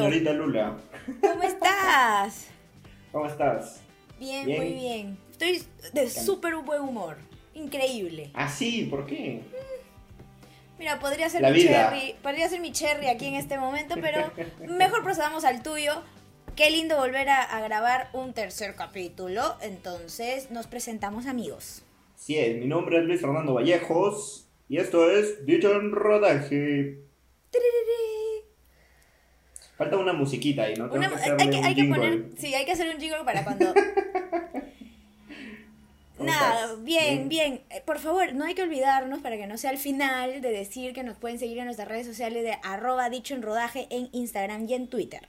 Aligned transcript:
señorita 0.00 0.32
Lula. 0.32 0.76
¿Cómo 1.20 1.42
estás? 1.42 2.48
¿Cómo 3.12 3.26
estás? 3.26 3.82
Bien, 4.18 4.46
muy 4.46 4.72
bien. 4.72 5.18
Estoy 5.30 5.62
de 5.92 6.10
súper 6.10 6.54
buen 6.56 6.82
humor. 6.82 7.16
Increíble. 7.54 8.30
¿Ah, 8.34 8.48
sí? 8.48 8.86
¿Por 8.90 9.06
qué? 9.06 9.42
Mira, 10.78 10.98
podría 10.98 11.28
ser 11.28 11.42
mi 11.52 11.62
cherry, 11.62 12.14
podría 12.22 12.48
ser 12.48 12.60
mi 12.60 12.72
cherry 12.72 13.08
aquí 13.08 13.26
en 13.26 13.34
este 13.34 13.58
momento, 13.58 13.96
pero 14.00 14.30
mejor 14.68 15.02
procedamos 15.02 15.44
al 15.44 15.62
tuyo. 15.62 16.02
Qué 16.56 16.70
lindo 16.70 16.96
volver 16.96 17.28
a, 17.28 17.60
grabar 17.60 18.10
un 18.12 18.32
tercer 18.32 18.74
capítulo. 18.74 19.56
Entonces, 19.62 20.50
nos 20.50 20.66
presentamos 20.66 21.26
amigos. 21.26 21.82
Sí, 22.16 22.36
mi 22.58 22.66
nombre 22.66 22.98
es 22.98 23.04
Luis 23.04 23.20
Fernando 23.20 23.54
Vallejos 23.54 24.48
y 24.68 24.78
esto 24.78 25.10
es 25.10 25.46
Dicho 25.46 25.74
en 25.74 25.92
Rodaje. 25.92 26.98
Falta 29.80 29.96
una 29.96 30.12
musiquita 30.12 30.64
ahí, 30.64 30.74
¿no? 30.74 30.90
hay, 30.92 31.74
que, 31.74 31.86
poner, 31.86 32.26
sí, 32.36 32.54
hay 32.54 32.66
que 32.66 32.72
hacer 32.72 32.94
un 32.94 33.00
jingle 33.00 33.24
para 33.24 33.44
cuando... 33.44 33.72
Nada, 36.18 36.74
bien, 36.82 37.30
bien. 37.30 37.62
Eh, 37.70 37.80
por 37.86 37.98
favor, 37.98 38.34
no 38.34 38.44
hay 38.44 38.52
que 38.52 38.60
olvidarnos 38.60 39.20
para 39.20 39.38
que 39.38 39.46
no 39.46 39.56
sea 39.56 39.70
al 39.70 39.78
final 39.78 40.42
de 40.42 40.50
decir 40.50 40.92
que 40.92 41.02
nos 41.02 41.16
pueden 41.16 41.38
seguir 41.38 41.60
en 41.60 41.64
nuestras 41.64 41.88
redes 41.88 42.06
sociales 42.06 42.44
de 42.44 42.58
arroba 42.62 43.08
dicho 43.08 43.34
en 43.34 43.40
rodaje 43.40 43.86
en 43.88 44.10
Instagram 44.12 44.68
y 44.68 44.74
en 44.74 44.88
Twitter. 44.88 45.26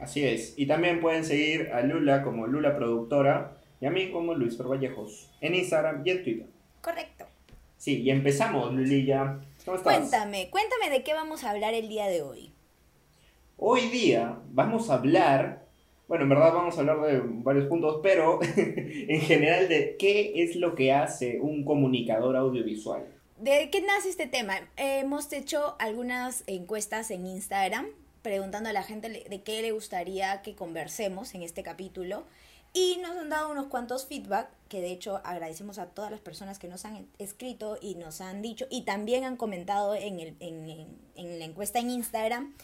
Así 0.00 0.24
es. 0.24 0.54
Y 0.56 0.66
también 0.66 1.00
pueden 1.00 1.24
seguir 1.24 1.70
a 1.72 1.82
Lula 1.82 2.24
como 2.24 2.48
Lula 2.48 2.74
Productora 2.74 3.58
y 3.80 3.86
a 3.86 3.92
mí 3.92 4.10
como 4.10 4.34
Luis 4.34 4.58
Vallejos 4.58 5.30
en 5.40 5.54
Instagram 5.54 6.02
y 6.04 6.10
en 6.10 6.24
Twitter. 6.24 6.46
Correcto. 6.80 7.26
Sí, 7.78 8.02
y 8.02 8.10
empezamos, 8.10 8.74
Lulilla. 8.74 9.38
¿Cómo 9.64 9.76
estás? 9.76 9.98
Cuéntame, 9.98 10.50
cuéntame 10.50 10.90
de 10.90 11.04
qué 11.04 11.14
vamos 11.14 11.44
a 11.44 11.50
hablar 11.50 11.74
el 11.74 11.88
día 11.88 12.08
de 12.08 12.22
hoy. 12.22 12.55
Hoy 13.58 13.88
día 13.88 14.38
vamos 14.50 14.90
a 14.90 14.94
hablar, 14.94 15.64
bueno, 16.08 16.24
en 16.24 16.28
verdad 16.28 16.52
vamos 16.52 16.76
a 16.76 16.80
hablar 16.80 17.00
de 17.00 17.22
varios 17.24 17.66
puntos, 17.68 18.00
pero 18.02 18.38
en 18.56 19.20
general 19.22 19.68
de 19.70 19.96
qué 19.98 20.42
es 20.42 20.56
lo 20.56 20.74
que 20.74 20.92
hace 20.92 21.40
un 21.40 21.64
comunicador 21.64 22.36
audiovisual. 22.36 23.06
¿De 23.38 23.70
qué 23.70 23.80
nace 23.80 24.10
este 24.10 24.26
tema? 24.26 24.56
hemos 24.76 25.32
hecho 25.32 25.74
algunas 25.78 26.44
encuestas 26.46 27.10
en 27.10 27.26
Instagram 27.26 27.86
preguntando 28.20 28.68
a 28.68 28.74
la 28.74 28.82
gente 28.82 29.08
de 29.08 29.42
qué 29.42 29.62
le 29.62 29.72
gustaría 29.72 30.42
que 30.42 30.54
conversemos 30.54 31.34
en 31.34 31.42
este 31.42 31.62
capítulo 31.62 32.24
y 32.76 32.98
nos 33.00 33.16
han 33.16 33.30
dado 33.30 33.50
unos 33.50 33.68
cuantos 33.68 34.06
feedback 34.06 34.50
que 34.68 34.82
de 34.82 34.92
hecho 34.92 35.22
agradecemos 35.24 35.78
a 35.78 35.86
todas 35.86 36.10
las 36.10 36.20
personas 36.20 36.58
que 36.58 36.68
nos 36.68 36.84
han 36.84 37.06
escrito 37.18 37.78
y 37.80 37.94
nos 37.94 38.20
han 38.20 38.42
dicho 38.42 38.66
y 38.68 38.82
también 38.82 39.24
han 39.24 39.38
comentado 39.38 39.94
en, 39.94 40.20
el, 40.20 40.36
en, 40.40 41.38
la 41.38 41.44
encuesta 41.46 41.78
en 41.78 41.88
Instagram 41.88 42.54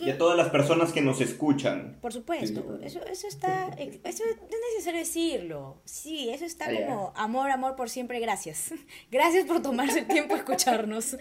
y 0.00 0.10
a 0.10 0.18
todas 0.18 0.36
las 0.36 0.50
personas 0.50 0.92
que 0.92 1.00
nos 1.00 1.20
escuchan. 1.20 1.98
Por 2.00 2.12
supuesto, 2.12 2.78
eso, 2.82 3.04
eso 3.06 3.26
está, 3.26 3.68
eso 3.78 4.24
es 4.24 4.36
necesario 4.74 5.00
decirlo. 5.00 5.80
Sí, 5.84 6.30
eso 6.30 6.44
está 6.44 6.66
como 6.66 7.12
amor, 7.16 7.50
amor 7.50 7.76
por 7.76 7.90
siempre, 7.90 8.20
gracias. 8.20 8.72
Gracias 9.10 9.44
por 9.46 9.62
tomarse 9.62 10.00
el 10.00 10.06
tiempo 10.06 10.34
a 10.34 10.38
escucharnos. 10.38 11.16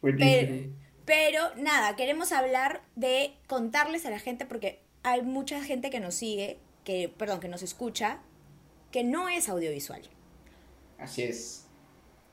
Pero, 0.00 0.72
pero 1.04 1.54
nada, 1.56 1.96
queremos 1.96 2.32
hablar 2.32 2.82
de 2.96 3.34
contarles 3.46 4.06
a 4.06 4.10
la 4.10 4.18
gente, 4.18 4.46
porque 4.46 4.80
hay 5.02 5.22
mucha 5.22 5.62
gente 5.62 5.90
que 5.90 6.00
nos 6.00 6.14
sigue, 6.14 6.58
que, 6.84 7.08
perdón, 7.08 7.40
que 7.40 7.48
nos 7.48 7.62
escucha, 7.62 8.20
que 8.90 9.04
no 9.04 9.28
es 9.28 9.48
audiovisual. 9.48 10.02
Así 10.98 11.22
es. 11.22 11.66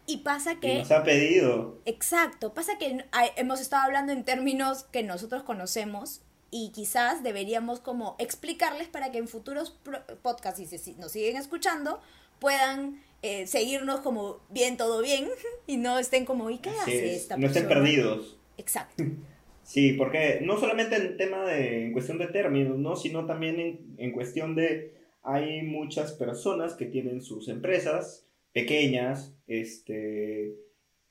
Y 0.10 0.20
pasa 0.20 0.60
que... 0.60 0.80
nos 0.80 0.92
ha 0.92 1.04
pedido. 1.04 1.82
Exacto, 1.86 2.54
pasa 2.54 2.78
que 2.80 3.06
hemos 3.36 3.60
estado 3.60 3.84
hablando 3.84 4.14
en 4.14 4.24
términos 4.24 4.86
que 4.86 5.04
nosotros 5.04 5.44
conocemos 5.44 6.22
y 6.50 6.72
quizás 6.72 7.24
deberíamos 7.24 7.82
como 7.82 8.16
explicarles 8.18 8.88
para 8.88 9.12
que 9.12 9.18
en 9.18 9.28
futuros 9.28 9.78
podcasts, 10.22 10.64
si 10.82 10.94
nos 10.94 11.12
siguen 11.12 11.36
escuchando, 11.36 12.00
puedan 12.40 13.02
eh, 13.22 13.48
seguirnos 13.48 14.00
como 14.00 14.40
bien, 14.50 14.78
todo 14.78 15.02
bien, 15.02 15.28
y 15.68 15.76
no 15.76 16.00
estén 16.00 16.24
como, 16.24 16.50
¿y 16.50 16.60
qué 16.60 16.70
hace 16.70 17.16
esta 17.16 17.36
No 17.36 17.48
estén 17.48 17.68
perdidos. 17.68 18.38
Exacto. 18.58 19.04
Sí, 19.64 19.92
porque 19.92 20.40
no 20.44 20.58
solamente 20.58 20.96
en 20.96 21.18
tema 21.18 21.44
de, 21.44 21.88
en 21.88 21.92
cuestión 21.92 22.18
de 22.18 22.28
términos, 22.28 22.78
¿no? 22.78 22.96
Sino 22.96 23.26
también 23.26 23.60
en, 23.60 23.96
en 23.98 24.14
cuestión 24.14 24.56
de, 24.56 24.96
hay 25.24 25.62
muchas 25.64 26.14
personas 26.14 26.74
que 26.76 26.86
tienen 26.86 27.22
sus 27.22 27.50
empresas, 27.50 28.27
pequeñas, 28.58 29.36
este, 29.46 30.56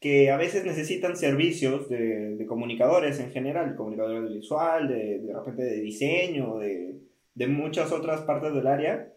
que 0.01 0.33
a 0.33 0.37
veces 0.37 0.65
necesitan 0.65 1.17
servicios 1.17 1.89
de, 1.89 2.45
comunicadores 2.49 3.21
en 3.21 3.31
general, 3.31 3.77
comunicadores 3.77 4.35
visual, 4.35 4.89
de, 4.89 5.21
de 5.21 5.33
repente 5.33 5.63
de 5.63 5.81
diseño, 5.81 6.59
de, 6.59 6.97
de 7.37 7.47
muchas 7.47 7.93
otras 7.93 8.23
partes 8.23 8.53
del 8.53 8.67
área, 8.67 9.13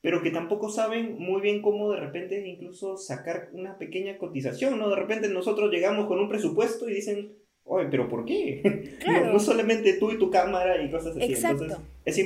pero 0.00 0.22
que 0.22 0.32
tampoco 0.32 0.70
saben 0.70 1.20
muy 1.20 1.40
bien 1.40 1.62
cómo 1.62 1.92
de 1.92 2.00
repente 2.00 2.48
incluso 2.48 2.96
sacar 2.96 3.50
una 3.52 3.78
pequeña 3.78 4.18
cotización, 4.18 4.76
¿no? 4.76 4.90
De 4.90 4.96
repente 4.96 5.28
nosotros 5.28 5.70
llegamos 5.70 6.08
con 6.08 6.18
un 6.18 6.28
presupuesto 6.28 6.88
y 6.88 6.94
dicen, 6.94 7.32
oye, 7.62 7.86
pero 7.88 8.08
¿por 8.08 8.24
qué? 8.24 8.98
No, 9.32 9.38
solamente 9.38 9.92
tú 9.92 10.10
y 10.10 10.18
tu 10.18 10.32
cámara 10.32 10.82
y 10.82 10.90
cosas 10.90 11.16
así. 11.16 11.32
Entonces, 11.32 11.78
es, 12.04 12.18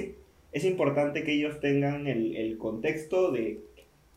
es 0.52 0.64
importante 0.64 1.24
que 1.24 1.34
ellos 1.34 1.60
tengan 1.60 2.06
el, 2.06 2.36
el 2.36 2.56
contexto 2.56 3.30
de 3.32 3.60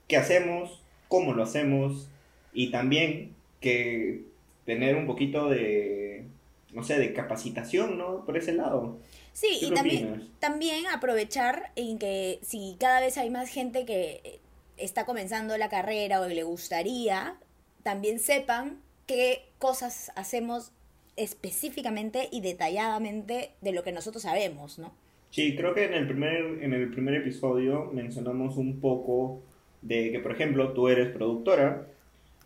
qué 0.08 0.16
hacemos, 0.16 0.85
cómo 1.08 1.34
lo 1.34 1.44
hacemos 1.44 2.10
y 2.54 2.72
también 2.72 3.34
que 3.60 4.24
tener 4.66 4.96
un 4.96 5.06
poquito 5.06 5.50
de, 5.50 6.26
no 6.74 6.84
sé, 6.84 6.98
de 7.00 7.14
capacitación, 7.14 7.98
¿no? 7.98 8.26
Por 8.26 8.38
ese 8.38 8.54
lado. 8.54 8.98
Sí, 9.34 9.60
y 9.62 9.72
también, 9.72 10.30
también 10.40 10.88
aprovechar 10.88 11.72
en 11.76 11.98
que 12.00 12.40
si 12.42 12.78
cada 12.80 13.02
vez 13.02 13.18
hay 13.18 13.30
más 13.30 13.50
gente 13.50 13.86
que 13.86 14.40
está 14.78 15.06
comenzando 15.06 15.58
la 15.58 15.70
carrera 15.70 16.22
o 16.22 16.28
le 16.28 16.44
gustaría, 16.44 17.38
también 17.84 18.20
sepan 18.20 18.80
qué 19.06 19.46
cosas 19.60 20.12
hacemos 20.16 20.72
específicamente 21.18 22.28
y 22.32 22.42
detalladamente 22.42 23.52
de 23.62 23.72
lo 23.72 23.84
que 23.84 23.92
nosotros 23.92 24.24
sabemos, 24.24 24.80
¿no? 24.80 24.94
Sí, 25.30 25.56
creo 25.56 25.74
que 25.74 25.86
en 25.86 25.94
el 25.94 26.08
primer, 26.08 26.64
en 26.64 26.74
el 26.74 26.92
primer 26.92 27.16
episodio 27.16 27.92
mencionamos 27.94 28.58
un 28.58 28.80
poco 28.80 29.42
de 29.86 30.12
que, 30.12 30.20
por 30.20 30.32
ejemplo, 30.32 30.74
tú 30.74 30.90
eres 30.90 31.10
productora, 31.10 31.88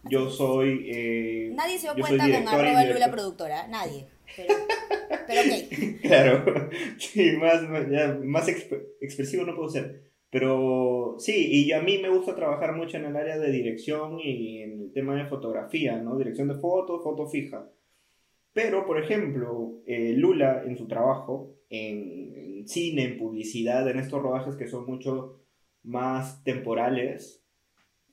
yo 0.03 0.29
soy... 0.29 0.85
Eh, 0.89 1.51
nadie 1.55 1.79
se 1.79 1.87
dio 1.87 2.05
cuenta 2.05 2.25
con 2.25 2.47
arroba 2.47 2.83
Lula 2.83 3.11
productora, 3.11 3.67
nadie. 3.67 4.07
Pero, 4.35 4.53
pero 5.27 5.41
ok. 5.41 6.01
Claro, 6.01 6.69
sí, 6.97 7.31
más, 7.37 7.61
más 8.23 8.47
expresivo 8.49 9.45
no 9.45 9.55
puedo 9.55 9.69
ser. 9.69 10.09
Pero 10.29 11.15
sí, 11.17 11.65
y 11.65 11.71
a 11.71 11.81
mí 11.81 11.97
me 11.99 12.09
gusta 12.09 12.35
trabajar 12.35 12.75
mucho 12.75 12.97
en 12.97 13.05
el 13.05 13.15
área 13.15 13.39
de 13.39 13.51
dirección 13.51 14.19
y 14.19 14.61
en 14.61 14.81
el 14.81 14.91
tema 14.91 15.15
de 15.15 15.29
fotografía, 15.29 15.97
¿no? 15.97 16.17
Dirección 16.17 16.49
de 16.49 16.55
fotos, 16.55 17.01
foto 17.03 17.25
fija. 17.27 17.67
Pero, 18.51 18.85
por 18.85 19.01
ejemplo, 19.01 19.81
eh, 19.87 20.13
Lula 20.15 20.63
en 20.65 20.77
su 20.77 20.87
trabajo, 20.87 21.55
en, 21.69 22.35
en, 22.35 22.67
cine, 22.67 23.05
en 23.05 23.17
publicidad, 23.17 23.89
en 23.89 23.97
estos 23.97 24.21
rodajes 24.21 24.55
que 24.55 24.67
son 24.67 24.85
mucho 24.85 25.38
más 25.83 26.43
temporales, 26.43 27.43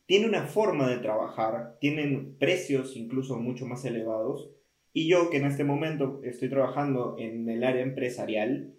tiene 0.06 0.26
una 0.26 0.46
forma 0.46 0.88
de 0.88 0.98
trabajar, 0.98 1.76
tienen 1.80 2.36
precios 2.38 2.96
incluso 2.96 3.36
mucho 3.36 3.66
más 3.66 3.84
elevados. 3.84 4.50
Y 4.92 5.08
yo 5.08 5.28
que 5.30 5.36
en 5.36 5.44
este 5.44 5.64
momento 5.64 6.20
estoy 6.22 6.48
trabajando 6.48 7.16
en 7.18 7.48
el 7.48 7.64
área 7.64 7.82
empresarial, 7.82 8.72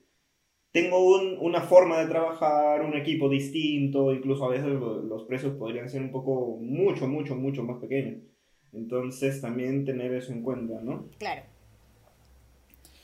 tengo 0.72 1.18
una 1.42 1.62
forma 1.62 2.00
de 2.00 2.08
trabajar, 2.08 2.81
un 2.84 2.96
equipo 2.96 3.30
distinto, 3.30 4.14
incluso 4.14 4.46
a 4.46 4.50
veces 4.50 4.68
los, 4.68 5.24
precios 5.25 5.56
podrían 5.56 5.90
ser 5.90 6.02
un 6.02 6.12
poco, 6.12 6.57
mucho, 6.62 7.07
mucho, 7.07 7.36
mucho 7.36 7.63
más 7.63 7.80
pequeños. 7.80 8.22
Entonces 8.74 9.42
también 9.42 9.86
tener 9.86 10.13
eso 10.13 10.31
en 10.31 10.44
cuenta, 10.44 10.80
¿no? 10.81 11.10
Claro. 11.18 11.42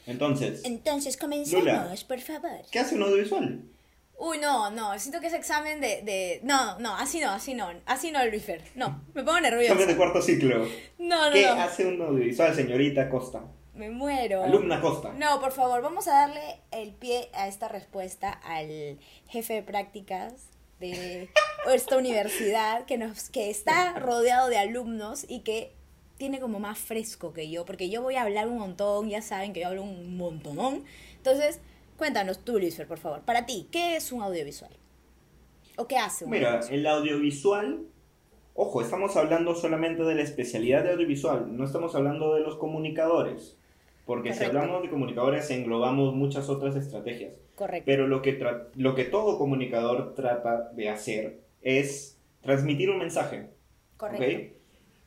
Entonces. 0.06 0.63
Entonces 0.65 1.18
comencemos, 1.18 2.03
por 2.03 2.19
favor. 2.19 2.62
¿Qué 2.71 2.80
hace 2.80 2.95
un 2.95 3.03
audiovisual? 3.03 3.63
Uy, 4.25 4.37
no, 4.37 4.71
no, 4.71 4.97
siento 4.99 5.19
que 5.19 5.27
ese 5.27 5.35
examen 5.35 5.81
de, 5.81 6.01
de... 6.01 6.39
No, 6.43 6.79
no, 6.79 6.95
así 6.95 7.19
no, 7.19 7.31
así 7.31 7.53
no, 7.53 7.67
así 7.85 8.09
no, 8.09 8.25
Luisfer. 8.25 8.63
No, 8.73 9.03
me 9.13 9.21
pongo 9.21 9.41
nerviosa. 9.41 9.73
Examen 9.73 9.87
de 9.89 9.97
cuarto 9.97 10.21
ciclo. 10.21 10.65
No, 10.97 11.25
no, 11.25 11.33
¿Qué 11.33 11.45
hace 11.45 11.85
un 11.85 12.01
audiovisual, 12.01 12.55
señorita 12.55 13.09
Costa? 13.09 13.43
Me 13.73 13.89
muero. 13.89 14.41
Alumna 14.41 14.79
Costa. 14.79 15.11
No, 15.11 15.41
por 15.41 15.51
favor, 15.51 15.81
vamos 15.81 16.07
a 16.07 16.13
darle 16.13 16.61
el 16.71 16.93
pie 16.93 17.29
a 17.33 17.49
esta 17.49 17.67
respuesta 17.67 18.31
al 18.31 18.97
jefe 19.27 19.55
de 19.55 19.63
prácticas 19.63 20.33
de 20.79 21.29
esta 21.73 21.97
universidad 21.97 22.85
que, 22.85 22.97
nos, 22.97 23.29
que 23.29 23.49
está 23.49 23.99
rodeado 23.99 24.47
de 24.47 24.57
alumnos 24.57 25.25
y 25.27 25.41
que 25.41 25.75
tiene 26.17 26.39
como 26.39 26.61
más 26.61 26.79
fresco 26.79 27.33
que 27.33 27.49
yo, 27.49 27.65
porque 27.65 27.89
yo 27.89 28.01
voy 28.01 28.15
a 28.15 28.21
hablar 28.21 28.47
un 28.47 28.57
montón, 28.57 29.09
ya 29.09 29.21
saben 29.21 29.51
que 29.51 29.59
yo 29.59 29.67
hablo 29.67 29.83
un 29.83 30.15
montonón. 30.15 30.85
Entonces, 31.17 31.59
Cuéntanos 32.03 32.44
tú, 32.44 32.59
Luisfer, 32.59 32.85
por 32.85 32.97
favor. 32.97 33.21
Para 33.21 33.45
ti, 33.45 33.69
¿qué 33.71 33.95
es 33.95 34.11
un 34.11 34.21
audiovisual? 34.21 34.71
¿O 35.77 35.88
qué 35.88 35.95
hace 35.95 36.25
un 36.25 36.31
Mira, 36.31 36.59
el 36.69 36.85
audiovisual, 36.85 37.85
ojo, 38.55 38.81
estamos 38.81 39.15
hablando 39.15 39.55
solamente 39.55 40.03
de 40.03 40.13
la 40.13 40.21
especialidad 40.21 40.83
de 40.83 40.91
audiovisual, 40.91 41.55
no 41.55 41.63
estamos 41.63 41.95
hablando 41.95 42.35
de 42.35 42.41
los 42.41 42.57
comunicadores. 42.57 43.57
Porque 44.05 44.33
si 44.33 44.44
hablamos 44.44 44.81
de 44.81 44.89
comunicadores 44.89 45.50
englobamos 45.50 46.13
muchas 46.13 46.50
otras 46.50 46.75
estrategias. 46.75 47.35
Correcto. 47.55 47.85
Pero 47.85 48.09
lo 48.09 48.21
que, 48.21 48.38
lo 48.75 48.95
que 48.95 49.06
todo 49.06 49.38
comunicador 49.38 50.13
trata 50.13 50.71
de 50.73 50.89
hacer 50.89 51.39
es 51.61 52.19
transmitir 52.41 52.89
un 52.89 52.97
mensaje. 52.97 53.47
Correcto. 53.95 54.25
¿ok? 54.25 54.62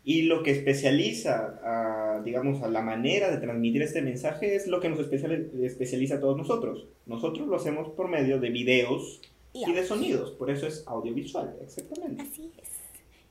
Y 0.09 0.23
lo 0.23 0.45
que 0.45 0.53
especializa, 0.53 1.59
a, 1.65 2.23
digamos, 2.23 2.63
a 2.63 2.69
la 2.69 2.81
manera 2.81 3.29
de 3.29 3.39
transmitir 3.39 3.83
este 3.83 4.03
mensaje 4.03 4.55
es 4.55 4.69
lo 4.69 4.79
que 4.79 4.89
nos 4.89 5.01
especial- 5.01 5.51
especializa 5.65 6.15
a 6.15 6.21
todos 6.21 6.37
nosotros. 6.39 6.87
Nosotros 7.07 7.49
lo 7.49 7.57
hacemos 7.57 7.89
por 7.89 8.07
medio 8.09 8.39
de 8.39 8.51
videos 8.51 9.21
Y 9.53 9.69
y, 9.69 9.73
de 9.75 9.83
sonidos, 9.85 10.31
por 10.31 10.49
eso 10.51 10.67
es 10.69 10.85
audiovisual, 10.87 11.57
exactamente. 11.61 12.23
Así 12.23 12.53
es. 12.63 12.69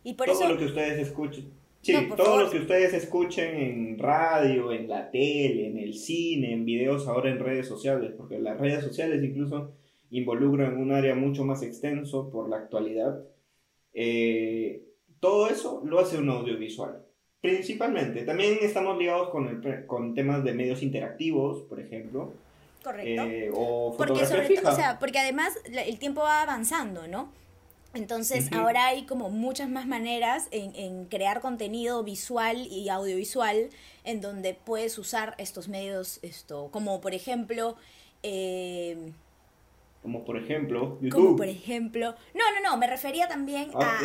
Y 0.04 0.16
por 0.16 0.28
todo 0.28 0.42
eso... 0.42 0.50
lo 0.50 0.58
que 0.60 0.66
ustedes 0.66 1.00
escuchen. 1.08 1.46
Sí, 1.82 1.94
No, 1.94 2.16
todo 2.16 2.26
favor. 2.26 2.44
lo 2.44 2.52
que 2.52 2.58
ustedes 2.60 2.94
escuchen 2.94 3.56
en 3.56 3.98
radio, 4.00 4.74
en 4.74 4.90
la 4.90 5.10
tele, 5.12 5.68
en 5.68 5.78
el 5.78 5.94
cine, 5.94 6.52
en 6.52 6.66
videos, 6.66 7.08
ahora 7.08 7.30
en 7.30 7.40
redes 7.40 7.68
sociales, 7.68 8.12
porque 8.18 8.38
las 8.40 8.60
redes 8.60 8.84
sociales 8.84 9.24
incluso 9.24 9.72
involucran 10.12 10.76
un 10.78 10.92
área 10.92 11.16
mucho 11.16 11.46
más 11.46 11.64
extenso 11.64 12.30
por 12.32 12.50
la 12.50 12.58
actualidad. 12.58 13.24
eh, 13.94 14.82
todo 15.20 15.50
eso 15.50 15.82
lo 15.86 16.00
hace 16.00 16.18
un 16.18 16.30
audiovisual. 16.30 17.04
Principalmente. 17.42 18.24
También 18.24 18.58
estamos 18.62 18.98
ligados 18.98 19.30
con, 19.30 19.48
el 19.48 19.86
con 19.86 20.16
temas 20.16 20.44
de 20.44 20.54
medios 20.54 20.82
interactivos, 20.82 21.62
por 21.64 21.80
ejemplo, 21.80 22.34
Correcto. 22.84 23.24
eh, 23.24 23.52
o 23.54 23.94
Porque 23.98 24.26
sobre 24.26 24.48
fija. 24.48 24.62
todo, 24.64 24.74
o 24.74 24.76
sea, 24.76 25.00
porque 25.00 25.20
además 25.20 25.54
el 25.66 26.00
tiempo 26.00 26.22
va 26.22 26.42
avanzando, 26.42 27.08
¿no? 27.08 27.32
Entonces 27.94 28.52
ahora 28.52 28.88
hay 28.88 29.06
como 29.06 29.30
muchas 29.30 29.70
más 29.70 29.88
maneras 29.88 30.48
en, 30.52 30.76
en 30.76 31.06
crear 31.06 31.40
contenido 31.40 32.04
visual 32.04 32.68
y 32.68 32.90
audiovisual 32.90 33.70
en 34.04 34.22
donde 34.22 34.54
puedes 34.54 34.98
usar 34.98 35.34
estos 35.38 35.70
medios, 35.70 36.20
esto, 36.22 36.70
como 36.72 37.00
por 37.00 37.14
ejemplo, 37.14 37.78
eh, 38.22 39.12
Como 40.06 40.24
por 40.24 40.38
ejemplo, 40.38 41.00
YouTube. 41.02 41.12
como 41.26 41.36
por 41.36 41.48
ejemplo, 41.48 42.14
no, 42.36 42.44
no, 42.54 42.70
no, 42.70 42.78
me 42.78 42.86
refería 42.86 43.28
también 43.28 43.72
Ah, 43.74 44.00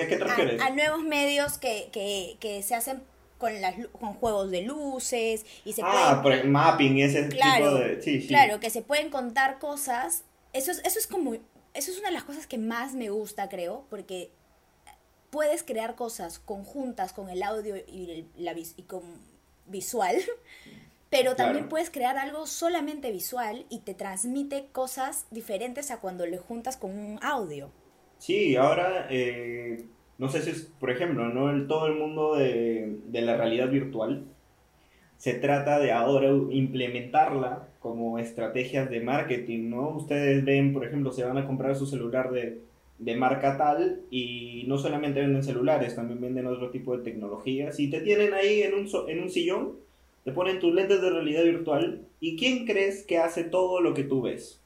a, 0.61 0.67
¿a 0.67 0.71
nuevos 0.71 1.03
medios 1.03 1.59
que, 1.59 1.91
que, 1.93 2.39
que 2.41 2.63
se 2.63 2.75
hacen 2.75 3.03
con, 3.37 3.61
las, 3.61 3.75
con 3.93 4.15
juegos 4.15 4.51
de 4.51 4.63
luces 4.63 5.45
y 5.67 5.75
se 5.75 5.83
ah, 5.85 5.91
pueden 5.93 6.23
por 6.23 6.33
el 6.33 6.51
mapping, 6.51 7.01
ese 7.01 7.29
Claro, 7.29 7.67
tipo 7.67 7.79
de... 7.81 8.03
Sí, 8.03 8.23
sí. 8.23 8.29
Claro, 8.29 8.61
que 8.61 8.71
se 8.71 8.81
pueden 8.81 9.11
contar 9.11 9.59
cosas. 9.59 10.25
Eso 10.55 10.71
es, 10.71 10.81
eso 10.87 10.99
es 10.99 11.07
como. 11.07 11.35
Eso 11.35 11.91
es 11.93 11.99
una 11.99 12.09
de 12.09 12.15
las 12.15 12.25
cosas 12.25 12.47
que 12.47 12.57
más 12.57 12.95
me 12.95 13.11
gusta, 13.11 13.49
creo, 13.51 13.85
porque 13.91 14.31
puedes 15.29 15.63
crear 15.63 15.95
cosas 15.97 16.39
conjuntas 16.39 17.13
con 17.13 17.29
el 17.29 17.43
audio 17.43 17.77
y, 17.77 18.11
el- 18.11 18.27
la, 18.37 18.55
y 18.59 18.83
con 18.87 19.03
visual, 19.67 20.17
pero 21.11 21.37
también 21.37 21.67
Claro. 21.67 21.69
puedes 21.69 21.91
crear 21.91 22.19
algo 22.19 22.47
solamente 22.47 23.11
visual 23.13 23.67
y 23.71 23.81
te 23.81 23.95
transmite 23.95 24.71
cosas 24.73 25.27
diferentes 25.31 25.91
a 25.91 26.01
cuando 26.01 26.27
le 26.27 26.39
juntas 26.39 26.77
con 26.79 26.93
un 26.99 27.19
audio. 27.23 27.73
Sí, 28.19 28.55
ahora, 28.57 29.07
eh, 29.11 29.89
no 30.19 30.29
sé 30.29 30.43
si 30.43 30.51
es, 30.51 30.63
por 30.79 30.91
ejemplo, 30.91 31.29
¿no? 31.31 31.51
El, 31.51 31.67
todo 31.67 31.87
el 31.87 31.95
mundo 31.95 32.35
de, 32.37 32.99
de 33.07 33.23
la 33.23 33.37
realidad 33.37 33.71
virtual 33.71 34.27
se 35.17 35.35
trata 35.35 35.79
de 35.81 35.93
ahora 35.93 36.29
implementarla 36.31 37.69
como 37.81 38.19
estrategias 38.19 38.91
de 38.91 39.01
marketing, 39.01 39.71
¿no? 39.71 39.91
Ustedes 39.97 40.45
ven, 40.45 40.73
por 40.75 40.87
ejemplo, 40.87 41.13
se 41.13 41.25
van 41.25 41.39
a 41.39 41.47
comprar 41.47 41.77
su 41.77 41.87
celular 41.87 42.31
de, 42.33 42.65
de 42.99 43.17
marca 43.17 43.57
tal 43.59 44.03
y 44.11 44.65
no 44.69 44.79
solamente 44.79 45.21
venden 45.21 45.45
celulares, 45.45 45.97
también 45.97 46.21
venden 46.21 46.47
otro 46.49 46.71
tipo 46.71 46.97
de 46.97 47.05
tecnologías 47.05 47.81
y 47.81 47.91
te 47.91 48.01
tienen 48.03 48.35
ahí 48.35 48.63
en 48.63 48.75
un, 48.75 48.89
en 49.09 49.23
un 49.23 49.31
sillón, 49.31 49.79
te 50.25 50.33
ponen 50.33 50.59
tus 50.61 50.75
lentes 50.75 51.01
de 51.01 51.11
realidad 51.11 51.45
virtual 51.45 52.07
y 52.21 52.37
¿quién 52.37 52.67
crees 52.67 53.05
que 53.05 53.19
hace 53.19 53.45
todo 53.45 53.81
lo 53.81 53.95
que 53.95 54.05
tú 54.05 54.23
ves? 54.23 54.61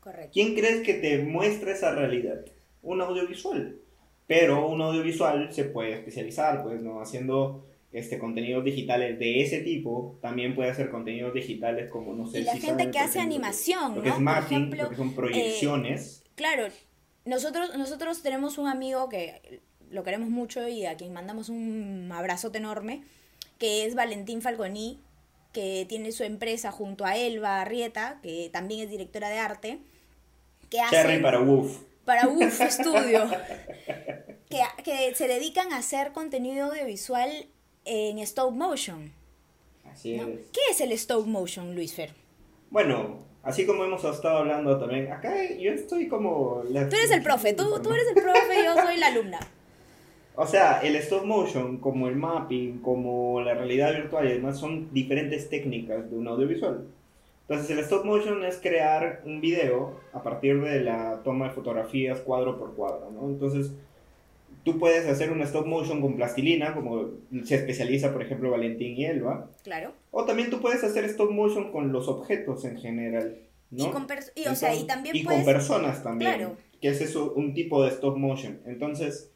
Correcto. 0.00 0.30
¿Quién 0.32 0.54
crees 0.54 0.82
que 0.82 0.94
te 0.94 1.18
muestra 1.18 1.72
esa 1.72 1.94
realidad? 1.94 2.44
Un 2.82 3.00
audiovisual. 3.00 3.76
Pero 4.26 4.66
un 4.68 4.80
audiovisual 4.80 5.52
se 5.52 5.64
puede 5.64 5.94
especializar, 5.94 6.62
pues, 6.62 6.80
¿no? 6.80 7.00
Haciendo 7.00 7.64
este, 7.92 8.18
contenidos 8.18 8.64
digitales 8.64 9.18
de 9.18 9.42
ese 9.42 9.60
tipo, 9.60 10.18
también 10.22 10.54
puede 10.54 10.70
hacer 10.70 10.90
contenidos 10.90 11.34
digitales 11.34 11.90
como, 11.90 12.14
no 12.14 12.26
sé 12.26 12.40
Y 12.40 12.44
la 12.44 12.52
si 12.52 12.60
gente 12.60 12.84
saben, 12.84 12.90
que 12.90 12.98
hace 12.98 13.18
ejemplo, 13.18 13.36
animación, 13.36 13.94
Lo 13.96 14.02
que 14.02 14.08
¿no? 14.08 14.14
es 14.14 14.20
Por 14.22 14.22
mapping, 14.22 14.56
ejemplo, 14.56 14.82
lo 14.84 14.90
que 14.90 14.96
son 14.96 15.14
proyecciones. 15.14 16.22
Claro, 16.34 16.66
nosotros, 17.24 17.76
nosotros 17.76 18.22
tenemos 18.22 18.58
un 18.58 18.66
amigo 18.68 19.08
que 19.08 19.60
lo 19.90 20.02
queremos 20.04 20.30
mucho 20.30 20.66
y 20.66 20.86
a 20.86 20.96
quien 20.96 21.12
mandamos 21.12 21.48
un 21.50 22.10
abrazote 22.12 22.58
enorme, 22.58 23.02
que 23.62 23.84
es 23.86 23.94
Valentín 23.94 24.42
Falconi, 24.42 24.98
que 25.52 25.86
tiene 25.88 26.10
su 26.10 26.24
empresa 26.24 26.72
junto 26.72 27.04
a 27.04 27.16
Elba 27.16 27.60
Arrieta, 27.60 28.18
que 28.20 28.50
también 28.52 28.80
es 28.80 28.90
directora 28.90 29.28
de 29.28 29.38
arte, 29.38 29.78
que 30.68 30.80
hace 30.80 31.20
para 31.20 31.38
Woof. 31.38 31.78
para 32.04 32.26
UF 32.26 32.60
Studio, 32.70 33.30
que, 34.50 34.62
que 34.82 35.14
se 35.14 35.28
dedican 35.28 35.72
a 35.72 35.76
hacer 35.78 36.10
contenido 36.10 36.66
audiovisual 36.72 37.30
en 37.84 38.18
stop 38.18 38.52
motion. 38.52 39.12
Así 39.92 40.16
¿no? 40.16 40.26
es. 40.26 40.40
¿Qué 40.52 40.60
es 40.72 40.80
el 40.80 40.90
stop 40.90 41.24
motion, 41.26 41.76
Luis 41.76 41.94
Fer? 41.94 42.12
Bueno, 42.70 43.18
así 43.44 43.64
como 43.64 43.84
hemos 43.84 44.02
estado 44.02 44.38
hablando 44.38 44.76
también, 44.80 45.12
acá 45.12 45.32
yo 45.56 45.70
estoy 45.70 46.08
como... 46.08 46.64
la- 46.68 46.88
Tú 46.88 46.96
eres 46.96 47.12
el 47.12 47.22
profe, 47.28 47.52
tú, 47.52 47.80
tú 47.80 47.92
eres 47.92 48.08
el 48.08 48.14
profe 48.20 48.64
yo 48.64 48.74
soy 48.82 48.96
la 48.96 49.06
alumna. 49.06 49.38
O 50.34 50.46
sea, 50.46 50.80
el 50.80 50.96
stop 50.96 51.24
motion, 51.24 51.76
como 51.78 52.08
el 52.08 52.16
mapping, 52.16 52.78
como 52.78 53.40
la 53.42 53.54
realidad 53.54 53.92
virtual 53.92 54.26
y 54.28 54.32
demás, 54.32 54.58
son 54.58 54.92
diferentes 54.92 55.48
técnicas 55.50 56.10
de 56.10 56.16
un 56.16 56.26
audiovisual. 56.26 56.86
Entonces, 57.48 57.70
el 57.70 57.78
stop 57.80 58.04
motion 58.06 58.42
es 58.44 58.58
crear 58.58 59.20
un 59.26 59.40
video 59.42 60.00
a 60.14 60.22
partir 60.22 60.62
de 60.62 60.80
la 60.80 61.20
toma 61.22 61.48
de 61.48 61.54
fotografías 61.54 62.20
cuadro 62.20 62.58
por 62.58 62.74
cuadro, 62.74 63.10
¿no? 63.10 63.28
Entonces, 63.28 63.72
tú 64.64 64.78
puedes 64.78 65.06
hacer 65.06 65.30
un 65.32 65.42
stop 65.42 65.66
motion 65.66 66.00
con 66.00 66.16
plastilina, 66.16 66.72
como 66.72 67.10
se 67.44 67.56
especializa, 67.56 68.12
por 68.12 68.22
ejemplo, 68.22 68.50
Valentín 68.50 68.96
y 68.96 69.04
Elba. 69.04 69.50
Claro. 69.64 69.92
O 70.12 70.24
también 70.24 70.48
tú 70.48 70.60
puedes 70.60 70.82
hacer 70.82 71.04
stop 71.06 71.30
motion 71.30 71.72
con 71.72 71.92
los 71.92 72.08
objetos 72.08 72.64
en 72.64 72.78
general, 72.78 73.36
¿no? 73.70 73.86
Y, 73.88 73.90
con 73.90 74.06
pers- 74.06 74.32
y, 74.34 74.46
o 74.46 74.54
sea, 74.54 74.70
y 74.74 74.78
Entonces- 74.80 74.86
también 74.86 75.16
y 75.16 75.24
puedes... 75.24 75.44
con 75.44 75.52
personas 75.52 76.02
también, 76.02 76.34
Claro. 76.36 76.56
que 76.80 76.88
es 76.88 77.02
eso, 77.02 77.34
un 77.36 77.52
tipo 77.52 77.82
de 77.82 77.90
stop 77.90 78.16
motion. 78.16 78.60
Entonces, 78.66 79.31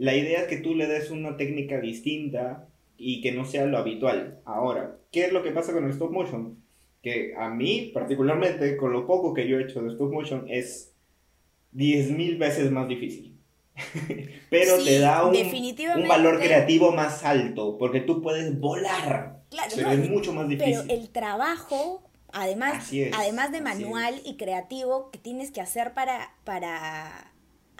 la 0.00 0.16
idea 0.16 0.40
es 0.40 0.46
que 0.46 0.56
tú 0.56 0.74
le 0.74 0.86
des 0.86 1.10
una 1.10 1.36
técnica 1.36 1.78
distinta 1.78 2.66
y 2.96 3.20
que 3.20 3.32
no 3.32 3.44
sea 3.44 3.66
lo 3.66 3.76
habitual. 3.76 4.40
Ahora, 4.46 4.96
¿qué 5.12 5.26
es 5.26 5.32
lo 5.32 5.42
que 5.42 5.50
pasa 5.50 5.74
con 5.74 5.84
el 5.84 5.90
stop 5.90 6.10
motion? 6.10 6.56
Que 7.02 7.34
a 7.36 7.50
mí, 7.50 7.90
particularmente, 7.92 8.78
con 8.78 8.94
lo 8.94 9.06
poco 9.06 9.34
que 9.34 9.46
yo 9.46 9.58
he 9.58 9.64
hecho 9.64 9.82
de 9.82 9.90
stop 9.90 10.10
motion, 10.10 10.46
es 10.48 10.94
10.000 11.74 12.38
veces 12.38 12.70
más 12.70 12.88
difícil. 12.88 13.36
Pero 14.48 14.78
Sí, 14.78 14.84
te 14.86 14.98
da 15.00 15.26
un, 15.26 15.36
un 15.36 16.08
valor 16.08 16.40
creativo 16.40 16.92
más 16.92 17.22
alto, 17.22 17.76
porque 17.76 18.00
tú 18.00 18.22
puedes 18.22 18.58
volar. 18.58 19.42
Claro, 19.50 19.70
pero 19.74 19.88
no, 19.88 20.02
es 20.02 20.08
mucho 20.08 20.32
más 20.32 20.46
Pero 20.48 20.64
difícil. 20.64 20.90
el 20.90 21.10
trabajo, 21.10 22.08
además, 22.32 22.90
es, 22.90 23.12
además 23.14 23.52
de 23.52 23.60
manual 23.60 24.14
y 24.24 24.36
creativo 24.38 25.10
que 25.10 25.18
tienes 25.18 25.50
que 25.50 25.60
hacer 25.60 25.92
para, 25.92 26.32
para 26.44 27.29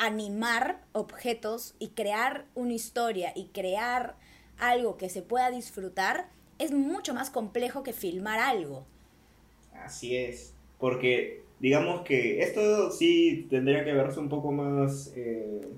animar 0.01 0.81
objetos 0.93 1.75
y 1.79 1.89
crear 1.89 2.47
una 2.55 2.73
historia 2.73 3.33
y 3.37 3.47
crear 3.49 4.17
algo 4.59 4.97
que 4.97 5.09
se 5.11 5.21
pueda 5.23 5.51
disfrutar, 5.51 6.29
es 6.59 6.73
mucho 6.73 7.13
más 7.15 7.29
complejo 7.31 7.83
que 7.83 7.93
filmar 7.93 8.39
algo. 8.41 8.85
Así 9.75 10.17
es, 10.17 10.55
porque 10.79 11.43
digamos 11.61 12.03
que 12.03 12.43
esto 12.43 12.91
sí 12.91 13.47
tendría 13.51 13.85
que 13.85 13.93
verse 13.93 14.19
un 14.21 14.29
poco 14.31 14.53
más 14.53 15.13
eh, 15.17 15.69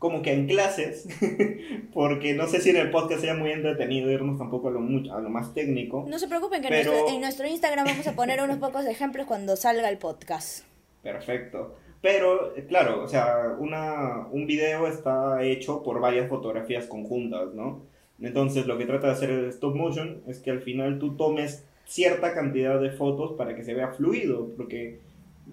como 0.00 0.22
que 0.22 0.32
en 0.32 0.46
clases, 0.48 1.06
porque 1.94 2.34
no 2.34 2.48
sé 2.48 2.60
si 2.60 2.70
en 2.70 2.76
el 2.76 2.90
podcast 2.90 3.20
sea 3.20 3.34
muy 3.34 3.52
entretenido 3.52 4.10
irnos 4.10 4.38
tampoco 4.38 4.68
a 4.68 4.70
lo, 4.72 4.80
mucho, 4.80 5.14
a 5.14 5.20
lo 5.20 5.28
más 5.30 5.54
técnico. 5.54 6.04
No 6.08 6.18
se 6.18 6.26
preocupen 6.28 6.60
que 6.62 6.68
en 6.68 6.72
Pero- 6.74 6.90
nuestro- 6.92 7.14
en 7.14 7.20
nuestro 7.20 7.46
Instagram 7.46 7.86
vamos 7.86 8.06
a 8.08 8.14
poner 8.16 8.42
unos 8.42 8.58
pocos 8.58 8.84
ejemplos 8.86 9.26
cuando 9.26 9.54
salga 9.56 9.88
el 9.88 9.98
podcast. 9.98 10.64
Perfecto. 11.02 11.76
Pero, 12.02 12.52
claro, 12.68 13.02
o 13.02 13.08
sea, 13.08 13.54
una, 13.58 14.26
un 14.30 14.46
video 14.46 14.86
está 14.88 15.42
hecho 15.44 15.82
por 15.82 16.00
varias 16.00 16.28
fotografías 16.28 16.86
conjuntas, 16.86 17.54
¿no? 17.54 17.80
Entonces, 18.20 18.66
lo 18.66 18.76
que 18.76 18.86
trata 18.86 19.06
de 19.06 19.12
hacer 19.14 19.30
el 19.30 19.44
stop 19.46 19.74
motion 19.74 20.20
es 20.26 20.38
que 20.40 20.50
al 20.50 20.60
final 20.62 20.98
tú 20.98 21.16
tomes 21.16 21.64
cierta 21.86 22.34
cantidad 22.34 22.80
de 22.80 22.90
fotos 22.90 23.32
para 23.32 23.54
que 23.56 23.64
se 23.64 23.74
vea 23.74 23.88
fluido, 23.92 24.48
porque 24.56 24.98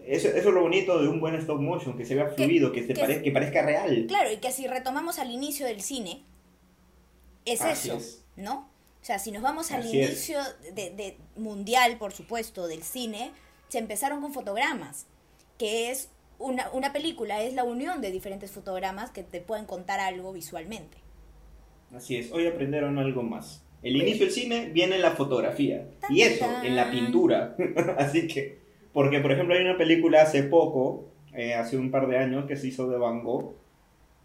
eso, 0.05 0.27
eso 0.27 0.49
es 0.49 0.53
lo 0.53 0.61
bonito 0.61 1.01
de 1.01 1.07
un 1.07 1.19
buen 1.19 1.35
stop 1.35 1.59
motion, 1.61 1.95
que 1.97 2.05
se 2.05 2.15
vea 2.15 2.27
fluido, 2.29 2.71
que, 2.71 2.81
se 2.85 2.93
que- 2.93 2.99
pare- 3.01 3.21
que 3.21 3.31
parezca 3.31 3.63
real. 3.63 4.05
Claro, 4.07 4.31
y 4.31 4.37
que 4.37 4.51
si 4.51 4.65
retomamos 4.67 5.19
al 5.19 5.31
inicio 5.31 5.65
del 5.67 5.81
cine, 5.81 6.23
es 7.45 7.61
Así 7.61 7.89
eso, 7.89 7.97
es. 7.97 8.23
¿no? 8.37 8.69
O 9.01 9.05
sea, 9.05 9.17
si 9.19 9.31
nos 9.31 9.41
vamos 9.41 9.71
al 9.71 9.81
Así 9.81 9.97
inicio 10.01 10.39
de, 10.73 10.89
de 10.91 11.17
mundial, 11.37 11.97
por 11.97 12.11
supuesto, 12.11 12.67
del 12.67 12.83
cine, 12.83 13.31
se 13.69 13.77
empezaron 13.79 14.21
con 14.21 14.33
fotogramas, 14.33 15.05
que 15.57 15.89
es 15.91 16.09
una, 16.39 16.69
una 16.71 16.91
película, 16.91 17.43
es 17.43 17.53
la 17.53 17.63
unión 17.63 18.01
de 18.01 18.11
diferentes 18.11 18.51
fotogramas 18.51 19.11
que 19.11 19.23
te 19.23 19.41
pueden 19.41 19.65
contar 19.65 19.99
algo 19.99 20.33
visualmente. 20.33 20.97
Así 21.93 22.15
es, 22.15 22.31
hoy 22.31 22.47
aprendieron 22.47 22.97
algo 22.97 23.23
más. 23.23 23.63
El 23.81 23.95
inicio 23.95 24.25
del 24.25 24.33
cine 24.33 24.69
viene 24.73 24.95
en 24.95 25.01
la 25.01 25.11
fotografía. 25.11 25.87
Y 26.09 26.21
eso, 26.21 26.45
en 26.63 26.75
la 26.75 26.91
pintura. 26.91 27.55
Así 27.97 28.27
que, 28.27 28.59
porque 28.93 29.19
por 29.19 29.31
ejemplo 29.31 29.55
hay 29.55 29.61
una 29.61 29.77
película 29.77 30.21
hace 30.21 30.43
poco, 30.43 31.05
eh, 31.33 31.53
hace 31.53 31.77
un 31.77 31.91
par 31.91 32.07
de 32.07 32.17
años, 32.17 32.45
que 32.45 32.57
se 32.57 32.67
hizo 32.67 32.89
de 32.89 32.97
Van 32.97 33.23
Gogh, 33.23 33.55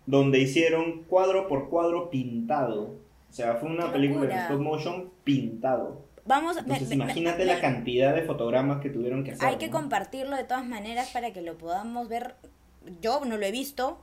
donde 0.07 0.41
hicieron 0.41 1.05
cuadro 1.05 1.47
por 1.47 1.69
cuadro 1.69 2.11
pintado. 2.11 2.97
O 3.31 3.33
sea, 3.33 3.57
fue 3.57 3.69
una 3.69 3.93
película 3.93 4.27
de 4.27 4.35
stop 4.35 4.61
motion 4.61 5.11
pintado. 5.23 6.03
Vamos, 6.27 6.57
Entonces, 6.57 6.91
imagínate 6.91 7.45
la 7.45 7.61
cantidad 7.61 8.15
de 8.15 8.23
fotogramas 8.23 8.81
que 8.81 8.89
tuvieron 8.91 9.25
que 9.25 9.33
hacer. 9.33 9.47
Hay 9.47 9.57
que 9.57 9.71
compartirlo 9.71 10.37
de 10.37 10.45
todas 10.45 10.67
maneras 10.67 11.11
para 11.11 11.33
que 11.33 11.43
lo 11.43 11.59
podamos 11.59 12.09
ver. 12.09 12.37
Yo 13.01 13.25
no 13.25 13.37
lo 13.37 13.45
he 13.45 13.51
visto 13.51 14.01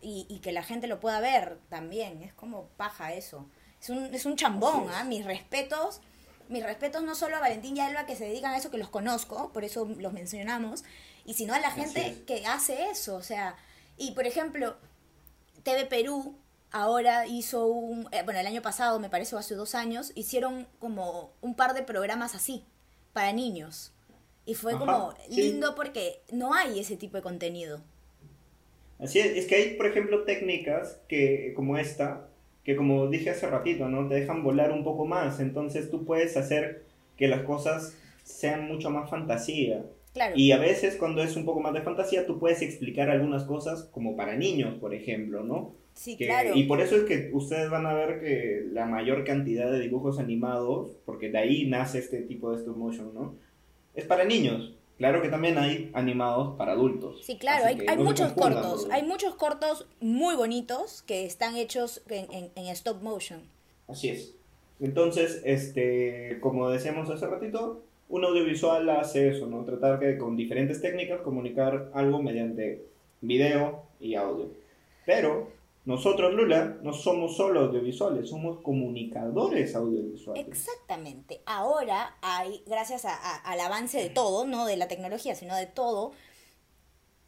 y, 0.00 0.26
y 0.30 0.38
que 0.38 0.52
la 0.52 0.62
gente 0.62 0.86
lo 0.86 0.98
pueda 1.00 1.20
ver 1.20 1.58
también. 1.68 2.22
Es 2.22 2.32
como 2.32 2.68
paja 2.76 3.12
eso. 3.12 3.46
Es 3.80 3.90
un, 3.90 4.14
es 4.14 4.26
un 4.26 4.36
chambón, 4.36 4.86
¿ah? 4.94 5.04
Mis 5.04 5.24
respetos. 5.24 6.00
Mis 6.48 6.64
respetos 6.64 7.02
no 7.02 7.14
solo 7.14 7.36
a 7.36 7.40
Valentín 7.40 7.76
y 7.76 7.80
a 7.80 7.86
Alba 7.86 8.06
que 8.06 8.16
se 8.16 8.24
dedican 8.24 8.52
a 8.52 8.56
eso, 8.56 8.70
que 8.70 8.78
los 8.78 8.88
conozco, 8.88 9.52
por 9.52 9.64
eso 9.64 9.86
los 9.98 10.14
mencionamos, 10.14 10.82
y 11.26 11.34
sino 11.34 11.52
a 11.52 11.60
la 11.60 11.70
gente 11.70 12.22
que 12.26 12.46
hace 12.46 12.88
eso. 12.90 13.16
O 13.16 13.22
sea, 13.22 13.56
y 13.98 14.12
por 14.12 14.26
ejemplo, 14.26 14.78
TV 15.62 15.84
Perú 15.84 16.38
ahora 16.70 17.26
hizo 17.26 17.66
un, 17.66 18.08
eh, 18.12 18.22
bueno, 18.24 18.40
el 18.40 18.46
año 18.46 18.62
pasado, 18.62 18.98
me 18.98 19.10
parece, 19.10 19.34
o 19.34 19.38
hace 19.38 19.54
dos 19.54 19.74
años, 19.74 20.12
hicieron 20.14 20.66
como 20.78 21.32
un 21.40 21.54
par 21.54 21.74
de 21.74 21.82
programas 21.82 22.34
así, 22.34 22.64
para 23.12 23.32
niños. 23.32 23.92
Y 24.44 24.54
fue 24.54 24.78
como 24.78 25.14
lindo 25.28 25.74
porque 25.74 26.20
no 26.32 26.54
hay 26.54 26.80
ese 26.80 26.96
tipo 26.96 27.18
de 27.18 27.22
contenido. 27.22 27.82
Así 28.98 29.18
es, 29.18 29.36
es 29.36 29.46
que 29.46 29.54
hay, 29.54 29.76
por 29.76 29.86
ejemplo, 29.86 30.24
técnicas 30.24 30.98
que, 31.06 31.52
como 31.54 31.76
esta, 31.76 32.28
que 32.64 32.74
como 32.74 33.08
dije 33.08 33.30
hace 33.30 33.46
ratito, 33.46 33.88
¿no? 33.88 34.08
Te 34.08 34.14
dejan 34.14 34.42
volar 34.42 34.72
un 34.72 34.84
poco 34.84 35.04
más, 35.04 35.38
entonces 35.40 35.90
tú 35.90 36.04
puedes 36.04 36.36
hacer 36.36 36.84
que 37.16 37.28
las 37.28 37.42
cosas 37.42 37.94
sean 38.24 38.66
mucho 38.66 38.90
más 38.90 39.10
fantasía. 39.10 39.84
Y 40.34 40.52
a 40.52 40.58
veces 40.58 40.96
cuando 40.96 41.22
es 41.22 41.36
un 41.36 41.44
poco 41.44 41.60
más 41.60 41.74
de 41.74 41.82
fantasía, 41.82 42.26
tú 42.26 42.38
puedes 42.38 42.60
explicar 42.62 43.08
algunas 43.08 43.44
cosas 43.44 43.84
como 43.84 44.16
para 44.16 44.36
niños, 44.36 44.74
por 44.80 44.94
ejemplo, 44.94 45.44
¿no? 45.44 45.74
Sí, 45.98 46.16
claro. 46.16 46.54
Y 46.54 46.62
por 46.62 46.80
eso 46.80 46.94
es 46.94 47.02
que 47.02 47.28
ustedes 47.32 47.68
van 47.70 47.84
a 47.84 47.92
ver 47.92 48.20
que 48.20 48.64
la 48.72 48.86
mayor 48.86 49.24
cantidad 49.24 49.68
de 49.68 49.80
dibujos 49.80 50.20
animados, 50.20 50.92
porque 51.04 51.28
de 51.28 51.38
ahí 51.38 51.66
nace 51.66 51.98
este 51.98 52.22
tipo 52.22 52.52
de 52.52 52.58
stop 52.58 52.76
motion, 52.76 53.12
¿no? 53.12 53.34
Es 53.96 54.04
para 54.04 54.24
niños. 54.24 54.76
Claro 54.96 55.20
que 55.20 55.28
también 55.28 55.58
hay 55.58 55.90
animados 55.94 56.56
para 56.56 56.72
adultos. 56.72 57.24
Sí, 57.24 57.36
claro, 57.36 57.64
hay, 57.64 57.84
hay 57.88 57.96
muchos 57.96 58.32
cortos. 58.34 58.86
Hay 58.92 59.02
muchos 59.02 59.34
cortos 59.34 59.88
muy 60.00 60.36
bonitos 60.36 61.02
que 61.02 61.24
están 61.24 61.56
hechos 61.56 62.00
en, 62.08 62.52
en, 62.54 62.66
stop 62.68 63.02
motion. 63.02 63.40
Así 63.88 64.10
es. 64.10 64.36
Entonces, 64.78 65.42
este, 65.44 66.38
como 66.40 66.70
decíamos 66.70 67.10
hace 67.10 67.26
ratito, 67.26 67.82
un 68.08 68.24
audiovisual 68.24 68.88
hace 68.90 69.30
eso, 69.30 69.48
¿no? 69.48 69.64
Tratar 69.64 69.98
que 69.98 70.16
con 70.16 70.36
diferentes 70.36 70.80
técnicas 70.80 71.22
comunicar 71.22 71.90
algo 71.92 72.22
mediante 72.22 72.84
video 73.20 73.82
y 73.98 74.14
audio. 74.14 74.46
Pero 75.04 75.57
nosotros, 75.88 76.34
Lula, 76.34 76.76
no 76.82 76.92
somos 76.92 77.34
solo 77.34 77.60
audiovisuales, 77.60 78.28
somos 78.28 78.60
comunicadores 78.60 79.74
audiovisuales. 79.74 80.46
Exactamente. 80.46 81.40
Ahora 81.46 82.18
hay, 82.20 82.62
gracias 82.66 83.06
al 83.06 83.58
avance 83.58 83.96
de 83.96 84.10
todo, 84.10 84.46
no 84.46 84.66
de 84.66 84.76
la 84.76 84.86
tecnología, 84.86 85.34
sino 85.34 85.56
de 85.56 85.64
todo, 85.64 86.12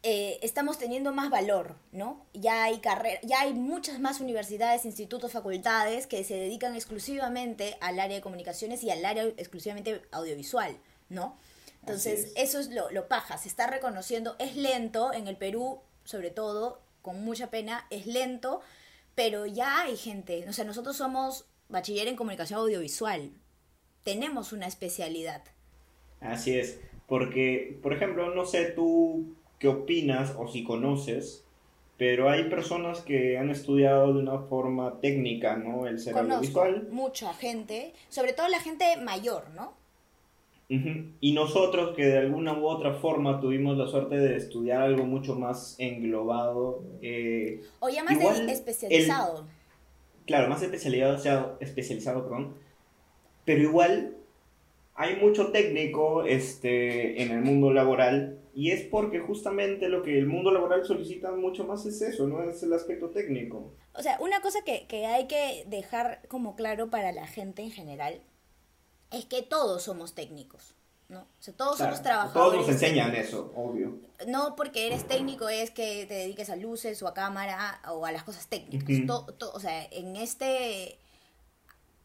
eh, 0.03 0.37
estamos 0.43 0.77
teniendo 0.77 1.11
más 1.11 1.31
valor, 1.31 1.73
¿no? 1.91 2.27
Ya 2.35 2.65
hay 2.65 2.77
carrera, 2.77 3.19
ya 3.23 3.41
hay 3.41 3.55
muchas 3.55 3.99
más 3.99 4.21
universidades, 4.21 4.85
institutos, 4.85 5.31
facultades 5.31 6.05
que 6.05 6.23
se 6.23 6.35
dedican 6.35 6.75
exclusivamente 6.75 7.77
al 7.81 7.99
área 7.99 8.17
de 8.17 8.21
comunicaciones 8.21 8.83
y 8.83 8.91
al 8.91 9.03
área 9.03 9.23
exclusivamente 9.23 10.03
audiovisual, 10.11 10.77
¿no? 11.09 11.35
Entonces, 11.79 12.31
eso 12.35 12.59
es 12.59 12.69
lo, 12.69 12.91
lo 12.91 13.07
paja, 13.07 13.39
se 13.39 13.47
está 13.47 13.65
reconociendo, 13.65 14.35
es 14.37 14.55
lento 14.55 15.11
en 15.13 15.27
el 15.27 15.35
Perú, 15.35 15.79
sobre 16.03 16.29
todo, 16.29 16.79
con 17.01 17.23
mucha 17.23 17.49
pena, 17.49 17.85
es 17.89 18.05
lento, 18.05 18.61
pero 19.15 19.45
ya 19.45 19.81
hay 19.81 19.97
gente, 19.97 20.45
o 20.47 20.53
sea, 20.53 20.65
nosotros 20.65 20.95
somos 20.95 21.45
bachiller 21.69 22.07
en 22.07 22.15
comunicación 22.15 22.59
audiovisual, 22.59 23.31
tenemos 24.03 24.53
una 24.53 24.67
especialidad. 24.67 25.43
Así 26.19 26.57
es, 26.57 26.79
porque, 27.07 27.79
por 27.81 27.93
ejemplo, 27.93 28.33
no 28.33 28.45
sé 28.45 28.65
tú 28.65 29.35
qué 29.59 29.67
opinas 29.67 30.33
o 30.37 30.47
si 30.47 30.63
conoces, 30.63 31.43
pero 31.97 32.29
hay 32.29 32.49
personas 32.49 33.01
que 33.01 33.37
han 33.37 33.51
estudiado 33.51 34.13
de 34.13 34.19
una 34.21 34.39
forma 34.39 34.99
técnica, 35.01 35.55
¿no? 35.55 35.85
El 35.85 35.99
ser 35.99 36.17
audiovisual. 36.17 36.87
Mucha 36.89 37.33
gente, 37.33 37.93
sobre 38.09 38.33
todo 38.33 38.47
la 38.47 38.59
gente 38.59 38.97
mayor, 38.97 39.51
¿no? 39.51 39.80
Y 41.19 41.33
nosotros 41.33 41.93
que 41.95 42.05
de 42.05 42.17
alguna 42.17 42.53
u 42.57 42.65
otra 42.65 42.93
forma 42.93 43.41
tuvimos 43.41 43.77
la 43.77 43.87
suerte 43.87 44.15
de 44.15 44.37
estudiar 44.37 44.81
algo 44.81 45.03
mucho 45.03 45.35
más 45.35 45.75
englobado. 45.79 46.81
Eh, 47.01 47.61
o 47.79 47.89
ya 47.89 48.05
más 48.05 48.17
especializado. 48.39 49.47
claro, 50.25 50.47
más 50.47 50.61
especializado, 50.61 51.15
o 51.15 51.19
sea, 51.19 51.57
especializado, 51.59 52.23
perdón. 52.23 52.53
Pero 53.43 53.61
igual 53.61 54.15
hay 54.95 55.17
mucho 55.17 55.51
técnico 55.51 56.23
este, 56.23 57.21
en 57.21 57.31
el 57.31 57.41
mundo 57.41 57.73
laboral 57.73 58.39
y 58.53 58.71
es 58.71 58.83
porque 58.83 59.19
justamente 59.19 59.89
lo 59.89 60.03
que 60.03 60.17
el 60.17 60.27
mundo 60.27 60.51
laboral 60.51 60.85
solicita 60.85 61.31
mucho 61.31 61.65
más 61.65 61.85
es 61.85 62.01
eso, 62.01 62.27
no 62.27 62.43
es 62.43 62.63
el 62.63 62.71
aspecto 62.71 63.09
técnico. 63.09 63.73
O 63.93 64.01
sea, 64.01 64.17
una 64.21 64.39
cosa 64.41 64.59
que, 64.63 64.85
que 64.87 65.05
hay 65.05 65.27
que 65.27 65.65
dejar 65.67 66.21
como 66.29 66.55
claro 66.55 66.89
para 66.89 67.11
la 67.11 67.27
gente 67.27 67.61
en 67.61 67.71
general 67.71 68.21
es 69.11 69.25
que 69.25 69.41
todos 69.41 69.83
somos 69.83 70.13
técnicos. 70.13 70.75
¿no? 71.09 71.19
O 71.19 71.27
sea, 71.39 71.53
todos 71.53 71.77
somos 71.77 72.01
trabajadores. 72.01 72.33
Todos 72.33 72.57
nos 72.57 72.69
enseñan 72.69 73.13
eso, 73.13 73.51
obvio. 73.55 73.99
No 74.27 74.55
porque 74.55 74.87
eres 74.87 75.05
técnico 75.07 75.49
es 75.49 75.69
que 75.69 76.05
te 76.05 76.13
dediques 76.13 76.49
a 76.49 76.55
luces 76.55 77.03
o 77.03 77.07
a 77.07 77.13
cámara 77.13 77.81
o 77.89 78.05
a 78.05 78.13
las 78.13 78.23
cosas 78.23 78.47
técnicas. 78.47 78.89
o 79.09 79.59
sea, 79.59 79.85
en 79.91 80.15
este 80.15 80.97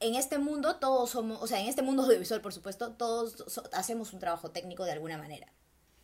en 0.01 0.15
este 0.15 0.39
mundo 0.39 0.77
todos 0.77 1.11
somos, 1.11 1.41
o 1.41 1.47
sea, 1.47 1.61
en 1.61 1.69
este 1.69 1.83
mundo 1.83 2.03
audiovisual, 2.05 2.41
por 2.41 2.53
supuesto, 2.53 2.93
todos 2.93 3.63
hacemos 3.73 4.13
un 4.13 4.19
trabajo 4.19 4.51
técnico 4.51 4.85
de 4.85 4.93
alguna 4.93 5.19
manera, 5.19 5.47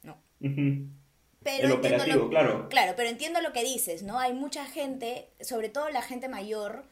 ¿no? 0.03 0.17
Pero 0.41 1.67
El 1.67 1.73
operativo, 1.73 2.29
claro. 2.29 2.69
Claro, 2.69 2.95
pero 2.97 3.09
entiendo 3.09 3.41
lo 3.41 3.53
que 3.53 3.65
dices, 3.65 4.05
¿no? 4.05 4.19
Hay 4.21 4.33
mucha 4.33 4.65
gente, 4.65 5.29
sobre 5.41 5.69
todo 5.69 5.91
la 5.91 6.03
gente 6.03 6.29
mayor, 6.29 6.85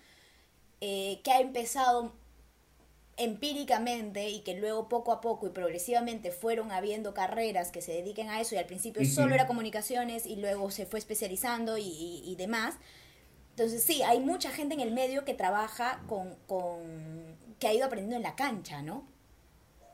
eh, 0.80 1.20
que 1.22 1.30
ha 1.30 1.40
empezado 1.40 2.12
empíricamente 3.16 4.30
y 4.30 4.40
que 4.40 4.58
luego 4.58 4.88
poco 4.88 5.12
a 5.12 5.20
poco 5.20 5.46
y 5.46 5.50
progresivamente 5.50 6.30
fueron 6.30 6.72
habiendo 6.72 7.12
carreras 7.12 7.70
que 7.70 7.82
se 7.82 7.92
dediquen 7.92 8.28
a 8.30 8.40
eso 8.40 8.54
y 8.54 8.58
al 8.58 8.66
principio 8.66 9.04
solo 9.04 9.34
era 9.34 9.46
comunicaciones 9.46 10.26
y 10.26 10.36
luego 10.36 10.70
se 10.70 10.86
fue 10.86 10.98
especializando 10.98 11.76
y, 11.78 12.34
demás. 12.38 12.78
Entonces 13.50 13.82
sí, 13.82 14.02
hay 14.02 14.20
mucha 14.20 14.50
gente 14.50 14.74
en 14.74 14.80
el 14.80 14.92
medio 14.92 15.24
que 15.24 15.34
trabaja 15.34 16.02
con, 16.06 16.36
con, 16.46 17.36
que 17.58 17.68
ha 17.68 17.74
ido 17.74 17.84
aprendiendo 17.84 18.16
en 18.16 18.22
la 18.22 18.36
cancha, 18.36 18.82
¿no? 18.82 19.06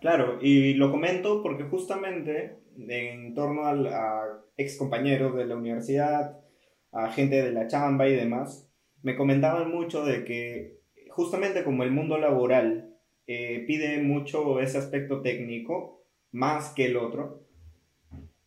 Claro, 0.00 0.38
y 0.40 0.74
lo 0.74 0.92
comento 0.92 1.42
porque 1.42 1.64
justamente 1.64 2.58
en 2.78 3.34
torno 3.34 3.64
a, 3.64 3.72
a 3.72 4.44
ex 4.56 4.76
compañeros 4.76 5.34
de 5.34 5.46
la 5.46 5.56
universidad, 5.56 6.38
a 6.92 7.10
gente 7.10 7.42
de 7.42 7.52
la 7.52 7.66
chamba 7.66 8.06
y 8.08 8.14
demás, 8.14 8.70
me 9.02 9.16
comentaban 9.16 9.70
mucho 9.70 10.04
de 10.04 10.24
que 10.24 10.80
justamente 11.10 11.64
como 11.64 11.82
el 11.82 11.90
mundo 11.90 12.18
laboral 12.18 12.95
eh, 13.26 13.64
pide 13.66 14.00
mucho 14.02 14.60
ese 14.60 14.78
aspecto 14.78 15.20
técnico 15.20 16.04
más 16.32 16.72
que 16.74 16.86
el 16.86 16.96
otro. 16.96 17.42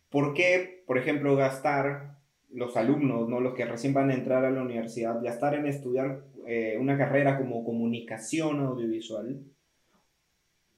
¿Por 0.08 0.34
qué, 0.34 0.82
por 0.86 0.98
ejemplo, 0.98 1.36
gastar 1.36 2.18
los 2.50 2.76
alumnos, 2.76 3.28
¿no? 3.28 3.40
los 3.40 3.54
que 3.54 3.64
recién 3.64 3.94
van 3.94 4.10
a 4.10 4.14
entrar 4.14 4.44
a 4.44 4.50
la 4.50 4.62
universidad, 4.62 5.22
gastar 5.22 5.54
en 5.54 5.66
estudiar 5.66 6.24
eh, 6.46 6.76
una 6.80 6.98
carrera 6.98 7.38
como 7.38 7.64
comunicación 7.64 8.60
audiovisual? 8.60 9.40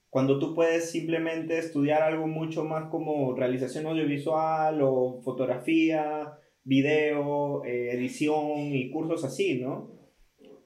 Cuando 0.09 0.37
tú 0.37 0.53
puedes 0.53 0.91
simplemente 0.91 1.57
estudiar 1.57 2.03
algo 2.03 2.27
mucho 2.27 2.63
más 2.63 2.89
como 2.91 3.35
realización 3.35 3.87
audiovisual 3.87 4.79
o 4.83 5.21
fotografía, 5.23 6.37
video, 6.63 7.65
eh, 7.65 7.91
edición 7.93 8.73
y 8.73 8.91
cursos 8.91 9.23
así, 9.23 9.59
¿no? 9.59 9.91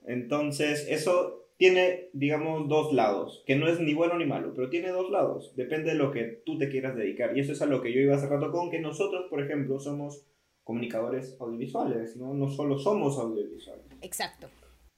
Entonces, 0.05 0.85
eso 0.89 1.46
tiene, 1.57 2.09
digamos, 2.13 2.69
dos 2.69 2.93
lados, 2.93 3.43
que 3.47 3.55
no 3.55 3.67
es 3.67 3.79
ni 3.79 3.95
bueno 3.95 4.17
ni 4.17 4.25
malo, 4.25 4.53
pero 4.55 4.69
tiene 4.69 4.89
dos 4.89 5.09
lados, 5.09 5.53
depende 5.55 5.91
de 5.91 5.97
lo 5.97 6.11
que 6.11 6.41
tú 6.45 6.57
te 6.57 6.69
quieras 6.69 6.95
dedicar. 6.95 7.35
Y 7.35 7.41
eso 7.41 7.51
es 7.51 7.61
a 7.63 7.65
lo 7.65 7.81
que 7.81 7.91
yo 7.91 7.99
iba 7.99 8.15
hace 8.15 8.27
rato 8.27 8.51
con, 8.51 8.69
que 8.69 8.79
nosotros, 8.79 9.25
por 9.29 9.41
ejemplo, 9.41 9.79
somos 9.79 10.23
comunicadores 10.63 11.35
audiovisuales, 11.39 12.15
¿no? 12.15 12.33
No 12.33 12.49
solo 12.49 12.77
somos 12.77 13.17
audiovisuales. 13.17 13.85
Exacto. 14.01 14.47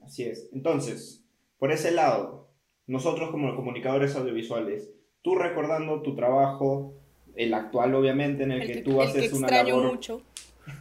Así 0.01 0.23
es. 0.23 0.49
Entonces, 0.53 1.23
por 1.57 1.71
ese 1.71 1.91
lado, 1.91 2.49
nosotros 2.87 3.31
como 3.31 3.55
comunicadores 3.55 4.15
audiovisuales, 4.15 4.91
tú 5.21 5.35
recordando 5.35 6.01
tu 6.01 6.15
trabajo, 6.15 6.95
el 7.35 7.53
actual 7.53 7.95
obviamente, 7.95 8.43
en 8.43 8.51
el, 8.51 8.67
que, 8.67 8.81
tú 8.81 9.01
haces 9.01 9.31
una 9.31 9.63
labor... 9.63 9.91
mucho. 9.93 10.23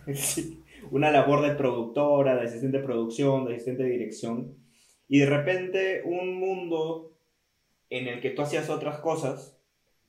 una 0.91 1.13
labor 1.13 1.47
de 1.47 1.55
productora, 1.55 2.35
de 2.35 2.47
asistente 2.47 2.79
de 2.79 2.85
producción, 2.85 3.45
de 3.45 3.55
asistente 3.55 3.85
de 3.85 3.91
dirección 3.91 4.58
y 5.09 5.19
de 5.19 5.27
repente 5.27 6.03
un 6.05 6.39
mundo 6.39 7.13
en 7.91 8.09
el 8.09 8.21
que 8.21 8.31
tú 8.31 8.43
hacías 8.43 8.69
otras 8.69 9.01
cosas, 9.01 9.57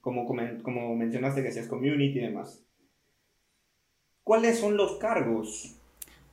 como, 0.01 0.25
como 0.25 0.96
mencionaste 0.96 1.41
que 1.41 1.50
hacías 1.50 1.68
community 1.68 2.20
y 2.20 2.24
demás. 2.24 2.63
¿Cuáles 4.24 4.60
son 4.60 4.77
los 4.77 4.98
cargos? 4.98 5.75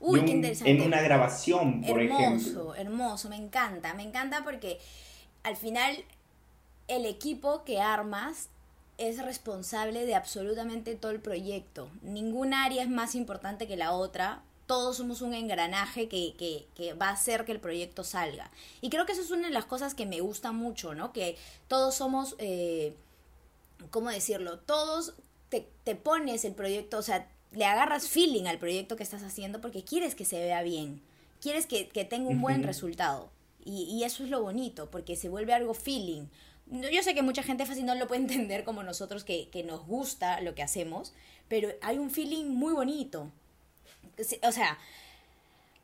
Uy, 0.00 0.24
qué 0.24 0.32
interesante. 0.32 0.70
En 0.70 0.82
una 0.82 1.00
grabación, 1.00 1.80
por 1.80 2.00
ejemplo. 2.00 2.18
Hermoso, 2.18 2.74
hermoso, 2.74 3.28
me 3.30 3.36
encanta, 3.36 3.94
me 3.94 4.02
encanta 4.02 4.44
porque 4.44 4.78
al 5.42 5.56
final 5.56 5.96
el 6.88 7.06
equipo 7.06 7.64
que 7.64 7.80
armas 7.80 8.50
es 8.98 9.22
responsable 9.24 10.06
de 10.06 10.14
absolutamente 10.14 10.94
todo 10.94 11.12
el 11.12 11.20
proyecto. 11.20 11.88
Ningún 12.02 12.54
área 12.54 12.82
es 12.82 12.88
más 12.88 13.14
importante 13.14 13.66
que 13.66 13.76
la 13.76 13.92
otra. 13.92 14.42
Todos 14.66 14.96
somos 14.96 15.20
un 15.20 15.34
engranaje 15.34 16.08
que, 16.08 16.34
que, 16.36 16.66
que, 16.74 16.94
va 16.94 17.08
a 17.08 17.12
hacer 17.12 17.44
que 17.44 17.52
el 17.52 17.60
proyecto 17.60 18.04
salga. 18.04 18.50
Y 18.80 18.90
creo 18.90 19.06
que 19.06 19.12
eso 19.12 19.22
es 19.22 19.30
una 19.30 19.48
de 19.48 19.54
las 19.54 19.64
cosas 19.64 19.94
que 19.94 20.06
me 20.06 20.20
gusta 20.20 20.52
mucho, 20.52 20.94
¿no? 20.94 21.12
Que 21.12 21.36
todos 21.68 21.94
somos, 21.94 22.34
eh, 22.38 22.94
¿cómo 23.90 24.10
decirlo? 24.10 24.58
Todos 24.58 25.14
te, 25.48 25.68
te 25.84 25.94
pones 25.94 26.44
el 26.44 26.54
proyecto, 26.54 26.98
o 26.98 27.02
sea, 27.02 27.28
le 27.52 27.64
agarras 27.64 28.08
feeling 28.08 28.46
al 28.46 28.58
proyecto 28.58 28.96
que 28.96 29.02
estás 29.02 29.22
haciendo 29.22 29.60
porque 29.60 29.84
quieres 29.84 30.14
que 30.14 30.24
se 30.24 30.40
vea 30.40 30.62
bien. 30.62 31.00
Quieres 31.40 31.66
que, 31.66 31.88
que 31.88 32.04
tenga 32.04 32.28
un 32.28 32.40
buen 32.40 32.62
resultado. 32.62 33.30
Y, 33.64 33.84
y 33.84 34.04
eso 34.04 34.24
es 34.24 34.30
lo 34.30 34.42
bonito, 34.42 34.90
porque 34.90 35.16
se 35.16 35.28
vuelve 35.28 35.54
algo 35.54 35.74
feeling 35.74 36.26
yo 36.68 37.02
sé 37.02 37.14
que 37.14 37.22
mucha 37.22 37.42
gente 37.42 37.66
fácil 37.66 37.86
no 37.86 37.94
lo 37.94 38.06
puede 38.06 38.20
entender 38.22 38.64
como 38.64 38.82
nosotros 38.82 39.24
que, 39.24 39.48
que, 39.48 39.62
nos 39.62 39.86
gusta 39.86 40.40
lo 40.40 40.54
que 40.54 40.62
hacemos, 40.62 41.12
pero 41.48 41.68
hay 41.82 41.98
un 41.98 42.10
feeling 42.10 42.46
muy 42.46 42.72
bonito. 42.72 43.30
O 44.42 44.52
sea, 44.52 44.78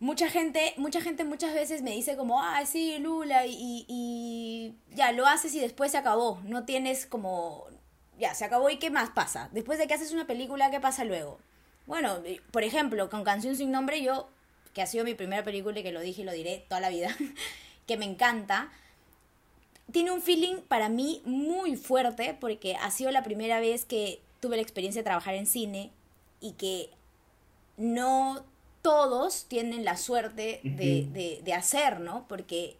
mucha 0.00 0.28
gente, 0.28 0.74
mucha 0.76 1.00
gente 1.00 1.24
muchas 1.24 1.54
veces 1.54 1.82
me 1.82 1.92
dice 1.92 2.16
como, 2.16 2.42
ah, 2.42 2.64
sí, 2.66 2.98
Lula, 2.98 3.46
y, 3.46 3.84
y 3.88 4.74
ya 4.94 5.12
lo 5.12 5.26
haces 5.26 5.54
y 5.54 5.60
después 5.60 5.92
se 5.92 5.98
acabó. 5.98 6.40
No 6.44 6.64
tienes 6.64 7.06
como, 7.06 7.66
ya, 8.18 8.34
se 8.34 8.44
acabó 8.44 8.70
y 8.70 8.78
qué 8.78 8.90
más 8.90 9.10
pasa. 9.10 9.48
Después 9.52 9.78
de 9.78 9.86
que 9.86 9.94
haces 9.94 10.12
una 10.12 10.26
película, 10.26 10.70
¿qué 10.70 10.80
pasa 10.80 11.04
luego? 11.04 11.38
Bueno, 11.86 12.22
por 12.50 12.62
ejemplo, 12.62 13.10
con 13.10 13.24
Canción 13.24 13.56
sin 13.56 13.70
nombre, 13.70 14.02
yo, 14.02 14.28
que 14.74 14.82
ha 14.82 14.86
sido 14.86 15.04
mi 15.04 15.14
primera 15.14 15.44
película 15.44 15.80
y 15.80 15.82
que 15.82 15.92
lo 15.92 16.00
dije 16.00 16.22
y 16.22 16.24
lo 16.24 16.32
diré 16.32 16.64
toda 16.68 16.80
la 16.80 16.88
vida, 16.88 17.16
que 17.86 17.96
me 17.96 18.04
encanta 18.04 18.70
tiene 19.92 20.10
un 20.10 20.22
feeling 20.22 20.56
para 20.68 20.88
mí 20.88 21.22
muy 21.24 21.76
fuerte 21.76 22.36
porque 22.38 22.76
ha 22.76 22.90
sido 22.90 23.10
la 23.10 23.22
primera 23.22 23.60
vez 23.60 23.84
que 23.84 24.20
tuve 24.40 24.56
la 24.56 24.62
experiencia 24.62 25.00
de 25.00 25.04
trabajar 25.04 25.34
en 25.34 25.46
cine 25.46 25.90
y 26.40 26.52
que 26.52 26.90
no 27.76 28.44
todos 28.82 29.46
tienen 29.46 29.84
la 29.84 29.96
suerte 29.96 30.60
de, 30.64 31.40
de, 31.42 31.54
hacer, 31.54 32.00
¿no? 32.00 32.26
Porque 32.28 32.76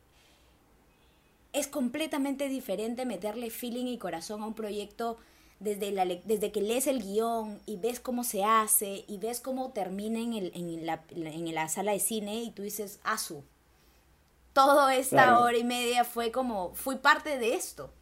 es 1.53 1.69
completamente 1.69 2.49
diferente 2.49 3.07
meterle 3.07 3.51
feeling 3.51 3.87
y 3.87 3.99
corazón 3.99 4.43
a 4.43 4.47
un 4.47 4.55
proyecto 4.55 5.19
desde, 5.61 5.93
la, 5.93 6.05
desde 6.05 6.51
que 6.51 6.61
lees 6.61 6.89
el 6.89 7.03
guion 7.03 7.61
y 7.67 7.77
ves 7.77 8.01
cómo 8.01 8.25
se 8.25 8.43
hace 8.43 9.05
y 9.07 9.19
ves 9.19 9.41
cómo 9.41 9.71
termina 9.71 10.19
en, 10.19 10.33
el, 10.33 10.53
en, 10.55 10.85
la, 10.87 11.05
en 11.11 11.55
la 11.55 11.69
sala 11.69 11.93
de 11.93 12.01
cine 12.01 12.43
y 12.43 12.51
tú 12.51 12.63
dices, 12.63 12.99
asu, 13.05 13.45
toda 14.53 14.95
esta 14.97 15.39
hora 15.39 15.57
y 15.57 15.65
media 15.65 16.05
fue 16.05 16.33
como, 16.33 16.75
fui 16.75 16.97
parte 16.97 17.39
de 17.39 17.55
esto. 17.55 17.93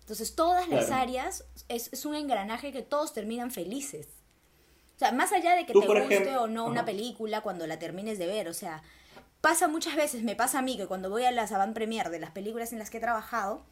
Entonces, 0.00 0.34
todas 0.34 0.68
las 0.68 0.90
áreas 0.90 1.44
es, 1.68 1.92
es, 1.92 2.06
un 2.06 2.14
engranaje 2.14 2.72
que 2.72 2.80
todos 2.80 3.12
terminan 3.12 3.50
felices. 3.50 4.08
O 4.98 5.00
sea, 5.00 5.12
más 5.12 5.32
allá 5.32 5.54
de 5.54 5.64
que 5.64 5.72
te 5.72 5.78
guste 5.78 6.36
o 6.38 6.48
no 6.48 6.66
una 6.66 6.84
película 6.84 7.40
cuando 7.40 7.68
la 7.68 7.78
termines 7.78 8.18
de 8.18 8.26
ver, 8.26 8.48
o 8.48 8.52
sea, 8.52 8.82
pasa 9.40 9.68
muchas 9.68 9.94
veces, 9.94 10.24
me 10.24 10.34
pasa 10.34 10.58
a 10.58 10.62
mí 10.62 10.76
que 10.76 10.88
cuando 10.88 11.08
voy 11.08 11.22
a 11.22 11.30
las 11.30 11.52
avant 11.52 11.72
premier 11.72 12.10
de 12.10 12.18
las 12.18 12.32
películas 12.32 12.72
en 12.72 12.80
las 12.80 12.90
que 12.90 12.98
he 12.98 13.00
trabajado, 13.00 13.62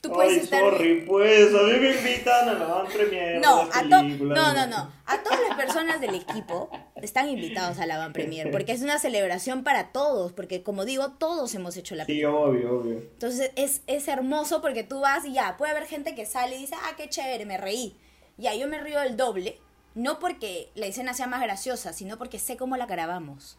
Tú 0.00 0.10
puedes 0.10 0.32
Ay, 0.32 0.38
estar... 0.44 0.60
sorry, 0.60 1.02
pues, 1.06 1.54
a 1.54 1.62
mí 1.62 1.72
me 1.78 1.90
invitan 1.94 2.48
a 2.48 2.54
la 2.54 2.64
van 2.64 2.86
premier. 2.86 3.38
No, 3.42 3.68
a 3.70 3.82
no, 3.82 4.02
no, 4.02 4.66
no. 4.66 4.92
A 5.04 5.22
todas 5.22 5.40
las 5.46 5.58
personas 5.58 6.00
del 6.00 6.14
equipo 6.14 6.70
están 7.02 7.28
invitados 7.28 7.78
a 7.80 7.84
la 7.84 7.98
van 7.98 8.14
premier, 8.14 8.50
porque 8.50 8.72
es 8.72 8.80
una 8.80 8.98
celebración 8.98 9.62
para 9.62 9.92
todos, 9.92 10.32
porque 10.32 10.62
como 10.62 10.86
digo, 10.86 11.10
todos 11.18 11.54
hemos 11.54 11.76
hecho 11.76 11.96
la 11.96 12.06
película. 12.06 12.32
Sí, 12.32 12.34
obvio, 12.34 12.78
obvio. 12.78 12.94
Entonces 12.94 13.50
es, 13.56 13.82
es 13.86 14.08
hermoso 14.08 14.62
porque 14.62 14.84
tú 14.84 15.00
vas 15.00 15.26
y 15.26 15.34
ya, 15.34 15.58
puede 15.58 15.72
haber 15.72 15.84
gente 15.84 16.14
que 16.14 16.24
sale 16.24 16.56
y 16.56 16.60
dice, 16.60 16.76
ah, 16.82 16.94
qué 16.96 17.10
chévere, 17.10 17.44
me 17.44 17.58
reí. 17.58 17.94
Ya, 18.38 18.54
yo 18.54 18.68
me 18.68 18.80
río 18.80 19.02
el 19.02 19.18
doble, 19.18 19.58
no 19.94 20.18
porque 20.18 20.70
la 20.74 20.86
escena 20.86 21.14
sea 21.14 21.26
más 21.26 21.40
graciosa, 21.40 21.92
sino 21.92 22.18
porque 22.18 22.38
sé 22.38 22.56
cómo 22.56 22.76
la 22.76 22.86
grabamos. 22.86 23.58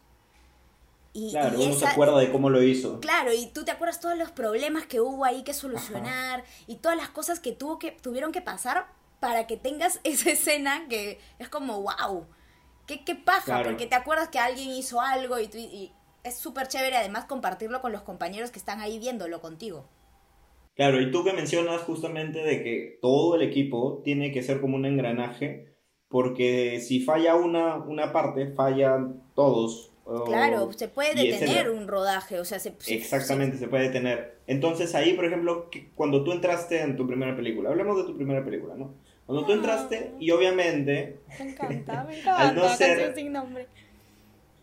Y, 1.14 1.30
claro, 1.30 1.60
uno 1.60 1.74
se 1.74 1.86
acuerda 1.86 2.18
de 2.18 2.32
cómo 2.32 2.48
lo 2.48 2.62
hizo. 2.62 3.00
Claro, 3.00 3.32
y 3.34 3.46
tú 3.46 3.64
te 3.64 3.70
acuerdas 3.70 4.00
todos 4.00 4.16
los 4.16 4.30
problemas 4.30 4.86
que 4.86 5.00
hubo 5.00 5.26
ahí 5.26 5.42
que 5.42 5.52
solucionar 5.52 6.42
y 6.66 6.76
todas 6.76 6.96
las 6.96 7.10
cosas 7.10 7.38
que, 7.38 7.52
tuvo 7.52 7.78
que 7.78 7.92
tuvieron 7.92 8.32
que 8.32 8.40
pasar 8.40 8.86
para 9.20 9.46
que 9.46 9.58
tengas 9.58 10.00
esa 10.04 10.30
escena 10.30 10.86
que 10.88 11.20
es 11.38 11.48
como, 11.50 11.82
wow, 11.82 12.26
qué, 12.86 13.04
qué 13.04 13.14
paja, 13.14 13.62
porque 13.62 13.86
te 13.86 13.94
acuerdas 13.94 14.30
que 14.30 14.38
alguien 14.38 14.70
hizo 14.70 15.00
algo 15.02 15.38
y, 15.38 15.44
y 15.54 15.92
es 16.24 16.36
súper 16.38 16.68
chévere 16.68 16.96
además 16.96 17.26
compartirlo 17.26 17.80
con 17.82 17.92
los 17.92 18.02
compañeros 18.02 18.50
que 18.50 18.58
están 18.58 18.80
ahí 18.80 18.98
viéndolo 18.98 19.40
contigo. 19.40 19.88
Claro, 20.74 21.00
y 21.00 21.10
tú 21.10 21.22
que 21.22 21.34
mencionas 21.34 21.82
justamente 21.82 22.38
de 22.38 22.62
que 22.62 22.98
todo 23.02 23.34
el 23.34 23.42
equipo 23.42 24.00
tiene 24.04 24.32
que 24.32 24.42
ser 24.42 24.60
como 24.60 24.76
un 24.76 24.86
engranaje, 24.86 25.71
porque 26.12 26.80
si 26.80 27.00
falla 27.00 27.34
una, 27.34 27.78
una 27.78 28.12
parte, 28.12 28.52
fallan 28.52 29.20
todos 29.34 29.92
Claro, 30.26 30.72
se 30.72 30.88
puede 30.88 31.14
detener 31.14 31.70
un 31.70 31.86
rodaje, 31.86 32.40
o 32.40 32.44
sea, 32.44 32.58
se, 32.58 32.74
Exactamente, 32.88 33.56
se... 33.56 33.68
puede 33.68 33.84
detener. 33.84 34.36
Entonces 34.46 34.94
ahí, 34.94 35.12
por 35.14 35.24
ejemplo, 35.24 35.70
cuando 35.94 36.24
tú 36.24 36.32
entraste 36.32 36.80
en 36.80 36.96
tu 36.96 37.06
primera 37.06 37.36
película, 37.36 37.70
hablemos 37.70 37.96
de 37.98 38.04
tu 38.04 38.16
primera 38.16 38.44
película, 38.44 38.74
¿no? 38.76 38.94
Cuando 39.26 39.46
tú 39.46 39.52
entraste, 39.52 40.12
y 40.18 40.30
obviamente... 40.32 41.18
Me 41.38 41.50
encanta, 41.50 42.04
me 42.04 42.18
encanta, 42.20 42.48
al 42.48 42.54
no 42.56 42.68
ser, 42.68 43.14
sin 43.14 43.32
nombre. 43.32 43.68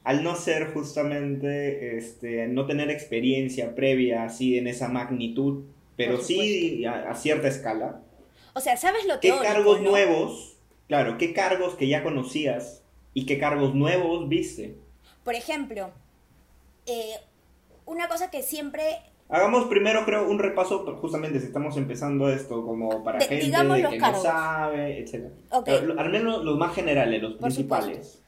Al 0.03 0.23
no 0.23 0.35
ser 0.35 0.73
justamente, 0.73 1.97
este, 1.97 2.47
no 2.47 2.65
tener 2.65 2.89
experiencia 2.89 3.75
previa 3.75 4.25
así 4.25 4.57
en 4.57 4.67
esa 4.67 4.89
magnitud, 4.89 5.63
pero 5.95 6.17
sí 6.21 6.85
a, 6.85 7.15
cierta 7.15 7.47
escala. 7.47 8.01
O 8.53 8.59
sea, 8.59 8.75
¿sabes 8.75 9.05
lo 9.05 9.19
que 9.19 9.29
¿Qué 9.29 9.37
cargos 9.41 9.81
nuevos, 9.81 10.48
claro, 10.89 11.17
qué 11.17 11.33
cargos 11.33 11.75
que 11.75 11.87
ya 11.87 12.03
conocías 12.03 12.81
y 13.13 13.25
qué 13.25 13.39
cargos 13.39 13.73
nuevos 13.73 14.27
viste? 14.27 14.75
Por 15.23 15.35
ejemplo, 15.35 15.91
eh, 16.85 17.15
una 17.85 18.09
cosa 18.09 18.29
que 18.29 18.41
siempre... 18.41 18.97
Hagamos 19.29 19.67
primero, 19.67 20.03
creo, 20.05 20.27
un 20.27 20.39
repaso, 20.39 20.83
justamente 20.99 21.39
si 21.39 21.45
estamos 21.45 21.77
empezando 21.77 22.29
esto, 22.29 22.65
como 22.65 23.03
para 23.03 23.21
gente 23.21 23.39
que 23.39 23.97
no 23.99 24.21
sabe, 24.21 24.99
etc. 24.99 25.31
al 25.51 26.09
menos 26.09 26.43
los 26.43 26.57
más 26.57 26.73
generales, 26.73 27.21
los 27.21 27.33
principales. 27.35 28.23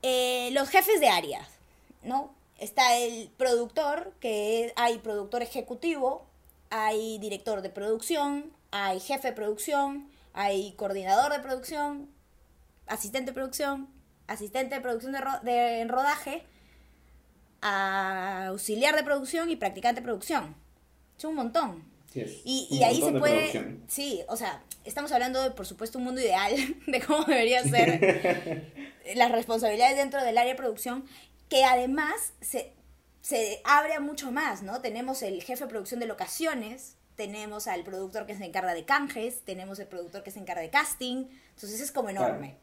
Eh, 0.00 0.48
los 0.52 0.70
jefes 0.70 0.98
de 1.00 1.08
áreas, 1.08 1.46
¿no? 2.02 2.34
Está 2.58 2.96
el 2.96 3.28
productor, 3.36 4.14
que 4.20 4.72
hay 4.76 4.96
productor 4.98 5.42
ejecutivo, 5.42 6.24
hay 6.70 7.18
director 7.18 7.60
de 7.60 7.68
producción, 7.68 8.50
hay 8.70 9.00
jefe 9.00 9.28
de 9.28 9.34
producción, 9.34 10.08
hay 10.34 10.72
coordinador 10.72 11.32
de 11.32 11.38
producción, 11.38 12.10
asistente 12.86 13.30
de 13.30 13.34
producción, 13.34 13.88
asistente 14.26 14.74
de 14.74 14.80
producción 14.80 15.14
de, 15.42 15.80
en 15.80 15.88
rodaje, 15.88 16.42
auxiliar 17.62 18.94
de 18.96 19.04
producción 19.04 19.48
y 19.48 19.56
practicante 19.56 20.00
de 20.00 20.04
producción. 20.04 20.54
Es 21.16 21.24
un 21.24 21.36
montón. 21.36 21.84
y, 22.14 22.82
ahí 22.82 23.00
se 23.00 23.12
puede, 23.12 23.78
sí, 23.88 24.22
o 24.28 24.36
sea, 24.36 24.62
estamos 24.84 25.12
hablando 25.12 25.40
de, 25.40 25.52
por 25.52 25.66
supuesto, 25.66 25.98
un 25.98 26.04
mundo 26.04 26.20
ideal 26.20 26.52
de 26.86 27.00
cómo 27.00 27.24
debería 27.24 27.62
ser 27.62 28.72
las 29.14 29.30
responsabilidades 29.30 29.96
dentro 29.96 30.22
del 30.22 30.36
área 30.36 30.52
de 30.52 30.58
producción, 30.58 31.04
que 31.48 31.64
además 31.64 32.34
se, 32.40 32.72
se 33.20 33.60
abre 33.64 33.94
a 33.94 34.00
mucho 34.00 34.32
más, 34.32 34.62
¿no? 34.62 34.80
Tenemos 34.80 35.22
el 35.22 35.42
jefe 35.42 35.64
de 35.64 35.70
producción 35.70 36.00
de 36.00 36.06
locaciones, 36.06 36.96
tenemos 37.16 37.66
al 37.66 37.84
productor 37.84 38.26
que 38.26 38.34
se 38.34 38.44
encarga 38.44 38.74
de 38.74 38.84
canjes, 38.84 39.42
tenemos 39.44 39.78
el 39.78 39.86
productor 39.86 40.22
que 40.22 40.30
se 40.30 40.40
encarga 40.40 40.62
de 40.62 40.70
casting, 40.70 41.26
entonces 41.54 41.80
es 41.80 41.92
como 41.92 42.10
enorme. 42.10 42.56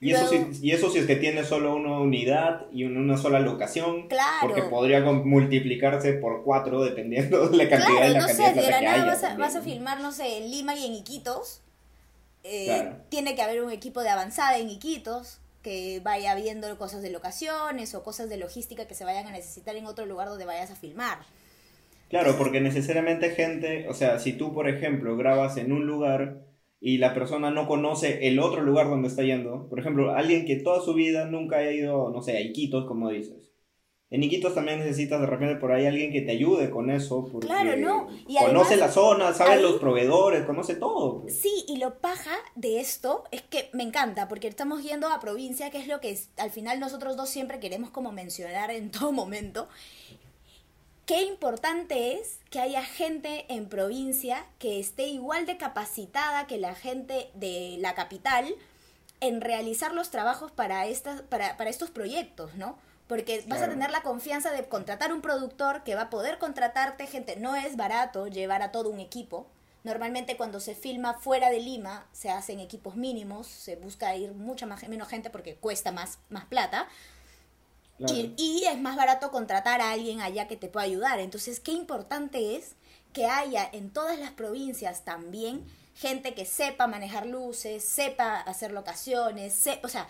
Y, 0.00 0.12
eso 0.12 0.28
sí, 0.28 0.46
y 0.62 0.70
eso 0.70 0.90
sí 0.90 0.98
es 0.98 1.06
que 1.06 1.16
tiene 1.16 1.44
solo 1.44 1.74
una 1.74 1.98
unidad 1.98 2.66
y 2.72 2.84
una 2.84 3.16
sola 3.16 3.40
locación. 3.40 4.06
Claro. 4.06 4.38
Porque 4.42 4.62
podría 4.62 5.00
multiplicarse 5.00 6.12
por 6.12 6.44
cuatro 6.44 6.84
dependiendo 6.84 7.48
de 7.48 7.56
la 7.56 7.68
cantidad 7.68 8.02
de 8.02 8.10
la 8.10 8.20
no 8.20 8.28
sé, 8.28 8.52
de 8.52 8.70
la 8.70 8.80
nada 8.80 9.04
vas 9.04 9.24
a, 9.24 9.36
vas 9.36 9.56
a, 9.56 9.62
filmar, 9.62 10.00
no 10.00 10.12
sé, 10.12 10.38
en 10.38 10.50
Lima 10.52 10.76
y 10.76 10.86
en 10.86 10.94
Iquitos. 10.94 11.62
Eh, 12.44 12.92
tiene 13.08 13.34
que 13.34 13.42
haber 13.42 13.62
un 13.62 13.72
equipo 13.72 14.02
de 14.02 14.10
avanzada 14.10 14.58
en 14.58 14.70
Iquitos 14.70 15.40
que 15.62 16.00
vaya 16.04 16.36
viendo 16.36 16.78
cosas 16.78 17.02
de 17.02 17.10
locaciones 17.10 17.92
o 17.96 18.04
cosas 18.04 18.28
de 18.28 18.36
logística 18.36 18.86
que 18.86 18.94
se 18.94 19.04
vayan 19.04 19.26
a 19.26 19.32
necesitar 19.32 19.74
en 19.74 19.86
otro 19.86 20.06
lugar 20.06 20.28
donde 20.28 20.44
vayas 20.44 20.70
a 20.70 20.76
filmar. 20.76 21.18
Claro, 22.08 22.36
porque 22.38 22.60
necesariamente 22.60 23.30
gente, 23.30 23.86
o 23.88 23.94
sea, 23.94 24.18
si 24.18 24.32
tú 24.32 24.54
por 24.54 24.68
ejemplo 24.68 25.16
grabas 25.16 25.56
en 25.56 25.72
un 25.72 25.86
lugar 25.86 26.46
y 26.80 26.98
la 26.98 27.12
persona 27.12 27.50
no 27.50 27.66
conoce 27.66 28.28
el 28.28 28.38
otro 28.38 28.62
lugar 28.62 28.88
donde 28.88 29.08
está 29.08 29.22
yendo, 29.22 29.68
por 29.68 29.78
ejemplo, 29.80 30.14
alguien 30.14 30.46
que 30.46 30.56
toda 30.56 30.80
su 30.80 30.94
vida 30.94 31.26
nunca 31.26 31.56
ha 31.58 31.70
ido, 31.72 32.10
no 32.10 32.22
sé, 32.22 32.36
a 32.36 32.40
Iquitos, 32.40 32.86
como 32.86 33.10
dices, 33.10 33.50
En 34.10 34.22
Iquitos 34.22 34.54
también 34.54 34.78
necesitas 34.78 35.20
de 35.20 35.26
repente 35.26 35.56
por 35.56 35.70
ahí 35.70 35.84
alguien 35.84 36.10
que 36.10 36.22
te 36.22 36.30
ayude 36.32 36.70
con 36.70 36.88
eso. 36.90 37.28
Porque 37.30 37.46
Claro, 37.46 37.76
¿no? 37.76 38.08
Y 38.26 38.38
conoce 38.38 38.72
además, 38.72 38.78
la 38.78 38.88
zona, 38.88 39.34
sabe 39.34 39.50
ahí- 39.56 39.62
los 39.62 39.74
proveedores, 39.74 40.44
conoce 40.46 40.76
todo. 40.76 41.20
pues. 41.20 41.38
Sí, 41.38 41.52
y 41.68 41.76
lo 41.76 41.98
paja 41.98 42.34
de 42.54 42.80
esto 42.80 43.24
es 43.32 43.42
que 43.42 43.68
me 43.74 43.82
encanta, 43.82 44.26
porque 44.26 44.48
estamos 44.48 44.82
yendo 44.82 45.08
a 45.08 45.20
provincia, 45.20 45.68
que 45.70 45.76
es 45.76 45.88
lo 45.88 46.00
que 46.00 46.10
es- 46.12 46.30
al 46.38 46.50
final 46.50 46.80
nosotros 46.80 47.18
dos 47.18 47.28
siempre 47.28 47.60
queremos 47.60 47.90
como 47.90 48.10
mencionar 48.10 48.70
en 48.70 48.90
todo 48.90 49.12
momento. 49.12 49.68
Qué 51.08 51.22
importante 51.22 52.12
es 52.20 52.38
que 52.50 52.60
haya 52.60 52.84
gente 52.84 53.46
en 53.48 53.70
provincia 53.70 54.44
que 54.58 54.78
esté 54.78 55.06
igual 55.06 55.46
de 55.46 55.56
capacitada 55.56 56.46
que 56.46 56.58
la 56.58 56.74
gente 56.74 57.30
de 57.32 57.76
la 57.78 57.94
capital 57.94 58.54
en 59.22 59.40
realizar 59.40 59.94
los 59.94 60.10
trabajos 60.10 60.52
para, 60.52 60.86
estas, 60.86 61.22
para, 61.22 61.56
para 61.56 61.70
estos 61.70 61.88
proyectos, 61.88 62.56
¿no? 62.56 62.76
Porque 63.06 63.42
vas 63.48 63.62
a 63.62 63.70
tener 63.70 63.90
la 63.90 64.02
confianza 64.02 64.50
de 64.50 64.68
contratar 64.68 65.14
un 65.14 65.22
productor 65.22 65.82
que 65.82 65.94
va 65.94 66.02
a 66.02 66.10
poder 66.10 66.36
contratarte 66.36 67.06
gente. 67.06 67.36
No 67.36 67.56
es 67.56 67.78
barato 67.78 68.26
llevar 68.26 68.60
a 68.60 68.70
todo 68.70 68.90
un 68.90 69.00
equipo. 69.00 69.46
Normalmente 69.84 70.36
cuando 70.36 70.60
se 70.60 70.74
filma 70.74 71.14
fuera 71.14 71.48
de 71.48 71.60
Lima 71.60 72.06
se 72.12 72.28
hacen 72.28 72.60
equipos 72.60 72.96
mínimos, 72.96 73.46
se 73.46 73.76
busca 73.76 74.14
ir 74.14 74.32
mucha 74.32 74.66
más, 74.66 74.86
menos 74.86 75.08
gente 75.08 75.30
porque 75.30 75.56
cuesta 75.56 75.90
más, 75.90 76.18
más 76.28 76.44
plata. 76.44 76.86
Claro. 77.98 78.14
Y, 78.14 78.32
y 78.36 78.64
es 78.64 78.80
más 78.80 78.96
barato 78.96 79.30
contratar 79.30 79.80
a 79.80 79.90
alguien 79.92 80.20
allá 80.20 80.46
que 80.48 80.56
te 80.56 80.68
pueda 80.68 80.86
ayudar. 80.86 81.18
Entonces, 81.20 81.60
qué 81.60 81.72
importante 81.72 82.56
es 82.56 82.74
que 83.12 83.26
haya 83.26 83.68
en 83.72 83.90
todas 83.90 84.18
las 84.18 84.30
provincias 84.32 85.04
también 85.04 85.64
gente 85.94 86.32
que 86.32 86.44
sepa 86.44 86.86
manejar 86.86 87.26
luces, 87.26 87.82
sepa 87.84 88.36
hacer 88.40 88.70
locaciones, 88.70 89.52
se- 89.52 89.80
o 89.82 89.88
sea, 89.88 90.06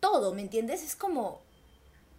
todo, 0.00 0.32
¿me 0.32 0.40
entiendes? 0.40 0.82
Es 0.82 0.96
como, 0.96 1.42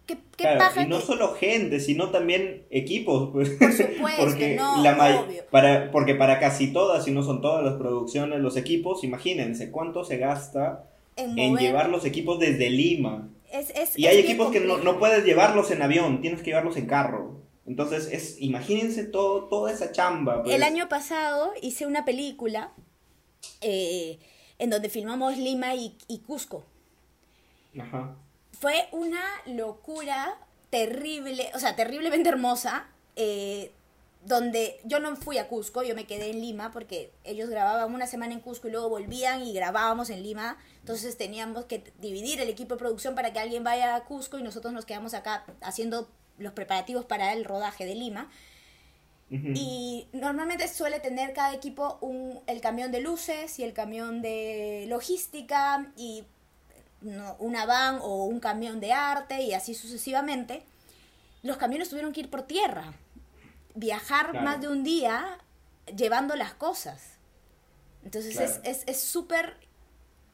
qué, 0.06 0.14
qué 0.36 0.44
Claro, 0.44 0.58
paja 0.60 0.82
y 0.82 0.86
no 0.86 1.00
que- 1.00 1.06
solo 1.06 1.34
gente, 1.34 1.80
sino 1.80 2.10
también 2.10 2.64
equipos, 2.70 3.30
pues. 3.32 3.50
Por 3.50 3.72
supuesto, 3.72 4.22
porque 4.24 4.54
no, 4.54 4.80
la 4.82 5.22
obvio. 5.22 5.44
para 5.50 5.90
porque 5.90 6.14
para 6.14 6.38
casi 6.38 6.72
todas, 6.72 7.04
si 7.04 7.10
no 7.10 7.24
son 7.24 7.40
todas 7.40 7.64
las 7.64 7.74
producciones, 7.74 8.38
los 8.40 8.56
equipos, 8.56 9.02
imagínense 9.02 9.72
cuánto 9.72 10.04
se 10.04 10.18
gasta 10.18 10.84
en, 11.16 11.56
llevar 11.56 11.88
los 11.88 12.04
equipos 12.04 12.38
desde 12.38 12.70
Lima. 12.70 13.28
Es- 13.52 13.70
es- 13.70 13.98
Y 13.98 14.06
hay 14.06 14.18
equipos 14.18 14.50
que 14.50 14.60
no, 14.60 14.78
no 14.78 14.98
puedes 14.98 15.24
llevarlos 15.24 15.70
en 15.70 15.82
avión, 15.82 16.20
tienes 16.20 16.40
que 16.40 16.46
llevarlos 16.50 16.76
en 16.76 16.86
carro. 16.86 17.40
Entonces, 17.66 18.08
es 18.10 18.40
imagínense 18.40 19.04
todo 19.04 19.44
toda 19.48 19.70
esa 19.72 19.92
chamba. 19.92 20.42
pues. 20.42 20.54
El 20.54 20.62
año 20.62 20.88
pasado 20.88 21.52
hice 21.62 21.86
una 21.86 22.04
película 22.04 22.72
eh, 23.60 24.18
en 24.58 24.70
donde 24.70 24.88
filmamos 24.88 25.36
Lima 25.38 25.74
y, 25.74 25.96
y 26.08 26.18
Cusco. 26.18 26.64
Ajá. 27.78 28.16
Fue 28.58 28.88
una 28.92 29.22
locura 29.46 30.36
terrible, 30.70 31.50
o 31.54 31.58
sea, 31.58 31.76
terriblemente 31.76 32.28
hermosa, 32.28 32.88
eh, 33.16 33.72
donde 34.24 34.80
yo 34.84 35.00
no 35.00 35.16
fui 35.16 35.38
a 35.38 35.48
Cusco, 35.48 35.82
yo 35.82 35.94
me 35.94 36.06
quedé 36.06 36.30
en 36.30 36.40
Lima 36.40 36.70
porque 36.72 37.10
ellos 37.24 37.48
grababan 37.48 37.94
una 37.94 38.06
semana 38.06 38.34
en 38.34 38.40
Cusco 38.40 38.68
y 38.68 38.70
luego 38.70 38.88
volvían 38.88 39.42
y 39.42 39.52
grabábamos 39.52 40.10
en 40.10 40.22
Lima, 40.22 40.58
entonces 40.80 41.16
teníamos 41.16 41.64
que 41.64 41.84
dividir 42.00 42.40
el 42.40 42.48
equipo 42.48 42.74
de 42.74 42.78
producción 42.78 43.14
para 43.14 43.32
que 43.32 43.38
alguien 43.38 43.64
vaya 43.64 43.94
a 43.94 44.04
Cusco 44.04 44.38
y 44.38 44.42
nosotros 44.42 44.72
nos 44.72 44.84
quedamos 44.84 45.14
acá 45.14 45.44
haciendo 45.62 46.08
los 46.38 46.52
preparativos 46.52 47.04
para 47.04 47.32
el 47.32 47.44
rodaje 47.44 47.86
de 47.86 47.94
Lima. 47.94 48.30
Y 49.32 50.08
normalmente 50.12 50.66
suele 50.66 50.98
tener 50.98 51.32
cada 51.34 51.54
equipo 51.54 51.98
un, 52.00 52.40
el 52.48 52.60
camión 52.60 52.90
de 52.90 53.00
luces 53.00 53.60
y 53.60 53.62
el 53.62 53.72
camión 53.72 54.22
de 54.22 54.86
logística 54.88 55.92
y 55.96 56.24
no, 57.00 57.36
una 57.38 57.64
van 57.64 58.00
o 58.02 58.24
un 58.24 58.40
camión 58.40 58.80
de 58.80 58.92
arte 58.92 59.42
y 59.42 59.52
así 59.52 59.74
sucesivamente. 59.74 60.64
Los 61.44 61.58
camiones 61.58 61.88
tuvieron 61.88 62.12
que 62.12 62.22
ir 62.22 62.28
por 62.28 62.42
tierra, 62.42 62.92
viajar 63.74 64.30
Claro. 64.30 64.44
más 64.44 64.60
de 64.60 64.68
un 64.68 64.82
día 64.84 65.38
llevando 65.96 66.36
las 66.36 66.54
cosas. 66.54 67.18
Entonces 68.04 68.36
Claro. 68.36 68.50
es- 68.50 68.60
es 68.64 68.84
es 68.88 69.00
súper 69.00 69.54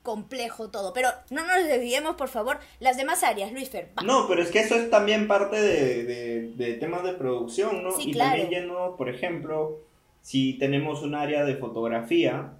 complejo 0.02 0.70
todo. 0.70 0.92
Pero 0.92 1.08
no 1.30 1.44
nos 1.46 1.64
desviemos, 1.66 2.14
por 2.16 2.28
favor. 2.28 2.58
Las 2.78 2.96
demás 2.96 3.24
áreas, 3.24 3.52
Luis 3.52 3.70
Fer. 3.70 3.90
va. 3.98 4.02
No, 4.04 4.28
pero 4.28 4.42
es 4.42 4.50
que 4.50 4.60
eso 4.60 4.76
es 4.76 4.88
también 4.88 5.26
parte 5.26 5.60
de, 5.60 6.04
de- 6.04 6.52
de 6.54 6.74
temas 6.74 7.02
de 7.02 7.12
producción, 7.14 7.82
¿no? 7.82 7.90
Sí, 7.92 8.10
y 8.10 8.12
claro. 8.12 8.30
también 8.40 8.50
yendo, 8.62 8.94
por 8.96 9.08
ejemplo, 9.08 9.80
si 10.22 10.54
tenemos 10.58 11.02
un 11.02 11.14
área 11.16 11.44
de 11.44 11.56
fotografía, 11.56 12.52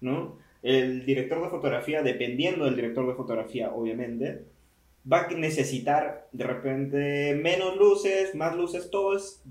¿no? 0.00 0.38
El 0.62 1.04
director 1.04 1.42
de 1.42 1.48
fotografía, 1.50 2.02
dependiendo 2.02 2.66
del 2.66 2.76
director 2.76 3.04
de 3.08 3.14
fotografía, 3.14 3.72
obviamente, 3.72 4.44
va 5.10 5.22
a 5.22 5.28
necesitar 5.30 6.28
de 6.32 6.44
repente 6.44 7.34
menos 7.34 7.76
luces, 7.76 8.34
más 8.34 8.54
luces, 8.56 8.90
todo 8.90 9.16
es, 9.16 9.42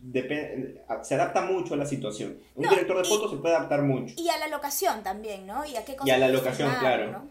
se 1.04 1.16
adapta 1.16 1.42
mucho 1.42 1.74
a 1.74 1.78
la 1.78 1.86
situación. 1.86 2.38
Un 2.56 2.66
No, 2.66 2.70
director 2.72 2.98
de 2.98 3.04
fotos 3.04 3.32
se 3.32 3.38
puede 3.38 3.56
adaptar 3.56 3.82
mucho. 3.84 4.14
Y 4.18 4.30
a 4.30 4.38
la 4.38 4.48
locación 4.48 5.04
también, 5.04 5.46
¿no? 5.46 5.66
Y 5.66 5.76
a 5.76 5.84
qué 5.84 5.96
Y 6.06 6.10
a 6.10 6.18
la 6.18 6.30
locación, 6.30 6.72
claro. 6.80 7.12
¿no? 7.12 7.28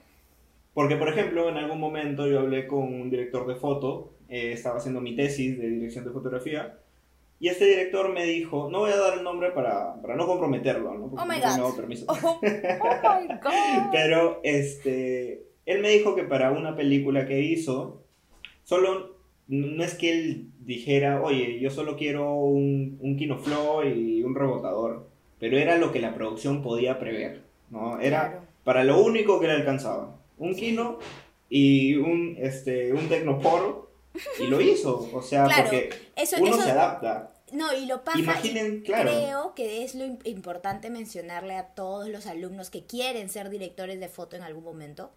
Porque, 0.75 0.97
por 0.97 1.09
ejemplo, 1.09 1.49
en 1.49 1.57
algún 1.57 1.81
momento 1.81 2.27
yo 2.29 2.41
hablé 2.41 2.67
con 2.67 2.83
un 2.83 3.11
director 3.11 3.47
de 3.47 3.57
foto, 3.57 4.13
eh, 4.29 4.53
estaba 4.53 4.77
haciendo 4.79 5.01
mi 5.01 5.17
tesis 5.17 5.59
de 5.59 5.69
dirección 5.69 6.05
de 6.05 6.11
fotografía, 6.11 6.79
y 7.41 7.49
este 7.49 7.65
director 7.65 8.13
me 8.13 8.25
dijo, 8.25 8.69
no 8.71 8.81
voy 8.81 8.91
a 8.93 8.97
dar 8.99 9.17
el 9.19 9.25
nombre 9.25 9.51
para, 9.51 10.01
para 10.03 10.15
no 10.15 10.27
comprometerlo, 10.27 10.93
¿no? 10.95 11.09
Porque 11.09 11.25
Oh 11.25 11.27
my 11.27 11.41
no 11.57 11.69
God. 11.71 11.77
permiso. 11.77 12.05
Oh, 12.07 12.19
oh 12.23 12.41
my 12.43 13.29
God. 13.43 13.91
Pero, 13.91 14.41
este, 14.45 15.47
él 15.67 15.81
me 15.81 15.89
dijo 15.89 16.15
que 16.15 16.25
para 16.25 16.51
una 16.53 16.77
película 16.77 17.27
que 17.27 17.41
hizo, 17.41 18.03
solo, 18.65 19.17
no 19.49 19.83
es 19.83 19.95
que 19.95 20.13
él 20.13 20.47
dijera, 20.61 21.23
oye, 21.23 21.59
yo 21.61 21.71
solo 21.71 21.97
quiero 21.97 22.35
un, 22.35 22.99
un 23.01 23.17
Kinoflow 23.17 23.85
y 23.85 24.23
un 24.23 24.35
rebotador, 24.35 25.09
pero 25.39 25.59
era 25.59 25.77
lo 25.79 25.91
que 25.93 26.01
la 26.01 26.15
producción 26.15 26.63
podía 26.63 26.99
prever, 26.99 27.43
¿no? 27.71 28.01
Era 28.01 28.29
Claro. 28.31 28.47
para 28.65 28.85
lo 28.85 29.01
único 29.03 29.41
que 29.41 29.47
le 29.49 29.55
alcanzaba, 29.55 30.17
un 30.39 30.55
Kino 30.55 30.99
y 31.49 31.97
un, 31.97 32.37
este, 32.39 32.93
un 32.93 33.09
Tecnopor, 33.09 33.91
y 34.41 34.47
lo 34.49 34.61
hizo, 34.61 35.09
o 35.13 35.23
sea, 35.23 35.45
Claro, 35.45 35.63
porque 35.65 35.91
eso- 36.17 36.37
uno 36.41 36.55
eso- 36.55 36.63
se 36.63 36.71
adapta. 36.71 37.33
No, 37.53 37.73
y 37.77 37.87
lo 37.87 38.05
paja, 38.05 38.19
Imaginen, 38.21 38.83
claro. 38.83 39.11
creo 39.11 39.55
que 39.57 39.83
es 39.83 39.97
lo 39.97 40.05
im- 40.05 40.21
importante 40.25 40.89
mencionarle 40.89 41.55
a 41.57 41.67
todos 41.75 42.09
los 42.09 42.27
alumnos 42.27 42.71
que 42.71 42.85
quieren 42.85 43.29
ser 43.29 43.51
directores 43.51 43.99
de 43.99 44.09
foto 44.09 44.37
en 44.37 44.43
algún 44.43 44.63
momento, 44.63 45.11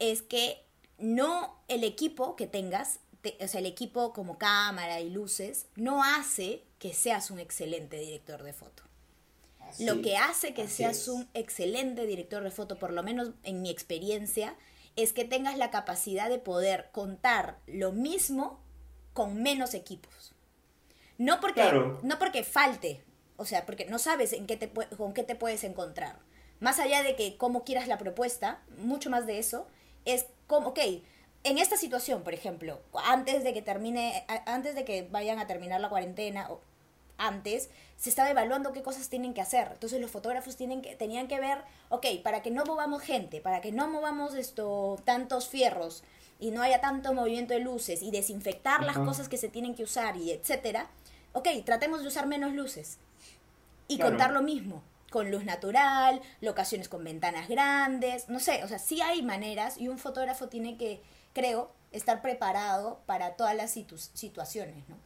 es 0.00 0.22
que 0.22 0.56
no 0.98 1.58
el 1.68 1.84
equipo 1.84 2.36
que 2.36 2.46
tengas, 2.46 3.00
te- 3.20 3.36
o 3.40 3.48
sea, 3.48 3.60
el 3.60 3.66
equipo 3.66 4.12
como 4.12 4.38
cámara 4.38 5.00
y 5.00 5.10
luces, 5.10 5.66
no 5.76 6.02
hace 6.04 6.62
que 6.78 6.92
seas 6.94 7.30
un 7.30 7.38
excelente 7.38 7.98
director 7.98 8.42
de 8.42 8.52
foto. 8.52 8.82
Lo 9.80 10.02
que 10.02 10.16
hace 10.16 10.54
que 10.54 10.68
seas 10.68 10.98
es. 10.98 11.08
un 11.08 11.28
excelente 11.34 12.06
director 12.06 12.44
de 12.44 12.50
foto, 12.50 12.78
por 12.78 12.92
lo 12.92 13.02
menos 13.02 13.30
en 13.42 13.62
mi 13.62 13.70
experiencia, 13.70 14.54
es 14.94 15.12
que 15.12 15.24
tengas 15.24 15.56
la 15.58 15.70
capacidad 15.70 16.28
de 16.28 16.38
poder 16.38 16.90
contar 16.92 17.58
lo 17.66 17.90
mismo 17.90 18.60
con 19.14 19.42
menos 19.42 19.74
equipos. 19.74 20.32
No 21.18 21.40
porque, 21.40 21.62
Claro. 21.62 21.98
no 22.02 22.18
porque 22.18 22.44
falte, 22.44 23.02
o 23.36 23.44
sea, 23.46 23.66
porque 23.66 23.86
no 23.86 23.98
sabes 23.98 24.32
en 24.32 24.46
qué 24.46 24.56
te, 24.56 24.70
con 24.96 25.12
qué 25.14 25.24
te 25.24 25.34
puedes 25.34 25.64
encontrar. 25.64 26.18
Más 26.60 26.78
allá 26.78 27.02
de 27.02 27.16
que 27.16 27.36
cómo 27.36 27.64
quieras 27.64 27.88
la 27.88 27.98
propuesta, 27.98 28.62
mucho 28.78 29.10
más 29.10 29.26
de 29.26 29.38
eso, 29.38 29.66
es 30.04 30.26
como, 30.46 30.68
ok, 30.68 30.78
en 31.44 31.58
esta 31.58 31.76
situación, 31.76 32.22
por 32.22 32.34
ejemplo, 32.34 32.80
antes 33.04 33.44
de 33.44 33.52
que 33.52 33.62
termine, 33.62 34.24
antes 34.46 34.74
de 34.74 34.84
que 34.84 35.06
vayan 35.10 35.38
a 35.38 35.46
terminar 35.46 35.80
la 35.80 35.88
cuarentena, 35.88 36.50
o 36.50 36.60
antes, 37.18 37.70
se 37.96 38.10
estaba 38.10 38.30
evaluando 38.30 38.72
qué 38.72 38.82
cosas 38.82 39.08
tienen 39.08 39.34
que 39.34 39.40
hacer. 39.40 39.68
Entonces 39.72 40.00
los 40.00 40.10
fotógrafos 40.10 40.56
tienen 40.56 40.82
que, 40.82 40.96
tenían 40.96 41.28
que 41.28 41.38
ver, 41.38 41.58
ok, 41.88 42.06
para 42.22 42.42
que 42.42 42.50
no 42.50 42.64
movamos 42.64 43.02
gente, 43.02 43.40
para 43.40 43.60
que 43.60 43.72
no 43.72 43.88
movamos 43.88 44.34
esto, 44.34 44.98
tantos 45.04 45.48
fierros 45.48 46.02
y 46.40 46.50
no 46.50 46.62
haya 46.62 46.80
tanto 46.80 47.12
movimiento 47.14 47.54
de 47.54 47.60
luces 47.60 48.02
y 48.02 48.10
desinfectar 48.10 48.82
las 48.82 48.98
cosas 48.98 49.28
que 49.28 49.36
se 49.36 49.48
tienen 49.48 49.74
que 49.74 49.84
usar 49.84 50.16
y 50.16 50.32
etcétera, 50.32 50.88
ok, 51.32 51.46
tratemos 51.64 52.02
de 52.02 52.08
usar 52.08 52.26
menos 52.26 52.52
luces 52.52 52.98
y 53.86 53.96
Claro. 53.96 54.10
contar 54.10 54.32
lo 54.32 54.42
mismo, 54.42 54.82
con 55.14 55.30
luz 55.30 55.44
natural, 55.44 56.20
locaciones 56.40 56.88
con 56.88 57.04
ventanas 57.04 57.48
grandes, 57.48 58.28
no 58.28 58.40
sé, 58.40 58.64
o 58.64 58.68
sea, 58.68 58.80
sí 58.80 59.00
hay 59.00 59.22
maneras 59.22 59.78
y 59.80 59.86
un 59.86 59.98
fotógrafo 59.98 60.48
tiene 60.48 60.76
que, 60.76 61.00
creo, 61.32 61.70
estar 61.92 62.20
preparado 62.20 62.98
para 63.06 63.36
todas 63.36 63.54
las 63.54 63.76
situ- 63.76 63.96
situaciones, 64.12 64.88
¿no? 64.88 64.96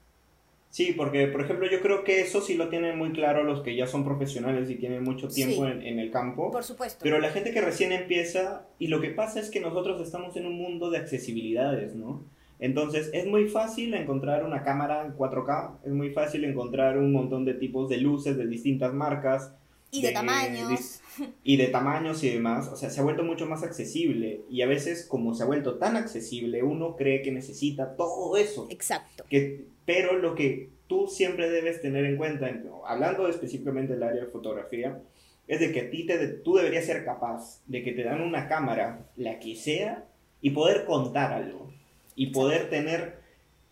Sí, 0.70 0.92
porque 0.96 1.26
por 1.28 1.42
ejemplo 1.42 1.66
yo 1.70 1.80
creo 1.82 2.04
que 2.04 2.22
eso 2.22 2.40
sí 2.40 2.54
lo 2.54 2.70
tienen 2.70 2.96
muy 2.96 3.12
claro 3.12 3.44
los 3.44 3.60
que 3.62 3.76
ya 3.76 3.86
son 3.86 4.02
profesionales 4.02 4.70
y 4.70 4.76
tienen 4.76 5.02
mucho 5.04 5.28
tiempo 5.28 5.64
Sí. 5.66 5.70
en, 5.72 5.82
en 5.82 5.98
el 5.98 6.10
campo. 6.10 6.50
Por 6.50 6.64
supuesto. 6.64 7.00
Pero 7.02 7.18
la 7.20 7.28
gente 7.30 7.52
que 7.52 7.60
recién 7.60 7.92
empieza, 7.92 8.66
y 8.78 8.86
lo 8.88 9.02
que 9.02 9.10
pasa 9.10 9.40
es 9.40 9.50
que 9.50 9.60
nosotros 9.60 10.00
estamos 10.00 10.36
en 10.36 10.46
un 10.46 10.56
mundo 10.56 10.90
de 10.90 10.96
accesibilidades, 10.98 11.94
¿no? 11.94 12.22
Entonces 12.60 13.10
es 13.12 13.26
muy 13.26 13.48
fácil 13.48 13.92
encontrar 13.92 14.42
una 14.44 14.62
cámara 14.62 15.04
en 15.04 15.12
4K, 15.16 15.80
es 15.84 15.92
muy 15.92 16.10
fácil 16.12 16.44
encontrar 16.44 16.96
un 16.96 17.12
montón 17.12 17.44
de 17.44 17.52
tipos 17.54 17.88
de 17.90 17.98
luces 17.98 18.36
de 18.38 18.46
distintas 18.46 18.92
marcas. 18.94 19.52
Y 19.90 20.02
de, 20.02 20.12
tamaños. 20.12 20.70
dis- 20.70 21.00
y 21.44 21.56
de 21.56 21.66
tamaños 21.68 22.22
y 22.24 22.30
demás, 22.30 22.68
o 22.68 22.76
sea, 22.76 22.90
se 22.90 23.00
ha 23.00 23.02
vuelto 23.02 23.22
mucho 23.24 23.46
más 23.46 23.62
accesible 23.62 24.42
y 24.50 24.62
a 24.62 24.66
veces 24.66 25.06
como 25.06 25.34
se 25.34 25.42
ha 25.42 25.46
vuelto 25.46 25.76
tan 25.78 25.96
accesible, 25.96 26.62
uno 26.62 26.96
cree 26.96 27.22
que 27.22 27.32
necesita 27.32 27.96
todo 27.96 28.36
eso, 28.36 28.66
Exacto. 28.70 29.24
que 29.28 29.64
pero 29.84 30.18
lo 30.18 30.34
que 30.34 30.68
tú 30.86 31.06
siempre 31.08 31.48
debes 31.50 31.80
tener 31.80 32.04
en 32.04 32.16
cuenta, 32.18 32.50
hablando 32.86 33.26
específicamente 33.28 33.94
del 33.94 34.02
área 34.02 34.24
de 34.24 34.30
fotografía, 34.30 35.00
es 35.46 35.60
de 35.60 35.72
que 35.72 35.80
a 35.80 35.90
ti 35.90 36.04
te, 36.04 36.18
tú 36.28 36.56
deberías 36.56 36.84
ser 36.84 37.06
capaz 37.06 37.62
de 37.66 37.82
que 37.82 37.92
te 37.92 38.04
dan 38.04 38.20
una 38.20 38.48
cámara, 38.48 39.06
la 39.16 39.38
que 39.38 39.56
sea, 39.56 40.04
y 40.42 40.50
poder 40.50 40.84
contar 40.84 41.32
algo. 41.32 41.72
Y 42.14 42.26
poder 42.32 42.68
tener 42.68 43.16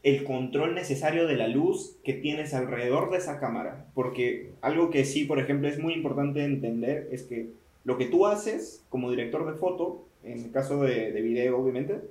el 0.06 0.22
control 0.22 0.76
necesario 0.76 1.26
de 1.26 1.34
la 1.34 1.48
luz 1.48 1.96
que 2.04 2.12
tienes 2.12 2.54
alrededor 2.54 3.10
de 3.10 3.18
esa 3.18 3.40
cámara. 3.40 3.86
Porque 3.92 4.52
algo 4.60 4.88
que 4.88 5.04
sí, 5.04 5.24
por 5.24 5.40
ejemplo, 5.40 5.68
es 5.68 5.80
muy 5.80 5.94
importante 5.94 6.44
entender 6.44 7.08
es 7.10 7.24
que 7.24 7.48
lo 7.82 7.98
que 7.98 8.06
tú 8.06 8.28
haces 8.28 8.84
como 8.88 9.10
director 9.10 9.44
de 9.50 9.58
foto, 9.58 10.06
en 10.22 10.44
el 10.44 10.52
caso 10.52 10.80
de, 10.84 11.10
de 11.10 11.20
video 11.22 11.58
obviamente, 11.58 12.02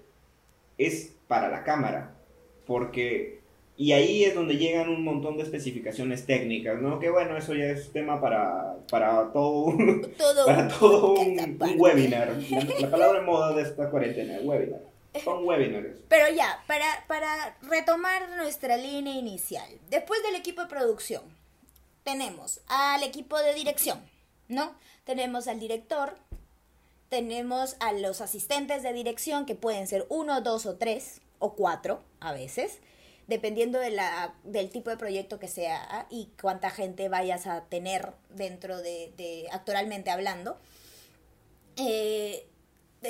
es 0.78 1.16
para 1.30 1.50
la 1.50 1.64
cámara. 1.64 2.18
Porque 2.66 3.40
y 3.78 3.94
ahí 3.94 4.26
es 4.26 4.36
donde 4.36 4.58
llegan 4.58 4.90
un 4.90 5.02
montón 5.02 5.38
de 5.38 5.44
especificaciones 5.44 6.26
técnicas, 6.26 6.82
¿no? 6.82 7.00
Que 7.00 7.10
bueno, 7.10 7.38
eso 7.38 7.54
ya 7.54 7.68
es 7.68 7.94
tema 7.94 8.20
para, 8.20 8.76
para 8.92 9.32
todo, 9.32 9.66
un, 9.66 10.06
para 10.46 10.68
todo 10.68 11.14
un, 11.14 11.58
webinar. 11.78 12.38
La, 12.82 12.92
palabra 12.92 13.22
moda 13.22 13.56
de 13.56 13.62
esta 13.62 13.90
cuarentena, 13.90 14.40
webinar. 14.44 14.82
Son 15.24 15.46
webinars. 15.46 16.00
Pero 16.10 16.34
ya, 16.36 16.64
para, 16.68 17.06
para 17.08 17.58
retomar 17.62 18.30
nuestra 18.32 18.78
línea 18.78 19.16
inicial. 19.16 19.68
Después 19.90 20.22
del 20.24 20.36
equipo 20.36 20.62
de 20.62 20.68
producción, 20.68 21.24
tenemos 22.04 22.62
al 22.68 23.04
equipo 23.04 23.40
de 23.40 23.54
dirección, 23.54 24.04
¿no? 24.48 24.76
Tenemos 25.04 25.48
al 25.48 25.60
director, 25.60 26.18
tenemos 27.10 27.76
a 27.80 27.94
los 27.94 28.22
asistentes 28.22 28.84
de 28.84 28.94
dirección, 28.94 29.46
que 29.46 29.56
pueden 29.56 29.88
ser 29.88 30.06
uno, 30.10 30.42
dos 30.42 30.66
o 30.66 30.76
tres, 30.76 31.22
o 31.40 31.54
cuatro 31.54 32.02
a 32.20 32.32
veces 32.34 32.80
dependiendo 33.28 33.80
de 33.80 33.92
la, 33.92 34.36
del 34.44 34.70
tipo 34.70 34.90
de 34.90 34.98
proyecto 34.98 35.40
que 35.40 35.48
sea 35.48 36.08
y 36.10 36.30
cuánta 36.40 36.70
gente 36.70 37.10
vayas 37.10 37.48
a 37.48 37.66
tener 37.66 38.12
dentro 38.30 38.78
de, 38.78 39.12
de 39.18 39.48
actoralmente 39.52 40.12
hablando. 40.12 40.58
Eh, 41.78 42.48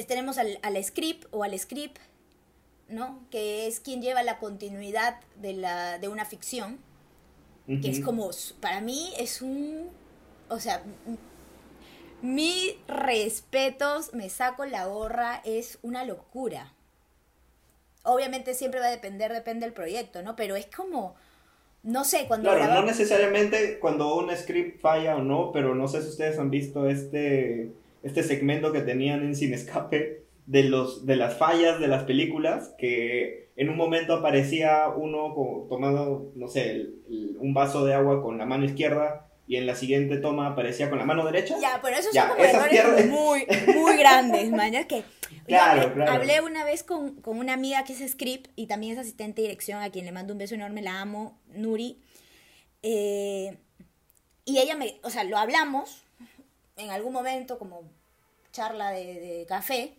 tenemos 0.03 0.37
al, 0.37 0.59
al, 0.61 0.83
script 0.83 1.27
o 1.31 1.43
al 1.43 1.57
script, 1.57 1.99
¿no? 2.89 3.25
Que 3.31 3.67
es 3.67 3.79
quien 3.79 4.01
lleva 4.01 4.23
la 4.23 4.39
continuidad 4.39 5.19
de, 5.35 5.53
la, 5.53 5.97
de 5.99 6.07
una 6.07 6.25
ficción, 6.25 6.79
que 7.67 7.89
es 7.89 7.99
como, 7.99 8.29
para 8.59 8.79
mí 8.79 9.11
es 9.17 9.41
un, 9.41 9.89
o 10.49 10.59
sea, 10.59 10.83
mis 12.21 12.75
respetos, 12.87 14.13
me 14.13 14.29
saco 14.29 14.65
la 14.65 14.85
gorra, 14.85 15.41
es 15.45 15.79
una 15.81 16.05
locura 16.05 16.75
obviamente 18.05 18.53
siempre 18.53 18.79
va 18.79 18.87
a 18.87 18.91
depender, 18.91 19.33
depende 19.33 19.65
del 19.65 19.73
proyecto, 19.73 20.21
¿no? 20.21 20.35
Pero 20.35 20.55
es 20.55 20.67
como, 20.67 21.15
no 21.83 22.03
sé, 22.03 22.25
cuando... 22.27 22.51
Claro, 22.51 22.73
no 22.73 22.83
necesariamente 22.83 23.79
cuando 23.79 24.15
un 24.15 24.35
script 24.35 24.79
falla 24.79 25.17
o 25.17 25.21
no, 25.21 25.51
pero 25.51 25.75
no 25.75 25.87
sé 25.87 26.01
si 26.01 26.09
ustedes 26.09 26.39
han 26.39 26.49
visto 26.49 26.87
este, 26.87 27.73
este 28.05 28.21
segmento 28.21 28.71
que 28.71 28.81
tenían 28.81 29.23
en 29.23 29.35
Sin 29.35 29.53
Escape 29.53 30.25
de, 30.45 30.63
los, 30.63 31.07
de 31.07 31.15
las 31.15 31.37
fallas 31.37 31.79
de 31.79 31.87
las 31.87 32.03
películas, 32.03 32.75
que 32.77 33.49
en 33.55 33.67
un 33.67 33.77
momento 33.77 34.13
aparecía 34.13 34.89
uno 34.95 35.33
tomando, 35.67 36.31
no 36.35 36.47
sé, 36.47 36.85
un 37.39 37.53
vaso 37.55 37.83
de 37.83 37.95
agua 37.95 38.21
con 38.21 38.37
la 38.37 38.45
mano 38.45 38.63
izquierda 38.63 39.27
y 39.47 39.55
en 39.55 39.65
la 39.65 39.73
siguiente 39.73 40.17
toma 40.17 40.47
aparecía 40.47 40.87
con 40.89 40.99
la 40.99 41.05
mano 41.05 41.25
derecha. 41.25 41.55
Ya, 41.59 41.79
pero 41.81 41.97
eso 41.97 42.09
son 42.13 42.29
como 42.29 42.43
errores 42.43 43.07
muy, 43.07 43.47
muy 43.73 43.97
grandes, 43.97 44.51
man. 44.51 44.71
que 44.87 45.03
claro, 45.47 45.91
claro. 45.91 46.11
hablé 46.11 46.41
una 46.41 46.63
vez 46.63 46.83
con, 46.83 47.15
con, 47.21 47.39
una 47.39 47.53
amiga 47.53 47.85
que 47.85 47.93
es 47.93 48.11
script 48.11 48.51
y 48.55 48.67
también 48.67 48.93
es 48.93 48.99
asistente 48.99 49.41
de 49.41 49.47
dirección, 49.47 49.81
a 49.81 49.89
quien 49.89 50.05
le 50.05 50.11
mando 50.11 50.33
un 50.33 50.37
beso 50.37 50.53
enorme, 50.53 50.83
la 50.83 51.01
amo, 51.01 51.39
Nuri. 51.47 52.03
Eh, 52.83 53.57
y 54.45 54.59
ella 54.59 54.75
me, 54.75 54.99
o 55.01 55.09
sea, 55.09 55.23
lo 55.23 55.39
hablamos 55.39 56.04
en 56.75 56.89
algún 56.89 57.13
momento 57.13 57.57
como 57.57 57.83
charla 58.51 58.91
de, 58.91 59.19
de 59.19 59.45
café 59.47 59.97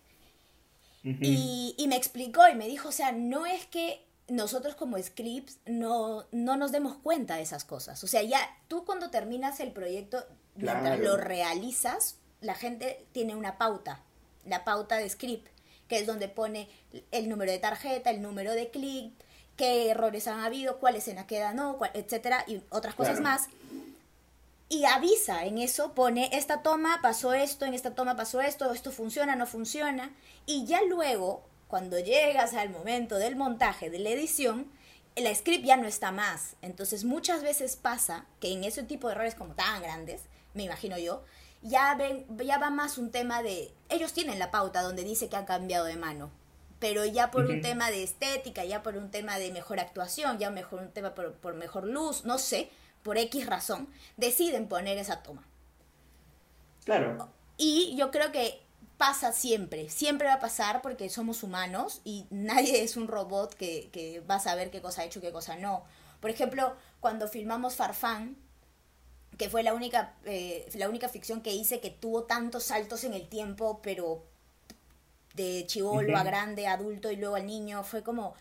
y, 1.03 1.75
y 1.79 1.87
me 1.87 1.97
explicó 1.97 2.49
y 2.49 2.57
me 2.57 2.67
dijo, 2.67 2.89
o 2.89 2.93
sea, 2.93 3.12
no 3.12 3.47
es 3.47 3.65
que 3.67 4.05
nosotros 4.29 4.75
como 4.75 5.01
scripts 5.01 5.59
no, 5.67 6.27
no 6.33 6.57
nos 6.57 6.73
demos 6.73 6.97
cuenta 6.97 7.37
de 7.37 7.43
esas 7.43 7.65
cosas. 7.65 8.03
O 8.03 8.09
sea, 8.09 8.23
ya 8.23 8.41
tú 8.67 8.85
cuando 8.85 9.11
terminas 9.11 9.61
el 9.61 9.73
proyecto, 9.73 10.25
mientras 10.57 10.99
lo 10.99 11.17
realizas, 11.17 12.17
la 12.41 12.55
gente 12.55 13.07
tiene 13.12 13.37
una 13.37 13.57
pauta, 13.57 14.03
la 14.45 14.65
pauta 14.65 14.97
de 14.97 15.09
script, 15.09 15.49
que 15.87 15.99
es 15.99 16.07
donde 16.07 16.29
pone 16.29 16.69
el 17.12 17.29
número 17.29 17.53
de 17.53 17.59
tarjeta, 17.61 18.11
el 18.11 18.21
número 18.21 18.53
de 18.53 18.71
clic, 18.71 19.12
qué 19.57 19.91
errores 19.91 20.27
han 20.27 20.41
habido, 20.41 20.79
cuál 20.79 20.97
escena 20.97 21.27
queda 21.27 21.53
no, 21.53 21.79
etcétera, 21.95 22.45
y 22.49 22.62
otras 22.71 22.95
cosas 22.95 23.21
más. 23.21 23.49
Y 24.69 24.85
avisa 24.85 25.45
en 25.45 25.59
eso, 25.59 25.95
pone 25.95 26.29
esta 26.33 26.63
toma 26.63 26.99
pasó 27.01 27.35
esto, 27.35 27.67
en 27.67 27.75
esta 27.75 27.95
toma 27.95 28.17
pasó 28.17 28.41
esto, 28.41 28.73
esto 28.73 28.91
funciona, 28.91 29.37
no 29.37 29.47
funciona. 29.47 30.11
Y 30.45 30.67
ya 30.67 30.83
luego 30.83 31.45
cuando 31.69 31.99
llegas 31.99 32.55
al 32.55 32.71
momento 32.71 33.17
del 33.17 33.37
montaje, 33.37 33.91
de 33.91 34.01
la 34.01 34.11
edición, 34.11 34.71
el 35.15 35.35
script 35.35 35.65
ya 35.65 35.77
no 35.77 35.87
está 35.87 36.11
más. 36.11 36.57
Entonces 36.63 37.05
muchas 37.05 37.43
veces 37.43 37.77
pasa 37.77 38.27
que 38.41 38.53
en 38.53 38.65
ese 38.65 38.83
tipo 38.83 39.09
de 39.09 39.15
errores 39.15 39.35
como 39.35 39.55
tan 39.55 39.83
grandes, 39.83 40.23
me 40.55 40.65
imagino 40.65 40.99
yo, 40.99 41.23
ya, 41.63 41.95
ven, 41.95 42.27
ya 42.45 42.59
va 42.59 42.71
más 42.71 42.99
un 42.99 43.11
tema 43.11 43.43
de... 43.43 43.73
Ellos 43.89 44.13
tienen 44.13 44.39
la 44.39 44.51
pauta 44.51 44.83
donde 44.83 45.05
dice 45.05 45.29
que 45.29 45.37
han 45.37 45.47
cambiado 45.47 45.85
de 45.87 45.97
mano, 45.97 46.31
pero 46.79 47.05
ya 47.05 47.31
por 47.31 47.47
un 47.47 47.61
tema 47.63 47.91
de 47.91 48.03
estética, 48.03 48.65
ya 48.65 48.83
por 48.83 48.97
un 48.97 49.11
tema 49.11 49.39
de 49.39 49.51
mejor 49.51 49.81
actuación, 49.81 50.39
ya 50.39 50.51
mejor 50.51 50.81
un 50.81 50.91
tema 50.91 51.15
por, 51.15 51.33
por 51.35 51.55
mejor 51.55 51.87
luz, 51.87 52.25
no 52.25 52.39
sé, 52.39 52.71
por 53.07 53.19
X 53.19 53.47
razón, 53.47 53.88
deciden 54.16 54.66
poner 54.66 54.99
esa 54.99 55.23
toma. 55.23 55.47
Claro. 56.85 57.29
Y 57.57 57.95
yo 57.97 58.11
creo 58.11 58.33
que 58.33 58.61
pasa 58.97 59.31
siempre, 59.31 59.88
siempre 59.90 60.27
va 60.27 60.35
a 60.35 60.40
pasar 60.40 60.83
porque 60.83 61.09
somos 61.09 61.45
humanos 61.45 62.01
y 62.03 62.27
nadie 62.31 62.83
es 62.83 62.97
un 62.97 63.07
robot 63.07 63.55
que, 63.55 64.25
va 64.29 64.35
a 64.35 64.40
saber 64.40 64.73
qué 64.73 64.83
cosa 64.83 65.03
ha 65.03 65.05
hecho 65.05 65.21
y 65.21 65.23
qué 65.23 65.31
cosa 65.31 65.55
no. 65.55 65.85
Por 66.19 66.31
ejemplo, 66.31 66.75
cuando 66.99 67.29
filmamos 67.29 67.77
Farfán, 67.77 68.37
que 69.38 69.49
fue 69.49 69.62
la 69.62 69.73
única, 69.73 70.16
eh, 70.25 70.69
la 70.75 70.88
única 70.88 71.09
ficción 71.09 71.42
que 71.42 71.53
hice 71.53 71.79
que 71.79 71.90
tuvo 71.90 72.25
tantos 72.25 72.64
saltos 72.64 73.05
en 73.05 73.14
el 73.14 73.29
tiempo, 73.29 73.79
pero 73.85 74.25
de 75.35 75.64
chivolo 75.69 76.16
a 76.16 76.25
grande, 76.25 76.66
adulto 76.66 77.12
y 77.12 77.16
luego 77.16 77.37
al 77.37 77.47
niño, 77.47 77.85
fue 77.85 78.03
como, 78.03 78.35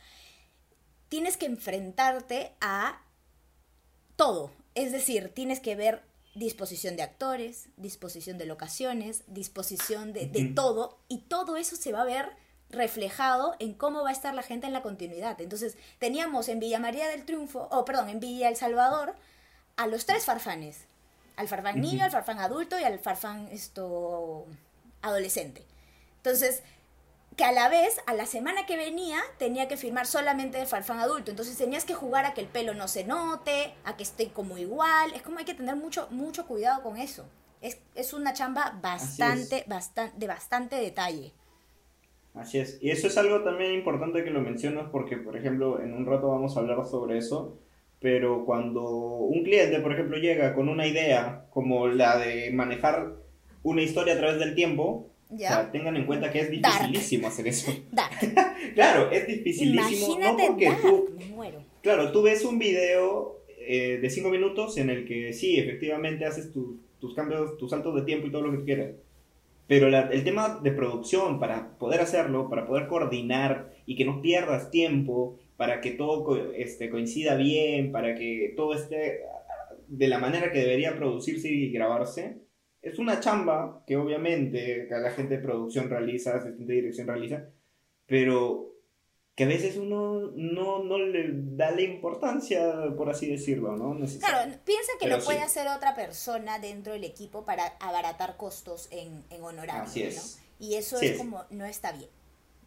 tienes 1.08 1.38
que 1.38 1.45
enfrentarte 1.45 2.54
a 2.62 3.05
todo. 4.15 4.51
Es 4.73 4.91
decir, 4.91 5.32
tienes 5.34 5.60
que 5.60 5.75
ver 5.75 6.04
disposición 6.36 6.97
de 6.97 7.04
actores, 7.04 7.69
disposición 7.78 8.38
de 8.38 8.45
locaciones, 8.45 9.23
disposición 9.28 10.12
de, 10.13 10.28
todo, 10.54 10.97
y 11.08 11.19
todo 11.19 11.56
eso 11.56 11.75
se 11.75 11.93
va 11.93 12.01
a 12.01 12.06
ver 12.06 12.30
reflejado 12.69 13.56
en 13.60 13.73
cómo 13.73 14.04
va 14.04 14.10
a 14.10 14.13
estar 14.13 14.34
la 14.34 14.43
gente 14.43 14.67
en 14.67 14.73
la 14.73 14.82
continuidad. 14.82 15.39
Entonces, 15.39 15.78
teníamos 15.97 16.49
en 16.49 16.60
Villa 16.60 16.80
María 16.80 17.08
del 17.08 17.25
Triunfo, 17.25 17.69
o 17.71 17.86
perdón, 17.86 18.10
en 18.10 18.19
Villa 18.19 18.49
El 18.49 18.58
Salvador, 18.58 19.15
a 19.78 19.88
los 19.88 20.06
tres 20.06 20.25
farfanes. 20.25 20.86
Al 21.38 21.47
farfán 21.47 21.82
niño, 21.82 22.04
al 22.04 22.12
farfán 22.12 22.39
adulto 22.39 22.80
y 22.80 22.84
al 22.84 22.99
farfán 22.99 23.47
esto 23.51 24.45
adolescente. 25.01 25.65
Entonces, 26.17 26.63
que 27.36 27.43
a 27.43 27.52
la 27.52 27.69
vez, 27.69 28.00
a 28.08 28.13
la 28.13 28.26
semana 28.26 28.65
que 28.65 28.78
venía, 28.78 29.19
tenía 29.38 29.67
que 29.67 29.78
firmar 29.78 30.06
solamente 30.06 30.58
de 30.58 30.65
farfán 30.65 31.00
adulto. 31.00 31.32
Entonces 31.32 31.58
tenías 31.58 31.86
que 31.86 31.93
jugar 31.93 32.26
a 32.26 32.34
que 32.34 32.41
el 32.41 32.48
pelo 32.48 32.74
no 32.74 32.88
se 32.88 33.04
note, 33.04 33.74
a 33.84 33.98
que 33.98 34.04
esté 34.04 34.30
como 34.30 34.58
igual. 34.58 35.12
Es 35.13 35.21
como 35.21 35.39
hay 35.39 35.45
que 35.45 35.54
tener 35.54 35.76
mucho, 35.76 36.08
mucho 36.12 36.45
cuidado 36.48 36.82
con 36.82 36.98
eso. 36.98 37.26
Es, 37.62 37.80
es 37.95 38.13
una 38.13 38.34
chamba 38.34 38.78
bastante, 38.82 39.65
bastante, 39.67 40.17
de 40.17 40.28
bastante 40.28 40.76
detalle. 40.78 41.34
Así 42.34 42.60
es. 42.60 42.78
Y 42.82 42.91
eso 42.91 43.08
es 43.08 43.17
algo 43.17 43.41
también 43.43 43.74
importante 43.74 44.24
que 44.24 44.30
lo 44.30 44.41
mencionas 44.41 44.89
porque, 44.91 45.17
por 45.17 45.38
ejemplo, 45.38 45.82
en 45.82 45.93
un 45.93 46.06
rato 46.06 46.30
vamos 46.30 46.56
a 46.56 46.60
hablar 46.62 46.86
sobre 46.86 47.17
eso. 47.17 47.58
Pero 48.00 48.45
cuando 48.45 48.84
un 48.84 49.43
cliente, 49.43 49.80
por 49.80 49.93
ejemplo, 49.93 50.17
llega 50.17 50.54
con 50.54 50.69
una 50.69 50.86
idea 50.86 51.45
como 51.50 51.88
la 51.88 52.17
de 52.17 52.52
manejar 52.52 53.13
una 53.63 53.82
historia 53.82 54.13
a 54.13 54.17
través 54.17 54.38
del 54.38 54.54
tiempo, 54.54 55.10
o 55.30 55.38
sea, 55.38 55.72
tengan 55.72 55.98
en 55.98 56.06
cuenta 56.06 56.32
que 56.32 56.40
es 56.40 56.52
dificilísimo 56.52 57.28
hacer 57.28 57.48
eso. 57.48 57.72
claro, 58.76 59.12
es 59.12 59.28
dificilísimo. 59.28 60.20
no 60.20 60.38
porque 60.38 60.72
tú. 60.82 61.10
Claro, 61.82 62.12
tú 62.12 62.24
ves 62.24 62.44
un 62.46 62.58
video 62.60 63.44
eh, 63.60 64.00
de 64.02 64.10
5 64.10 64.30
minutos 64.30 64.78
en 64.78 64.90
el 64.90 65.06
que 65.06 65.34
sí, 65.34 65.58
efectivamente 65.58 66.26
haces 66.26 66.52
tus 66.52 67.16
cambios, 67.16 67.58
tus 67.58 67.70
saltos 67.70 67.96
de 67.96 68.04
tiempo 68.04 68.28
y 68.28 68.32
todo 68.32 68.44
lo 68.44 68.52
que 68.52 68.58
tú 68.58 68.66
quieras. 68.66 68.92
Pero 69.68 69.88
el 69.88 70.24
tema 70.24 70.60
de 70.62 70.72
producción, 70.72 71.40
para 71.40 71.78
poder 71.80 72.02
hacerlo, 72.02 72.50
para 72.50 72.68
poder 72.68 72.88
coordinar 72.88 73.74
y 73.88 73.96
que 73.96 74.06
no 74.06 74.22
pierdas 74.22 74.70
tiempo, 74.70 75.40
para 75.58 75.82
que 75.82 75.92
todo 75.92 76.38
este, 76.54 76.90
coincida 76.90 77.36
bien, 77.36 77.92
para 77.92 78.14
que 78.14 78.54
todo 78.56 78.76
esté 78.76 79.22
de 79.88 80.08
la 80.08 80.20
manera 80.20 80.52
que 80.52 80.60
debería 80.60 80.96
producirse 80.96 81.50
y 81.50 81.72
grabarse, 81.72 82.38
es 82.86 83.00
una 83.00 83.19
chamba 83.19 83.84
que 83.88 83.98
obviamente 83.98 84.88
la 84.89 85.10
gente 85.10 85.38
de 85.38 85.43
producción 85.43 85.89
realiza, 85.89 86.36
asistente 86.36 86.71
de 86.71 86.82
dirección 86.82 87.08
realiza, 87.08 87.45
pero 88.06 88.76
que 89.34 89.45
a 89.45 89.48
veces 89.48 89.76
uno 89.78 90.32
no, 90.36 90.84
no 90.84 91.00
le 91.00 91.32
da 91.32 91.71
la 91.71 91.82
importancia, 91.82 92.93
por 92.95 93.10
así 93.10 93.26
decirlo, 93.28 93.76
¿no? 93.76 93.98
Claro, 94.19 94.54
piensa 94.63 94.91
que 95.00 95.08
lo 95.08 95.19
puede 95.19 95.41
hacer 95.41 95.67
otra 95.67 95.95
persona 95.95 96.60
dentro 96.60 96.93
del 96.93 97.04
equipo 97.04 97.43
para 97.43 97.65
abaratar 97.80 98.38
costos 98.38 98.88
en, 98.91 99.24
en 99.32 99.43
honorarios. 99.43 99.89
Así 99.89 100.04
es. 100.04 100.39
Y 100.60 100.76
eso 100.76 101.00
es, 101.02 101.17
como, 101.17 101.43
no 101.50 101.65
está 101.65 101.91
bien. 101.91 102.10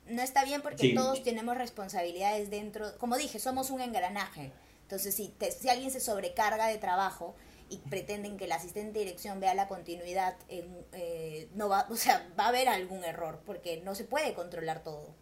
No 0.08 0.20
está 0.20 0.44
bien 0.44 0.62
porque 0.62 0.94
todos 0.94 1.22
tenemos 1.22 1.56
responsabilidades 1.56 2.50
dentro, 2.50 2.86
como 2.98 3.16
dije, 3.16 3.38
somos 3.38 3.70
un 3.70 3.80
engranaje. 3.80 4.50
Entonces, 4.82 5.14
si, 5.14 5.32
si 5.58 5.68
alguien 5.68 5.92
se 5.92 6.00
sobrecarga 6.00 6.66
de 6.66 6.78
trabajo 6.78 7.36
y 7.70 7.78
pretenden 7.78 8.36
que 8.36 8.46
el 8.46 8.52
asistente 8.52 8.98
de 8.98 9.04
dirección 9.04 9.40
vea 9.40 9.54
la 9.54 9.68
continuidad, 9.68 10.36
eh, 10.48 11.48
no 11.54 11.68
va, 11.68 11.86
o 11.90 11.96
sea, 11.96 12.28
va 12.38 12.44
a 12.44 12.48
haber 12.48 12.68
algún 12.68 13.04
error 13.04 13.42
porque 13.44 13.80
no 13.82 13.94
se 13.94 14.04
puede 14.04 14.34
controlar 14.34 14.82
todo. 14.82 15.14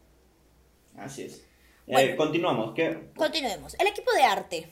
Así 0.96 1.24
es. 1.24 1.44
Eh, 1.87 2.16
continuamos. 2.16 2.74
¿Qué? 2.74 3.11
Continuemos. 3.16 3.74
El 3.78 3.87
equipo 3.87 4.12
de 4.12 4.22
arte. 4.22 4.68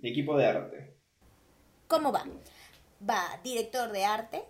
El 0.00 0.10
equipo 0.10 0.36
de 0.36 0.46
arte. 0.46 0.96
¿Cómo 1.88 2.12
va? 2.12 2.24
Va 3.08 3.40
director 3.42 3.90
de 3.90 4.04
arte, 4.04 4.44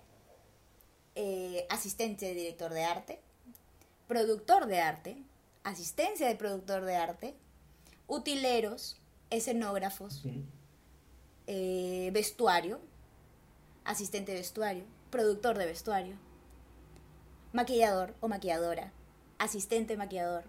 eh, 1.14 1.66
asistente 1.70 2.26
de 2.26 2.34
director 2.34 2.72
de 2.72 2.84
arte, 2.84 3.20
productor 4.06 4.66
de 4.66 4.80
arte, 4.80 5.16
asistencia 5.64 6.28
de 6.28 6.36
productor 6.36 6.84
de 6.84 6.96
arte, 6.96 7.34
utileros, 8.06 9.00
escenógrafos, 9.30 10.24
eh, 11.46 12.10
vestuario, 12.12 12.80
asistente 13.84 14.32
de 14.32 14.38
vestuario, 14.38 14.84
productor 15.10 15.58
de 15.58 15.66
vestuario, 15.66 16.16
maquillador 17.52 18.14
o 18.20 18.28
maquilladora, 18.28 18.92
asistente 19.38 19.96
maquillador, 19.96 20.44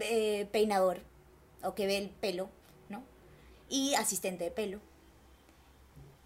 eh, 0.00 0.48
peinador 0.52 1.00
o 1.62 1.74
que 1.74 1.86
ve 1.86 1.98
el 1.98 2.10
pelo, 2.10 2.48
¿no? 2.88 3.02
Y 3.68 3.94
asistente 3.94 4.44
de 4.44 4.50
pelo. 4.50 4.80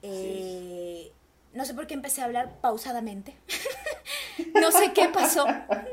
Eh, 0.03 1.13
no 1.53 1.65
sé 1.65 1.75
por 1.75 1.87
qué 1.87 1.95
empecé 1.95 2.23
a 2.23 2.27
hablar 2.27 2.61
pausadamente. 2.61 3.37
no 4.55 4.71
sé 4.71 4.93
qué 4.95 5.09
pasó. 5.13 5.47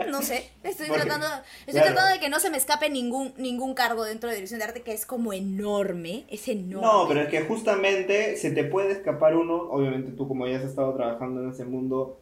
No 0.10 0.22
sé. 0.22 0.50
Estoy, 0.64 0.88
tratando, 0.88 1.26
estoy 1.66 1.82
tratando 1.82 2.14
de 2.14 2.20
que 2.20 2.30
no 2.30 2.40
se 2.40 2.50
me 2.50 2.58
escape 2.58 2.90
ningún, 2.90 3.34
ningún 3.38 3.74
cargo 3.74 4.04
dentro 4.04 4.30
de 4.30 4.36
dirección 4.36 4.60
de 4.60 4.66
arte 4.66 4.82
que 4.82 4.94
es 4.94 5.06
como 5.06 5.34
enorme. 5.34 6.26
Es 6.30 6.48
enorme. 6.48 6.88
No, 6.88 7.06
pero 7.08 7.22
es 7.22 7.30
que 7.30 7.42
justamente 7.42 8.38
se 8.38 8.52
te 8.52 8.64
puede 8.64 8.92
escapar 8.92 9.36
uno. 9.36 9.56
Obviamente 9.70 10.12
tú 10.12 10.28
como 10.28 10.48
ya 10.48 10.58
has 10.58 10.64
estado 10.64 10.94
trabajando 10.96 11.44
en 11.44 11.52
ese 11.52 11.66
mundo, 11.66 12.20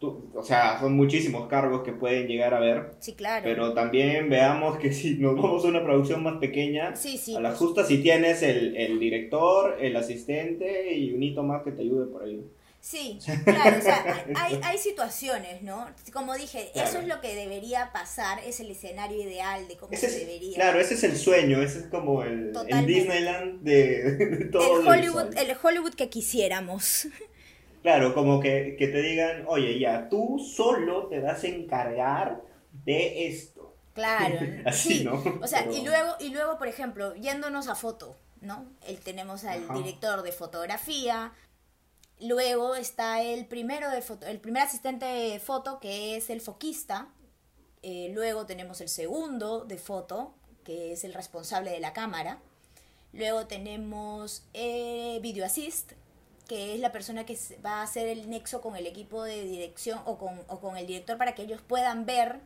o 0.00 0.42
sea, 0.44 0.78
son 0.78 0.94
muchísimos 0.94 1.48
cargos 1.48 1.82
que 1.82 1.92
pueden 1.92 2.28
llegar 2.28 2.54
a 2.54 2.60
ver. 2.60 2.92
Sí, 3.00 3.14
claro. 3.14 3.42
Pero 3.44 3.74
también 3.74 4.28
veamos 4.30 4.78
que 4.78 4.92
si 4.92 5.14
nos 5.14 5.34
vamos 5.34 5.64
a 5.64 5.68
una 5.68 5.82
producción 5.82 6.22
más 6.22 6.36
pequeña, 6.38 6.94
a 7.36 7.40
la 7.40 7.52
justa 7.52 7.84
si 7.84 7.98
tienes 7.98 8.42
el, 8.42 8.76
el, 8.76 9.00
director, 9.00 9.76
el 9.80 9.96
asistente 9.96 10.94
y 10.96 11.12
un 11.12 11.22
hito 11.22 11.42
más 11.42 11.62
que 11.62 11.72
te 11.72 11.82
ayude 11.82 12.06
por 12.06 12.22
ahí. 12.22 12.44
Sí, 12.80 13.18
claro, 13.44 13.78
o 13.78 13.82
sea, 13.82 14.24
hay, 14.36 14.60
hay 14.62 14.78
situaciones, 14.78 15.62
¿no? 15.62 15.88
Como 16.12 16.34
dije, 16.34 16.70
eso 16.74 17.00
es 17.00 17.06
lo 17.06 17.20
que 17.20 17.34
debería 17.34 17.90
pasar, 17.92 18.38
es 18.44 18.60
el 18.60 18.70
escenario 18.70 19.20
ideal 19.20 19.66
de 19.68 19.76
cómo 19.76 19.96
se 19.96 20.10
debería. 20.10 20.54
Claro, 20.54 20.80
ese 20.80 20.94
es 20.94 21.04
el 21.04 21.16
sueño, 21.16 21.60
ese 21.60 21.80
es 21.80 21.86
como 21.86 22.22
el, 22.22 22.52
el 22.68 22.86
Disneyland 22.86 23.62
de, 23.62 24.12
de 24.14 24.44
todo. 24.46 24.80
El 24.80 24.88
Hollywood, 24.88 25.36
el 25.36 25.56
Hollywood 25.60 25.94
que 25.94 26.08
quisiéramos. 26.08 27.08
Claro, 27.82 28.12
como 28.12 28.40
que, 28.40 28.76
te 28.78 29.02
digan, 29.02 29.44
oye, 29.46 29.78
ya, 29.78 30.08
tú 30.08 30.38
solo 30.38 31.06
te 31.06 31.20
vas 31.20 31.42
a 31.44 31.46
encargar 31.46 32.42
de 32.84 33.28
esto. 33.28 33.76
Claro, 33.94 34.38
Así, 34.64 35.04
¿no? 35.04 35.22
O 35.40 35.46
sea, 35.46 35.66
y 35.70 35.84
luego, 35.84 36.14
y 36.20 36.30
luego, 36.30 36.58
por 36.58 36.68
ejemplo, 36.68 37.14
yéndonos 37.14 37.68
a 37.68 37.74
foto, 37.74 38.16
¿no? 38.40 38.66
El, 38.86 38.98
tenemos 38.98 39.44
al 39.44 39.66
director 39.74 40.22
de 40.22 40.32
fotografía, 40.32 41.32
luego 42.20 42.74
está 42.74 43.22
el 43.22 43.46
primero 43.46 43.90
de 43.90 44.02
foto, 44.02 44.26
el 44.26 44.40
primer 44.40 44.62
asistente 44.62 45.06
de 45.06 45.38
foto 45.40 45.80
que 45.80 46.16
es 46.16 46.30
el 46.30 46.40
foquista, 46.40 47.08
eh, 47.82 48.10
luego 48.14 48.46
tenemos 48.46 48.80
el 48.80 48.88
segundo 48.88 49.64
de 49.64 49.78
foto, 49.78 50.34
que 50.64 50.92
es 50.92 51.04
el 51.04 51.14
responsable 51.14 51.70
de 51.70 51.80
la 51.80 51.92
cámara, 51.92 52.38
luego 53.12 53.46
tenemos 53.46 54.42
eh, 54.54 55.18
video 55.22 55.46
assist, 55.46 55.92
que 56.48 56.74
es 56.74 56.80
la 56.80 56.92
persona 56.92 57.24
que 57.26 57.38
va 57.64 57.80
a 57.80 57.82
hacer 57.82 58.08
el 58.08 58.28
nexo 58.30 58.60
con 58.60 58.74
el 58.74 58.86
equipo 58.86 59.22
de 59.22 59.44
dirección 59.44 60.00
o 60.06 60.18
con, 60.18 60.40
o 60.48 60.60
con 60.60 60.76
el 60.76 60.86
director 60.86 61.18
para 61.18 61.34
que 61.34 61.42
ellos 61.42 61.60
puedan 61.66 62.06
ver 62.06 62.40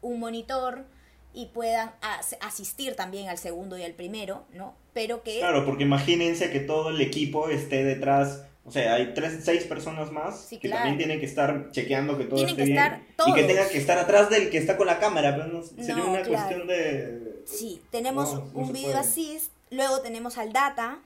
un 0.00 0.20
monitor 0.20 0.86
y 1.34 1.46
puedan 1.46 1.92
asistir 2.40 2.96
también 2.96 3.28
al 3.28 3.38
segundo 3.38 3.76
y 3.76 3.82
al 3.82 3.92
primero, 3.92 4.44
¿no? 4.54 4.74
Pero 4.94 5.22
que... 5.22 5.38
Claro, 5.38 5.64
porque 5.64 5.84
imagínense 5.84 6.50
que 6.50 6.60
todo 6.60 6.90
el 6.90 7.00
equipo 7.00 7.48
esté 7.48 7.84
detrás, 7.84 8.44
o 8.68 8.70
sea, 8.70 8.94
hay 8.94 9.14
tres, 9.14 9.40
seis 9.42 9.64
personas 9.64 10.12
más 10.12 10.46
que 10.60 10.68
también 10.68 10.98
tienen 10.98 11.18
que 11.18 11.24
estar 11.24 11.70
chequeando 11.70 12.18
que 12.18 12.24
todo 12.24 12.46
esté 12.46 12.64
bien 12.64 13.02
y 13.26 13.32
que 13.32 13.44
tengan 13.44 13.66
que 13.70 13.78
estar 13.78 13.96
atrás 13.96 14.28
del 14.28 14.50
que 14.50 14.58
está 14.58 14.76
con 14.76 14.86
la 14.86 14.98
cámara, 14.98 15.34
pero 15.34 15.48
no, 15.48 15.62
sería 15.62 16.04
una 16.04 16.22
cuestión 16.22 16.66
de... 16.66 17.42
Sí, 17.46 17.80
tenemos 17.90 18.42
un 18.52 18.72
video 18.74 18.98
assist, 18.98 19.52
luego 19.70 20.02
tenemos 20.02 20.36
al 20.36 20.52
data, 20.52 20.98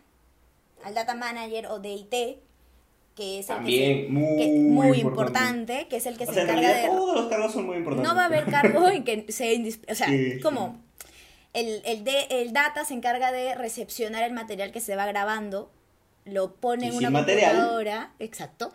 al 0.83 0.95
data 0.95 1.15
manager 1.15 1.67
o 1.67 1.79
DIT, 1.79 2.11
que 3.15 3.39
es 3.39 3.49
el 3.49 3.57
También, 3.57 4.07
que 4.07 4.09
muy, 4.11 4.89
muy 4.89 4.99
importante. 4.99 5.87
que 5.89 5.99
es 5.99 6.07
el 6.07 6.19
que 6.19 6.27
se 6.27 6.43
encarga 6.43 6.75
de... 6.75 6.89
Todos 6.89 7.15
los 7.15 7.29
cargos 7.29 7.53
son 7.53 7.67
muy 7.67 7.77
importantes. 7.77 8.11
No 8.11 8.17
va 8.17 8.23
a 8.25 8.27
haber 8.27 8.47
cargo 8.47 8.89
en 8.91 9.05
que 9.05 9.25
sea 9.31 9.57
O 9.89 9.95
sea, 9.95 10.09
como 10.43 10.81
el, 11.53 11.81
el, 11.85 12.03
de, 12.03 12.27
el 12.31 12.53
data 12.53 12.85
se 12.85 12.95
encarga 12.95 13.31
de 13.31 13.55
recepcionar 13.55 14.25
el 14.25 14.33
material 14.33 14.73
que 14.73 14.81
se 14.81 14.97
va 14.97 15.07
grabando, 15.07 15.71
lo 16.25 16.55
pone 16.55 16.89
en 16.89 16.97
una 16.97 17.11
computadora, 17.11 18.13
exacto, 18.19 18.73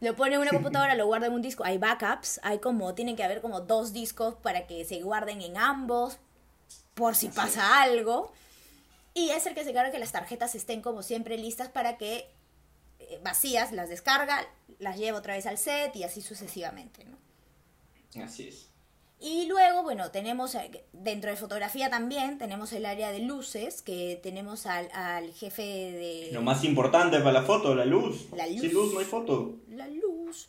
lo 0.00 0.16
pone 0.16 0.34
en 0.34 0.40
una 0.40 0.50
computadora, 0.52 0.94
lo 0.94 1.06
guarda 1.06 1.26
en 1.26 1.32
un 1.32 1.42
disco, 1.42 1.64
hay 1.64 1.78
backups, 1.78 2.40
hay 2.42 2.58
como, 2.58 2.94
tienen 2.94 3.16
que 3.16 3.24
haber 3.24 3.40
como 3.40 3.60
dos 3.60 3.92
discos 3.92 4.34
para 4.36 4.66
que 4.66 4.84
se 4.84 5.00
guarden 5.00 5.42
en 5.42 5.56
ambos, 5.56 6.18
por 6.94 7.16
si 7.16 7.28
pasa 7.28 7.82
algo. 7.82 8.32
Y 9.12 9.30
es 9.30 9.46
el 9.46 9.54
que 9.54 9.64
se 9.64 9.70
encarga 9.70 9.90
que 9.90 9.98
las 9.98 10.12
tarjetas 10.12 10.54
estén 10.54 10.82
como 10.82 11.02
siempre 11.02 11.36
listas 11.36 11.68
para 11.68 11.96
que 11.96 12.30
eh, 13.00 13.20
vacías 13.24 13.72
las 13.72 13.88
descarga, 13.88 14.46
las 14.78 14.96
lleva 14.96 15.18
otra 15.18 15.34
vez 15.34 15.46
al 15.46 15.58
set 15.58 15.94
y 15.96 16.04
así 16.04 16.22
sucesivamente, 16.22 17.04
¿no? 17.04 17.18
Así 18.22 18.48
es. 18.48 18.69
Y 19.20 19.46
luego, 19.46 19.82
bueno, 19.82 20.10
tenemos 20.10 20.54
eh, 20.54 20.84
dentro 20.92 21.30
de 21.30 21.36
fotografía 21.36 21.90
también, 21.90 22.38
tenemos 22.38 22.72
el 22.72 22.86
área 22.86 23.12
de 23.12 23.20
luces, 23.20 23.82
que 23.82 24.18
tenemos 24.22 24.64
al, 24.66 25.32
jefe 25.34 25.62
de... 25.62 26.30
Lo 26.32 26.42
más 26.42 26.64
importante 26.64 27.18
para 27.18 27.32
la 27.32 27.42
foto, 27.42 27.74
la 27.74 27.84
luz. 27.84 28.28
La 28.34 28.46
luz. 28.46 28.60
Sin 28.60 28.72
luz 28.72 28.92
no 28.94 29.00
hay 29.00 29.04
foto. 29.04 29.56
La 29.68 29.88
luz. 29.88 30.48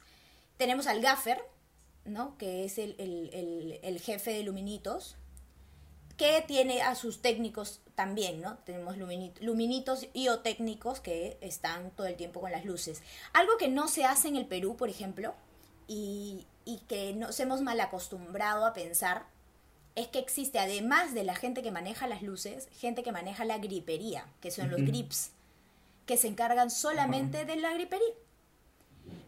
Tenemos 0.55 0.87
al 0.87 1.01
gaffer, 1.01 1.43
¿no? 2.05 2.37
Que 2.37 2.63
es 2.63 2.77
el, 2.77 2.95
el 3.83 3.99
jefe 3.99 4.31
de 4.31 4.43
luminitos 4.43 5.17
que 6.21 6.43
tiene 6.45 6.83
a 6.83 6.93
sus 6.93 7.19
técnicos 7.19 7.81
también, 7.95 8.41
¿no? 8.41 8.59
Tenemos 8.59 8.95
luminitos 8.95 10.07
y 10.13 10.27
o 10.27 10.39
técnicos 10.41 10.99
que 10.99 11.39
están 11.41 11.89
todo 11.95 12.05
el 12.05 12.15
tiempo 12.15 12.39
con 12.41 12.51
las 12.51 12.63
luces. 12.63 13.01
Algo 13.33 13.57
que 13.57 13.69
no 13.69 13.87
se 13.87 14.05
hace 14.05 14.27
en 14.27 14.35
el 14.35 14.45
Perú, 14.45 14.77
por 14.77 14.87
ejemplo, 14.87 15.33
y, 15.87 16.45
que 16.87 17.13
nos 17.13 17.39
hemos 17.39 17.61
mal 17.61 17.79
acostumbrado 17.79 18.65
a 18.65 18.73
pensar, 18.73 19.25
es 19.95 20.07
que 20.07 20.19
existe, 20.19 20.59
además 20.59 21.13
de 21.13 21.23
la 21.23 21.35
gente 21.35 21.61
que 21.61 21.71
maneja 21.71 22.07
las 22.07 22.21
luces, 22.21 22.69
gente 22.79 23.03
que 23.03 23.11
maneja 23.11 23.45
la 23.45 23.57
gripería, 23.57 24.25
que 24.39 24.51
son 24.51 24.71
los 24.71 24.81
grips, 24.81 25.31
que 26.05 26.17
se 26.17 26.27
encargan 26.27 26.69
solamente 26.69 27.45
de 27.45 27.55
la 27.57 27.73
gripería. 27.73 28.13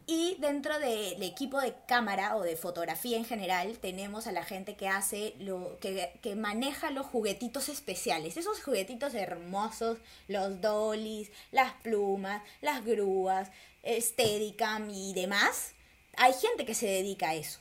Y 0.06 0.36
dentro 0.40 0.80
del 0.80 1.24
equipo 1.24 1.62
de 1.62 1.74
cámara 1.88 2.36
o 2.36 2.42
de 2.42 2.58
fotografía 2.58 3.18
en 3.18 3.24
general, 3.24 3.78
tenemos 3.80 4.28
a 4.28 4.34
la 4.34 4.44
gente 4.44 4.76
que 4.76 4.90
hace 4.90 5.34
lo 5.40 5.78
que, 5.80 6.20
que 6.22 6.36
maneja 6.36 6.92
los 6.92 7.06
juguetitos 7.06 7.70
especiales, 7.70 8.36
esos 8.36 8.62
juguetitos 8.62 9.14
hermosos, 9.14 9.98
los 10.28 10.60
dollies, 10.60 11.32
las 11.52 11.74
plumas, 11.76 12.44
las 12.62 12.84
grúas, 12.84 13.50
Steadicam 13.86 14.90
y 14.90 15.14
demás. 15.14 15.74
Hay 16.18 16.34
gente 16.34 16.66
que 16.66 16.74
se 16.74 16.88
dedica 16.88 17.30
a 17.30 17.36
eso. 17.36 17.60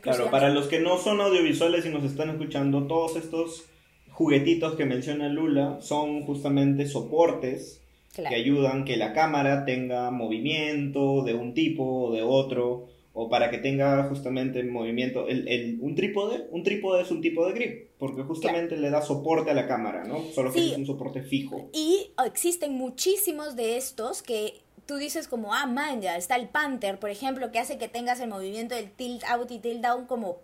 Claro, 0.00 0.30
para 0.30 0.50
los 0.50 0.66
que 0.66 0.80
no 0.80 0.98
son 0.98 1.20
audiovisuales 1.20 1.86
y 1.86 1.90
nos 1.90 2.02
están 2.02 2.30
escuchando, 2.30 2.86
todos 2.86 3.14
estos 3.16 3.66
juguetitos 4.10 4.74
que 4.74 4.84
menciona 4.84 5.28
Lula 5.28 5.78
son 5.80 6.22
justamente 6.22 6.86
soportes 6.86 7.82
que 8.14 8.34
ayudan 8.34 8.84
que 8.84 8.96
la 8.96 9.12
cámara 9.12 9.64
tenga 9.64 10.10
movimiento 10.10 11.22
de 11.22 11.34
un 11.34 11.52
tipo 11.54 12.06
o 12.06 12.12
de 12.12 12.22
otro, 12.22 12.86
o 13.12 13.28
para 13.28 13.50
que 13.50 13.58
tenga 13.58 14.04
justamente 14.08 14.62
movimiento. 14.62 15.28
El, 15.28 15.46
el, 15.48 15.78
un 15.80 15.94
trípode, 15.94 16.46
un 16.50 16.62
trípode 16.62 17.02
es 17.02 17.10
un 17.10 17.20
tipo 17.20 17.46
de 17.46 17.52
grip, 17.52 17.90
porque 17.98 18.22
justamente 18.22 18.76
le 18.76 18.90
da 18.90 19.02
soporte 19.02 19.50
a 19.50 19.54
la 19.54 19.66
cámara, 19.66 20.04
¿no? 20.04 20.22
Solo 20.34 20.52
que 20.52 20.66
es 20.66 20.76
un 20.76 20.86
soporte 20.86 21.22
fijo. 21.22 21.70
Y 21.72 22.10
existen 22.24 22.72
muchísimos 22.72 23.56
de 23.56 23.76
estos 23.76 24.22
que 24.22 24.54
tú 24.86 24.96
dices 24.96 25.28
como, 25.28 25.52
ah, 25.54 25.66
man, 25.66 26.00
ya 26.00 26.16
está 26.16 26.36
el 26.36 26.48
Panther, 26.48 26.98
por 26.98 27.10
ejemplo, 27.10 27.50
que 27.52 27.58
hace 27.58 27.76
que 27.78 27.88
tengas 27.88 28.20
el 28.20 28.28
movimiento 28.28 28.74
del 28.74 28.90
tilt 28.90 29.24
out 29.24 29.50
y 29.50 29.58
tilt 29.58 29.82
down 29.82 30.06
como 30.06 30.38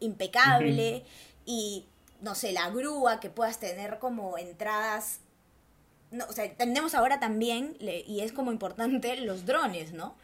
impecable 0.00 1.04
y, 1.44 1.84
no 2.20 2.34
sé, 2.34 2.52
la 2.52 2.70
grúa, 2.70 3.20
que 3.20 3.30
puedas 3.30 3.58
tener 3.60 3.98
como 3.98 4.38
entradas. 4.38 5.20
No, 6.10 6.24
o 6.28 6.32
sea, 6.32 6.52
tenemos 6.54 6.94
ahora 6.94 7.20
también, 7.20 7.76
y 7.80 8.20
es 8.20 8.32
como 8.32 8.52
importante, 8.52 9.16
los 9.20 9.44
drones, 9.44 9.92
¿no? 9.92 10.14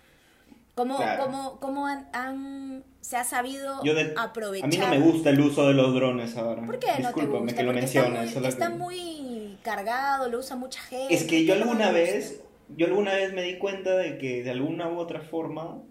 ¿Cómo, 0.74 0.96
Claro. 0.96 1.24
cómo, 1.24 1.60
cómo 1.60 1.86
han, 1.86 2.08
han- 2.14 2.82
se 3.02 3.16
ha 3.18 3.24
sabido 3.24 3.82
Yo 3.84 3.94
de- 3.94 4.14
aprovechar? 4.16 4.64
A 4.64 4.68
mí 4.68 4.76
no 4.78 4.88
me 4.88 4.98
gusta 5.00 5.28
el 5.30 5.40
uso 5.40 5.66
de 5.68 5.74
los 5.74 5.92
drones 5.92 6.34
ahora. 6.38 6.64
¿Por 6.64 6.78
qué 6.78 6.86
no 7.00 7.12
te 7.12 7.26
gusta? 7.26 7.54
que 7.54 7.62
lo 7.62 7.72
está 7.72 8.08
muy, 8.08 8.28
solo 8.28 8.48
está 8.48 8.68
que- 8.68 8.74
muy 8.76 9.58
cargado, 9.62 10.30
lo 10.30 10.38
usa 10.38 10.56
mucha 10.56 10.80
gente. 10.80 11.12
Es 11.12 11.24
que 11.24 11.44
yo 11.44 11.52
¿qué 11.54 11.60
no 11.60 11.66
alguna 11.72 11.90
vez? 11.90 12.40
Yo 12.76 12.86
alguna 12.86 13.14
vez 13.14 13.32
me 13.32 13.42
di 13.42 13.58
cuenta 13.58 13.96
de 13.96 14.18
que 14.18 14.42
de 14.42 14.50
alguna 14.50 14.88
u 14.88 14.98
otra 14.98 15.20
forma 15.20 15.82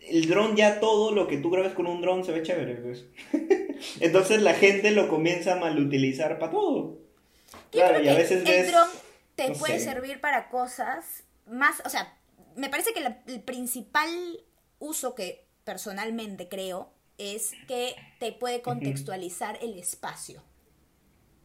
el 0.00 0.28
dron 0.28 0.56
ya 0.56 0.80
todo 0.80 1.12
lo 1.12 1.28
que 1.28 1.38
tú 1.38 1.50
grabes 1.50 1.74
con 1.74 1.86
un 1.86 2.00
dron 2.00 2.24
se 2.24 2.32
ve 2.32 2.42
chévere, 2.42 2.74
pues. 2.76 3.04
Entonces 4.00 4.42
la 4.42 4.54
gente 4.54 4.90
lo 4.90 5.08
comienza 5.08 5.52
a 5.54 5.60
malutilizar 5.60 6.38
para 6.38 6.50
todo. 6.52 6.98
Yo 7.52 7.58
Claro, 7.70 7.94
creo 7.94 8.04
y 8.04 8.08
a 8.08 8.12
que 8.12 8.18
veces 8.18 8.38
el 8.40 8.44
ves 8.44 8.70
dron 8.72 8.88
te 9.36 9.48
no 9.48 9.54
puede 9.54 9.78
sé. 9.78 9.84
servir 9.84 10.20
para 10.20 10.48
cosas 10.48 11.24
más, 11.46 11.82
o 11.84 11.88
sea, 11.88 12.18
me 12.56 12.68
parece 12.68 12.92
que 12.92 13.00
la- 13.00 13.22
el 13.26 13.40
principal 13.42 14.08
uso 14.78 15.14
que 15.14 15.46
personalmente 15.64 16.48
creo 16.48 16.92
es 17.18 17.52
que 17.68 17.94
te 18.18 18.32
puede 18.32 18.62
contextualizar 18.62 19.58
el 19.62 19.78
espacio. 19.78 20.42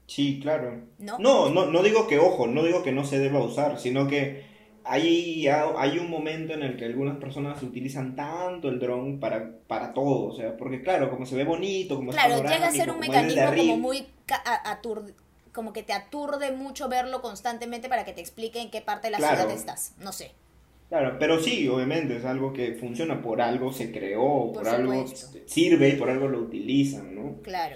Sí, 0.07 0.39
claro. 0.41 0.81
¿No? 0.99 1.19
No, 1.19 1.49
no, 1.49 1.65
no 1.65 1.83
digo 1.83 2.07
que, 2.07 2.17
ojo, 2.17 2.47
no 2.47 2.63
digo 2.63 2.81
que 2.81 2.91
no 2.91 3.03
se 3.03 3.19
deba 3.19 3.43
usar, 3.43 3.79
sino 3.79 4.07
que 4.07 4.45
hay, 4.85 5.45
hay 5.47 5.99
un 5.99 6.09
momento 6.09 6.53
en 6.53 6.63
el 6.63 6.77
que 6.77 6.85
algunas 6.85 7.17
personas 7.17 7.61
utilizan 7.61 8.15
tanto 8.15 8.69
el 8.69 8.79
dron 8.79 9.19
para, 9.19 9.51
para 9.67 9.93
todo, 9.93 10.27
o 10.27 10.35
sea, 10.35 10.55
porque 10.55 10.81
claro, 10.81 11.09
como 11.09 11.25
se 11.25 11.35
ve 11.35 11.43
bonito, 11.43 11.97
como 11.97 12.11
Claro, 12.11 12.37
llega 12.37 12.67
a 12.67 12.71
ser 12.71 12.89
un 12.89 12.95
como 12.97 13.07
mecanismo 13.11 13.53
como 13.55 13.77
muy 13.77 14.07
ca- 14.25 14.41
a- 14.45 14.81
atur- 14.81 15.13
como 15.51 15.73
que 15.73 15.83
te 15.83 15.91
aturde 15.91 16.51
mucho 16.53 16.87
verlo 16.87 17.21
constantemente 17.21 17.89
para 17.89 18.05
que 18.05 18.13
te 18.13 18.21
explique 18.21 18.61
en 18.61 18.69
qué 18.71 18.79
parte 18.81 19.07
de 19.07 19.11
la 19.11 19.17
Claro. 19.17 19.41
ciudad 19.41 19.55
estás. 19.55 19.93
No 19.99 20.13
sé. 20.13 20.31
Claro, 20.87 21.17
pero 21.19 21.39
sí, 21.41 21.67
obviamente, 21.67 22.15
es 22.15 22.23
algo 22.23 22.53
que 22.53 22.75
funciona 22.75 23.21
por 23.21 23.41
algo, 23.41 23.73
se 23.73 23.91
creó, 23.91 24.53
por, 24.53 24.63
Por 24.63 24.67
algo 24.69 25.05
sirve 25.45 25.89
y 25.89 25.93
por 25.97 26.09
algo 26.09 26.29
lo 26.29 26.39
utilizan, 26.39 27.13
¿no? 27.13 27.41
Claro. 27.41 27.75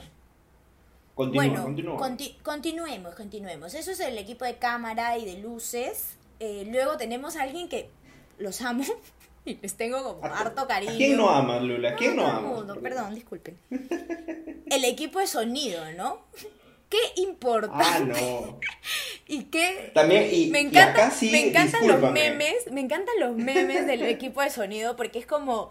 Continúa, 1.26 1.46
bueno, 1.48 1.64
continúa. 1.64 1.98
conti- 1.98 2.38
continuemos, 2.44 3.16
continuemos. 3.16 3.74
Eso 3.74 3.92
es 3.92 4.00
el 4.00 4.18
equipo 4.18 4.46
de 4.46 4.56
cámara 4.58 5.18
y 5.18 5.26
de 5.26 5.38
luces. 5.42 6.18
Eh, 6.40 6.66
luego 6.72 6.98
tenemos 6.98 7.36
a 7.36 7.44
alguien 7.44 7.70
que 7.70 7.90
los 8.38 8.62
amo 8.62 8.84
y 9.46 9.56
les 9.56 9.76
tengo 9.76 10.04
como 10.04 10.26
¿A- 10.26 10.40
harto 10.40 10.68
cariño. 10.68 10.94
¿A 10.94 10.98
quién 10.98 11.18
no 11.18 11.30
amas, 11.30 11.62
Lula? 11.62 11.92
¿A 11.92 11.96
quién 11.96 12.16
no, 12.16 12.42
mundo, 12.42 12.74
Porque- 12.74 12.90
Perdón, 12.90 13.16
disculpen. 13.16 13.58
El 14.70 14.86
equipo 14.86 15.20
de 15.20 15.28
sonido, 15.28 15.84
¿no? 15.94 16.22
Qué 16.90 16.98
importante 17.22 17.86
Ah, 17.88 18.00
no. 18.00 18.60
y 19.26 19.46
qué 19.46 19.92
También, 19.94 20.28
y, 20.30 20.48
me 20.48 20.60
encanta, 20.60 21.10
sí, 21.10 21.30
me 21.32 21.48
encantan 21.48 21.88
los 21.88 22.12
memes, 22.12 22.70
me 22.70 22.82
encantan 22.82 23.16
los 23.18 23.34
memes 23.38 23.88
del 23.88 24.02
equipo 24.04 24.42
de 24.42 24.50
sonido 24.50 24.98
porque 24.98 25.20
es 25.20 25.26
como 25.26 25.70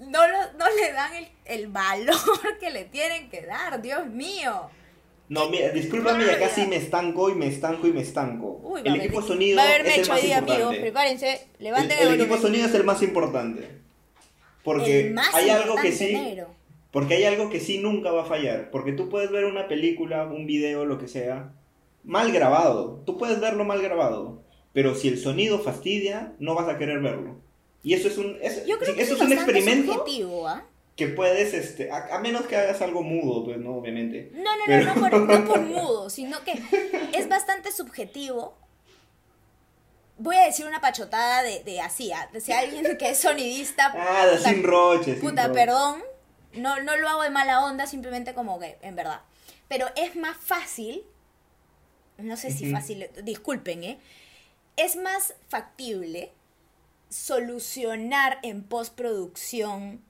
no, 0.00 0.18
no 0.58 0.64
le 0.80 0.92
dan 0.92 1.14
el, 1.14 1.28
el 1.44 1.66
valor 1.68 2.58
que 2.58 2.70
le 2.70 2.84
tienen 2.86 3.30
que 3.30 3.42
dar, 3.42 3.80
Dios 3.82 4.06
mío. 4.06 4.68
No, 5.28 5.48
mira, 5.50 5.70
discúlpame, 5.70 6.24
y 6.24 6.28
acá 6.28 6.32
Rabia. 6.34 6.48
sí 6.54 6.66
me 6.66 6.76
estanco 6.76 7.28
y 7.30 7.34
me 7.34 7.46
estanco 7.48 7.86
y 7.86 7.92
me 7.92 8.00
estanco. 8.00 8.60
Uy, 8.64 8.80
el 8.84 8.96
equipo 8.96 9.18
haber- 9.18 9.28
sonido 9.28 9.56
va 9.58 9.62
a 9.62 9.66
haber 9.66 9.86
es 9.86 9.98
el 9.98 10.08
más 10.08 10.22
día, 10.22 10.38
amigos, 10.38 10.56
importante. 10.58 10.80
prepárense, 10.80 11.32
El, 11.58 11.64
levanten 11.64 11.98
el 11.98 12.08
el, 12.08 12.14
equipo 12.14 12.18
de 12.18 12.26
volumen. 12.28 12.42
sonido 12.42 12.66
es 12.66 12.74
el 12.74 12.84
más 12.84 13.02
importante. 13.02 13.68
Porque 14.64 15.00
El 15.08 15.14
más 15.14 15.34
hay 15.34 15.50
algo 15.50 15.76
que 15.76 15.88
importante, 15.88 15.92
sí, 16.06 16.12
negro. 16.14 16.46
porque 16.90 17.14
hay 17.14 17.24
algo 17.24 17.50
que 17.50 17.60
sí 17.60 17.78
nunca 17.78 18.10
va 18.10 18.22
a 18.22 18.26
fallar. 18.26 18.70
Porque 18.70 18.92
tú 18.92 19.08
puedes 19.08 19.30
ver 19.30 19.44
una 19.44 19.68
película, 19.68 20.24
un 20.24 20.46
video, 20.46 20.84
lo 20.84 20.98
que 20.98 21.08
sea, 21.08 21.52
mal 22.04 22.32
grabado. 22.32 23.02
Tú 23.06 23.16
puedes 23.18 23.40
verlo 23.40 23.64
mal 23.64 23.80
grabado. 23.82 24.42
Pero 24.72 24.94
si 24.94 25.08
el 25.08 25.18
sonido 25.18 25.58
fastidia, 25.58 26.32
no 26.38 26.54
vas 26.54 26.68
a 26.68 26.78
querer 26.78 27.00
verlo. 27.00 27.36
Y 27.82 27.94
eso 27.94 28.08
es 28.08 28.18
un, 28.18 28.36
es- 28.42 28.64
Yo 28.66 28.78
creo 28.78 28.90
sí, 28.92 28.96
que 28.96 29.02
eso 29.02 29.14
es 29.14 29.20
es 29.20 29.26
un 29.26 29.32
experimento 29.32 29.92
subjetivo, 29.94 30.48
¿ah? 30.48 30.64
Que 30.98 31.06
puedes, 31.08 31.54
este, 31.54 31.90
a, 31.90 32.16
a 32.16 32.18
menos 32.18 32.46
que 32.46 32.56
hagas 32.56 32.82
algo 32.82 33.02
mudo, 33.02 33.44
pues 33.44 33.56
no, 33.58 33.76
obviamente. 33.76 34.30
No, 34.34 34.42
no, 34.56 34.64
Pero- 34.66 34.84
no, 34.84 34.94
no 34.96 35.00
por, 35.00 35.20
no 35.20 35.44
por 35.46 35.60
mudo, 35.60 36.10
sino 36.10 36.42
que 36.44 36.60
es 37.12 37.28
bastante 37.28 37.72
subjetivo. 37.72 38.58
Voy 40.18 40.34
a 40.36 40.42
decir 40.44 40.66
una 40.66 40.80
pachotada 40.80 41.42
de, 41.44 41.62
de 41.62 41.80
así, 41.80 42.10
¿ah? 42.12 42.28
si 42.40 42.52
alguien 42.52 42.98
que 42.98 43.10
es 43.10 43.18
sonidista, 43.18 43.94
Ah, 43.96 44.26
de 44.26 44.36
puta, 44.38 44.50
sin 44.50 44.62
roches. 44.64 45.20
sin 45.20 45.28
puta, 45.30 45.52
perdón, 45.52 46.02
no, 46.54 46.82
no 46.82 46.96
lo 46.96 47.08
hago 47.08 47.22
de 47.22 47.30
mala 47.30 47.64
onda, 47.64 47.86
simplemente 47.86 48.34
como 48.34 48.58
que, 48.58 48.76
en 48.82 48.96
verdad. 48.96 49.20
Pero 49.68 49.86
es 49.94 50.16
más 50.16 50.36
fácil, 50.36 51.04
no 52.16 52.36
sé 52.36 52.50
si 52.50 52.72
fácil, 52.72 53.08
disculpen, 53.22 53.84
¿eh? 53.84 53.98
Es 54.76 54.96
más 54.96 55.34
factible 55.48 56.32
solucionar 57.08 58.38
en 58.42 58.64
postproducción 58.64 60.02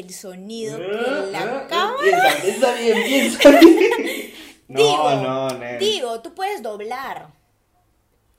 el 0.00 0.12
sonido 0.12 0.76
que 0.78 0.84
Ah, 0.84 1.24
la 1.30 1.40
ah, 1.40 1.66
cámara. 1.68 2.34
Piensa, 2.42 2.72
bien, 2.74 3.04
piensa 3.04 3.50
bien. 3.50 4.34
No, 4.68 4.78
digo, 4.82 5.10
no, 5.22 5.48
no. 5.50 5.78
digo, 5.78 6.20
tú 6.22 6.34
puedes 6.34 6.62
doblar. 6.62 7.28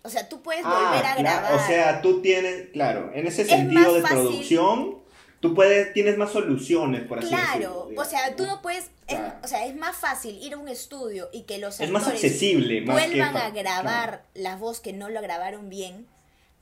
O 0.04 0.10
sea, 0.10 0.28
tú 0.30 0.42
puedes 0.42 0.64
Ah, 0.66 0.70
volver 0.70 1.06
a 1.06 1.16
claro, 1.16 1.22
grabar. 1.22 1.54
O 1.54 1.60
sea, 1.68 2.02
tú 2.02 2.22
tienes, 2.22 2.70
claro, 2.74 3.12
en 3.14 3.28
ese 3.28 3.44
Es 3.44 3.48
sentido 3.48 3.94
de 3.94 4.02
fácil. 4.02 4.18
producción, 4.18 4.98
tú 5.40 5.54
puedes, 5.54 5.94
tienes 5.94 6.18
más 6.18 6.32
soluciones, 6.32 7.04
por 7.08 7.20
así 7.20 7.28
claro, 7.30 7.84
decirlo. 7.86 8.02
o 8.02 8.06
sea, 8.06 8.36
tú 8.36 8.46
no 8.48 8.62
puedes, 8.62 8.86
es- 9.08 9.18
Claro. 9.18 9.36
o 9.44 9.48
sea, 9.48 9.66
es 9.68 9.76
más 9.76 9.96
fácil 9.96 10.38
ir 10.42 10.54
a 10.54 10.58
un 10.58 10.68
estudio 10.68 11.30
y 11.32 11.44
que 11.44 11.58
los 11.60 11.80
Es 11.80 11.90
más 11.92 12.04
actores 12.04 12.24
accesible, 12.24 12.82
más 12.82 13.02
que 13.04 13.08
vuelvan 13.10 13.38
a 13.38 13.50
grabar 13.52 14.24
la 14.34 14.56
voz 14.56 14.80
que 14.80 14.94
no 14.94 15.10
lo 15.10 15.22
grabaron 15.22 15.70
bien, 15.70 16.08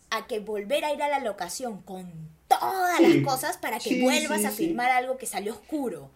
a 0.09 0.27
que 0.27 0.39
volver 0.39 0.83
a 0.85 0.93
ir 0.93 1.01
a 1.01 1.07
la 1.09 1.19
locación 1.19 1.81
con 1.81 2.11
todas 2.59 2.97
Sí. 2.97 3.13
las 3.21 3.23
cosas 3.33 3.57
para 3.57 3.77
que 3.79 3.89
Sí, 3.89 4.01
vuelvas 4.01 4.39
sí, 4.41 4.45
a 4.45 4.51
sí. 4.51 4.65
filmar 4.67 4.91
algo 4.91 5.17
que 5.17 5.25
salió 5.25 5.53
oscuro. 5.53 6.09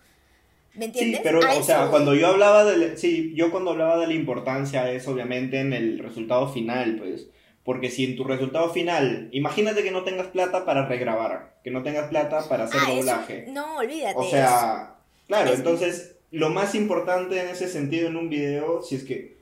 ¿Me 0.73 0.81
Sí, 0.81 0.85
entiendes? 0.85 1.21
pero, 1.23 1.41
A 1.43 1.49
o 1.49 1.51
eso 1.53 1.63
sea, 1.63 1.81
voy. 1.81 1.89
cuando 1.89 2.13
yo 2.13 2.27
hablaba 2.27 2.63
de, 2.63 2.97
sí, 2.97 3.33
yo 3.35 3.49
cuando 3.51 3.71
hablaba 3.71 3.97
de 3.99 4.07
la 4.07 4.13
importancia 4.13 4.91
es 4.91 5.07
obviamente 5.07 5.59
en 5.59 5.73
el 5.73 5.97
resultado 5.99 6.47
final, 6.49 6.97
pues, 6.97 7.27
porque 7.63 7.89
si 7.89 8.05
en 8.05 8.15
tu 8.15 8.23
resultado 8.23 8.69
final, 8.71 9.27
imagínate 9.31 9.81
que 9.83 9.91
no 9.91 10.03
tengas 10.03 10.27
plata 10.27 10.65
para 10.65 10.85
regrabar, 10.85 11.55
que 11.63 11.71
no 11.71 11.81
tengas 11.83 12.09
plata 12.09 12.47
para 12.47 12.65
hacer 12.65 12.79
Ah, 12.81 12.91
eso- 12.91 12.95
doblaje. 12.97 13.45
no, 13.49 13.77
olvídate. 13.77 14.15
O 14.17 14.21
eso. 14.21 14.29
sea, 14.31 14.95
claro, 15.27 15.49
Es- 15.51 15.57
entonces 15.57 16.15
lo 16.31 16.49
más 16.49 16.75
importante 16.75 17.41
en 17.41 17.47
ese 17.49 17.67
sentido 17.67 18.07
en 18.09 18.15
un 18.15 18.29
video, 18.29 18.81
si 18.83 18.95
es 18.95 19.03
que, 19.03 19.37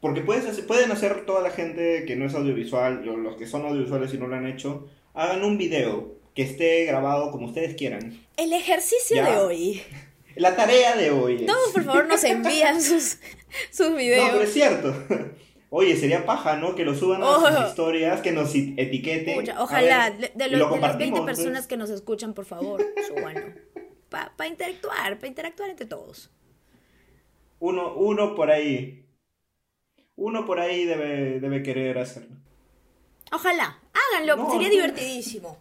porque 0.00 0.20
puedes 0.22 0.44
hacer- 0.46 0.66
pueden 0.66 0.90
hacer 0.90 1.24
toda 1.26 1.42
la 1.42 1.50
gente 1.50 2.04
que 2.06 2.16
no 2.16 2.26
es 2.26 2.34
audiovisual, 2.34 3.08
o 3.08 3.16
los 3.16 3.36
que 3.36 3.46
son 3.46 3.64
audiovisuales 3.64 4.12
y 4.14 4.18
no 4.18 4.26
lo 4.26 4.34
han 4.34 4.46
hecho, 4.48 4.88
hagan 5.14 5.44
un 5.44 5.58
video 5.58 6.16
que 6.34 6.42
esté 6.42 6.84
grabado 6.84 7.30
como 7.30 7.46
ustedes 7.46 7.74
quieran. 7.76 8.24
El 8.36 8.52
ejercicio 8.52 9.16
Ya. 9.16 9.30
de 9.30 9.36
hoy. 9.38 9.82
La 10.36 10.56
tarea 10.56 10.96
de 10.96 11.10
hoy 11.10 11.36
es... 11.40 11.46
Todos, 11.46 11.72
por 11.72 11.84
favor, 11.84 12.06
nos 12.06 12.24
envían 12.24 12.80
sus, 12.82 13.18
sus 13.70 13.90
No, 13.90 13.96
videos. 13.96 14.30
pero 14.30 14.42
es 14.44 14.52
cierto. 14.52 14.94
Oye, 15.74 15.96
sería 15.96 16.26
paja, 16.26 16.56
¿no? 16.56 16.74
Que 16.74 16.84
lo 16.84 16.94
suban 16.94 17.22
a 17.22 17.26
Oh. 17.30 17.46
sus 17.50 17.68
historias, 17.68 18.20
que 18.20 18.32
nos 18.32 18.54
etiqueten. 18.54 19.40
Pucha, 19.40 19.62
ojalá, 19.62 20.10
ver, 20.10 20.32
de, 20.34 20.48
los- 20.48 20.60
lo 20.60 20.74
de 20.74 20.80
las 20.80 20.98
20 20.98 21.16
compartimos, 21.18 21.20
personas 21.26 21.60
pues. 21.62 21.66
que 21.68 21.76
nos 21.78 21.90
escuchan, 21.90 22.34
por 22.34 22.44
favor, 22.44 22.82
súbanlo. 23.08 23.54
Para 24.10 24.46
interactuar, 24.46 25.16
para 25.16 25.26
interactuar 25.28 25.70
entre 25.70 25.86
todos. 25.86 26.30
Uno, 27.58 27.94
uno 27.94 28.34
por 28.34 28.50
ahí. 28.50 29.06
Uno 30.16 30.44
por 30.44 30.60
ahí 30.60 30.84
debe, 30.84 31.40
debe 31.40 31.62
querer 31.62 31.96
hacerlo. 31.98 32.36
Ojalá, 33.32 33.80
háganlo, 33.94 34.36
No, 34.36 34.50
sería 34.52 34.68
no. 34.68 34.74
divertidísimo. 34.74 35.58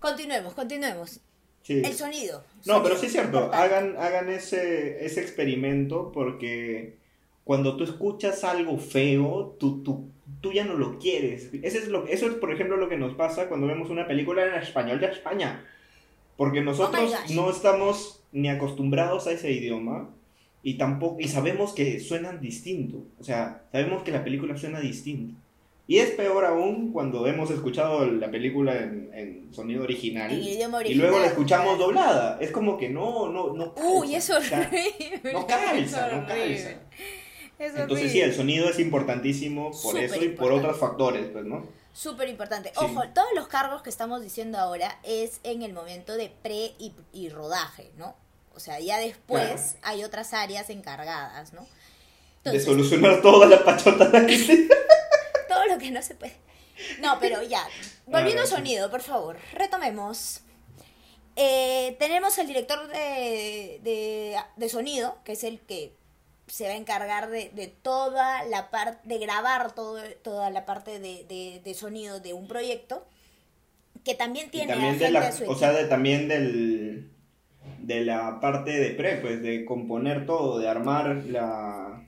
Continuemos, 0.00 0.54
continuemos. 0.54 1.20
Sí. 1.62 1.82
El 1.84 1.92
sonido. 1.94 2.44
No, 2.58 2.62
sonido, 2.62 2.82
pero 2.82 2.96
sí 2.96 3.06
es 3.06 3.12
cierto, 3.12 3.38
importante. 3.38 3.74
hagan, 3.74 3.96
hagan 3.98 4.30
ese, 4.30 5.04
ese 5.04 5.20
experimento 5.20 6.12
porque 6.12 6.96
cuando 7.44 7.76
tú 7.76 7.84
escuchas 7.84 8.44
algo 8.44 8.78
feo, 8.78 9.56
tú, 9.58 9.82
tú, 9.82 10.10
tú 10.40 10.52
ya 10.52 10.64
no 10.64 10.74
lo 10.74 10.98
quieres. 10.98 11.50
Ese 11.62 11.78
es 11.78 11.88
lo, 11.88 12.06
eso 12.06 12.26
es, 12.26 12.34
por 12.34 12.52
ejemplo, 12.52 12.76
lo 12.76 12.88
que 12.88 12.98
nos 12.98 13.14
pasa 13.14 13.48
cuando 13.48 13.66
vemos 13.66 13.90
una 13.90 14.06
película 14.06 14.46
en 14.46 14.54
español 14.54 15.00
de 15.00 15.06
España. 15.06 15.64
Porque 16.36 16.60
nosotros 16.60 17.12
Oh 17.12 17.32
no 17.32 17.50
estamos 17.50 18.22
ni 18.32 18.48
acostumbrados 18.48 19.26
a 19.26 19.32
ese 19.32 19.50
idioma 19.50 20.10
y 20.62 20.74
tampoco 20.74 21.20
y 21.20 21.28
sabemos 21.28 21.72
que 21.72 22.00
suenan 22.00 22.40
distinto. 22.40 23.02
O 23.18 23.24
sea, 23.24 23.62
sabemos 23.72 24.02
que 24.02 24.12
la 24.12 24.24
película 24.24 24.56
suena 24.56 24.80
distinto. 24.80 25.34
Y 25.90 26.00
es 26.00 26.10
peor 26.10 26.44
aún 26.44 26.92
cuando 26.92 27.26
hemos 27.26 27.50
escuchado 27.50 28.04
la 28.04 28.30
película 28.30 28.76
en, 28.76 29.10
en 29.14 29.54
sonido 29.54 29.84
original, 29.84 30.30
En 30.30 30.42
idioma 30.42 30.86
y 30.86 30.92
luego 30.92 31.12
la 31.12 31.22
original, 31.22 31.30
escuchamos 31.30 31.78
doblada. 31.78 32.36
Es 32.42 32.50
como 32.50 32.76
que 32.76 32.90
no, 32.90 33.32
no, 33.32 33.54
no. 33.54 33.74
Uy, 33.74 34.12
calza. 34.12 34.18
es 34.18 34.30
O 34.30 34.42
sea, 34.42 34.58
horrible. 34.58 35.32
no 35.32 35.46
calza, 35.46 35.78
es 35.78 36.12
no 36.12 36.26
calza. 36.26 36.70
Es 37.58 37.74
Entonces 37.74 38.12
sí, 38.12 38.20
el 38.20 38.34
sonido 38.34 38.68
es 38.68 38.78
importantísimo 38.78 39.70
por 39.70 39.92
Súper 39.92 40.04
eso 40.04 40.22
y 40.22 40.28
por 40.28 40.52
otros 40.52 40.78
factores, 40.78 41.26
pues, 41.32 41.46
¿no? 41.46 41.66
Súper 41.94 42.28
importante. 42.28 42.68
Sí. 42.68 42.84
Ojo, 42.84 43.02
todos 43.14 43.28
los 43.34 43.48
cargos 43.48 43.80
que 43.80 43.88
estamos 43.88 44.20
diciendo 44.20 44.58
ahora 44.58 44.98
es 45.04 45.40
en 45.42 45.62
el 45.62 45.72
momento 45.72 46.18
de 46.18 46.30
pre 46.42 46.72
y, 46.78 46.92
y 47.14 47.30
rodaje, 47.30 47.92
¿no? 47.96 48.14
O 48.54 48.60
sea, 48.60 48.78
ya 48.78 48.98
después 48.98 49.78
hay 49.80 50.04
otras 50.04 50.34
áreas 50.34 50.68
encargadas, 50.68 51.54
¿no? 51.54 51.66
de 52.44 52.60
solucionar 52.60 53.20
toda 53.20 53.46
la 53.46 53.62
pachota 53.64 54.10
todo 54.10 54.26
lo 55.68 55.78
que 55.78 55.90
no 55.90 56.02
se 56.02 56.14
puede. 56.14 56.36
No, 57.00 57.18
pero 57.20 57.42
ya. 57.42 57.66
Volviendo 58.06 58.42
al 58.42 58.48
sonido, 58.48 58.90
por 58.90 59.02
favor, 59.02 59.36
retomemos. 59.52 60.40
Eh, 61.36 61.96
tenemos 62.00 62.36
el 62.38 62.48
director 62.48 62.88
de, 62.88 63.80
de, 64.56 64.68
sonido, 64.68 65.18
que 65.24 65.32
es 65.32 65.44
el 65.44 65.60
que 65.60 65.92
se 66.48 66.64
va 66.64 66.70
a 66.70 66.76
encargar 66.76 67.30
de, 67.30 67.50
de 67.50 67.68
toda 67.68 68.42
la 68.44 68.70
parte, 68.70 69.06
de 69.08 69.18
grabar 69.18 69.72
todo, 69.72 70.02
toda 70.22 70.50
la 70.50 70.66
parte 70.66 70.98
de, 70.98 71.60
de, 71.62 71.74
sonido 71.74 72.18
de 72.18 72.32
un 72.32 72.48
proyecto, 72.48 73.06
que 74.04 74.16
también 74.16 74.50
tiene... 74.50 74.72
también 74.72 74.98
de 74.98 75.10
la, 75.10 75.32
o 75.46 75.54
sea, 75.54 75.72
de, 75.72 75.84
también 75.84 76.26
del, 76.26 77.12
de 77.80 78.04
la 78.04 78.40
parte 78.40 78.72
de 78.72 78.90
pre, 78.90 79.16
pues, 79.16 79.42
de 79.42 79.64
componer 79.64 80.26
todo, 80.26 80.58
de 80.58 80.68
armar 80.68 81.24
la... 81.28 82.04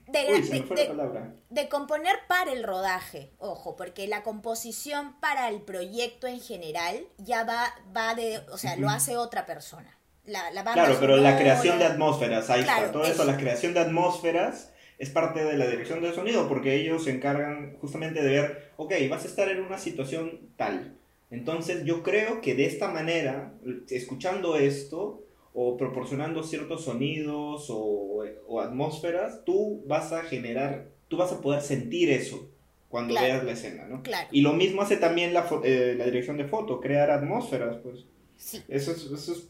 De, 1.51 1.69
componer 1.69 2.17
para 2.27 2.53
el 2.53 2.65
rodaje, 2.65 3.31
ojo, 3.39 3.77
porque 3.77 4.09
la 4.09 4.23
composición 4.23 5.15
para 5.21 5.49
el 5.49 5.63
proyecto 5.63 6.27
en 6.27 6.41
general 6.41 6.97
ya 7.19 7.45
va, 7.45 7.73
va 7.97 8.15
de, 8.15 8.41
o 8.51 8.59
sea, 8.59 8.77
lo 8.77 8.89
hace 8.89 9.17
otra 9.17 9.47
persona. 9.47 9.97
La, 10.25 10.51
claro, 10.73 10.97
pero 11.01 11.17
la 11.17 11.39
creación 11.39 11.79
de 11.79 11.87
atmósferas, 11.87 12.51
ahí 12.51 12.61
está, 12.61 12.93
todo 12.93 13.05
eso, 13.05 13.25
la 13.25 13.37
creación 13.37 13.75
de 13.75 13.81
atmósferas 13.81 14.73
es 14.99 15.11
parte 15.11 15.45
de 15.45 15.57
la 15.57 15.67
dirección 15.67 16.03
del 16.03 16.15
sonido, 16.15 16.49
porque 16.49 16.75
ellos 16.75 17.05
se 17.05 17.11
encargan 17.11 17.77
justamente 17.81 18.23
de 18.23 18.29
ver, 18.29 18.73
ok, 18.77 18.93
vas 19.09 19.25
a 19.25 19.29
estar 19.29 19.49
en 19.49 19.63
una 19.63 19.79
situación 19.79 20.51
tal. 20.57 20.97
Entonces 21.31 21.85
yo 21.85 22.03
creo 22.03 22.41
que 22.41 22.55
de 22.55 22.67
esta 22.67 22.89
manera, 22.89 23.55
escuchando 23.89 24.57
esto, 24.57 25.25
o 25.53 25.77
proporcionando 25.77 26.43
ciertos 26.43 26.85
sonidos 26.85 27.67
o, 27.69 28.25
atmósferas, 28.61 29.45
tú 29.45 29.83
vas 29.87 30.13
a 30.13 30.23
generar, 30.23 30.91
tú 31.09 31.17
vas 31.17 31.33
a 31.33 31.41
poder 31.41 31.63
sentir 31.63 32.11
eso 32.11 32.51
cuando 32.89 33.15
veas 33.15 33.45
la 33.45 33.53
escena, 33.53 33.87
¿no? 33.87 34.03
Y 34.33 34.43
lo 34.43 34.53
mismo 34.53 34.83
hace 34.83 34.97
también 34.97 35.33
la, 35.33 35.49
eh, 35.65 35.95
la 35.97 36.05
dirección 36.05 36.37
de 36.37 36.45
foto, 36.45 36.81
crear 36.81 37.11
atmósferas, 37.11 37.77
pues. 37.83 38.05
Sí. 38.37 38.63
Eso 38.69 38.93
es, 38.93 39.05
eso 39.05 39.33
es, 39.33 39.49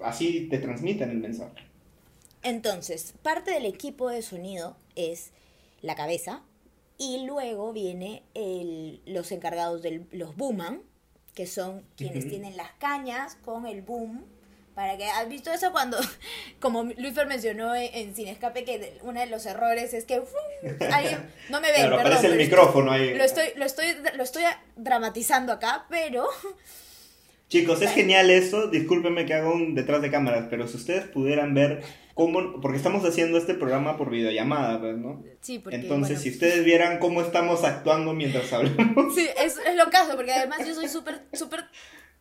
así 0.00 0.48
te 0.50 0.58
transmiten 0.58 1.10
el 1.10 1.18
mensaje. 1.18 1.62
Entonces, 2.42 3.14
parte 3.22 3.52
del 3.52 3.64
equipo 3.64 4.10
de 4.10 4.20
sonido 4.20 4.76
es 4.96 5.32
la 5.80 5.94
cabeza 5.94 6.42
y 6.98 7.24
luego 7.26 7.72
viene 7.72 8.22
el, 8.34 9.00
los 9.06 9.32
encargados 9.32 9.82
de 9.82 10.04
los 10.12 10.36
booman, 10.36 10.82
que 11.34 11.46
son 11.46 11.84
quienes 11.96 12.28
tienen 12.28 12.56
las 12.56 12.72
cañas 12.72 13.36
con 13.44 13.66
el 13.66 13.82
boom 13.82 14.24
para 14.74 14.96
que, 14.96 15.04
¿has 15.04 15.28
visto 15.28 15.52
eso 15.52 15.70
cuando, 15.72 15.96
como 16.60 16.84
Luisfer 16.84 17.26
mencionó 17.26 17.74
en, 17.74 18.14
Sin 18.14 18.28
Escape, 18.28 18.64
que 18.64 18.98
uno 19.02 19.20
de 19.20 19.26
los 19.26 19.46
errores 19.46 19.94
es 19.94 20.04
que 20.04 20.22
no 21.48 21.60
me 21.60 21.72
ven, 21.72 21.82
pero 21.82 22.00
aparece 22.00 22.26
el 22.26 22.36
micrófono 22.36 22.90
ahí. 22.90 23.14
Lo 23.14 23.24
estoy, 23.24 23.46
lo, 23.56 23.64
estoy, 23.64 23.86
lo 24.16 24.22
estoy 24.22 24.42
dramatizando 24.76 25.52
acá, 25.52 25.86
pero... 25.88 26.26
Chicos, 27.48 27.82
es 27.82 27.92
genial 27.92 28.30
eso, 28.30 28.68
discúlpenme 28.68 29.26
que 29.26 29.34
hago 29.34 29.52
un 29.52 29.74
detrás 29.74 30.02
de 30.02 30.10
cámaras, 30.10 30.46
pero 30.50 30.66
si 30.66 30.76
ustedes 30.76 31.04
pudieran 31.04 31.54
ver 31.54 31.82
cómo, 32.14 32.60
porque 32.60 32.78
estamos 32.78 33.04
haciendo 33.04 33.38
este 33.38 33.54
programa 33.54 33.96
por 33.96 34.10
videollamada, 34.10 34.80
pues, 34.80 34.96
¿no? 34.96 35.22
Sí, 35.40 35.60
porque, 35.60 35.76
Entonces, 35.76 36.20
si 36.20 36.30
ustedes 36.30 36.64
vieran 36.64 36.98
cómo 36.98 37.20
estamos 37.20 37.62
actuando 37.62 38.12
mientras 38.12 38.52
hablamos. 38.52 39.14
Sí, 39.14 39.28
es, 39.36 39.58
es 39.58 39.76
lo 39.76 39.88
caso, 39.90 40.16
porque 40.16 40.32
además 40.32 40.66
yo 40.66 40.74
soy 40.74 40.88
súper, 40.88 41.22
súper 41.32 41.66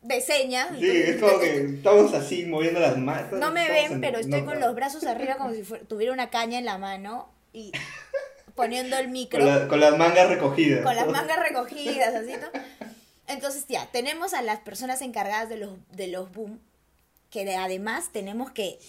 de 0.03 0.21
señas. 0.21 0.69
Sí, 0.79 0.89
es 0.89 1.19
como 1.19 1.39
que 1.39 1.65
estamos 1.65 2.13
así 2.13 2.45
moviendo 2.45 2.79
las 2.79 2.97
manos. 2.97 3.31
No 3.33 3.51
me 3.51 3.69
ven, 3.69 4.01
pero 4.01 4.19
estoy 4.19 4.43
con 4.43 4.59
los 4.59 4.75
brazos 4.75 5.03
arriba 5.05 5.37
como 5.37 5.53
si 5.53 5.63
tuviera 5.87 6.13
una 6.13 6.29
caña 6.29 6.59
en 6.59 6.65
la 6.65 6.77
mano 6.77 7.29
y 7.53 7.71
poniendo 8.55 8.97
el 8.97 9.07
micro. 9.07 9.39
Con, 9.67 9.79
las 9.79 9.97
mangas 9.97 10.29
recogidas. 10.29 10.83
Con 10.83 10.95
las 10.95 11.07
mangas 11.07 11.39
recogidas, 11.39 12.13
así, 12.13 12.33
¿no? 12.33 12.47
Entonces, 13.27 13.65
ya, 13.67 13.87
tenemos 13.91 14.33
a 14.33 14.41
las 14.41 14.59
personas 14.59 15.01
encargadas 15.01 15.49
de 15.49 15.57
los, 15.57 15.71
de 15.91 16.07
los 16.07 16.31
boom, 16.31 16.59
que 17.29 17.55
además 17.55 18.11
tenemos 18.11 18.51
que... 18.51 18.79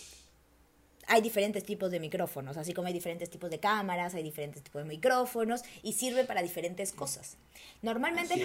Hay 1.06 1.20
diferentes 1.20 1.64
tipos 1.64 1.90
de 1.90 2.00
micrófonos, 2.00 2.56
así 2.56 2.72
como 2.72 2.88
hay 2.88 2.94
diferentes 2.94 3.28
tipos 3.28 3.50
de 3.50 3.60
cámaras, 3.60 4.14
hay 4.14 4.22
diferentes 4.22 4.62
tipos 4.62 4.82
de 4.82 4.88
micrófonos 4.88 5.62
y 5.82 5.92
sirve 5.92 6.24
para 6.24 6.40
diferentes 6.40 6.92
cosas. 6.92 7.36
Normalmente 7.82 8.42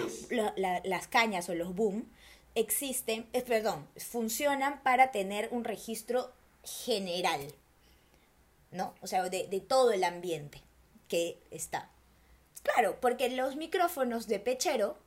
las 0.84 1.08
cañas 1.08 1.48
o 1.48 1.54
los 1.54 1.74
boom 1.74 2.06
existen, 2.54 3.26
eh, 3.32 3.42
perdón, 3.42 3.86
funcionan 3.96 4.82
para 4.82 5.10
tener 5.10 5.48
un 5.52 5.64
registro 5.64 6.32
general, 6.64 7.40
¿no? 8.70 8.94
O 9.00 9.06
sea, 9.06 9.28
de, 9.28 9.46
de 9.46 9.60
todo 9.60 9.92
el 9.92 10.04
ambiente 10.04 10.60
que 11.08 11.38
está. 11.50 11.90
Claro, 12.62 12.98
porque 13.00 13.30
los 13.30 13.56
micrófonos 13.56 14.26
de 14.26 14.38
pechero 14.38 14.98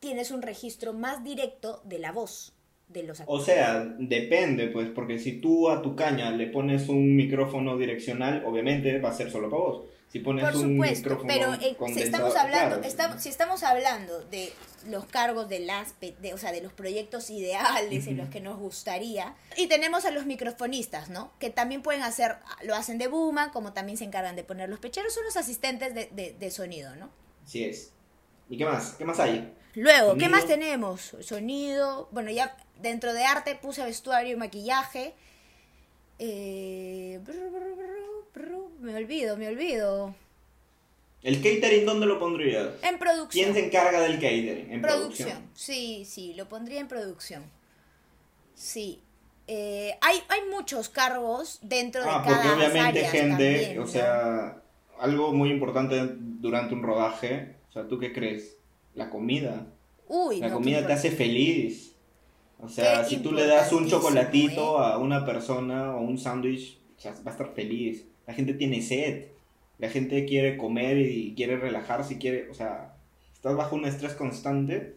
tienes 0.00 0.30
un 0.30 0.42
registro 0.42 0.92
más 0.92 1.24
directo 1.24 1.80
de 1.84 1.98
la 1.98 2.12
voz 2.12 2.52
de 2.88 3.02
los 3.02 3.20
actores. 3.20 3.42
O 3.42 3.44
sea, 3.44 3.84
depende, 3.98 4.68
pues, 4.68 4.88
porque 4.90 5.18
si 5.18 5.40
tú 5.40 5.68
a 5.68 5.82
tu 5.82 5.96
caña 5.96 6.30
le 6.30 6.46
pones 6.46 6.88
un 6.88 7.16
micrófono 7.16 7.76
direccional, 7.76 8.44
obviamente 8.46 8.98
va 9.00 9.10
a 9.10 9.14
ser 9.14 9.30
solo 9.30 9.50
para 9.50 9.62
vos. 9.62 9.84
Si 10.08 10.20
pones 10.20 10.44
Por 10.44 10.54
supuesto, 10.54 11.22
pero 11.26 11.54
eh, 11.54 11.76
si 11.92 12.02
estamos 12.02 12.36
hablando, 12.36 12.80
si 13.18 13.28
estamos 13.28 13.62
hablando 13.64 14.20
de 14.30 14.52
los 14.88 15.06
cargos 15.06 15.48
de 15.48 15.60
las, 15.60 15.94
de, 16.00 16.34
o 16.34 16.38
sea, 16.38 16.52
de 16.52 16.60
los 16.60 16.72
proyectos 16.72 17.30
ideales 17.30 18.06
en 18.06 18.16
los 18.16 18.28
que 18.28 18.40
nos 18.40 18.58
gustaría, 18.58 19.34
y 19.56 19.66
tenemos 19.66 20.04
a 20.04 20.10
los 20.10 20.26
microfonistas, 20.26 21.10
¿no? 21.10 21.32
Que 21.38 21.50
también 21.50 21.82
pueden 21.82 22.02
hacer, 22.02 22.36
lo 22.62 22.74
hacen 22.74 22.98
de 22.98 23.08
Buma, 23.08 23.52
como 23.52 23.72
también 23.72 23.98
se 23.98 24.04
encargan 24.04 24.36
de 24.36 24.44
poner 24.44 24.68
los 24.68 24.78
pecheros, 24.78 25.14
son 25.14 25.24
los 25.24 25.36
asistentes 25.36 25.94
de, 25.94 26.36
de, 26.38 26.50
sonido, 26.50 26.94
¿no? 26.96 27.10
Sí 27.44 27.64
es. 27.64 27.92
¿Y 28.48 28.56
qué 28.56 28.64
más? 28.64 28.94
¿Qué 28.94 29.04
más 29.04 29.18
hay? 29.20 29.52
Luego, 29.74 30.16
¿qué 30.16 30.28
más 30.28 30.46
tenemos? 30.46 31.16
Sonido, 31.20 32.08
bueno, 32.12 32.30
ya 32.30 32.56
dentro 32.80 33.12
de 33.12 33.24
arte 33.24 33.54
puse 33.56 33.84
vestuario 33.84 34.32
y 34.34 34.36
maquillaje. 34.36 35.14
Eh, 36.18 37.20
me 38.80 38.94
olvido, 38.94 39.36
me 39.36 39.48
olvido. 39.48 40.14
¿El 41.26 41.42
catering 41.42 41.84
dónde 41.84 42.06
lo 42.06 42.20
pondrías? 42.20 42.68
En 42.84 43.00
producción. 43.00 43.30
¿Quién 43.30 43.52
se 43.52 43.66
encarga 43.66 44.00
del 44.00 44.14
catering? 44.14 44.70
En 44.70 44.80
producción. 44.80 45.50
Sí, 45.54 46.04
sí, 46.04 46.34
lo 46.34 46.48
pondría 46.48 46.78
en 46.78 46.86
producción. 46.86 47.42
Sí. 48.54 49.02
Eh, 49.48 49.98
hay, 50.02 50.18
hay 50.28 50.48
muchos 50.52 50.88
cargos 50.88 51.58
dentro 51.62 52.04
de 52.04 52.10
ah, 52.10 52.22
cada 52.24 52.42
porque 52.42 52.48
obviamente 52.48 53.04
gente, 53.06 53.76
o 53.80 53.88
sea, 53.88 54.62
algo 55.00 55.32
muy 55.32 55.50
importante 55.50 56.00
durante 56.16 56.74
un 56.74 56.84
rodaje, 56.84 57.56
o 57.70 57.72
sea, 57.72 57.88
¿tú 57.88 57.98
qué 57.98 58.12
crees? 58.12 58.58
La 58.94 59.10
comida. 59.10 59.66
Uy, 60.06 60.38
la 60.38 60.52
comida 60.52 60.86
te 60.86 60.92
hace 60.92 61.10
feliz. 61.10 61.96
O 62.60 62.68
sea, 62.68 63.04
si 63.04 63.16
tú 63.16 63.32
le 63.32 63.48
das 63.48 63.72
un 63.72 63.88
chocolatito 63.88 64.80
¿eh? 64.80 64.92
a 64.92 64.98
una 64.98 65.26
persona 65.26 65.96
o 65.96 66.02
un 66.02 66.18
sándwich, 66.18 66.78
o 66.96 67.00
sea, 67.00 67.14
va 67.26 67.32
a 67.32 67.34
estar 67.34 67.52
feliz. 67.52 68.06
La 68.28 68.32
gente 68.32 68.54
tiene 68.54 68.80
sed. 68.80 69.35
La 69.78 69.90
gente 69.90 70.24
quiere 70.24 70.56
comer 70.56 70.98
y 70.98 71.34
quiere 71.34 71.56
relajarse 71.56 72.14
y 72.14 72.18
quiere, 72.18 72.50
o 72.50 72.54
sea, 72.54 72.96
estás 73.34 73.56
bajo 73.56 73.76
un 73.76 73.84
estrés 73.84 74.14
constante. 74.14 74.96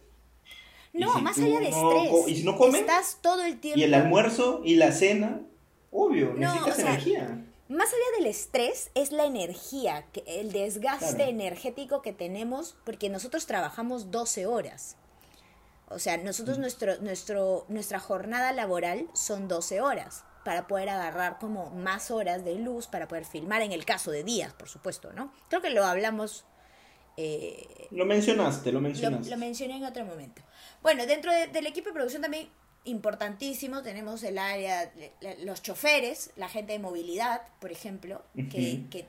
No, 0.92 1.20
más 1.20 1.38
allá 1.38 1.60
de 1.60 1.68
estrés. 1.68 2.28
y 2.28 2.36
si 2.36 2.44
no 2.44 2.56
comes. 2.56 2.80
Estás 2.80 3.18
todo 3.20 3.44
el 3.44 3.60
tiempo. 3.60 3.78
Y 3.78 3.84
el 3.84 3.94
almuerzo 3.94 4.62
y 4.64 4.76
la 4.76 4.92
cena, 4.92 5.42
obvio, 5.90 6.34
necesitas 6.34 6.78
energía. 6.78 7.44
Más 7.68 7.88
allá 7.88 8.18
del 8.18 8.26
estrés 8.26 8.90
es 8.94 9.12
la 9.12 9.26
energía, 9.26 10.04
el 10.26 10.50
desgaste 10.50 11.28
energético 11.28 12.02
que 12.02 12.12
tenemos 12.12 12.76
porque 12.84 13.08
nosotros 13.08 13.46
trabajamos 13.46 14.10
12 14.10 14.46
horas. 14.46 14.96
O 15.88 15.98
sea, 16.00 16.16
nosotros, 16.16 16.58
mm. 16.58 16.60
nuestro, 16.62 17.00
nuestro, 17.00 17.66
nuestra 17.68 18.00
jornada 18.00 18.52
laboral 18.52 19.06
son 19.12 19.46
12 19.46 19.80
horas 19.80 20.24
para 20.44 20.66
poder 20.66 20.88
agarrar 20.88 21.38
como 21.38 21.70
más 21.70 22.10
horas 22.10 22.44
de 22.44 22.56
luz, 22.56 22.86
para 22.86 23.08
poder 23.08 23.24
filmar, 23.24 23.62
en 23.62 23.72
el 23.72 23.84
caso 23.84 24.10
de 24.10 24.24
días, 24.24 24.52
por 24.54 24.68
supuesto, 24.68 25.12
¿no? 25.12 25.32
Creo 25.48 25.60
que 25.60 25.70
lo 25.70 25.84
hablamos... 25.84 26.44
Eh, 27.16 27.88
lo 27.90 28.06
mencionaste, 28.06 28.72
lo 28.72 28.80
mencionaste. 28.80 29.30
Lo, 29.30 29.36
mencioné 29.36 29.76
en 29.76 29.84
otro 29.84 30.04
momento. 30.06 30.42
Bueno, 30.82 31.06
dentro 31.06 31.32
del 31.32 31.66
equipo 31.66 31.88
de 31.88 31.94
producción 31.94 32.22
también 32.22 32.48
importantísimo, 32.84 33.82
tenemos 33.82 34.22
el 34.22 34.38
área, 34.38 34.90
los 35.42 35.62
choferes, 35.62 36.30
la 36.36 36.48
gente 36.48 36.72
de 36.72 36.78
movilidad, 36.78 37.42
por 37.60 37.72
ejemplo, 37.72 38.22
que, 38.34 38.84
que 38.90 39.06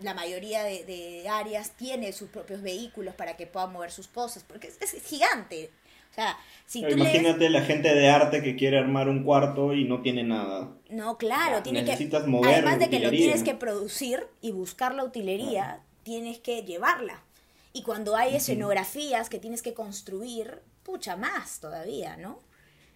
la 0.00 0.14
mayoría 0.14 0.64
de, 0.64 0.84
de, 0.84 1.28
áreas 1.28 1.76
tiene 1.76 2.12
sus 2.12 2.30
propios 2.30 2.62
vehículos 2.62 3.14
para 3.14 3.36
que 3.36 3.46
puedan 3.46 3.72
mover 3.72 3.92
sus 3.92 4.08
cosas, 4.08 4.42
porque 4.42 4.68
es, 4.68 4.80
es 4.80 5.04
gigante 5.04 5.70
o 6.12 6.14
sea, 6.14 6.38
si 6.66 6.82
tú 6.82 6.90
Imagínate 6.90 7.50
la 7.50 7.62
gente 7.62 7.94
de 7.94 8.08
arte 8.08 8.42
que 8.42 8.54
quiere 8.54 8.78
armar 8.78 9.08
un 9.08 9.24
cuarto 9.24 9.74
y 9.74 9.84
no 9.84 10.02
tiene 10.02 10.22
nada. 10.22 10.70
No, 10.90 11.18
claro, 11.18 11.62
tiene 11.62 11.82
necesitas 11.82 12.26
mover 12.26 12.54
Además 12.54 12.78
de 12.78 12.90
que 12.90 13.00
lo 13.00 13.10
tienes 13.10 13.42
que 13.42 13.54
producir 13.54 14.26
y 14.40 14.52
buscar 14.52 14.94
la 14.94 15.04
utilería, 15.04 15.80
tienes 16.04 16.38
que 16.38 16.62
llevarla. 16.62 17.24
Y 17.72 17.82
cuando 17.82 18.14
hay 18.14 18.36
escenografías 18.36 19.28
que 19.30 19.38
tienes 19.38 19.62
que 19.62 19.72
construir, 19.72 20.60
pucha 20.82 21.16
más 21.16 21.60
todavía, 21.60 22.16
¿no? 22.16 22.40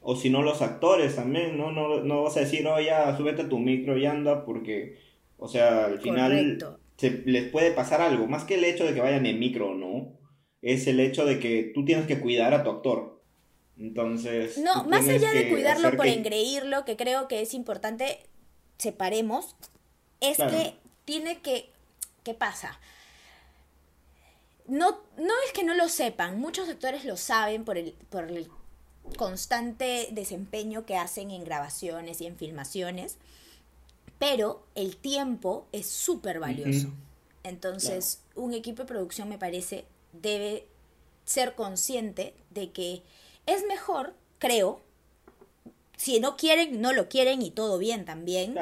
o 0.08 0.14
si 0.14 0.30
no 0.30 0.40
los 0.42 0.62
actores 0.62 1.16
también, 1.16 1.58
¿no? 1.58 1.72
No, 1.72 2.00
no 2.00 2.22
vas 2.22 2.36
a 2.36 2.40
decir, 2.40 2.64
oh, 2.68 2.80
ya, 2.80 3.16
súbete 3.16 3.42
tu 3.42 3.58
micro 3.58 3.98
y 3.98 4.06
anda, 4.06 4.44
porque, 4.44 5.00
o 5.36 5.48
sea, 5.48 5.86
al 5.86 5.98
final 5.98 6.78
se, 6.96 7.22
les 7.26 7.50
puede 7.50 7.72
pasar 7.72 8.00
algo, 8.00 8.28
más 8.28 8.44
que 8.44 8.54
el 8.54 8.62
hecho 8.62 8.84
de 8.84 8.94
que 8.94 9.00
vayan 9.00 9.26
en 9.26 9.40
micro 9.40 9.70
o 9.70 9.74
no, 9.74 10.12
es 10.62 10.86
el 10.86 11.00
hecho 11.00 11.24
de 11.24 11.38
que 11.38 11.70
tú 11.74 11.84
tienes 11.84 12.06
que 12.06 12.20
cuidar 12.20 12.54
a 12.54 12.64
tu 12.64 12.70
actor. 12.70 13.20
Entonces... 13.78 14.58
No, 14.58 14.84
más 14.84 15.06
allá 15.08 15.32
de 15.32 15.50
cuidarlo 15.50 15.96
por 15.96 16.06
engreírlo, 16.06 16.84
que 16.84 16.96
creo 16.96 17.28
que 17.28 17.42
es 17.42 17.54
importante, 17.54 18.20
separemos, 18.78 19.54
es 20.20 20.38
que 20.38 20.74
tiene 21.04 21.40
que... 21.40 21.70
¿Qué 22.24 22.34
pasa? 22.34 22.80
No, 24.66 24.98
no 25.16 25.32
es 25.46 25.52
que 25.52 25.62
no 25.62 25.74
lo 25.74 25.88
sepan, 25.88 26.40
muchos 26.40 26.68
actores 26.68 27.04
lo 27.04 27.16
saben 27.16 27.64
por 27.64 27.78
el, 27.78 27.92
por 28.10 28.24
el 28.24 28.48
constante 29.16 30.08
desempeño 30.10 30.84
que 30.84 30.96
hacen 30.96 31.30
en 31.30 31.44
grabaciones 31.44 32.20
y 32.20 32.26
en 32.26 32.36
filmaciones, 32.36 33.16
pero 34.18 34.66
el 34.74 34.96
tiempo 34.96 35.66
es 35.72 35.86
súper 35.86 36.40
valioso. 36.40 36.88
Entonces, 37.44 38.22
un 38.34 38.54
equipo 38.54 38.82
de 38.82 38.88
producción 38.88 39.28
me 39.28 39.38
parece 39.38 39.84
debe 40.20 40.66
ser 41.24 41.54
consciente 41.54 42.34
de 42.50 42.70
que 42.70 43.02
es 43.46 43.64
mejor, 43.66 44.14
creo, 44.38 44.80
si 45.96 46.20
no 46.20 46.36
quieren, 46.36 46.80
no 46.80 46.92
lo 46.92 47.08
quieren 47.08 47.42
y 47.42 47.50
todo 47.50 47.78
bien 47.78 48.04
también, 48.04 48.56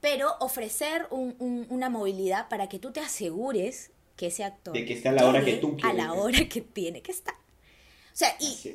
pero 0.00 0.34
ofrecer 0.40 1.06
una 1.10 1.90
movilidad 1.90 2.48
para 2.48 2.68
que 2.68 2.78
tú 2.78 2.92
te 2.92 3.00
asegures 3.00 3.90
que 4.16 4.26
ese 4.28 4.44
actor... 4.44 4.74
De 4.74 4.84
que 4.84 4.94
esté 4.94 5.08
a 5.08 5.12
la 5.12 5.26
hora 5.26 5.44
que 5.44 5.54
tú 5.54 5.76
quieres. 5.76 5.90
A 5.90 5.92
la 5.94 6.12
hora 6.12 6.48
que 6.48 6.60
tiene 6.60 7.02
que 7.02 7.12
estar. 7.12 7.34
O 7.34 8.16
sea, 8.16 8.36
y 8.38 8.74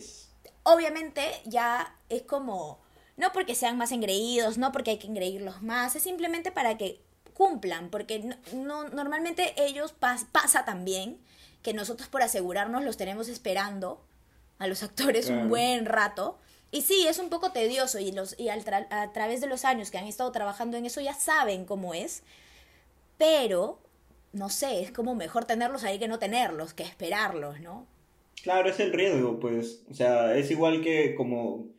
obviamente 0.64 1.22
ya 1.46 1.98
es 2.10 2.24
como, 2.24 2.80
no 3.18 3.32
porque 3.32 3.56
sean 3.56 3.78
más 3.78 3.92
engreídos, 3.92 4.58
no 4.58 4.72
porque 4.72 4.92
hay 4.92 4.98
que 4.98 5.08
engreírlos 5.08 5.62
más, 5.62 5.96
es 5.96 6.04
simplemente 6.04 6.52
para 6.52 6.78
que 6.78 7.00
cumplan, 7.34 7.90
porque 7.90 8.38
no, 8.54 8.90
normalmente 8.90 9.54
ellos 9.58 9.94
pasa 9.94 10.66
también 10.66 11.20
que 11.66 11.74
nosotros 11.74 12.08
por 12.10 12.22
asegurarnos 12.22 12.84
los 12.84 12.96
tenemos 12.96 13.28
esperando 13.28 14.00
a 14.60 14.68
los 14.68 14.84
actores 14.84 15.30
un 15.32 15.50
buen 15.50 15.88
rato. 15.88 16.38
Y 16.70 16.84
sí, 16.84 17.08
es 17.08 17.18
un 17.18 17.30
poco 17.30 17.52
tedioso 17.52 17.98
y, 17.98 18.12
los, 18.12 18.40
y 18.40 18.50
a 18.50 19.12
través 19.14 19.42
de 19.42 19.48
los 19.48 19.66
años 19.66 19.90
que 19.90 19.98
han 19.98 20.06
estado 20.06 20.32
trabajando 20.32 20.78
en 20.78 20.86
eso 20.86 21.02
ya 21.02 21.16
saben 21.16 21.66
cómo 21.66 21.96
es, 21.96 22.22
pero 23.18 23.80
no 24.32 24.50
sé, 24.50 24.84
es 24.84 24.92
como 24.92 25.16
mejor 25.16 25.46
tenerlos 25.46 25.84
ahí 25.84 25.98
que 25.98 26.08
no 26.08 26.20
tenerlos, 26.20 26.76
que 26.76 26.84
esperarlos, 26.84 27.60
¿no? 27.62 27.88
Claro, 28.44 28.70
es 28.70 28.80
el 28.80 28.94
riesgo, 28.94 29.40
pues. 29.40 29.86
O 29.90 29.96
sea, 29.96 30.38
es 30.38 30.52
igual 30.52 30.84
que 30.84 31.16
como, 31.16 31.70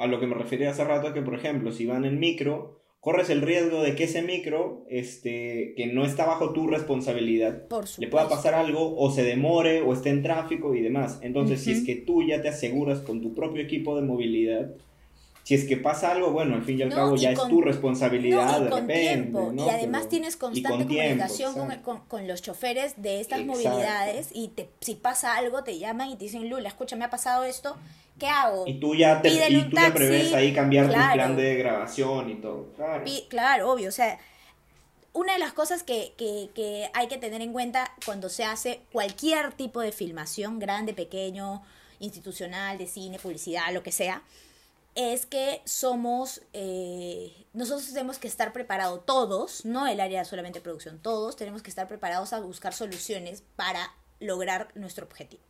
a 0.00 0.08
lo 0.08 0.18
que 0.18 0.26
me 0.26 0.34
refería 0.34 0.70
hace 0.70 0.82
rato, 0.82 1.14
que 1.14 1.22
por 1.22 1.36
ejemplo, 1.36 1.70
si 1.70 1.86
van 1.86 2.04
en 2.04 2.18
micro, 2.18 2.77
corres 3.00 3.30
el 3.30 3.42
riesgo 3.42 3.82
de 3.82 3.94
que 3.94 4.04
ese 4.04 4.22
micro, 4.22 4.84
este, 4.88 5.74
que 5.76 5.86
no 5.86 6.04
está 6.04 6.26
bajo 6.26 6.52
tu 6.52 6.66
responsabilidad, 6.66 7.64
le 7.98 8.08
pueda 8.08 8.28
pasar 8.28 8.54
algo 8.54 8.96
o 8.96 9.10
se 9.10 9.22
demore 9.22 9.82
o 9.82 9.92
esté 9.92 10.10
en 10.10 10.22
tráfico 10.22 10.74
y 10.74 10.82
demás. 10.82 11.20
Entonces, 11.22 11.60
si 11.60 11.72
es 11.72 11.84
que 11.84 11.94
tú 11.94 12.22
ya 12.22 12.42
te 12.42 12.48
aseguras 12.48 13.00
con 13.00 13.20
tu 13.22 13.34
propio 13.34 13.62
equipo 13.62 13.96
de 13.96 14.02
movilidad, 14.02 14.74
si 15.48 15.54
es 15.54 15.64
que 15.64 15.78
pasa 15.78 16.10
algo, 16.10 16.30
bueno, 16.30 16.56
al 16.56 16.62
fin 16.62 16.78
y 16.78 16.82
al 16.82 16.90
cabo 16.90 17.16
ya 17.16 17.30
es 17.30 17.40
tu 17.48 17.62
responsabilidad 17.62 18.60
de 18.60 18.68
repente. 18.68 19.32
Y 19.56 19.66
además 19.70 20.06
tienes 20.10 20.36
constante 20.36 20.84
comunicación 20.84 21.54
con, 22.06 22.28
los 22.28 22.42
choferes 22.42 23.00
de 23.00 23.22
estas 23.22 23.40
movilidades 23.46 24.28
y 24.34 24.48
te, 24.48 24.68
si 24.82 24.94
pasa 24.94 25.36
algo 25.36 25.64
te 25.64 25.78
llaman 25.78 26.10
y 26.10 26.16
te 26.16 26.24
dicen, 26.24 26.50
Lula, 26.50 26.68
escucha, 26.68 26.96
me 26.96 27.06
ha 27.06 27.08
pasado 27.08 27.44
esto, 27.44 27.78
¿qué 28.18 28.26
hago? 28.26 28.66
Y 28.66 28.74
tú 28.74 28.94
ya 28.94 29.22
te, 29.22 29.30
y 29.30 29.70
tú 29.70 29.76
prevés 29.94 30.34
ahí 30.34 30.52
cambiar 30.52 30.88
tu 30.88 31.14
plan 31.14 31.34
de 31.34 31.54
grabación 31.54 32.28
y 32.28 32.34
todo. 32.34 32.66
Claro. 32.76 33.04
claro, 33.30 33.72
obvio, 33.72 33.88
o 33.88 33.92
sea, 33.92 34.18
una 35.14 35.32
de 35.32 35.38
las 35.38 35.54
cosas 35.54 35.82
que, 35.82 36.12
que, 36.18 36.50
que 36.54 36.90
hay 36.92 37.08
que 37.08 37.16
tener 37.16 37.40
en 37.40 37.54
cuenta 37.54 37.90
cuando 38.04 38.28
se 38.28 38.44
hace 38.44 38.80
cualquier 38.92 39.54
tipo 39.54 39.80
de 39.80 39.92
filmación, 39.92 40.58
grande, 40.58 40.92
pequeño, 40.92 41.62
institucional, 42.00 42.76
de 42.76 42.86
cine, 42.86 43.18
publicidad, 43.18 43.72
lo 43.72 43.82
que 43.82 43.92
sea, 43.92 44.22
es 44.98 45.26
que 45.26 45.60
somos, 45.64 46.42
eh, 46.52 47.46
nosotros 47.54 47.86
tenemos 47.92 48.18
que 48.18 48.26
estar 48.26 48.52
preparados 48.52 49.06
todos, 49.06 49.64
no 49.64 49.86
el 49.86 50.00
área 50.00 50.24
solamente 50.24 50.58
de 50.58 50.64
producción, 50.64 50.98
todos 51.00 51.36
tenemos 51.36 51.62
que 51.62 51.70
estar 51.70 51.86
preparados 51.86 52.32
a 52.32 52.40
buscar 52.40 52.74
soluciones 52.74 53.44
para 53.54 53.94
lograr 54.18 54.72
nuestro 54.74 55.06
objetivo. 55.06 55.42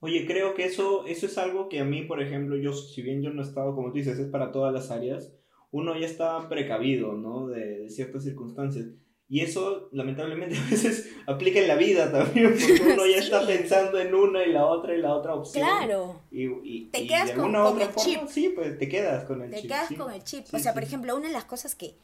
Oye, 0.00 0.26
creo 0.26 0.54
que 0.54 0.64
eso, 0.64 1.04
eso 1.06 1.26
es 1.26 1.36
algo 1.36 1.68
que 1.68 1.80
a 1.80 1.84
mí, 1.84 2.04
por 2.04 2.22
ejemplo, 2.22 2.56
yo, 2.56 2.72
si 2.72 3.02
bien 3.02 3.20
yo 3.20 3.30
no 3.30 3.42
he 3.42 3.44
estado, 3.44 3.74
como 3.74 3.88
tú 3.88 3.98
dices, 3.98 4.18
es 4.18 4.28
para 4.28 4.50
todas 4.50 4.72
las 4.72 4.90
áreas, 4.90 5.30
uno 5.70 5.98
ya 5.98 6.06
está 6.06 6.48
precavido, 6.48 7.12
¿no? 7.12 7.48
De, 7.48 7.80
de 7.80 7.90
ciertas 7.90 8.24
circunstancias. 8.24 8.86
Y 9.28 9.40
eso, 9.40 9.88
lamentablemente, 9.92 10.56
a 10.66 10.70
veces 10.70 11.10
aplica 11.26 11.60
en 11.60 11.68
la 11.68 11.74
vida 11.74 12.12
también, 12.12 12.52
porque 12.52 12.92
uno 12.92 13.06
ya 13.06 13.16
está 13.18 13.46
pensando 13.46 13.98
en 13.98 14.14
una 14.14 14.44
y 14.44 14.52
la 14.52 14.66
otra 14.66 14.94
y 14.94 14.98
la 14.98 15.14
otra 15.14 15.34
opción. 15.34 15.64
Claro. 15.64 16.20
Y, 16.30 16.84
te 16.86 17.06
quedas 17.06 17.32
con, 17.32 17.54
el 17.54 17.94
chip. 17.96 18.20
Sí, 18.28 18.50
pues 18.50 18.78
te 18.78 18.88
quedas 18.88 19.24
con 19.24 19.42
el 19.42 19.50
chip. 19.50 19.62
Te 19.62 19.68
quedas 19.68 19.92
con 19.96 20.12
el 20.12 20.22
chip. 20.22 20.46
o 20.52 20.58
sea, 20.58 20.74
por 20.74 20.82
ejemplo, 20.82 21.16
una 21.16 21.26
de 21.26 21.32
las 21.32 21.44
cosas 21.44 21.74
que 21.74 21.94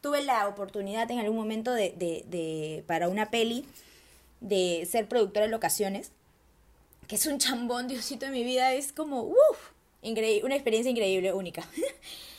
tuve 0.00 0.22
la 0.22 0.46
oportunidad 0.46 1.10
en 1.10 1.18
algún 1.18 1.36
momento 1.36 1.72
de, 1.72 1.94
de, 1.96 2.24
de 2.28 2.84
para 2.86 3.08
una 3.08 3.30
peli, 3.30 3.64
de 4.40 4.86
ser 4.88 5.08
productora 5.08 5.46
de 5.46 5.50
locaciones, 5.50 6.12
que 7.08 7.16
es 7.16 7.26
un 7.26 7.38
chambón, 7.38 7.88
Diosito, 7.88 8.26
de 8.26 8.32
mi 8.32 8.44
vida, 8.44 8.74
es 8.74 8.92
como, 8.92 9.22
uff, 9.22 9.70
una 10.02 10.54
experiencia 10.54 10.90
increíble, 10.90 11.32
única. 11.32 11.66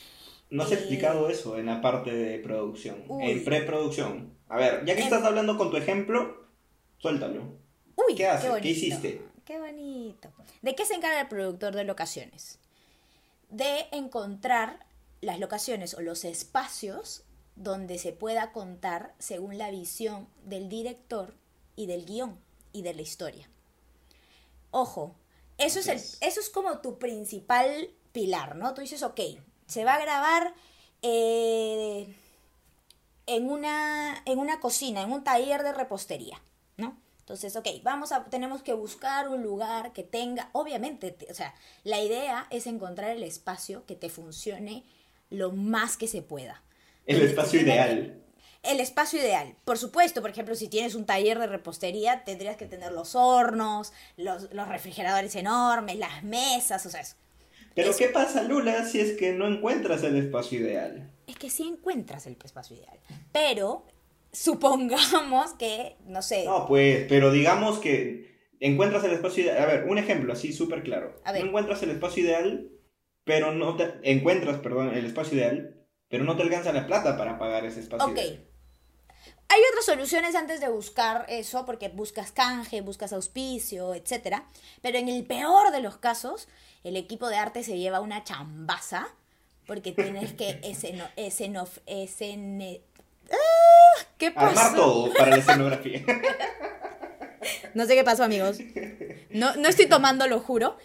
No 0.50 0.62
has 0.62 0.72
explicado 0.72 1.28
eso 1.28 1.58
en 1.58 1.66
la 1.66 1.80
parte 1.80 2.10
de 2.10 2.38
producción, 2.38 3.04
en 3.20 3.44
preproducción. 3.44 4.32
A 4.48 4.56
ver, 4.56 4.84
ya 4.84 4.96
que 4.96 5.02
estás 5.02 5.22
hablando 5.22 5.58
con 5.58 5.70
tu 5.70 5.76
ejemplo, 5.76 6.48
suéltalo. 6.98 7.42
Uy, 7.96 8.14
¿Qué 8.14 8.26
haces? 8.26 8.50
Qué, 8.62 8.68
hiciste? 8.68 9.22
Qué 9.44 9.58
bonito. 9.58 10.30
¿De 10.62 10.74
qué 10.74 10.86
se 10.86 10.94
encarga 10.94 11.20
el 11.20 11.28
productor 11.28 11.74
de 11.74 11.84
locaciones? 11.84 12.58
De 13.50 13.86
encontrar 13.92 14.86
las 15.20 15.38
locaciones 15.38 15.94
o 15.94 16.00
los 16.00 16.24
espacios 16.24 17.24
donde 17.56 17.98
se 17.98 18.12
pueda 18.12 18.52
contar 18.52 19.14
según 19.18 19.58
la 19.58 19.70
visión 19.70 20.28
del 20.44 20.68
director 20.68 21.34
y 21.76 21.86
del 21.86 22.06
guion 22.06 22.38
y 22.72 22.82
de 22.82 22.94
la 22.94 23.02
historia. 23.02 23.50
Ojo, 24.70 25.16
eso 25.58 25.80
es, 25.80 25.88
el, 25.88 25.96
eso 25.96 26.40
es 26.40 26.50
como 26.50 26.78
tu 26.78 26.98
principal 26.98 27.90
pilar, 28.12 28.56
¿no? 28.56 28.74
Tú 28.74 28.80
dices, 28.80 29.02
ok, 29.02 29.20
se 29.68 29.84
va 29.84 29.94
a 29.94 30.00
grabar 30.00 30.54
eh, 31.02 32.12
en, 33.26 33.50
una, 33.50 34.20
en 34.24 34.38
una 34.38 34.58
cocina, 34.58 35.02
en 35.02 35.12
un 35.12 35.22
taller 35.22 35.62
de 35.62 35.72
repostería, 35.72 36.42
¿no? 36.76 36.96
Entonces, 37.20 37.54
ok, 37.54 37.68
vamos 37.82 38.10
a, 38.10 38.24
tenemos 38.24 38.62
que 38.62 38.72
buscar 38.72 39.28
un 39.28 39.42
lugar 39.42 39.92
que 39.92 40.02
tenga, 40.02 40.48
obviamente, 40.52 41.14
o 41.30 41.34
sea, 41.34 41.54
la 41.84 42.00
idea 42.00 42.46
es 42.50 42.66
encontrar 42.66 43.10
el 43.10 43.22
espacio 43.22 43.84
que 43.86 43.94
te 43.94 44.08
funcione 44.08 44.84
lo 45.28 45.52
más 45.52 45.98
que 45.98 46.08
se 46.08 46.22
pueda. 46.22 46.62
El 47.04 47.20
espacio 47.20 47.60
ideal. 47.60 48.22
El 48.62 48.80
espacio 48.80 49.20
ideal. 49.20 49.54
Por 49.66 49.76
supuesto, 49.76 50.22
por 50.22 50.30
ejemplo, 50.30 50.54
si 50.54 50.68
tienes 50.68 50.94
un 50.94 51.04
taller 51.04 51.38
de 51.38 51.46
repostería, 51.46 52.24
tendrías 52.24 52.56
que 52.56 52.66
tener 52.66 52.92
los 52.92 53.14
hornos, 53.14 53.92
los, 54.16 54.50
los 54.52 54.68
refrigeradores 54.68 55.36
enormes, 55.36 55.96
las 55.96 56.24
mesas, 56.24 56.84
o 56.86 56.90
sea, 56.90 57.02
pero 57.78 57.96
¿qué 57.96 58.08
pasa, 58.08 58.42
Lula, 58.42 58.84
si 58.84 58.98
es 59.00 59.12
que 59.12 59.32
no 59.32 59.46
encuentras 59.46 60.02
el 60.02 60.16
espacio 60.16 60.58
ideal? 60.58 61.12
Es 61.28 61.36
que 61.36 61.48
sí 61.48 61.62
encuentras 61.62 62.26
el 62.26 62.36
espacio 62.42 62.76
ideal. 62.76 62.98
Pero 63.32 63.84
supongamos 64.32 65.52
que, 65.54 65.96
no 66.04 66.20
sé. 66.22 66.44
No, 66.44 66.66
pues, 66.66 67.06
pero 67.08 67.30
digamos 67.30 67.78
que 67.78 68.50
encuentras 68.58 69.04
el 69.04 69.12
espacio 69.12 69.44
ideal. 69.44 69.62
A 69.62 69.66
ver, 69.66 69.84
un 69.84 69.96
ejemplo 69.96 70.32
así 70.32 70.52
súper 70.52 70.82
claro. 70.82 71.14
No 71.24 71.36
encuentras 71.36 71.80
el 71.84 71.90
espacio 71.90 72.24
ideal, 72.24 72.68
pero 73.24 73.52
no 73.52 73.76
te. 73.76 73.92
Encuentras, 74.02 74.58
perdón, 74.58 74.94
el 74.94 75.06
espacio 75.06 75.38
ideal, 75.38 75.86
pero 76.08 76.24
no 76.24 76.36
te 76.36 76.42
alcanza 76.42 76.72
la 76.72 76.86
plata 76.86 77.16
para 77.16 77.38
pagar 77.38 77.64
ese 77.64 77.78
espacio 77.78 78.12
ideal. 78.12 78.47
Hay 79.50 79.60
otras 79.70 79.86
soluciones 79.86 80.34
antes 80.34 80.60
de 80.60 80.68
buscar 80.68 81.24
eso, 81.28 81.64
porque 81.64 81.88
buscas 81.88 82.32
canje, 82.32 82.82
buscas 82.82 83.12
auspicio, 83.12 83.94
etc. 83.94 84.42
Pero 84.82 84.98
en 84.98 85.08
el 85.08 85.24
peor 85.24 85.70
de 85.72 85.80
los 85.80 85.96
casos, 85.96 86.48
el 86.84 86.96
equipo 86.96 87.28
de 87.28 87.36
arte 87.36 87.64
se 87.64 87.78
lleva 87.78 88.00
una 88.00 88.24
chambaza, 88.24 89.08
porque 89.66 89.92
tienes 89.92 90.34
que 90.34 90.60
esceno, 90.64 91.04
escenof, 91.16 91.78
escene, 91.86 92.82
¡Ah! 93.30 94.04
¿Qué 94.16 94.30
pasó? 94.30 94.60
Armar 94.60 94.74
todo 94.74 95.12
para 95.14 95.30
la 95.30 95.36
escenografía. 95.36 96.02
No 97.74 97.86
sé 97.86 97.94
qué 97.94 98.04
pasó, 98.04 98.24
amigos. 98.24 98.58
No, 99.30 99.54
no 99.56 99.68
estoy 99.68 99.86
tomando, 99.86 100.26
lo 100.26 100.40
juro. 100.40 100.76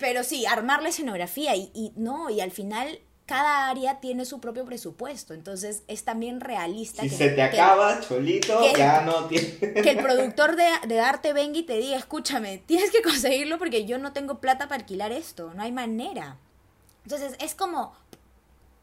Pero 0.00 0.24
sí, 0.24 0.46
armar 0.46 0.82
la 0.82 0.88
escenografía 0.88 1.54
y, 1.54 1.70
y 1.74 1.92
no, 1.96 2.28
y 2.28 2.40
al 2.40 2.50
final 2.50 2.98
cada 3.26 3.68
área 3.68 3.98
tiene 4.00 4.24
su 4.24 4.40
propio 4.40 4.64
presupuesto, 4.64 5.34
entonces 5.34 5.82
es 5.88 6.04
también 6.04 6.40
realista. 6.40 7.02
Si 7.02 7.10
que, 7.10 7.16
se 7.16 7.28
te 7.30 7.42
acaba, 7.42 8.00
cholito, 8.00 8.60
que- 8.60 8.78
ya 8.78 9.00
no 9.02 9.26
tiene... 9.26 9.56
que 9.74 9.90
el 9.90 9.98
productor 9.98 10.54
de, 10.54 10.68
de 10.86 11.00
arte 11.00 11.32
venga 11.32 11.58
y 11.58 11.64
te 11.64 11.76
diga, 11.76 11.96
escúchame, 11.96 12.58
tienes 12.58 12.90
que 12.92 13.02
conseguirlo 13.02 13.58
porque 13.58 13.84
yo 13.84 13.98
no 13.98 14.12
tengo 14.12 14.38
plata 14.38 14.68
para 14.68 14.80
alquilar 14.80 15.10
esto, 15.12 15.52
no 15.54 15.62
hay 15.62 15.72
manera. 15.72 16.38
Entonces 17.04 17.34
es 17.40 17.54
como, 17.56 17.92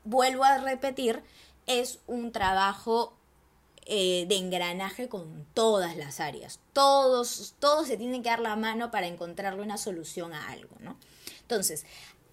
vuelvo 0.04 0.44
a 0.44 0.58
repetir, 0.58 1.24
es 1.66 2.00
un 2.08 2.32
trabajo 2.34 3.14
eh, 3.86 4.26
de 4.28 4.36
engranaje 4.36 5.08
con 5.10 5.46
todas 5.54 5.96
las 5.96 6.20
áreas. 6.20 6.60
Todos, 6.74 7.56
todos 7.60 7.88
se 7.88 7.98
tienen 7.98 8.24
que 8.24 8.30
dar 8.30 8.40
la 8.40 8.56
mano 8.56 8.92
para 8.92 9.08
encontrarle 9.08 9.62
una 9.62 9.78
solución 9.78 10.34
a 10.34 10.50
algo, 10.52 10.76
¿no? 10.80 10.98
Entonces, 11.42 11.86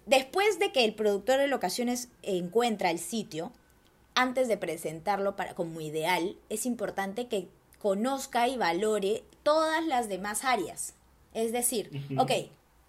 después 0.05 0.59
de 0.59 0.71
que 0.71 0.85
el 0.85 0.93
productor 0.93 1.39
de 1.39 1.47
locaciones 1.47 2.09
encuentra 2.23 2.91
el 2.91 2.99
sitio, 2.99 3.51
antes 4.15 4.47
de 4.47 4.57
presentarlo 4.57 5.35
para, 5.35 5.55
como 5.55 5.81
ideal, 5.81 6.35
es 6.49 6.65
importante 6.65 7.27
que 7.27 7.47
conozca 7.79 8.47
y 8.47 8.57
valore 8.57 9.23
todas 9.43 9.85
las 9.85 10.09
demás 10.09 10.43
áreas. 10.43 10.93
Es 11.33 11.51
decir, 11.51 11.89
ok, 12.17 12.31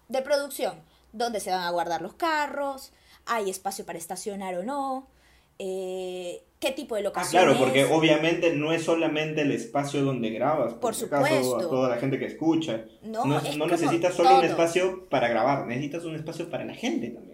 de 0.09 0.21
producción, 0.21 0.81
dónde 1.13 1.39
se 1.39 1.51
van 1.51 1.63
a 1.63 1.71
guardar 1.71 2.01
los 2.01 2.13
carros, 2.13 2.91
hay 3.25 3.49
espacio 3.49 3.85
para 3.85 3.97
estacionar 3.97 4.55
o 4.55 4.63
no, 4.63 5.07
eh, 5.59 6.41
qué 6.59 6.71
tipo 6.71 6.95
de 6.95 7.01
Ah, 7.01 7.03
locación 7.03 7.43
claro, 7.43 7.57
porque 7.59 7.85
obviamente 7.85 8.53
no 8.53 8.71
es 8.73 8.83
solamente 8.83 9.41
el 9.41 9.51
espacio 9.51 10.03
donde 10.03 10.29
grabas, 10.29 10.73
Por 10.75 10.95
supuesto. 10.95 11.57
a 11.57 11.61
toda 11.61 11.89
la 11.89 11.97
gente 11.97 12.17
que 12.19 12.25
escucha. 12.25 12.85
No, 13.03 13.25
No, 13.25 13.39
es 13.39 13.57
no 13.57 13.67
necesitas 13.67 14.13
solo 14.15 14.39
un 14.39 14.45
espacio 14.45 15.07
para 15.09 15.27
grabar, 15.27 15.65
necesitas 15.67 16.03
un 16.05 16.15
espacio 16.15 16.49
para 16.49 16.65
la 16.65 16.73
gente 16.73 17.09
también. 17.09 17.33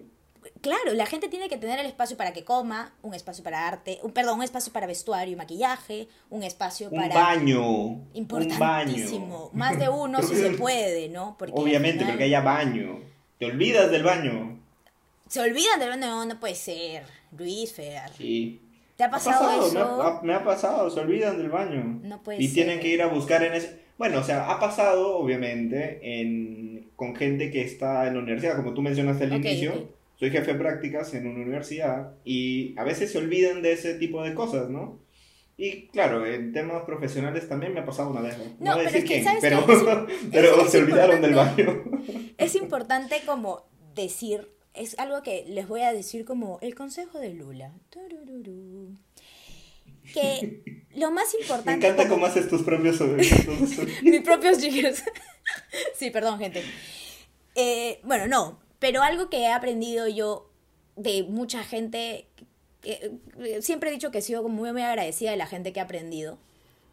Claro, 0.61 0.93
la 0.93 1.05
gente 1.05 1.29
tiene 1.29 1.47
que 1.47 1.57
tener 1.57 1.79
el 1.79 1.85
espacio 1.85 2.17
para 2.17 2.33
que 2.33 2.43
coma, 2.43 2.93
un 3.01 3.13
espacio 3.13 3.43
para 3.45 3.65
arte, 3.67 3.99
un, 4.03 4.11
perdón, 4.11 4.39
un 4.39 4.43
espacio 4.43 4.73
para 4.73 4.87
vestuario 4.87 5.31
y 5.33 5.35
maquillaje, 5.37 6.09
un 6.29 6.43
espacio 6.43 6.89
Un 6.89 6.99
para... 6.99 7.15
baño. 7.15 7.65
Un 7.65 8.09
Importantísimo. 8.13 9.37
baño. 9.37 9.49
Más 9.53 9.79
de 9.79 9.87
uno 9.89 10.21
si 10.21 10.35
se 10.35 10.49
puede, 10.51 11.07
¿no? 11.09 11.35
Porque 11.39 11.53
Obviamente, 11.55 11.99
final- 11.99 12.13
porque 12.13 12.23
haya 12.25 12.41
baño. 12.41 12.99
Te 13.37 13.45
olvidas 13.45 13.89
del 13.89 14.03
baño. 14.03 14.59
Se 15.29 15.39
olvidan 15.39 15.79
de... 15.79 15.95
No, 15.97 16.25
no 16.25 16.39
puede 16.39 16.55
ser. 16.55 17.03
Luis 17.37 17.73
Fer. 17.73 18.09
Sí. 18.17 18.61
¿Te 18.95 19.03
ha 19.03 19.07
Ha 19.07 19.11
pasado, 19.11 19.45
pasado, 19.45 19.67
eso? 19.67 19.97
me 19.97 20.03
ha, 20.03 20.21
me 20.23 20.33
ha 20.33 20.43
pasado, 20.43 20.89
se 20.89 20.99
olvidan 20.99 21.37
del 21.37 21.49
baño. 21.49 21.99
No 22.03 22.21
puede 22.21 22.41
y 22.41 22.47
ser. 22.47 22.53
tienen 22.55 22.79
que 22.79 22.89
ir 22.89 23.01
a 23.01 23.07
buscar 23.07 23.43
en 23.43 23.53
ese... 23.53 23.79
Bueno, 23.97 24.19
o 24.19 24.23
sea, 24.23 24.49
ha 24.51 24.59
pasado, 24.59 25.17
obviamente, 25.17 25.99
en... 26.21 26.89
con 26.95 27.15
gente 27.15 27.49
que 27.51 27.61
está 27.61 28.07
en 28.07 28.15
la 28.15 28.19
universidad, 28.21 28.55
como 28.57 28.73
tú 28.73 28.81
mencionaste 28.81 29.25
al 29.25 29.33
Ok, 29.33 29.39
inicio. 29.45 29.73
ok. 29.73 29.89
Soy 30.19 30.31
jefe 30.31 30.51
de 30.53 30.59
prácticas 30.59 31.13
en 31.13 31.27
una 31.27 31.41
universidad 31.43 32.11
y 32.25 32.77
a 32.77 32.83
veces 32.83 33.09
se 33.11 33.17
olvidan 33.19 33.61
de 33.61 33.71
ese 33.71 33.93
tipo 33.93 34.21
de 34.21 34.33
cosas, 34.33 34.69
¿no? 34.69 34.99
Y 35.55 35.87
claro, 35.87 36.25
en 36.25 36.51
temas 36.51 36.83
profesionales 36.83 37.47
también 37.47 37.73
me 37.73 37.79
ha 37.81 37.85
pasado 37.85 38.09
una 38.11 38.19
vez. 38.21 38.37
No, 38.59 38.71
No, 38.71 38.77
pero 38.77 38.83
decir 38.83 38.97
es 38.97 39.03
que, 39.03 39.07
quién, 39.13 39.23
¿sabes 39.23 39.39
pero? 39.41 39.59
Es- 39.59 40.13
pero 40.31 40.61
es 40.61 40.71
se 40.71 40.77
olvidaron 40.79 41.21
del 41.21 41.35
baño. 41.35 41.83
Es 42.37 42.55
importante 42.55 43.17
como 43.25 43.63
decir... 43.95 44.49
Es 44.73 44.97
algo 44.99 45.23
que 45.23 45.45
les 45.47 45.67
voy 45.67 45.81
a 45.81 45.91
decir 45.93 46.25
como 46.25 46.59
el 46.61 46.75
consejo 46.75 47.19
de 47.19 47.33
Lula. 47.33 47.73
Que 50.13 50.63
lo 50.95 51.11
más 51.11 51.33
Me 51.35 51.41
importante... 51.41 51.71
encanta 51.87 52.03
como- 52.03 52.15
cómo 52.15 52.25
haces 52.25 52.47
tus 52.49 52.63
propios. 52.63 52.99
Mis 54.03 54.21
propios 54.21 54.59
jiggers. 54.59 55.03
sí, 55.95 56.09
perdón, 56.09 56.39
gente. 56.39 56.63
Eh, 57.55 57.99
bueno, 58.03 58.27
no, 58.27 58.59
pero 58.79 59.01
algo 59.03 59.29
que 59.29 59.39
he 59.41 59.47
aprendido 59.51 60.07
yo 60.07 60.49
de 60.95 61.23
mucha 61.23 61.63
gente, 61.63 62.27
eh, 62.83 63.11
siempre 63.61 63.89
he 63.89 63.93
dicho 63.93 64.11
que 64.11 64.19
he 64.19 64.21
sido 64.21 64.41
como 64.43 64.55
muy, 64.55 64.71
muy 64.71 64.81
agradecida 64.81 65.31
de 65.31 65.37
la 65.37 65.47
gente 65.47 65.73
que 65.73 65.79
he 65.79 65.83
aprendido, 65.83 66.39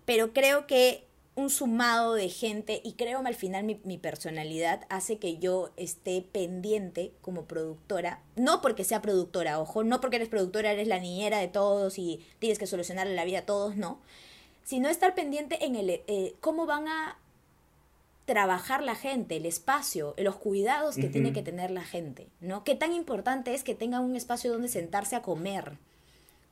pero 0.04 0.32
creo 0.32 0.66
que 0.66 1.05
un 1.36 1.50
sumado 1.50 2.14
de 2.14 2.28
gente, 2.30 2.80
y 2.82 2.94
creo 2.94 3.20
que 3.22 3.28
al 3.28 3.34
final 3.34 3.62
mi, 3.62 3.78
mi 3.84 3.98
personalidad 3.98 4.86
hace 4.88 5.18
que 5.18 5.38
yo 5.38 5.70
esté 5.76 6.22
pendiente 6.22 7.12
como 7.20 7.44
productora, 7.44 8.20
no 8.34 8.62
porque 8.62 8.84
sea 8.84 9.02
productora, 9.02 9.60
ojo, 9.60 9.84
no 9.84 10.00
porque 10.00 10.16
eres 10.16 10.28
productora, 10.28 10.72
eres 10.72 10.88
la 10.88 10.98
niñera 10.98 11.38
de 11.38 11.48
todos 11.48 11.98
y 11.98 12.26
tienes 12.38 12.58
que 12.58 12.66
solucionarle 12.66 13.14
la 13.14 13.26
vida 13.26 13.40
a 13.40 13.46
todos, 13.46 13.76
no, 13.76 14.00
sino 14.64 14.88
estar 14.88 15.14
pendiente 15.14 15.64
en 15.64 15.76
el 15.76 15.90
eh, 15.90 16.34
cómo 16.40 16.66
van 16.66 16.88
a 16.88 17.18
trabajar 18.24 18.82
la 18.82 18.96
gente, 18.96 19.36
el 19.36 19.46
espacio, 19.46 20.14
los 20.18 20.36
cuidados 20.36 20.96
que 20.96 21.08
tiene 21.08 21.32
que 21.32 21.42
tener 21.42 21.70
la 21.70 21.84
gente, 21.84 22.26
¿no? 22.40 22.64
Qué 22.64 22.74
tan 22.74 22.92
importante 22.92 23.54
es 23.54 23.62
que 23.62 23.76
tengan 23.76 24.02
un 24.02 24.16
espacio 24.16 24.52
donde 24.52 24.68
sentarse 24.68 25.14
a 25.14 25.22
comer. 25.22 25.78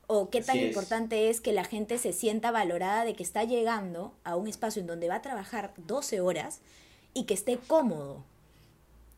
O 0.07 0.29
qué 0.29 0.41
tan 0.41 0.57
Así 0.57 0.65
importante 0.67 1.29
es 1.29 1.41
que 1.41 1.51
la 1.51 1.63
gente 1.63 1.97
se 1.97 2.13
sienta 2.13 2.51
valorada 2.51 3.05
de 3.05 3.15
que 3.15 3.23
está 3.23 3.43
llegando 3.43 4.13
a 4.23 4.35
un 4.35 4.47
espacio 4.47 4.79
en 4.81 4.87
donde 4.87 5.07
va 5.07 5.15
a 5.15 5.21
trabajar 5.21 5.73
12 5.87 6.21
horas 6.21 6.61
y 7.13 7.23
que 7.25 7.33
esté 7.33 7.57
cómodo. 7.67 8.23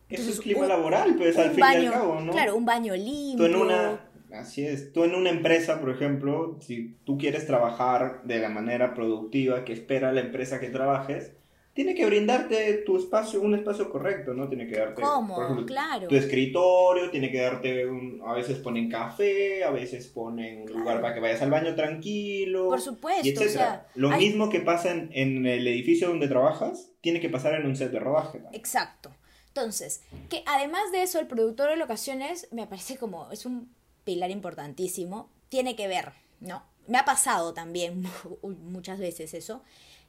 Eso 0.10 0.22
Entonces, 0.22 0.36
es 0.36 0.42
clima 0.42 0.62
un- 0.62 0.70
laboral, 0.70 1.16
pues 1.18 1.38
al 1.38 1.50
fin 1.50 1.58
y 1.58 1.62
baño, 1.62 1.88
al 1.88 1.94
cabo, 2.00 2.20
¿no? 2.22 2.32
Claro, 2.32 2.56
un 2.56 2.66
baño 2.66 2.94
Tú 2.94 3.00
limpio. 3.02 3.46
en 3.46 3.56
una, 3.58 4.00
así 4.32 4.66
es, 4.66 4.94
tú 4.94 5.04
en 5.04 5.14
una 5.16 5.30
empresa, 5.30 5.82
por 5.82 5.90
ejemplo, 5.90 6.58
si 6.62 6.96
tú 7.04 7.18
quieres 7.18 7.46
trabajar 7.46 8.22
de 8.24 8.40
la 8.40 8.48
manera 8.48 8.94
productiva 8.94 9.66
que 9.66 9.74
espera 9.74 10.14
la 10.14 10.22
empresa 10.22 10.62
que 10.62 10.70
trabajes, 10.70 11.34
tiene 11.78 11.94
que 11.94 12.08
brindarte 12.08 12.74
tu 12.86 12.98
espacio, 12.98 13.40
un 13.40 13.54
espacio 13.54 13.88
correcto, 13.88 14.34
¿no? 14.34 14.50
Tiene 14.50 14.68
que 14.68 14.78
darte, 14.80 15.00
Cómodo, 15.00 15.36
por 15.36 15.44
ejemplo, 15.46 15.66
claro. 15.68 16.08
tu 16.08 16.16
escritorio, 16.16 17.12
tiene 17.12 17.30
que 17.32 17.40
darte 17.40 17.86
un, 17.86 18.20
a 18.26 18.34
veces 18.34 18.58
ponen 18.58 18.90
café, 18.90 19.64
a 19.64 19.70
veces 19.70 20.08
ponen 20.08 20.62
un 20.62 20.66
Claro. 20.66 20.80
lugar 20.80 21.02
para 21.02 21.14
que 21.14 21.20
vayas 21.20 21.40
al 21.44 21.52
baño 21.52 21.76
tranquilo. 21.76 22.68
Por 22.68 22.82
supuesto, 22.82 23.28
y 23.28 23.30
o 23.30 23.34
etcétera. 23.34 23.52
sea, 23.70 23.88
Lo 23.94 24.10
hay- 24.10 24.26
mismo 24.28 24.50
que 24.50 24.60
pasa 24.60 24.90
en, 24.92 25.12
en 25.14 25.46
el 25.46 25.68
edificio 25.68 26.08
donde 26.10 26.28
trabajas, 26.28 26.90
tiene 27.02 27.20
que 27.20 27.30
pasar 27.30 27.54
en 27.54 27.68
un 27.68 27.76
set 27.76 27.92
de 27.92 28.00
rodaje. 28.00 28.42
Exacto. 28.54 29.12
Entonces, 29.50 30.02
que 30.30 30.42
además 30.48 30.92
de 30.92 31.04
eso, 31.04 31.20
el 31.20 31.28
productor 31.28 31.70
de 31.70 31.78
locaciones 31.78 32.48
me 32.52 32.66
parece 32.66 32.98
como, 32.98 33.32
es 33.32 33.46
un 33.46 33.72
pilar 34.04 34.32
importantísimo, 34.32 35.30
tiene 35.50 35.76
que 35.76 35.88
ver, 35.88 36.14
¿no? 36.40 36.64
Me 36.88 36.98
ha 36.98 37.06
pasado 37.06 37.54
también 37.54 38.04
muchas 38.42 38.98
veces 39.00 39.36
eso, 39.36 39.62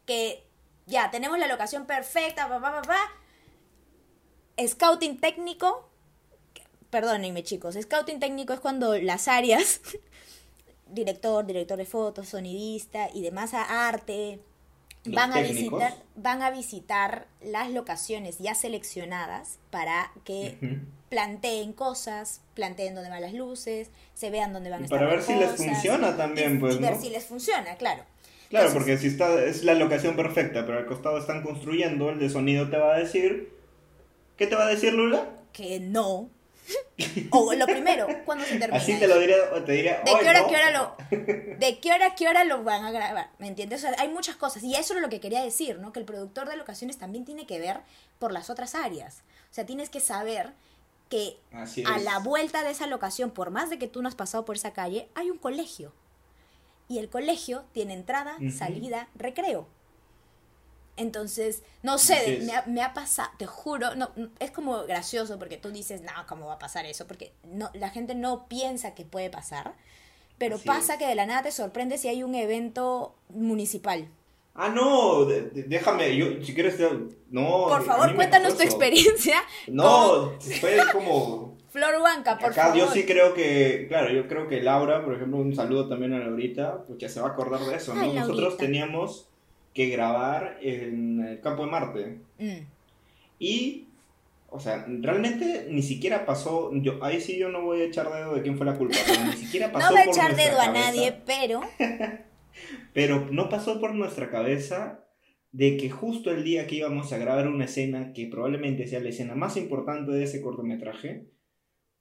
que 0.07 0.48
ya 0.89 1.11
tenemos 1.11 1.39
la 1.39 1.47
locación 1.47 1.87
perfecta, 1.87 2.49
pa, 2.49 2.61
pa, 2.61 2.73
pa, 2.73 2.83
pa. 2.83 4.67
Scouting 4.67 5.19
técnico, 5.21 5.89
perdónenme 6.91 7.45
chicos, 7.45 7.77
scouting 7.81 8.19
técnico 8.19 8.53
es 8.55 8.61
cuando 8.61 8.99
las 8.99 9.29
áreas, 9.29 9.81
director, 10.89 11.47
director 11.47 11.79
de 11.79 11.85
fotos, 11.85 12.29
sonidista 12.29 13.09
y 13.15 13.23
demás 13.23 13.55
a 13.55 13.89
arte, 13.89 14.41
van 15.05 15.33
a 15.33 15.41
visitar 15.41 15.95
van 16.17 16.43
a 16.43 16.51
visitar 16.51 17.27
las 17.41 17.71
locaciones 17.71 18.39
ya 18.39 18.55
seleccionadas 18.55 19.59
para 19.71 20.11
que 20.25 20.59
planteen 21.09 21.73
cosas, 21.73 22.41
planteen 22.55 22.95
dónde 22.95 23.11
van 23.11 23.21
las 23.21 23.33
luces, 23.33 23.91
se 24.15 24.31
vean 24.31 24.53
dónde 24.53 24.71
van 24.71 24.81
a 24.81 24.83
Y 24.83 24.85
estar 24.85 24.99
para 24.99 25.11
ver 25.11 25.19
las 25.19 25.27
si 25.27 25.35
les 25.35 25.53
funciona 25.53 26.17
también, 26.17 26.57
y, 26.57 26.59
pues, 26.59 26.77
y 26.77 26.79
ver 26.79 26.95
¿no? 26.95 27.01
si 27.01 27.11
les 27.11 27.25
funciona, 27.27 27.77
claro. 27.77 28.05
Claro, 28.49 28.67
Entonces- 28.69 28.73
porque 28.75 28.99
si 28.99 29.09
está, 29.09 29.45
es 29.45 29.63
la 29.65 29.75
locación 29.75 30.17
perfecta, 30.17 30.65
pero 30.65 30.79
al 30.79 30.87
costado 30.87 31.19
están 31.19 31.43
construyendo, 31.43 32.11
el 32.11 32.19
de 32.19 32.31
sonido 32.31 32.69
te 32.71 32.77
va 32.79 32.95
a 32.95 32.99
decir... 32.99 33.53
¿Qué 34.37 34.47
te 34.47 34.55
va 34.55 34.65
a 34.67 34.69
decir 34.69 34.93
Lula? 34.95 35.29
Que 35.53 35.81
no. 35.81 36.31
o 37.31 37.53
lo 37.55 37.67
primero, 37.67 38.07
¿cuándo 38.25 38.45
se 38.45 38.57
termina? 38.59 38.77
Así 38.77 38.99
te 38.99 39.09
lo 39.09 39.19
diría, 39.19 39.37
o 39.55 39.63
te 39.63 39.73
diría... 39.73 40.01
¿De 40.05 40.11
"Ay, 40.11 40.17
qué 40.23 40.29
hora, 40.29 40.41
no". 40.43 40.49
qué 40.49 40.55
hora 40.57 40.71
lo, 40.71 40.97
de 41.59 41.79
qué 41.81 41.93
hora, 41.93 42.07
a 42.09 42.15
qué 42.15 42.29
hora 42.29 42.45
lo 42.45 42.63
van 42.63 42.85
a 42.85 42.91
grabar? 42.91 43.31
¿Me 43.39 43.49
entiendes? 43.49 43.83
O 43.85 43.89
sea, 43.89 43.97
hay 43.99 44.09
muchas 44.09 44.37
cosas. 44.37 44.63
Y 44.63 44.75
eso 44.77 44.95
es 44.95 45.01
lo 45.01 45.09
que 45.09 45.19
quería 45.21 45.43
decir, 45.43 45.79
¿no? 45.79 45.93
Que 45.93 46.01
el 46.01 46.07
productor 46.07 46.49
de 46.49 46.57
locaciones 46.57 46.99
también 46.99 47.25
tiene 47.25 47.47
que 47.47 47.59
ver 47.59 47.79
por 48.19 48.33
las 48.33 48.49
otras 48.51 48.75
áreas. 48.75 49.23
O 49.51 49.55
sea, 49.55 49.67
tienes 49.67 49.89
que 49.91 50.01
saber 50.01 50.51
que 51.09 51.39
a 51.87 51.99
la 51.99 52.19
vuelta 52.19 52.63
de 52.63 52.71
esa 52.71 52.87
locación, 52.87 53.31
por 53.31 53.51
más 53.51 53.71
de 53.71 53.79
que 53.79 53.89
tú 53.89 54.03
no 54.03 54.09
has 54.09 54.15
pasado 54.15 54.45
por 54.45 54.57
esa 54.57 54.73
calle, 54.75 55.09
hay 55.15 55.31
un 55.31 55.39
colegio. 55.39 55.93
Y 56.89 56.99
el 56.99 57.09
colegio 57.09 57.65
tiene 57.73 57.95
entrada, 57.95 58.37
salida, 58.51 59.09
recreo. 59.15 59.69
Entonces, 60.97 61.63
no 61.83 61.97
sé, 61.97 62.41
me 62.45 62.57
ha, 62.57 62.65
me 62.67 62.83
ha 62.83 62.93
pasado, 62.93 63.31
te 63.39 63.47
juro, 63.47 63.95
no, 63.95 64.11
es 64.41 64.51
como 64.51 64.83
gracioso 64.85 65.39
porque 65.39 65.57
tú 65.57 65.71
dices, 65.71 66.03
no, 66.03 66.11
¿cómo 66.27 66.47
va 66.47 66.55
a 66.55 66.59
pasar 66.59 66.87
eso? 66.87 67.07
Porque 67.07 67.33
no, 67.45 67.71
la 67.75 67.91
gente 67.91 68.17
no 68.17 68.49
piensa 68.49 68.95
que 68.95 69.05
puede 69.05 69.31
pasar, 69.31 69.75
pero 70.39 70.57
Así 70.57 70.67
pasa 70.67 70.95
es. 70.95 70.99
que 70.99 71.07
de 71.07 71.15
la 71.15 71.27
nada 71.27 71.43
te 71.45 71.53
sorprende 71.53 71.99
si 71.99 72.09
hay 72.09 72.25
un 72.25 72.35
evento 72.35 73.15
municipal. 73.29 74.09
Ah, 74.55 74.71
no, 74.71 75.25
déjame, 75.25 76.17
yo 76.17 76.43
si 76.43 76.53
quieres... 76.53 76.81
No, 77.31 77.67
Por 77.69 77.85
favor, 77.85 78.17
cuéntanos 78.17 78.57
tu 78.57 78.65
experiencia. 78.65 79.37
No, 79.69 80.33
fue 80.61 80.79
como... 80.93 81.58
Flor 81.79 82.03
Huanca, 82.03 82.39
por 82.39 82.51
Acá 82.51 82.63
favor. 82.67 82.79
yo 82.79 82.87
sí 82.91 83.05
creo 83.07 83.35
que, 83.35 83.87
claro, 83.89 84.13
yo 84.13 84.27
creo 84.29 84.49
que 84.49 84.61
Laura, 84.63 85.05
por 85.05 85.15
ejemplo, 85.15 85.39
un 85.39 85.55
saludo 85.55 85.89
también 85.89 86.13
a 86.13 86.19
Laurita, 86.19 86.85
porque 86.87 87.09
se 87.09 87.21
va 87.21 87.29
a 87.29 87.33
acordar 87.33 87.61
de 87.61 87.77
eso, 87.77 87.95
¿no? 87.95 88.03
Ay, 88.03 88.13
Nosotros 88.15 88.57
teníamos 88.57 89.29
que 89.75 89.89
grabar 89.89 90.59
en 90.61 91.21
el 91.21 91.41
campo 91.41 91.65
de 91.65 91.71
Marte. 91.71 92.19
Mm, 92.39 92.67
Y 93.39 93.85
O 94.51 94.59
sea, 94.61 94.87
realmente 94.89 95.67
ni 95.71 95.83
siquiera 95.83 96.25
pasó. 96.25 96.71
Yo, 96.73 97.05
ahí 97.05 97.21
sí 97.21 97.39
yo 97.39 97.51
no 97.51 97.61
voy 97.63 97.83
a 97.83 97.85
echar 97.85 98.11
dedo 98.11 98.35
de 98.35 98.41
quién 98.43 98.57
fue 98.57 98.65
la 98.65 98.79
culpa, 98.79 98.97
pero 99.07 99.25
ni 99.27 99.33
siquiera 99.37 99.71
pasó 99.73 99.91
no 99.91 99.93
voy 99.97 100.01
a 100.09 100.11
echar 100.11 100.35
dedo 100.37 100.59
a 100.59 100.73
nadie, 100.73 101.15
pero 101.27 101.61
Pero 102.93 103.29
no 103.31 103.49
pasó 103.49 103.79
por 103.81 103.95
nuestra 103.95 104.31
cabeza 104.31 105.05
de 105.53 105.77
que 105.77 105.91
justo 105.91 106.31
el 106.31 106.45
día 106.45 106.67
que 106.67 106.77
íbamos 106.77 107.13
a 107.13 107.19
grabar 107.19 107.47
una 107.49 107.67
escena 107.67 108.13
que 108.13 108.27
probablemente 108.27 108.87
sea 108.87 109.01
la 109.01 109.11
escena 109.11 109.35
más 109.35 109.57
importante 109.57 110.13
de 110.13 110.25
ese 110.25 110.41
cortometraje, 110.43 111.27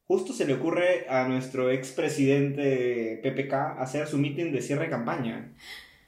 justo 0.07 0.33
se 0.33 0.45
le 0.45 0.53
ocurre 0.53 1.05
a 1.09 1.27
nuestro 1.27 1.69
expresidente 1.71 3.19
PPK 3.23 3.53
hacer 3.79 4.07
su 4.07 4.17
meeting 4.17 4.51
de 4.51 4.61
cierre 4.61 4.85
de 4.85 4.89
campaña 4.89 5.53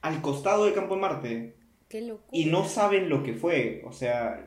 al 0.01 0.21
costado 0.21 0.65
de 0.65 0.73
Campo 0.73 0.95
de 0.95 1.01
Marte 1.01 1.55
qué 1.89 2.01
locura. 2.01 2.29
y 2.31 2.45
no 2.45 2.65
saben 2.65 3.09
lo 3.09 3.23
que 3.23 3.33
fue, 3.33 3.83
o 3.85 3.91
sea, 3.91 4.45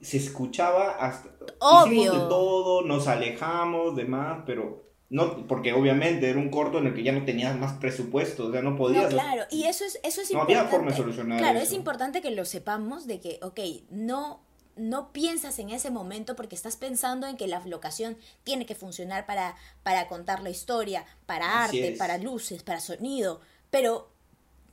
se 0.00 0.16
escuchaba 0.18 0.92
hasta 0.92 1.30
Obvio. 1.60 2.02
hicimos 2.02 2.22
de 2.22 2.28
todo, 2.28 2.82
nos 2.82 3.06
alejamos, 3.08 3.96
demás, 3.96 4.42
pero 4.46 4.84
no 5.08 5.46
porque 5.48 5.72
obviamente 5.72 6.28
era 6.30 6.38
un 6.38 6.50
corto 6.50 6.78
en 6.78 6.86
el 6.86 6.94
que 6.94 7.02
ya 7.02 7.12
no 7.12 7.24
tenías 7.24 7.58
más 7.58 7.72
presupuesto, 7.74 8.46
o 8.46 8.52
sea, 8.52 8.62
no 8.62 8.76
podías 8.76 9.04
No, 9.04 9.08
claro, 9.10 9.42
y 9.50 9.64
eso 9.64 9.84
es, 9.84 9.98
eso 10.04 10.20
es 10.20 10.30
no 10.30 10.40
importante. 10.40 10.58
había 10.58 10.70
forma 10.70 10.90
de 10.90 10.96
solucionar 10.96 11.38
Claro, 11.38 11.58
eso. 11.58 11.66
es 11.68 11.72
importante 11.72 12.20
que 12.22 12.30
lo 12.30 12.44
sepamos 12.44 13.06
de 13.06 13.18
que, 13.20 13.38
ok, 13.42 13.58
no, 13.90 14.44
no 14.80 15.12
piensas 15.12 15.58
en 15.58 15.70
ese 15.70 15.90
momento 15.90 16.34
porque 16.36 16.54
estás 16.56 16.76
pensando 16.76 17.26
en 17.26 17.36
que 17.36 17.46
la 17.46 17.60
locación 17.66 18.16
tiene 18.44 18.66
que 18.66 18.74
funcionar 18.74 19.26
para, 19.26 19.56
para 19.82 20.08
contar 20.08 20.42
la 20.42 20.50
historia, 20.50 21.04
para 21.26 21.64
Así 21.64 21.78
arte, 21.78 21.92
es. 21.92 21.98
para 21.98 22.18
luces, 22.18 22.62
para 22.62 22.80
sonido, 22.80 23.40
pero 23.70 24.10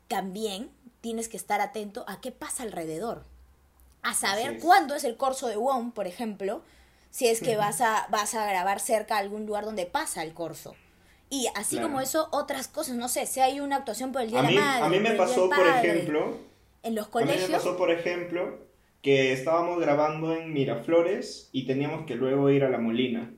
también 0.08 0.72
tienes 1.02 1.28
que 1.30 1.38
estar 1.38 1.62
atento 1.62 2.06
a 2.08 2.22
qué 2.22 2.32
pasa 2.32 2.64
alrededor. 2.64 3.26
A 4.04 4.14
saber 4.14 4.60
cuándo 4.60 4.96
es 4.96 5.04
el 5.04 5.18
corso 5.18 5.48
de 5.48 5.58
WOM, 5.58 5.92
por 5.92 6.08
ejemplo, 6.08 6.62
si 7.10 7.28
es 7.28 7.42
que 7.42 7.58
vas 7.58 7.82
a, 7.82 8.08
vas 8.10 8.36
a 8.36 8.46
grabar 8.46 8.80
cerca 8.80 9.16
a 9.16 9.20
algún 9.20 9.46
lugar 9.46 9.66
donde 9.66 9.86
pasa 9.86 10.24
el 10.24 10.34
corso. 10.34 10.76
Y 11.30 11.48
así 11.56 11.76
Claro. 11.76 11.90
como 11.90 12.00
eso, 12.02 12.30
otras 12.32 12.70
cosas, 12.70 12.96
no 12.96 13.10
sé, 13.10 13.26
si 13.26 13.42
hay 13.42 13.60
una 13.60 13.78
actuación 13.78 14.14
por 14.14 14.22
el 14.22 14.30
Día 14.30 14.40
A 14.40 14.44
de 14.44 14.48
mí, 14.50 14.56
la 14.56 14.62
Madre. 14.62 14.84
a 14.86 14.90
mí 14.90 15.00
me 15.00 15.12
pasó, 15.16 15.50
por 15.50 15.58
Padre, 15.66 15.92
ejemplo, 15.92 16.38
En 16.84 16.96
los 16.96 17.06
a 17.06 17.08
mí 17.08 17.12
colegios. 17.12 17.50
me 17.50 17.58
pasó, 17.58 17.76
por 17.76 17.92
ejemplo, 17.92 18.60
que 19.02 19.32
estábamos 19.32 19.80
grabando 19.80 20.36
en 20.36 20.54
Miraflores 20.54 21.50
y 21.52 21.66
teníamos 21.66 22.06
que 22.06 22.16
luego 22.16 22.50
ir 22.50 22.64
a 22.64 22.70
La 22.70 22.78
Molina. 22.78 23.34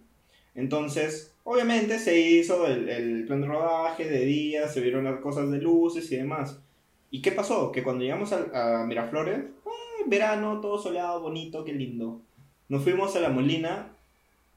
Entonces, 0.55 1.36
obviamente 1.43 1.99
se 1.99 2.20
hizo 2.20 2.66
el, 2.68 2.89
el 2.89 3.26
plan 3.26 3.41
de 3.41 3.47
rodaje 3.47 4.10
de 4.10 4.26
día, 4.26 4.68
se 4.68 4.82
vieron 4.82 5.05
las 5.05 5.20
cosas 5.20 5.51
de 5.51 5.60
luces 5.60 6.12
y 6.12 6.18
demás. 6.18 6.60
¿Y 7.12 7.22
qué 7.22 7.32
pasó? 7.32 7.72
Que 7.72 7.84
cuando 7.84 8.03
llegamos 8.03 8.34
a, 8.34 8.82
a 8.82 8.86
Miraflores, 8.86 9.39
eh, 9.39 10.03
verano, 10.07 10.62
todo 10.62 10.78
soleado, 10.78 11.22
bonito, 11.22 11.64
qué 11.64 11.74
lindo. 11.74 12.22
Nos 12.68 12.84
fuimos 12.84 13.16
a 13.16 13.20
La 13.20 13.30
Molina, 13.30 13.95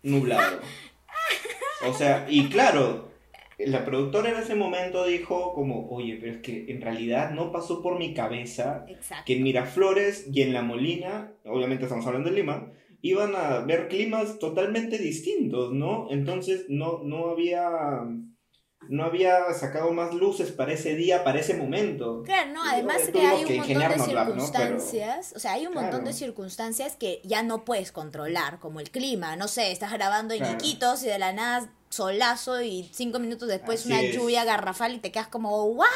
nublado. 0.02 0.60
O 1.84 1.92
sea, 1.92 2.26
y 2.30 2.48
claro, 2.48 3.11
la 3.66 3.84
productora 3.84 4.30
en 4.30 4.36
ese 4.36 4.54
momento 4.54 5.04
dijo 5.04 5.54
como, 5.54 5.88
oye, 5.90 6.18
pero 6.20 6.32
es 6.32 6.38
que 6.42 6.66
en 6.68 6.80
realidad 6.80 7.30
no 7.32 7.52
pasó 7.52 7.82
por 7.82 7.98
mi 7.98 8.14
cabeza 8.14 8.84
Exacto. 8.88 9.24
que 9.26 9.36
en 9.36 9.42
Miraflores 9.42 10.26
y 10.32 10.42
en 10.42 10.52
La 10.52 10.62
Molina, 10.62 11.32
obviamente 11.44 11.84
estamos 11.84 12.06
hablando 12.06 12.30
de 12.30 12.36
Lima, 12.36 12.72
iban 13.02 13.34
a 13.34 13.60
ver 13.60 13.88
climas 13.88 14.38
totalmente 14.38 14.98
distintos, 14.98 15.72
¿no? 15.72 16.06
Entonces 16.10 16.66
no, 16.68 17.00
no 17.04 17.30
había 17.30 18.04
no 18.88 19.04
había 19.04 19.52
sacado 19.54 19.92
más 19.92 20.12
luces 20.12 20.50
para 20.50 20.72
ese 20.72 20.94
día, 20.96 21.22
para 21.24 21.38
ese 21.40 21.54
momento. 21.54 22.22
Claro, 22.24 22.52
no, 22.52 22.62
además 22.64 23.08
que 23.12 23.20
hay 23.20 23.44
un 23.44 23.56
montón 23.58 23.88
de 23.88 23.98
circunstancias, 24.04 25.32
o 25.36 25.38
sea, 25.38 25.52
hay 25.52 25.66
un 25.66 25.74
montón 25.74 26.04
de 26.04 26.12
circunstancias 26.12 26.96
que 26.96 27.20
ya 27.24 27.42
no 27.42 27.64
puedes 27.64 27.92
controlar, 27.92 28.58
como 28.58 28.80
el 28.80 28.90
clima, 28.90 29.36
no 29.36 29.48
sé, 29.48 29.70
estás 29.72 29.92
grabando 29.92 30.34
en 30.34 30.40
Claro. 30.40 30.54
Iquitos 30.54 31.04
y 31.04 31.06
de 31.06 31.18
la 31.18 31.32
nada 31.32 31.72
solazo 31.92 32.62
y 32.62 32.88
cinco 32.92 33.18
minutos 33.18 33.48
después 33.48 33.80
Así 33.80 33.92
una 33.92 34.00
es. 34.00 34.14
lluvia 34.14 34.44
garrafal 34.44 34.94
y 34.94 34.98
te 34.98 35.12
quedas 35.12 35.28
como, 35.28 35.64
¿what? 35.64 35.86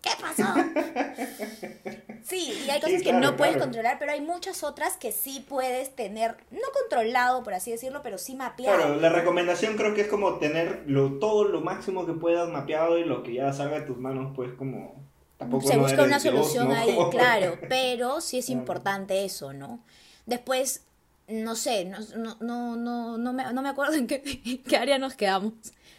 ¿Qué 0.00 0.10
pasó? 0.20 0.54
Sí, 2.26 2.52
y 2.66 2.70
hay 2.70 2.80
cosas 2.80 3.02
que 3.02 3.10
claro, 3.10 3.20
no 3.20 3.36
puedes 3.36 3.56
controlar, 3.56 4.00
pero 4.00 4.10
hay 4.10 4.20
muchas 4.20 4.64
otras 4.64 4.96
que 4.96 5.12
sí 5.12 5.46
puedes 5.48 5.94
tener, 5.94 6.36
no 6.50 6.66
controlado, 6.74 7.44
por 7.44 7.54
así 7.54 7.70
decirlo, 7.70 8.00
pero 8.02 8.18
sí 8.18 8.34
mapeado. 8.34 8.76
Claro, 8.76 8.96
la 8.96 9.10
recomendación 9.10 9.76
creo 9.76 9.94
que 9.94 10.00
es 10.00 10.08
como 10.08 10.34
tener 10.38 10.82
lo, 10.88 11.20
todo 11.20 11.44
lo 11.44 11.60
máximo 11.60 12.04
que 12.04 12.14
puedas 12.14 12.48
mapeado 12.48 12.98
y 12.98 13.04
lo 13.04 13.22
que 13.22 13.34
ya 13.34 13.52
salga 13.52 13.78
de 13.78 13.86
tus 13.86 13.96
manos, 13.96 14.32
pues 14.34 14.52
como... 14.54 14.96
Tampoco 15.36 15.68
se 15.68 15.76
busca 15.76 16.02
una 16.02 16.18
solución 16.18 16.68
¿no? 16.68 16.74
ahí, 16.74 16.98
claro, 17.12 17.58
pero 17.68 18.20
sí 18.20 18.38
es 18.38 18.50
importante 18.50 19.24
eso, 19.24 19.52
¿no? 19.52 19.78
Después, 20.24 20.82
no 21.28 21.54
sé, 21.56 21.84
no, 21.86 21.98
no, 22.40 22.76
no, 22.76 23.18
no, 23.18 23.32
me, 23.32 23.52
no 23.52 23.62
me 23.62 23.68
acuerdo 23.68 23.94
en 23.94 24.06
qué, 24.06 24.22
qué 24.66 24.76
área 24.76 24.98
nos 24.98 25.14
quedamos. 25.14 25.52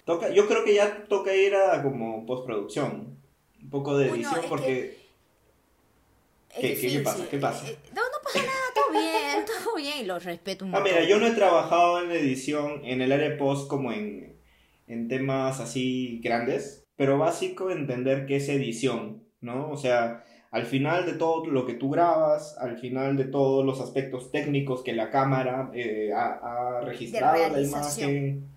Toca, 0.06 0.30
yo 0.30 0.48
creo 0.48 0.64
que 0.64 0.74
ya 0.74 1.06
toca 1.10 1.36
ir 1.36 1.54
a 1.56 1.84
como 1.84 2.26
postproducción. 2.26 3.18
Un 3.62 3.70
poco 3.70 3.98
de 3.98 4.10
edición 4.10 4.42
porque... 4.48 4.98
¿Qué- 6.60 6.76
qué- 6.76 7.00
pasa? 7.02 7.28
¿Qué 7.30 7.38
pasa? 7.38 7.68
Eh, 7.70 7.78
No, 7.94 8.02
no 8.02 8.18
pasa 8.24 8.40
nada, 8.40 8.52
todo 8.74 8.92
bien, 8.92 9.46
todo 9.64 9.76
bien, 9.76 9.94
y 10.02 10.06
lo 10.06 10.18
respeto 10.18 10.66
un 10.66 10.74
Ah, 10.74 10.80
montón. 10.80 10.96
mira, 10.96 11.08
yo 11.08 11.20
no 11.20 11.28
he 11.28 11.32
trabajado 11.32 12.02
en 12.02 12.12
edición 12.12 12.82
en 12.84 13.02
el 13.02 13.12
área 13.12 13.38
post 13.38 13.68
como 13.70 13.92
en, 13.92 14.40
en 14.88 15.08
temas 15.08 15.60
así 15.60 16.20
grandes, 16.24 16.84
pero 16.96 17.20
básico 17.20 17.70
entender 17.70 18.26
qué 18.26 18.38
es 18.38 18.50
edición, 18.50 19.24
¿no? 19.40 19.70
O 19.70 19.78
sea, 19.78 20.24
al 20.52 20.66
final 20.66 21.06
de 21.06 21.14
todo 21.14 21.46
lo 21.48 21.66
que 21.66 21.74
tú 21.74 21.90
grabas, 21.90 22.58
al 22.58 22.78
final 22.78 23.18
de 23.18 23.26
todos 23.26 23.66
los 23.66 23.82
aspectos 23.82 24.32
técnicos 24.32 24.82
que 24.82 24.94
la 24.94 25.10
cámara 25.10 25.70
eh, 25.74 26.12
ha, 26.16 26.78
ha 26.78 26.82
registrado 26.82 27.50
la 27.50 27.62
imagen, 27.62 28.48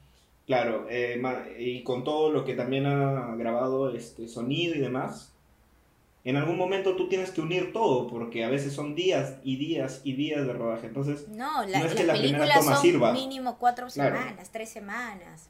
claro, 0.46 0.86
eh, 0.88 1.20
y 1.58 1.82
con 1.82 2.04
todo 2.04 2.30
lo 2.30 2.44
que 2.44 2.54
también 2.54 2.86
ha 2.86 3.34
grabado 3.36 3.94
este 3.94 4.28
sonido 4.28 4.74
y 4.74 4.78
demás. 4.78 5.32
En 6.22 6.36
algún 6.36 6.58
momento 6.58 6.96
tú 6.96 7.08
tienes 7.08 7.30
que 7.30 7.40
unir 7.40 7.72
todo, 7.72 8.06
porque 8.06 8.44
a 8.44 8.50
veces 8.50 8.74
son 8.74 8.94
días 8.94 9.36
y 9.42 9.56
días 9.56 10.02
y 10.04 10.12
días 10.12 10.46
de 10.46 10.52
rodaje. 10.52 10.86
Entonces, 10.86 11.26
No, 11.28 11.64
la- 11.66 11.80
no 11.80 11.86
es 11.86 11.94
que 11.94 12.04
la 12.04 12.12
primera 12.12 12.54
toma 12.54 12.74
son 12.74 12.82
sirva. 12.82 13.12
mínimo 13.14 13.56
cuatro 13.58 13.86
Claro. 13.88 14.18
semanas, 14.18 14.50
tres 14.52 14.68
semanas. 14.68 15.48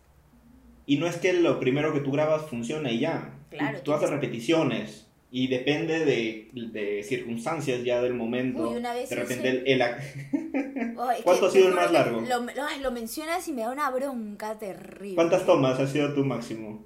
Y 0.86 0.96
no 0.98 1.06
es 1.06 1.16
que 1.16 1.32
lo 1.32 1.58
primero 1.58 1.92
que 1.92 1.98
tú 2.00 2.12
grabas 2.12 2.46
funcione 2.46 2.92
y 2.92 3.00
ya. 3.00 3.34
Claro, 3.50 3.78
tú, 3.78 3.84
tú 3.86 3.92
haces 3.94 4.10
repeticiones. 4.10 5.08
Y 5.32 5.46
depende 5.46 6.04
de, 6.04 6.50
de 6.52 7.02
circunstancias 7.04 7.84
ya 7.84 8.00
del 8.02 8.14
momento. 8.14 8.68
Uy, 8.68 8.76
una 8.78 8.92
vez 8.92 9.08
de 9.10 9.14
repente 9.16 9.48
el, 9.48 9.66
el 9.68 9.80
ac- 9.80 10.96
Oh, 10.98 11.10
es 11.10 11.22
¿Cuánto 11.22 11.46
ha 11.46 11.50
sido 11.50 11.68
el 11.68 11.74
más 11.74 11.92
largo? 11.92 12.20
Lo, 12.20 12.40
lo- 12.40 12.64
ay, 12.66 12.80
lo 12.80 12.90
mencionas 12.90 13.46
y 13.46 13.52
me 13.52 13.62
da 13.62 13.70
una 13.70 13.88
bronca 13.90 14.58
terrible. 14.58 15.14
¿Cuántas 15.14 15.46
tomas 15.46 15.78
ha 15.78 15.86
sido 15.86 16.12
tu 16.14 16.24
máximo? 16.24 16.84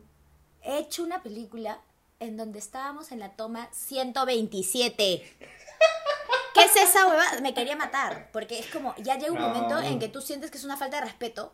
He 0.63 0.79
hecho 0.79 1.03
una 1.05 1.23
película 1.23 1.81
en 2.21 2.37
donde 2.37 2.59
estábamos 2.59 3.13
en 3.13 3.19
la 3.21 3.31
toma 3.31 3.69
127. 3.73 5.23
¿Qué 6.55 6.63
es 6.63 6.77
esa 6.77 7.07
hueva? 7.07 7.25
Me 7.43 7.55
quería 7.55 7.77
matar. 7.77 8.29
Porque 8.33 8.59
es 8.59 8.67
como, 8.67 8.95
ya 8.99 9.17
llega 9.19 9.33
un 9.33 9.39
No. 9.39 9.49
momento 9.49 9.81
en 9.81 9.99
que 9.99 10.09
tú 10.09 10.21
sientes 10.21 10.51
que 10.51 10.59
es 10.59 10.65
una 10.65 10.77
falta 10.77 10.99
de 11.01 11.07
respeto. 11.07 11.53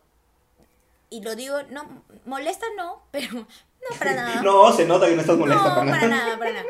Y 1.09 1.21
lo 1.23 1.35
digo, 1.35 1.55
no, 1.71 2.03
molesta 2.25 2.65
no, 2.77 3.01
pero 3.11 3.47
no 3.89 3.97
para 3.97 4.13
nada. 4.13 4.41
No, 4.43 4.71
se 4.73 4.85
nota 4.85 5.07
que 5.07 5.15
no 5.15 5.21
estás 5.21 5.37
molesta 5.37 5.63
No, 5.69 5.75
para 5.75 5.85
nada. 5.85 5.99
para 5.99 6.07
nada, 6.09 6.37
para 6.37 6.51
nada. 6.53 6.65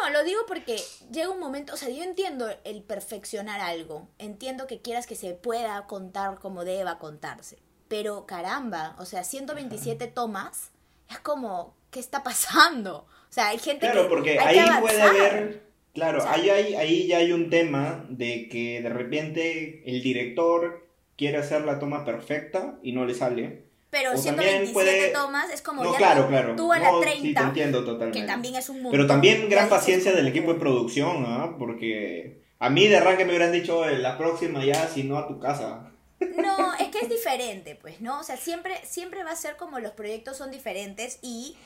No, 0.00 0.10
lo 0.10 0.24
digo 0.24 0.40
porque 0.46 0.76
llega 1.12 1.28
un 1.28 1.38
momento, 1.38 1.74
o 1.74 1.76
sea, 1.76 1.88
yo 1.90 2.02
entiendo 2.02 2.48
el 2.64 2.82
perfeccionar 2.82 3.60
algo, 3.60 4.08
entiendo 4.18 4.66
que 4.66 4.80
quieras 4.80 5.06
que 5.06 5.14
se 5.16 5.34
pueda 5.34 5.86
contar 5.86 6.38
como 6.38 6.64
deba 6.64 6.98
contarse, 6.98 7.58
pero 7.88 8.24
caramba, 8.26 8.96
o 8.98 9.04
sea, 9.04 9.22
127 9.22 10.06
tomas, 10.08 10.70
es 11.10 11.18
como, 11.20 11.76
¿qué 11.90 12.00
está 12.00 12.22
pasando? 12.22 13.06
O 13.28 13.32
sea, 13.32 13.48
hay 13.48 13.58
gente 13.58 13.86
Claro, 13.86 14.04
que 14.04 14.08
porque 14.08 14.38
hay 14.38 14.58
ahí 14.58 14.68
que 14.74 14.80
puede 14.80 15.02
haber. 15.02 15.62
Claro, 15.94 16.18
O 16.18 16.22
sea- 16.22 16.32
ahí, 16.32 16.48
hay- 16.48 16.74
ahí 16.74 17.06
ya 17.06 17.18
hay 17.18 17.32
un 17.32 17.50
tema 17.50 18.06
de 18.08 18.48
que 18.48 18.80
de 18.80 18.88
repente 18.88 19.82
el 19.84 20.02
director 20.02 20.86
quiere 21.18 21.36
hacer 21.36 21.62
la 21.66 21.78
toma 21.78 22.04
perfecta 22.06 22.78
y 22.82 22.92
no 22.92 23.04
le 23.04 23.14
sale. 23.14 23.66
Pero 23.92 24.14
o 24.14 24.16
127 24.16 24.34
también 24.56 24.72
puede- 24.72 25.08
tomas 25.10 25.50
es 25.52 25.60
como 25.62 25.84
No, 25.84 25.92
ya 25.92 25.98
claro, 25.98 26.22
tú, 26.22 26.28
claro. 26.30 26.56
tú 26.56 26.72
a 26.72 26.78
la 26.78 26.90
No, 26.90 26.98
sí, 27.00 27.04
te 27.04 27.10
30, 27.12 27.40
entiendo 27.42 27.84
totalmente. 27.84 28.20
que 28.20 28.26
también 28.26 28.54
es 28.56 28.68
un 28.70 28.76
mundo. 28.76 28.90
Pero 28.90 29.06
también 29.06 29.48
gran 29.50 29.68
paciencia 29.68 30.12
del 30.12 30.26
equipo 30.26 30.54
de 30.54 30.58
producción, 30.58 31.24
¿ah? 31.28 31.54
Porque 31.58 32.40
a 32.58 32.70
mí 32.70 32.88
de 32.88 32.96
arranque 32.96 33.24
me 33.26 33.32
hubieran 33.32 33.52
dicho 33.52 33.84
"Eh, 33.88 33.98
la 33.98 34.16
próxima 34.16 34.64
ya, 34.64 34.88
si 34.88 35.04
no 35.04 35.18
a 35.18 35.28
tu 35.28 35.38
casa. 35.38 35.90
No, 36.20 36.74
es 36.80 36.88
que 36.88 37.00
es 37.00 37.08
diferente, 37.10 37.74
pues, 37.80 38.00
¿no? 38.00 38.18
O 38.20 38.22
sea, 38.24 38.36
siempre, 38.38 38.74
siempre 38.84 39.24
va 39.24 39.32
a 39.32 39.36
ser 39.36 39.56
como 39.56 39.78
los 39.78 39.92
proyectos 39.92 40.38
son 40.38 40.50
diferentes 40.50 41.18
y 41.20 41.56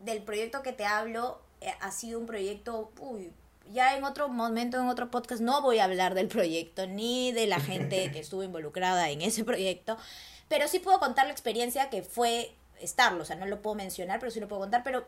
del 0.00 0.22
proyecto 0.22 0.62
que 0.62 0.72
te 0.72 0.84
hablo 0.84 1.40
eh, 1.60 1.72
ha 1.80 1.92
sido 1.92 2.18
un 2.18 2.26
proyecto, 2.26 2.90
uy, 2.98 3.30
ya 3.72 3.96
en 3.96 4.04
otro 4.04 4.28
momento, 4.28 4.78
en 4.80 4.88
otro 4.88 5.10
podcast, 5.10 5.40
no 5.40 5.62
voy 5.62 5.78
a 5.78 5.84
hablar 5.84 6.14
del 6.14 6.26
proyecto 6.28 6.86
ni 6.86 7.30
de 7.32 7.46
la 7.46 7.60
gente 7.60 8.10
que 8.12 8.18
estuvo 8.18 8.42
involucrada 8.42 9.08
en 9.10 9.22
ese 9.22 9.44
proyecto, 9.44 9.96
pero 10.48 10.68
sí 10.68 10.78
puedo 10.78 10.98
contar 10.98 11.26
la 11.26 11.32
experiencia 11.32 11.90
que 11.90 12.02
fue 12.02 12.52
estarlo, 12.80 13.22
o 13.22 13.24
sea, 13.24 13.36
no 13.36 13.46
lo 13.46 13.62
puedo 13.62 13.76
mencionar, 13.76 14.20
pero 14.20 14.30
sí 14.30 14.40
lo 14.40 14.48
puedo 14.48 14.60
contar, 14.62 14.82
pero 14.84 15.04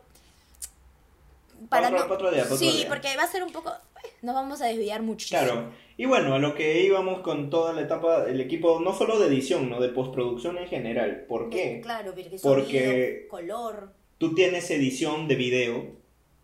para 1.69 1.87
Otro- 1.89 2.07
no... 2.07 2.13
otro 2.13 2.31
día, 2.31 2.43
otro 2.43 2.57
sí, 2.57 2.71
día. 2.71 2.87
porque 2.87 3.15
va 3.17 3.23
a 3.23 3.27
ser 3.27 3.43
un 3.43 3.51
poco... 3.51 3.71
nos 4.21 4.35
vamos 4.35 4.61
a 4.61 4.65
desviar 4.67 5.01
mucho. 5.01 5.27
Claro. 5.29 5.71
Y 5.97 6.05
bueno, 6.05 6.35
a 6.35 6.39
lo 6.39 6.53
que 6.53 6.83
íbamos 6.83 7.21
con 7.21 7.49
toda 7.49 7.73
la 7.73 7.81
etapa, 7.81 8.25
el 8.27 8.39
equipo, 8.39 8.79
no 8.79 8.93
solo 8.95 9.17
de 9.19 9.27
edición, 9.27 9.69
no 9.69 9.79
de 9.81 9.89
postproducción 9.89 10.57
en 10.59 10.67
general. 10.67 11.25
¿Por 11.27 11.49
qué? 11.49 11.81
Claro, 11.81 12.13
porque, 12.13 12.37
Porque- 12.41 13.27
color. 13.29 13.93
Tú 14.19 14.33
tienes 14.35 14.69
edición 14.71 15.27
de 15.27 15.35
video, 15.35 15.91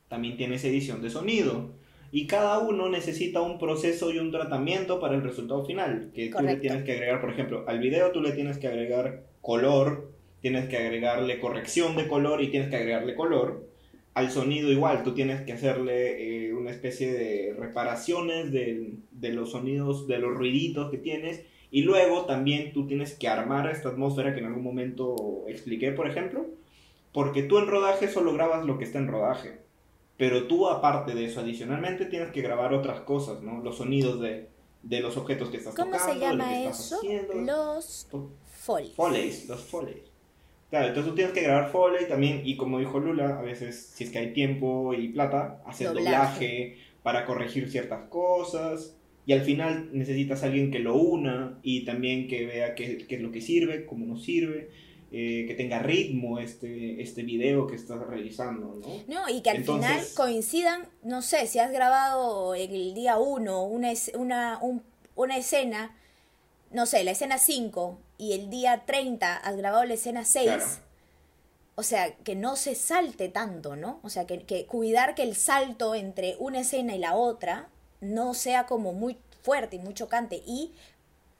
también 0.07 0.37
tienes 0.37 0.63
edición 0.63 1.01
de 1.01 1.09
sonido. 1.09 1.71
Y 2.15 2.27
cada 2.27 2.59
uno 2.59 2.89
necesita 2.89 3.41
un 3.41 3.57
proceso 3.57 4.11
y 4.11 4.19
un 4.19 4.29
tratamiento 4.29 4.99
para 4.99 5.15
el 5.15 5.23
resultado 5.23 5.65
final. 5.65 6.11
Que 6.13 6.29
tú 6.29 6.43
le 6.43 6.57
tienes 6.57 6.83
que 6.83 6.91
agregar, 6.91 7.19
por 7.19 7.31
ejemplo, 7.31 7.65
al 7.67 7.79
video 7.79 8.11
tú 8.11 8.21
le 8.21 8.33
tienes 8.33 8.59
que 8.59 8.67
agregar 8.67 9.23
color, 9.41 10.11
tienes 10.39 10.69
que 10.69 10.77
agregarle 10.77 11.39
corrección 11.39 11.95
de 11.95 12.07
color 12.07 12.43
y 12.43 12.51
tienes 12.51 12.69
que 12.69 12.75
agregarle 12.75 13.15
color. 13.15 13.67
Al 14.13 14.29
sonido 14.29 14.71
igual, 14.71 15.01
tú 15.01 15.15
tienes 15.15 15.41
que 15.41 15.53
hacerle 15.53 16.49
eh, 16.49 16.53
una 16.53 16.69
especie 16.69 17.11
de 17.11 17.55
reparaciones 17.57 18.51
de, 18.51 18.91
de 19.09 19.33
los 19.33 19.49
sonidos, 19.49 20.05
de 20.07 20.19
los 20.19 20.35
ruiditos 20.35 20.91
que 20.91 20.99
tienes. 20.99 21.41
Y 21.71 21.81
luego 21.81 22.25
también 22.25 22.73
tú 22.73 22.85
tienes 22.85 23.15
que 23.15 23.27
armar 23.27 23.67
esta 23.71 23.89
atmósfera 23.89 24.35
que 24.35 24.39
en 24.41 24.45
algún 24.45 24.63
momento 24.63 25.45
expliqué, 25.47 25.91
por 25.91 26.07
ejemplo. 26.07 26.45
Porque 27.11 27.41
tú 27.41 27.57
en 27.57 27.65
rodaje 27.65 28.07
solo 28.07 28.33
grabas 28.33 28.67
lo 28.67 28.77
que 28.77 28.83
está 28.83 28.99
en 28.99 29.07
rodaje. 29.07 29.63
Pero 30.17 30.47
tú, 30.47 30.67
aparte 30.67 31.13
de 31.15 31.25
eso, 31.25 31.39
adicionalmente 31.41 32.05
tienes 32.05 32.31
que 32.31 32.41
grabar 32.41 32.73
otras 32.73 33.01
cosas, 33.01 33.41
¿no? 33.41 33.61
Los 33.61 33.77
sonidos 33.77 34.19
de, 34.21 34.47
de 34.83 34.99
los 35.01 35.17
objetos 35.17 35.49
que 35.49 35.57
estás 35.57 35.73
¿Cómo 35.75 35.91
tocando, 35.91 36.13
se 36.13 36.19
de 36.19 36.25
lo 36.35 36.43
llama 36.43 36.49
que 36.49 36.65
estás 36.67 36.79
eso? 36.85 36.95
haciendo. 36.97 37.33
Los 37.33 38.07
folies. 38.45 38.93
Foleys, 38.95 39.47
los 39.47 39.61
foleys. 39.63 40.11
Claro, 40.69 40.87
entonces 40.87 41.09
tú 41.11 41.15
tienes 41.15 41.33
que 41.33 41.41
grabar 41.41 41.71
foley 41.71 42.07
también, 42.07 42.41
y 42.45 42.57
como 42.57 42.79
dijo 42.79 42.99
Lula, 42.99 43.37
a 43.39 43.41
veces, 43.41 43.91
si 43.93 44.05
es 44.05 44.09
que 44.11 44.19
hay 44.19 44.33
tiempo 44.33 44.93
y 44.93 45.09
plata, 45.09 45.61
hacer 45.65 45.93
Doblaje. 45.93 46.03
doblaje 46.03 46.77
para 47.03 47.25
corregir 47.25 47.69
ciertas 47.69 48.07
cosas. 48.09 48.95
Y 49.25 49.33
al 49.33 49.41
final 49.41 49.89
necesitas 49.93 50.43
a 50.43 50.47
alguien 50.47 50.71
que 50.71 50.79
lo 50.79 50.95
una 50.95 51.59
y 51.63 51.85
también 51.85 52.27
que 52.27 52.45
vea 52.45 52.75
qué, 52.75 52.97
qué 53.07 53.15
es 53.15 53.21
lo 53.21 53.31
que 53.31 53.39
sirve, 53.41 53.85
cómo 53.85 54.05
no 54.05 54.17
sirve, 54.17 54.69
eh, 55.15 55.45
que 55.47 55.53
tenga 55.53 55.77
ritmo 55.79 56.39
este, 56.39 56.99
este 57.01 57.21
video 57.21 57.67
que 57.67 57.75
estás 57.75 57.99
realizando, 58.07 58.79
¿no? 58.81 58.87
No, 59.07 59.29
y 59.29 59.41
que 59.41 59.51
al 59.51 59.57
Entonces- 59.57 59.87
final 59.91 60.07
coincidan, 60.15 60.89
no 61.03 61.21
sé, 61.21 61.45
si 61.45 61.59
has 61.59 61.71
grabado 61.71 62.55
el 62.55 62.93
día 62.95 63.19
1 63.19 63.63
una, 63.63 63.93
una, 64.17 64.57
un- 64.59 64.81
una 65.15 65.37
escena, 65.37 65.95
no 66.71 66.87
sé, 66.87 67.03
la 67.03 67.11
escena 67.11 67.37
5, 67.37 67.99
y 68.17 68.33
el 68.33 68.49
día 68.49 68.83
30 68.87 69.37
has 69.37 69.55
grabado 69.55 69.83
la 69.85 69.93
escena 69.93 70.25
6, 70.25 70.45
Claro. 70.45 70.65
o 71.75 71.83
sea, 71.83 72.15
que 72.15 72.35
no 72.35 72.55
se 72.55 72.73
salte 72.73 73.29
tanto, 73.29 73.75
¿no? 73.75 73.99
O 74.03 74.09
sea, 74.09 74.25
que, 74.25 74.39
que 74.43 74.65
cuidar 74.65 75.13
que 75.13 75.21
el 75.23 75.35
salto 75.35 75.93
entre 75.93 76.35
una 76.39 76.61
escena 76.61 76.95
y 76.95 76.99
la 76.99 77.15
otra 77.15 77.69
no 78.01 78.33
sea 78.33 78.65
como 78.65 78.93
muy 78.93 79.17
fuerte 79.43 79.75
y 79.75 79.79
muy 79.79 79.93
chocante, 79.93 80.41
y 80.47 80.71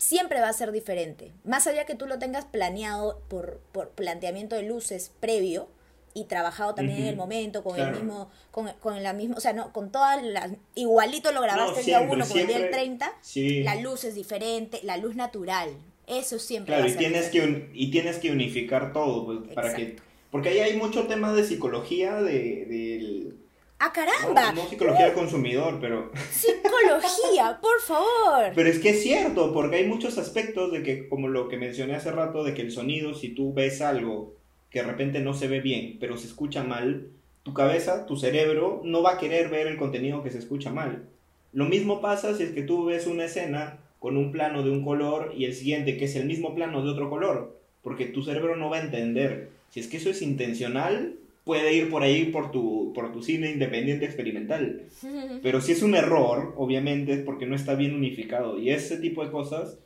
siempre 0.04 0.42
va 0.42 0.50
a 0.50 0.54
ser 0.54 0.72
diferente. 0.72 1.32
Más 1.46 1.66
allá 1.68 1.86
que 1.86 1.96
tú 1.96 2.06
lo 2.08 2.20
tengas 2.20 2.46
planeado 2.46 3.22
por, 3.30 3.60
por 3.72 3.90
planteamiento 3.92 4.56
de 4.56 4.64
luces 4.64 5.12
previo 5.20 5.68
y 6.14 6.26
trabajado 6.26 6.76
también 6.76 7.00
en 7.00 7.08
el 7.08 7.16
momento, 7.16 7.64
con 7.64 7.76
claro. 7.76 7.92
el 7.96 8.04
mismo, 8.04 8.30
con, 8.52 8.70
con 8.80 9.02
la 9.02 9.14
misma, 9.14 9.36
o 9.38 9.40
sea, 9.40 9.54
no, 9.54 9.72
con 9.74 9.92
todas 9.92 10.22
las, 10.24 10.52
igualito 10.76 11.32
lo 11.32 11.42
grabaste 11.42 11.80
el 11.80 11.86
día 11.86 11.98
siempre, 12.00 12.16
1 12.18 12.28
con 12.28 12.38
el 12.40 12.48
día 12.48 12.58
siempre, 12.58 12.78
30, 12.78 13.14
Sí. 13.22 13.64
la 13.64 13.76
luz 13.76 14.04
es 14.04 14.14
diferente, 14.14 14.80
la 14.84 14.98
luz 14.98 15.16
natural, 15.16 15.70
eso 16.06 16.38
siempre 16.38 16.76
Claro, 16.76 16.82
va 16.84 16.86
a 16.86 16.90
y 16.90 16.92
ser 16.92 17.00
tienes, 17.00 17.30
que 17.30 17.40
diferente. 17.42 17.70
un- 17.70 17.76
y 17.76 17.90
tienes 17.92 18.18
que 18.20 18.32
unificar 18.32 18.94
todo, 18.94 19.26
pues, 19.26 19.54
para 19.56 19.74
que... 19.74 19.96
Porque 20.30 20.50
ahí 20.50 20.60
hay 20.60 20.76
mucho 20.78 21.08
tema 21.08 21.34
de 21.34 21.44
psicología, 21.46 22.16
de, 22.22 22.66
del... 22.66 23.38
¡Ah, 23.80 23.92
caramba! 23.92 24.54
No, 24.54 24.64
no 24.64 24.70
psicología 24.70 25.06
del 25.06 25.14
consumidor, 25.14 25.80
pero... 25.82 26.12
Psicología, 26.32 27.60
por 27.62 27.80
favor. 27.82 28.52
Pero 28.56 28.70
es 28.70 28.80
que 28.80 28.92
es 28.92 29.04
cierto, 29.04 29.54
porque 29.54 29.78
hay 29.78 29.88
muchos 29.88 30.18
aspectos 30.18 30.72
de 30.72 30.84
que, 30.84 31.10
como 31.10 31.28
lo 31.28 31.50
que 31.50 31.58
mencioné 31.58 31.96
hace 31.96 32.12
rato, 32.12 32.44
de 32.44 32.54
que 32.54 32.62
el 32.62 32.72
sonido, 32.72 33.14
si 33.14 33.30
tú 33.30 33.54
ves 33.54 33.82
algo 33.82 34.36
que 34.70 34.80
de 34.80 34.88
repente 34.88 35.20
no 35.20 35.34
se 35.34 35.48
ve 35.48 35.62
bien, 35.62 35.98
pero 36.00 36.18
se 36.18 36.28
escucha 36.28 36.64
mal, 36.64 37.10
tu 37.44 37.54
cabeza, 37.54 38.06
tu 38.06 38.16
cerebro, 38.16 38.82
no 38.84 39.04
va 39.04 39.14
a 39.14 39.18
querer 39.18 39.50
ver 39.50 39.68
el 39.68 39.78
contenido 39.78 40.24
que 40.24 40.32
se 40.32 40.40
escucha 40.40 40.72
mal. 40.72 41.10
Lo 41.52 41.66
mismo 41.66 42.02
pasa 42.02 42.36
si 42.36 42.44
es 42.44 42.52
que 42.52 42.64
tú 42.64 42.86
ves 42.86 43.06
una 43.06 43.26
escena 43.26 43.80
con 44.00 44.18
un 44.18 44.32
plano 44.32 44.64
de 44.64 44.72
un 44.72 44.84
color 44.84 45.34
y 45.38 45.46
el 45.46 45.54
siguiente 45.54 45.98
que 45.98 46.06
es 46.06 46.16
el 46.16 46.26
mismo 46.26 46.56
plano 46.56 46.84
de 46.84 46.90
otro 46.90 47.10
color, 47.10 47.60
porque 47.84 48.06
tu 48.06 48.24
cerebro 48.24 48.56
no 48.56 48.70
va 48.70 48.78
a 48.78 48.84
entender. 48.84 49.52
Si 49.70 49.80
es 49.80 49.88
que 49.88 49.98
eso 49.98 50.10
es 50.10 50.22
intencional, 50.22 51.16
puede 51.44 51.74
ir 51.74 51.90
por 51.90 52.04
ahí 52.04 52.26
por 52.26 52.52
tu, 52.52 52.94
por 52.94 53.12
tu 53.12 53.22
cine 53.22 53.52
independiente 53.52 54.06
experimental. 54.06 54.88
Pero 55.44 55.62
si 55.62 55.74
es 55.74 55.82
un 55.84 55.96
error, 55.96 56.54
obviamente 56.58 57.14
es 57.14 57.20
porque 57.22 57.46
no 57.46 57.56
está 57.56 57.76
bien 57.76 57.94
unificado. 57.94 58.60
Y 58.60 58.70
ese 58.70 58.98
tipo 58.98 59.24
de 59.26 59.32
cosas, 59.32 59.78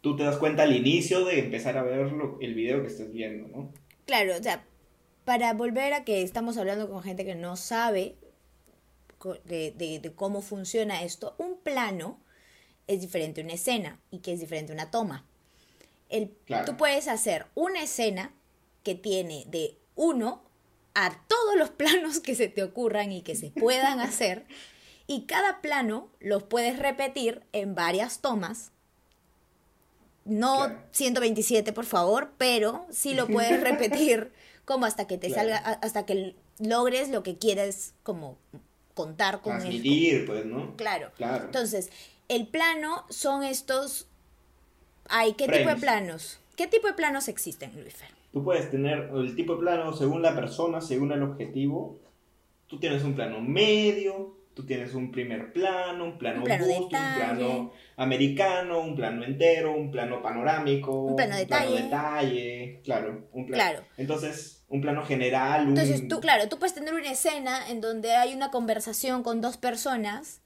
tú 0.00 0.16
te 0.16 0.24
das 0.24 0.36
cuenta 0.36 0.64
al 0.64 0.76
inicio 0.76 1.24
de 1.24 1.38
empezar 1.40 1.76
a 1.78 1.82
ver 1.82 2.12
lo- 2.12 2.38
el 2.40 2.54
video 2.54 2.82
que 2.82 2.88
estés 2.88 3.12
viendo, 3.12 3.48
¿no? 3.48 3.72
Claro, 4.04 4.34
o 4.38 4.42
sea, 4.42 4.64
para 5.24 5.52
volver 5.54 5.92
a 5.94 6.04
que 6.04 6.22
estamos 6.22 6.56
hablando 6.58 6.88
con 6.88 7.02
gente 7.02 7.24
que 7.24 7.34
no 7.34 7.56
sabe 7.56 8.14
de, 9.44 9.72
de- 9.72 9.98
de 9.98 10.12
cómo 10.14 10.42
funciona 10.42 11.02
esto, 11.02 11.34
un 11.38 11.58
plano 11.58 12.20
es 12.86 13.00
diferente 13.00 13.40
a 13.40 13.44
una 13.44 13.54
escena 13.54 13.98
y 14.10 14.18
que 14.18 14.32
es 14.32 14.40
diferente 14.40 14.72
a 14.72 14.74
una 14.74 14.90
toma. 14.90 15.26
El, 16.08 16.30
Claro. 16.44 16.66
Tú 16.66 16.76
puedes 16.76 17.08
hacer 17.08 17.46
una 17.56 17.82
escena 17.82 18.32
que 18.84 18.94
tiene 18.94 19.44
de 19.48 19.76
uno 19.96 20.44
a 20.98 21.10
todos 21.28 21.56
los 21.56 21.68
planos 21.70 22.20
que 22.20 22.34
se 22.34 22.48
te 22.48 22.62
ocurran 22.62 23.12
y 23.12 23.20
que 23.22 23.36
se 23.36 23.50
puedan 23.50 24.00
hacer 24.00 24.46
y 25.06 25.22
cada 25.26 25.60
plano 25.60 26.08
los 26.20 26.42
puedes 26.42 26.78
repetir 26.78 27.42
en 27.52 27.74
varias 27.74 28.20
tomas. 28.20 28.72
No 30.24 30.56
Claro. 30.64 30.78
127, 30.92 31.72
por 31.72 31.84
favor, 31.84 32.32
pero 32.38 32.86
sí 32.90 33.14
lo 33.14 33.28
puedes 33.28 33.60
repetir 33.60 34.32
como 34.64 34.86
hasta 34.86 35.06
que 35.06 35.18
te 35.18 35.28
Claro. 35.28 35.50
salga, 35.50 35.58
a- 35.58 35.72
hasta 35.74 36.06
que 36.06 36.34
logres 36.58 37.10
lo 37.10 37.22
que 37.22 37.36
quieres 37.38 37.92
como 38.02 38.36
contar 38.94 39.42
con 39.42 39.52
el... 39.56 39.60
Transmitir, 39.60 40.26
pues, 40.26 40.44
¿no? 40.46 40.74
Claro. 40.76 41.12
Claro. 41.16 41.44
Entonces, 41.44 41.90
el 42.28 42.46
plano 42.48 43.04
son 43.10 43.44
estos... 43.44 44.08
Ay, 45.08 45.34
¿qué 45.34 45.46
tipo 45.46 45.68
de 45.68 45.76
planos? 45.76 46.40
¿Qué 46.56 46.66
tipo 46.66 46.86
de 46.88 46.94
planos 46.94 47.28
existen, 47.28 47.70
Luis 47.80 47.94
Fer? 47.94 48.08
Tú 48.32 48.44
puedes 48.44 48.70
tener 48.70 49.10
el 49.14 49.34
tipo 49.34 49.54
de 49.54 49.60
plano 49.60 49.92
según 49.92 50.22
la 50.22 50.34
persona, 50.34 50.80
según 50.80 51.12
el 51.12 51.22
objetivo. 51.22 52.00
Tú 52.66 52.78
tienes 52.78 53.02
un 53.04 53.14
plano 53.14 53.40
medio, 53.40 54.36
tú 54.54 54.64
tienes 54.64 54.94
un 54.94 55.12
primer 55.12 55.52
plano, 55.52 56.04
un 56.04 56.18
plano, 56.18 56.38
Un 56.38 56.44
plano 56.44 56.64
busto, 56.64 56.82
un 56.82 56.88
plano 56.88 57.72
americano, 57.96 58.80
un 58.80 58.96
plano 58.96 59.24
entero, 59.24 59.76
un 59.76 59.90
plano 59.90 60.22
panorámico, 60.22 61.02
Un 61.02 61.16
plano 61.16 61.36
detalle. 61.36 61.82
detalle, 61.82 62.80
claro, 62.82 63.28
un 63.32 63.46
plano. 63.46 63.62
Claro. 63.62 63.86
Entonces, 63.96 64.64
un 64.68 64.80
plano 64.80 65.04
general, 65.04 65.62
un... 65.62 65.68
Entonces, 65.78 66.08
tú, 66.08 66.20
claro, 66.20 66.48
tú 66.48 66.58
puedes 66.58 66.74
tener 66.74 66.94
una 66.94 67.10
escena 67.10 67.68
en 67.68 67.80
donde 67.80 68.12
hay 68.14 68.34
una 68.34 68.50
conversación 68.50 69.22
con 69.22 69.40
dos 69.40 69.56
personas 69.58 70.42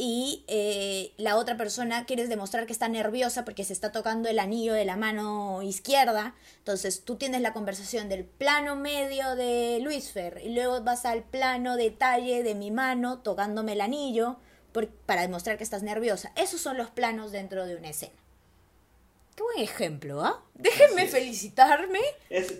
y 0.00 0.44
eh, 0.46 1.12
la 1.16 1.36
otra 1.36 1.56
persona 1.56 2.06
quieres 2.06 2.28
demostrar 2.28 2.66
que 2.66 2.72
está 2.72 2.88
nerviosa 2.88 3.44
porque 3.44 3.64
se 3.64 3.72
está 3.72 3.90
tocando 3.90 4.28
el 4.28 4.38
anillo 4.38 4.72
de 4.72 4.84
la 4.84 4.96
mano 4.96 5.60
izquierda. 5.62 6.36
Entonces, 6.58 7.02
tú 7.04 7.16
tienes 7.16 7.40
la 7.40 7.52
conversación 7.52 8.08
del 8.08 8.24
plano 8.24 8.76
medio 8.76 9.34
de 9.34 9.80
Luis 9.82 10.12
Fer 10.12 10.40
y 10.44 10.54
luego 10.54 10.80
vas 10.84 11.04
al 11.04 11.24
plano 11.24 11.76
detalle 11.76 12.44
de 12.44 12.54
mi 12.54 12.70
mano 12.70 13.18
tocándome 13.18 13.72
el 13.72 13.80
anillo 13.80 14.36
por- 14.70 14.86
para 14.88 15.22
demostrar 15.22 15.56
que 15.58 15.64
estás 15.64 15.82
nerviosa. 15.82 16.30
Esos 16.36 16.60
son 16.60 16.76
los 16.76 16.90
planos 16.90 17.32
dentro 17.32 17.66
de 17.66 17.74
una 17.74 17.88
escena. 17.88 18.14
Qué 19.34 19.42
buen 19.42 19.58
ejemplo, 19.58 20.24
¿ah? 20.24 20.44
Déjenme 20.54 21.06
felicitarme. 21.08 21.98
Es... 22.30 22.54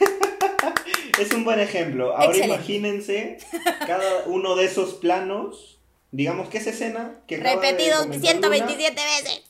es 1.20 1.32
un 1.32 1.44
buen 1.44 1.60
ejemplo. 1.60 2.12
Ahora 2.12 2.26
Excelente. 2.26 2.54
imagínense 2.54 3.38
cada 3.86 4.24
uno 4.26 4.56
de 4.56 4.64
esos 4.64 4.94
planos, 4.94 5.75
digamos 6.12 6.48
que 6.48 6.58
esa 6.58 6.70
escena 6.70 7.20
que 7.26 7.38
de 7.38 7.42
Repetidos 7.42 8.06
comentar 8.06 8.34
Luna, 8.36 8.56
127 8.56 9.02
veces. 9.22 9.42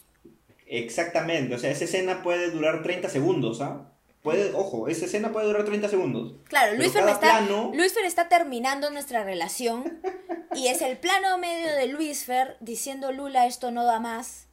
Exactamente, 0.66 1.54
o 1.54 1.58
sea, 1.58 1.70
esa 1.70 1.84
escena 1.84 2.22
puede 2.22 2.50
durar 2.50 2.82
30 2.82 3.08
segundos, 3.08 3.60
¿ah? 3.60 3.92
Puede, 4.22 4.52
ojo, 4.54 4.88
esa 4.88 5.04
escena 5.04 5.30
puede 5.30 5.46
durar 5.46 5.64
30 5.64 5.88
segundos. 5.88 6.34
Claro, 6.48 6.74
Luis 6.76 6.92
Fer, 6.92 7.04
está, 7.08 7.20
plano- 7.20 7.70
Luis 7.72 7.92
Fer 7.94 8.04
está 8.04 8.28
terminando 8.28 8.90
nuestra 8.90 9.22
relación 9.22 10.00
y 10.56 10.66
es 10.66 10.82
el 10.82 10.96
plano 10.98 11.38
medio 11.38 11.72
de 11.76 11.86
Luis 11.86 12.24
Fer 12.24 12.56
diciendo 12.58 13.12
Lula 13.12 13.46
esto 13.46 13.70
no 13.70 13.84
da 13.84 14.00
más 14.00 14.48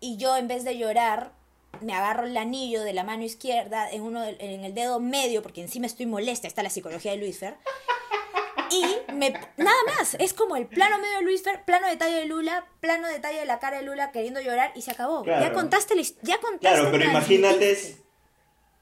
y 0.00 0.16
yo 0.16 0.36
en 0.38 0.48
vez 0.48 0.64
de 0.64 0.78
llorar 0.78 1.32
me 1.82 1.92
agarro 1.92 2.24
el 2.26 2.36
anillo 2.38 2.82
de 2.82 2.94
la 2.94 3.04
mano 3.04 3.22
izquierda 3.24 3.90
en 3.90 4.00
uno 4.02 4.22
del- 4.22 4.40
en 4.40 4.64
el 4.64 4.72
dedo 4.72 4.98
medio 5.00 5.42
porque 5.42 5.60
encima 5.60 5.84
estoy 5.86 6.06
molesta 6.06 6.46
está 6.46 6.62
la 6.62 6.70
psicología 6.70 7.10
de 7.10 7.18
Luis 7.18 7.38
Fer 7.38 7.56
y 8.70 9.12
me 9.12 9.30
nada 9.56 9.76
más 9.96 10.16
es 10.18 10.32
como 10.34 10.56
el 10.56 10.66
plano 10.66 10.98
medio 10.98 11.16
de 11.18 11.22
Luis 11.22 11.42
Fer 11.42 11.64
plano 11.64 11.88
detalle 11.88 12.16
de 12.16 12.24
Lula 12.26 12.64
plano 12.80 13.08
detalle 13.08 13.40
de 13.40 13.46
la 13.46 13.58
cara 13.58 13.78
de 13.78 13.82
Lula 13.84 14.12
queriendo 14.12 14.40
llorar 14.40 14.72
y 14.74 14.82
se 14.82 14.90
acabó 14.90 15.24
ya 15.24 15.38
Claro. 15.38 15.54
contaste 15.54 15.94
la 15.96 16.02
ya 16.22 16.38
contaste 16.38 16.58
Claro, 16.60 16.88
pero 16.90 17.04
imagínate, 17.04 17.78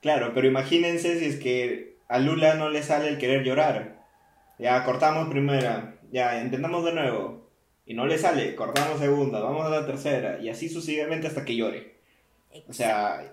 claro, 0.02 0.32
pero 0.34 0.46
imagínense 0.46 1.18
si 1.18 1.24
es 1.26 1.36
que 1.36 1.96
a 2.08 2.18
Lula 2.18 2.54
no 2.54 2.70
le 2.70 2.82
sale 2.82 3.08
el 3.08 3.18
querer 3.18 3.42
llorar. 3.44 3.96
Ya 4.58 4.82
cortamos 4.84 5.28
primera, 5.28 5.96
ya 6.12 6.40
intentamos 6.40 6.84
de 6.84 6.92
nuevo. 6.92 7.50
y 7.88 7.94
no 7.94 8.06
le 8.06 8.18
sale, 8.18 8.54
cortamos 8.56 8.98
segunda, 8.98 9.38
vamos 9.40 9.64
a 9.66 9.68
la 9.68 9.86
tercera, 9.86 10.40
y 10.40 10.48
así 10.48 10.68
sucesivamente 10.68 11.26
hasta 11.28 11.44
que 11.44 11.54
llore. 11.54 11.96
O 12.68 12.72
sea, 12.72 13.32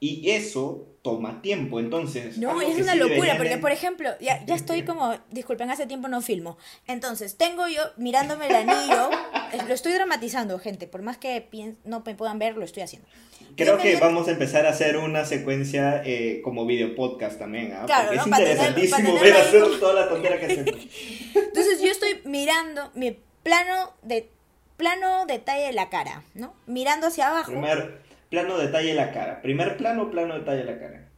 y 0.00 0.30
eso 0.30 0.86
toma 1.08 1.40
tiempo, 1.40 1.80
entonces. 1.80 2.36
No, 2.36 2.60
es 2.60 2.78
una 2.78 2.94
locura, 2.94 3.36
porque 3.36 3.56
por 3.56 3.72
ejemplo, 3.72 4.10
ya, 4.20 4.44
ya 4.44 4.54
estoy 4.54 4.82
como, 4.82 5.14
disculpen, 5.30 5.70
hace 5.70 5.86
tiempo 5.86 6.08
no 6.08 6.20
filmo. 6.20 6.58
Entonces, 6.86 7.36
tengo 7.36 7.66
yo 7.66 7.82
mirándome 7.96 8.48
el 8.48 8.54
anillo, 8.54 9.10
lo 9.68 9.74
estoy 9.74 9.92
dramatizando, 9.92 10.58
gente, 10.58 10.86
por 10.86 11.02
más 11.02 11.16
que 11.16 11.48
no 11.84 12.02
me 12.04 12.14
puedan 12.14 12.38
ver, 12.38 12.56
lo 12.56 12.64
estoy 12.64 12.82
haciendo. 12.82 13.08
Creo 13.56 13.78
que 13.78 13.96
vamos 13.96 14.28
a 14.28 14.32
empezar 14.32 14.66
a 14.66 14.70
hacer 14.70 14.98
una 14.98 15.24
secuencia 15.24 16.02
eh, 16.04 16.42
como 16.44 16.66
video 16.66 16.94
podcast 16.94 17.38
también, 17.38 17.72
¿ah? 17.72 17.86
Claro, 17.86 18.08
porque 18.08 18.20
es 18.20 18.26
interesantísimo 18.26 19.18
ver 19.18 19.34
hacer 19.34 19.80
toda 19.80 19.94
la 19.94 20.08
tontería 20.08 20.38
que 20.38 20.46
hacemos. 20.46 20.74
Entonces, 21.34 21.80
yo 21.80 21.90
estoy 21.90 22.20
mirando 22.24 22.90
mi 22.94 23.16
plano 23.42 23.94
de 24.02 24.28
plano 24.76 25.26
detalle 25.26 25.66
de 25.66 25.72
la 25.72 25.88
cara, 25.88 26.22
¿no? 26.34 26.54
Mirando 26.66 27.08
hacia 27.08 27.28
abajo. 27.28 27.50
Primer 27.50 28.07
plano 28.28 28.58
detalle 28.58 28.94
la 28.94 29.12
cara. 29.12 29.42
Primer 29.42 29.76
plano, 29.76 30.10
plano 30.10 30.34
detalle 30.34 30.64
la 30.64 30.78
cara. 30.78 31.08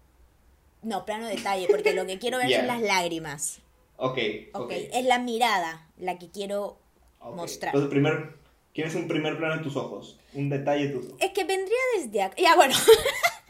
No, 0.83 1.05
plano 1.05 1.27
detalle, 1.27 1.67
porque 1.71 1.93
lo 1.93 2.07
que 2.07 2.19
quiero 2.19 2.39
ver 2.39 2.51
son 2.53 2.67
las 2.67 2.81
lágrimas. 2.81 3.61
Ok, 3.97 4.19
ok. 4.55 4.73
Es 4.93 5.05
la 5.05 5.19
mirada 5.19 5.87
la 5.99 6.19
que 6.19 6.31
quiero 6.31 6.79
mostrar. 7.21 7.75
Entonces, 7.75 7.91
primer, 7.91 8.35
¿quieres 8.73 8.95
un 8.95 9.09
primer 9.09 9.37
plano 9.37 9.55
en 9.55 9.63
tus 9.63 9.77
ojos? 9.77 10.19
Un 10.33 10.49
detalle 10.49 10.87
en 10.87 10.93
tus 10.93 11.07
ojos. 11.07 11.21
Es 11.21 11.33
que 11.33 11.45
vendría 11.45 11.79
desde 11.99 12.23
acá. 12.23 12.37
Ya, 12.39 12.57
bueno. 12.57 12.75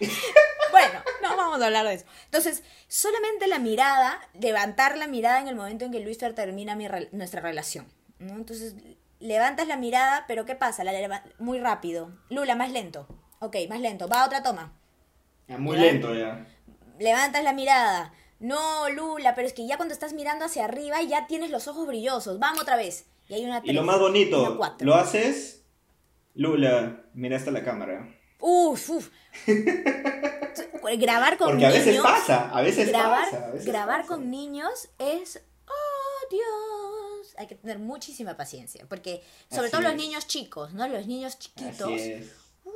bueno, 0.73 1.01
no 1.23 1.37
vamos 1.37 1.63
a 1.63 1.67
hablar 1.67 1.87
de 1.87 1.95
eso. 1.95 2.07
Entonces, 2.25 2.65
solamente 2.89 3.47
la 3.47 3.61
mirada, 3.61 4.21
levantar 4.41 4.99
la 4.99 5.07
mirada 5.07 5.41
en 5.41 5.47
el 5.47 5.55
momento 5.55 5.85
en 5.85 5.93
que 5.93 6.01
Luis 6.01 6.19
termina 6.19 6.77
nuestra 7.13 7.41
relación. 7.41 7.87
Entonces, 8.19 8.75
levantas 9.21 9.69
la 9.69 9.77
mirada, 9.77 10.25
pero 10.27 10.47
¿qué 10.47 10.57
pasa? 10.57 10.83
La 10.83 11.23
muy 11.39 11.61
rápido. 11.61 12.11
Lula, 12.29 12.57
más 12.57 12.73
lento. 12.73 13.07
Ok, 13.41 13.57
más 13.71 13.81
lento. 13.81 14.07
Va 14.07 14.23
a 14.23 14.27
otra 14.27 14.43
toma. 14.43 14.73
muy 15.59 15.77
lento 15.79 16.15
ya. 16.15 16.47
Levantas 16.99 17.43
la 17.43 17.55
mirada. 17.55 18.13
No, 18.39 18.89
Lula, 18.91 19.35
pero 19.35 19.49
es 19.49 19.55
que 19.55 19.67
ya 19.67 19.77
cuando 19.77 19.95
estás 19.95 20.13
mirando 20.13 20.45
hacia 20.45 20.65
arriba 20.67 21.03
ya 21.03 21.27
tienes 21.27 21.51
los 21.51 21.67
ojos 21.67 21.87
brillosos. 21.87 22.39
Vamos 22.39 22.61
otra 22.61 22.77
vez. 22.77 23.07
Y 23.29 23.35
hay 23.35 23.45
una 23.47 23.63
Y 23.65 23.73
lo 23.73 23.83
más 23.83 23.99
bonito, 23.99 24.59
lo 24.81 24.95
haces. 24.95 25.63
Lula, 26.35 27.03
mira 27.15 27.39
hasta 27.39 27.51
la 27.51 27.65
cámara. 27.65 28.15
Uf, 28.41 28.91
uf. 28.91 29.11
grabar 30.99 31.39
con 31.39 31.49
Porque 31.49 31.67
a 31.67 31.71
veces 31.71 32.01
pasa, 32.01 32.51
a 32.51 32.61
veces 32.61 32.91
pasa. 32.91 33.53
grabar 33.65 34.05
con 34.05 34.31
niños 34.31 34.91
es. 34.99 35.43
Oh, 35.67 36.29
Dios. 36.31 37.35
Hay 37.39 37.47
que 37.47 37.55
tener 37.55 37.79
muchísima 37.79 38.37
paciencia. 38.37 38.85
Porque, 38.89 39.23
sobre 39.51 39.71
todo 39.71 39.81
los 39.81 39.95
niños 39.95 40.27
chicos, 40.27 40.75
¿no? 40.75 40.89
Los 40.89 41.07
niños 41.07 41.39
chiquitos 41.39 41.91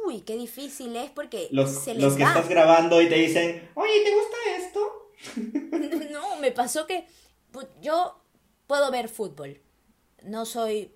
uy, 0.06 0.20
qué 0.20 0.36
difícil 0.36 0.94
es 0.96 1.10
porque 1.10 1.48
los, 1.50 1.70
se 1.70 1.94
les 1.94 2.02
Los 2.02 2.14
que 2.14 2.22
estás 2.22 2.48
grabando 2.48 3.00
y 3.00 3.08
te 3.08 3.16
dicen, 3.16 3.70
oye, 3.74 4.04
¿te 4.04 4.14
gusta 4.14 4.36
esto? 4.58 6.10
no, 6.12 6.36
me 6.36 6.52
pasó 6.52 6.86
que 6.86 7.06
yo 7.80 8.20
puedo 8.66 8.90
ver 8.90 9.08
fútbol. 9.08 9.60
No 10.22 10.46
soy 10.46 10.92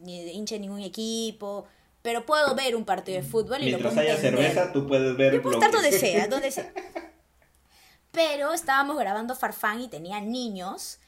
ni 0.00 0.30
hincha 0.30 0.56
de 0.56 0.60
ningún 0.60 0.80
equipo, 0.80 1.66
pero 2.02 2.24
puedo 2.24 2.54
ver 2.54 2.76
un 2.76 2.84
partido 2.84 3.20
de 3.20 3.26
fútbol 3.26 3.62
y 3.62 3.66
Mientras 3.66 3.96
haya 3.96 4.16
cerveza, 4.16 4.72
tú 4.72 4.86
puedes 4.86 5.16
ver. 5.16 5.34
Yo 5.34 5.42
puedo 5.42 5.56
estar 5.56 5.72
donde 5.72 5.92
sea, 5.92 6.28
donde 6.28 6.50
sea. 6.50 6.72
Pero 8.12 8.54
estábamos 8.54 8.96
grabando 8.96 9.34
Farfán 9.34 9.82
y 9.82 9.88
tenía 9.88 10.20
niños 10.22 11.00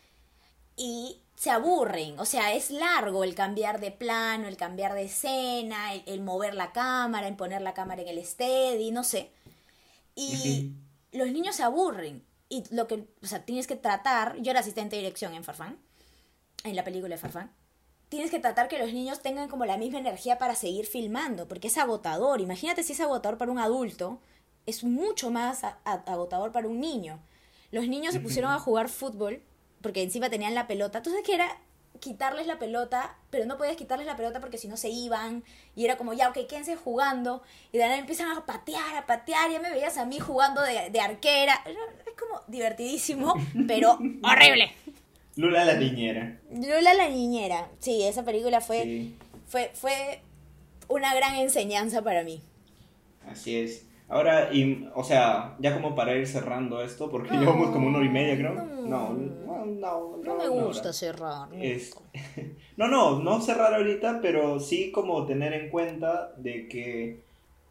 y 0.76 1.22
se 1.38 1.50
aburren, 1.50 2.18
o 2.18 2.24
sea, 2.24 2.52
es 2.52 2.72
largo 2.72 3.22
el 3.22 3.36
cambiar 3.36 3.78
de 3.78 3.92
plano, 3.92 4.48
el 4.48 4.56
cambiar 4.56 4.94
de 4.94 5.04
escena, 5.04 5.94
el, 5.94 6.20
mover 6.20 6.56
la 6.56 6.72
cámara, 6.72 7.28
el 7.28 7.36
poner 7.36 7.62
la 7.62 7.74
cámara 7.74 8.02
en 8.02 8.08
el 8.08 8.26
steady, 8.26 8.90
no 8.90 9.04
sé. 9.04 9.30
Y 10.16 10.72
los 11.12 11.30
niños 11.30 11.54
se 11.54 11.62
aburren. 11.62 12.24
Y 12.48 12.64
lo 12.74 12.88
que, 12.88 13.06
o 13.22 13.26
sea, 13.28 13.44
tienes 13.44 13.68
que 13.68 13.76
tratar, 13.76 14.36
yo 14.40 14.50
era 14.50 14.58
asistente 14.58 14.96
de 14.96 15.02
dirección 15.02 15.32
en 15.32 15.44
Farfán, 15.44 15.78
en 16.64 16.74
la 16.74 16.82
película 16.82 17.14
de 17.14 17.20
Farfán, 17.20 17.52
tienes 18.08 18.32
que 18.32 18.40
tratar 18.40 18.66
que 18.66 18.80
los 18.80 18.92
niños 18.92 19.20
tengan 19.20 19.48
como 19.48 19.64
la 19.64 19.76
misma 19.76 20.00
energía 20.00 20.38
para 20.38 20.56
seguir 20.56 20.86
filmando, 20.86 21.46
porque 21.46 21.68
es 21.68 21.78
agotador. 21.78 22.40
Imagínate 22.40 22.82
si 22.82 22.94
es 22.94 23.00
agotador 23.00 23.38
para 23.38 23.52
un 23.52 23.60
adulto, 23.60 24.18
es 24.66 24.82
mucho 24.82 25.30
más 25.30 25.62
agotador 25.84 26.50
para 26.50 26.66
un 26.66 26.80
niño. 26.80 27.20
Los 27.70 27.86
niños 27.86 28.12
se 28.12 28.18
pusieron 28.18 28.50
a 28.50 28.58
jugar 28.58 28.88
fútbol 28.88 29.40
porque 29.82 30.02
encima 30.02 30.30
tenían 30.30 30.54
la 30.54 30.66
pelota. 30.66 30.98
Entonces 30.98 31.22
que 31.24 31.34
era 31.34 31.58
quitarles 32.00 32.46
la 32.46 32.58
pelota, 32.58 33.16
pero 33.30 33.44
no 33.44 33.56
podías 33.56 33.76
quitarles 33.76 34.06
la 34.06 34.16
pelota 34.16 34.40
porque 34.40 34.58
si 34.58 34.68
no 34.68 34.76
se 34.76 34.88
iban. 34.88 35.44
Y 35.74 35.84
era 35.84 35.96
como, 35.96 36.12
ya, 36.12 36.28
ok, 36.28 36.38
quédense 36.48 36.76
jugando. 36.76 37.42
Y 37.72 37.78
de 37.78 37.84
nada 37.84 37.98
empiezan 37.98 38.30
a 38.30 38.46
patear, 38.46 38.96
a 38.96 39.06
patear. 39.06 39.50
Ya 39.50 39.60
me 39.60 39.70
veías 39.70 39.98
a 39.98 40.04
mí 40.04 40.18
jugando 40.18 40.62
de, 40.62 41.00
arquera. 41.00 41.62
Es 41.66 42.14
como 42.18 42.42
divertidísimo, 42.46 43.34
pero 43.66 43.98
horrible. 44.22 44.72
Lula 45.36 45.64
la 45.64 45.74
niñera. 45.74 46.38
Lula 46.50 46.94
la 46.94 47.08
niñera. 47.08 47.68
Sí, 47.78 48.02
esa 48.02 48.24
película 48.24 48.60
fue, 48.60 49.12
fue, 49.46 49.70
fue 49.74 50.20
una 50.88 51.14
gran 51.14 51.36
enseñanza 51.36 52.02
para 52.02 52.24
mí. 52.24 52.42
Así 53.30 53.56
es. 53.56 53.87
Ahora, 54.10 54.52
y, 54.54 54.88
o 54.94 55.04
sea, 55.04 55.54
ya 55.58 55.74
como 55.74 55.94
para 55.94 56.16
ir 56.16 56.26
cerrando 56.26 56.82
esto, 56.82 57.10
porque 57.10 57.36
llevamos 57.36 57.70
como 57.70 57.88
una 57.88 57.98
hora 57.98 58.06
y 58.06 58.10
media, 58.10 58.36
creo. 58.36 58.54
No, 58.54 59.12
no, 59.12 59.66
no. 59.66 60.16
No, 60.24 60.36
me 60.36 60.48
gusta 60.48 60.92
cerrar. 60.94 61.48
no, 62.76 62.88
no, 62.88 63.18
no 63.20 63.40
cerrar 63.42 63.74
ahorita, 63.74 64.20
pero 64.22 64.60
sí 64.60 64.90
como 64.92 65.26
tener 65.26 65.52
en 65.52 65.68
cuenta 65.68 66.32
de 66.38 66.68
que 66.68 67.20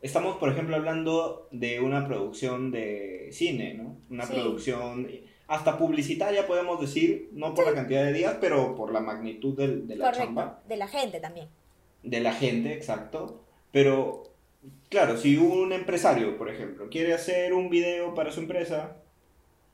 estamos, 0.02 0.38
por 0.38 0.50
ejemplo, 0.50 0.76
hablando 0.76 1.48
de 1.52 1.80
una 1.80 2.06
producción 2.06 2.72
de 2.72 3.30
cine, 3.32 3.74
¿no? 3.74 3.98
Una 4.12 4.26
producción 4.26 5.08
hasta 5.48 5.78
publicitaria, 5.78 6.46
podemos 6.46 6.80
decir, 6.80 7.30
no 7.34 7.56
por 7.56 7.66
la 7.66 7.74
cantidad 7.74 8.04
de 8.04 8.14
días, 8.14 8.38
pero 8.40 8.76
por 8.76 8.92
la 8.92 9.00
magnitud 9.00 9.58
de, 9.58 9.78
de 9.78 9.96
la 9.96 10.12
chamba. 10.12 10.62
De 10.68 10.78
la 10.78 10.88
gente 10.88 11.20
también. 11.20 11.48
De 12.04 12.20
la 12.20 12.34
gente, 12.34 12.74
exacto. 12.74 13.42
Pero 13.72 14.24
Claro, 14.90 15.18
si 15.18 15.38
un 15.38 15.74
empresario, 15.74 16.38
por 16.38 16.50
ejemplo, 16.50 16.88
quiere 16.90 17.14
hacer 17.14 17.54
un 17.54 17.70
video 17.70 18.14
para 18.14 18.32
su 18.32 18.40
empresa, 18.40 18.98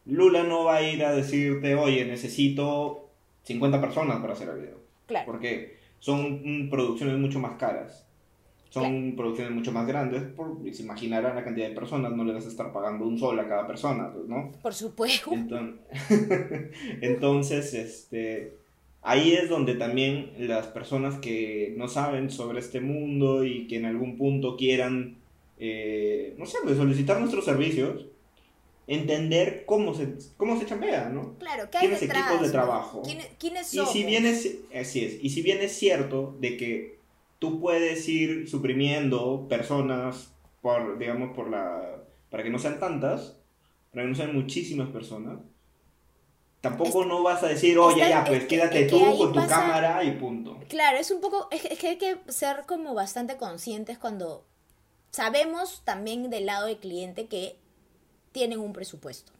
Lula 0.06 0.44
no 0.44 0.66
va 0.66 0.78
a 0.78 0.82
ir 0.82 1.04
a 1.06 1.16
decirte, 1.16 1.76
oye, 1.76 2.06
necesito 2.06 3.10
50 3.44 3.80
personas 3.80 4.20
para 4.20 4.34
hacer 4.34 4.50
el 4.50 4.60
video. 4.60 4.78
Claro. 5.06 5.26
Porque 5.26 5.78
son 6.00 6.70
producciones 6.70 7.18
mucho 7.18 7.40
más 7.40 7.58
caras. 7.58 8.06
Son 8.70 9.16
producciones 9.16 9.54
mucho 9.54 9.72
más 9.72 9.86
grandes. 9.86 10.24
Por, 10.24 10.58
se 10.74 10.82
imaginarán 10.82 11.36
la 11.36 11.44
cantidad 11.44 11.70
de 11.70 11.76
personas, 11.76 12.12
no 12.12 12.24
le 12.24 12.34
vas 12.34 12.46
a 12.46 12.50
estar 12.50 12.74
pagando 12.74 13.06
un 13.06 13.20
sol 13.20 13.40
a 13.40 13.48
cada 13.48 13.68
persona, 13.68 14.12
pues, 14.12 14.26
¿no? 14.28 14.52
Por 14.64 14.74
supuesto. 14.74 15.32
entonces 17.02 17.74
este 17.76 18.63
ahí 19.04 19.34
es 19.34 19.50
donde 19.50 19.76
también 19.76 20.32
las 20.38 20.68
personas 20.68 21.20
que 21.20 21.74
no 21.78 21.88
saben 21.88 22.32
sobre 22.32 22.60
este 22.60 22.82
mundo 22.82 23.44
y 23.44 23.68
que 23.68 23.76
en 23.76 23.86
algún 23.86 24.18
punto 24.18 24.56
quieran, 24.56 25.18
eh, 25.60 26.34
no 26.38 26.46
sé, 26.46 26.58
pues, 26.64 26.78
solicitar 26.78 27.20
nuestros 27.20 27.46
servicios, 27.46 28.06
entender 28.88 29.64
cómo 29.66 29.94
se, 29.94 30.16
cómo 30.38 30.60
se 30.60 30.66
chambea, 30.66 31.10
¿no? 31.10 31.38
Claro, 31.38 31.70
¿qué 31.70 31.78
hay 31.78 31.88
¿Quiénes 31.88 32.04
equipos 32.04 32.42
de 32.42 32.50
trabajo? 32.50 33.04
¿Quiénes, 33.38 33.68
son? 33.68 33.86
Y 33.86 33.88
si 33.88 34.04
bien 34.04 34.26
es, 34.26 34.58
así 34.74 35.06
es, 35.06 35.24
y 35.24 35.30
si 35.30 35.42
bien 35.42 35.60
es 35.62 35.74
cierto 35.74 36.36
de 36.40 36.58
que 36.58 36.98
tú 37.40 37.60
puedes 37.60 38.08
ir 38.08 38.50
suprimiendo 38.50 39.48
personas 39.50 40.34
por, 40.62 40.98
digamos, 40.98 41.36
por 41.36 41.50
la, 41.50 42.04
para 42.30 42.44
que 42.44 42.50
no 42.50 42.58
sean 42.58 42.80
tantas, 42.80 43.38
para 43.92 44.04
que 44.04 44.10
no 44.10 44.16
sean 44.16 44.34
muchísimas 44.34 44.90
personas, 44.90 45.40
Tampoco 46.64 47.04
no 47.04 47.24
vas 47.24 47.44
a 47.44 47.48
decir, 47.48 47.78
oye, 47.78 48.08
ya, 48.08 48.24
pues 48.24 48.46
quédate 48.46 48.86
tú 48.86 48.98
con 49.18 49.34
tu 49.34 49.46
cámara 49.48 50.02
y 50.06 50.12
punto. 50.12 50.58
Claro, 50.70 50.98
es 50.98 51.12
un 51.12 51.20
poco, 51.20 51.50
es, 51.52 51.62
que 51.78 51.90
hay 51.90 51.98
que 51.98 52.20
ser 52.30 52.64
como 52.66 52.94
bastante 52.94 53.36
conscientes 53.36 53.98
cuando 53.98 54.46
sabemos 55.12 55.82
también 55.84 56.30
del 56.30 56.46
lado 56.46 56.68
del 56.68 56.78
cliente 56.78 57.28
que 57.28 57.58
tienen 58.32 58.62
un 58.62 58.72
presupuesto. 58.72 59.34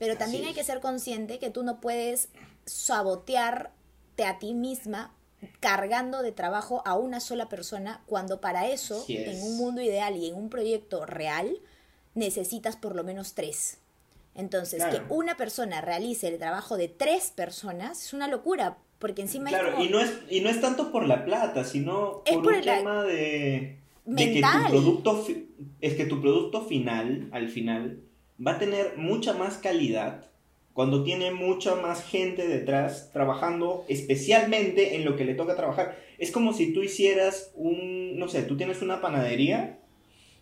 Pero 0.00 0.16
también 0.16 0.46
hay 0.46 0.52
que 0.52 0.64
ser 0.64 0.80
consciente 0.80 1.38
que 1.38 1.50
tú 1.50 1.62
no 1.62 1.80
puedes 1.80 2.28
sabotearte 2.64 4.24
a 4.24 4.40
ti 4.40 4.52
misma 4.52 5.14
cargando 5.60 6.22
de 6.22 6.32
trabajo 6.32 6.82
a 6.84 6.96
una 6.96 7.20
sola 7.20 7.48
persona 7.48 8.02
cuando 8.06 8.40
para 8.40 8.66
eso, 8.66 9.04
en 9.06 9.40
un 9.44 9.58
mundo 9.58 9.80
ideal 9.80 10.16
y 10.16 10.26
en 10.26 10.34
un 10.34 10.50
proyecto 10.50 11.06
real, 11.06 11.60
necesitas 12.14 12.74
por 12.74 12.96
lo 12.96 13.04
menos 13.04 13.34
tres. 13.34 13.78
Entonces, 14.34 14.84
que 14.84 15.00
una 15.08 15.36
persona 15.36 15.80
realice 15.80 16.28
el 16.28 16.38
trabajo 16.38 16.76
de 16.76 16.88
tres 16.88 17.32
personas 17.34 18.04
es 18.04 18.12
una 18.12 18.28
locura, 18.28 18.78
porque 18.98 19.22
encima 19.22 19.48
claro, 19.48 19.78
es 19.78 19.86
y 19.86 19.88
no 19.88 20.00
es 20.00 20.12
y 20.30 20.40
no 20.40 20.48
es 20.48 20.60
tanto 20.60 20.92
por 20.92 21.06
la 21.06 21.24
plata, 21.24 21.64
sino 21.64 22.22
por, 22.24 22.46
un 22.46 22.60
tema 22.60 23.02
de, 23.02 23.78
de 24.04 24.32
que 24.32 24.40
tu 24.40 24.70
producto 24.70 25.26
es 25.80 25.94
que 25.94 26.04
tu 26.04 26.20
producto 26.20 26.64
final, 26.66 27.28
al 27.32 27.48
final, 27.48 28.00
va 28.44 28.52
a 28.52 28.58
tener 28.58 28.96
mucha 28.96 29.32
más 29.32 29.58
calidad 29.58 30.28
cuando 30.78 31.02
tiene 31.02 31.32
mucha 31.32 31.74
más 31.74 32.04
gente 32.04 32.46
detrás 32.46 33.10
trabajando 33.12 33.84
especialmente 33.88 34.94
en 34.94 35.04
lo 35.04 35.16
que 35.16 35.24
le 35.24 35.34
toca 35.34 35.56
trabajar. 35.56 35.98
Es 36.18 36.30
como 36.30 36.52
si 36.52 36.72
tú 36.72 36.84
hicieras 36.84 37.50
un, 37.56 38.16
no 38.16 38.28
sé, 38.28 38.42
tú 38.42 38.56
tienes 38.56 38.80
una 38.80 39.00
panadería 39.00 39.77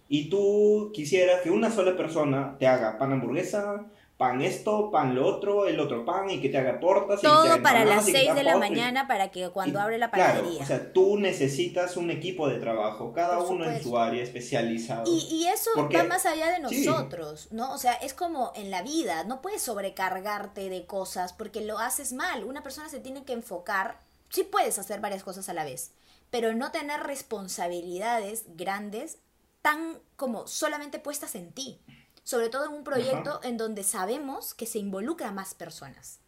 y 0.08 0.28
tú 0.28 0.90
quisieras 0.94 1.40
que 1.42 1.50
una 1.50 1.70
sola 1.70 1.96
persona 1.96 2.56
te 2.58 2.66
haga 2.66 2.98
pan 2.98 3.12
hamburguesa, 3.12 3.86
pan 4.16 4.40
esto, 4.40 4.90
pan 4.90 5.14
lo 5.14 5.26
otro, 5.26 5.66
el 5.66 5.78
otro 5.78 6.04
pan 6.04 6.30
y 6.30 6.40
que 6.40 6.48
te 6.48 6.58
haga 6.58 6.80
tortas. 6.80 7.20
Todo 7.20 7.60
para 7.62 7.84
las 7.84 8.04
6 8.04 8.34
de 8.34 8.42
la 8.44 8.56
mañana 8.56 9.06
para 9.06 9.30
que 9.30 9.50
cuando 9.50 9.80
abre 9.80 9.98
la 9.98 10.10
panadería. 10.10 10.50
Claro, 10.50 10.64
o 10.64 10.66
sea, 10.66 10.92
tú 10.92 11.18
necesitas 11.18 11.96
un 11.96 12.10
equipo 12.10 12.48
de 12.48 12.58
trabajo, 12.58 13.12
cada 13.12 13.40
uno 13.40 13.68
en 13.68 13.82
su 13.82 13.98
área 13.98 14.22
especializado. 14.22 15.04
Y, 15.06 15.46
eso 15.46 15.70
va 15.76 16.04
más 16.04 16.26
allá 16.26 16.50
de 16.52 16.60
nosotros, 16.60 17.48
¿no? 17.50 17.72
O 17.72 17.78
sea, 17.78 17.94
es 17.94 18.14
como 18.14 18.52
en 18.54 18.70
la 18.70 18.82
vida, 18.82 19.24
no 19.24 19.42
puedes 19.42 19.62
sobrecargarte 19.62 20.68
de 20.68 20.86
cosas 20.86 21.32
porque 21.32 21.60
lo 21.60 21.78
haces 21.78 22.12
mal. 22.12 22.44
Una 22.44 22.62
persona 22.62 22.88
se 22.88 23.00
tiene 23.00 23.24
que 23.24 23.32
enfocar, 23.32 24.00
sí 24.30 24.44
puedes 24.44 24.78
hacer 24.78 25.00
varias 25.00 25.24
cosas 25.24 25.48
a 25.48 25.54
la 25.54 25.64
vez, 25.64 25.92
pero 26.30 26.54
no 26.54 26.72
tener 26.72 27.00
responsabilidades 27.00 28.44
grandes 28.56 29.18
tan 29.66 29.98
como 30.14 30.46
solamente 30.46 31.00
puestas 31.00 31.34
en 31.34 31.50
ti 31.50 31.80
sobre 32.26 32.48
todo 32.48 32.66
en 32.66 32.72
un 32.72 32.82
proyecto 32.82 33.38
en 33.44 33.56
donde 33.56 33.84
sabemos 33.84 34.52
que 34.52 34.66
se 34.66 34.80
involucra 34.80 35.30
más 35.30 35.54
personas. 35.54 36.18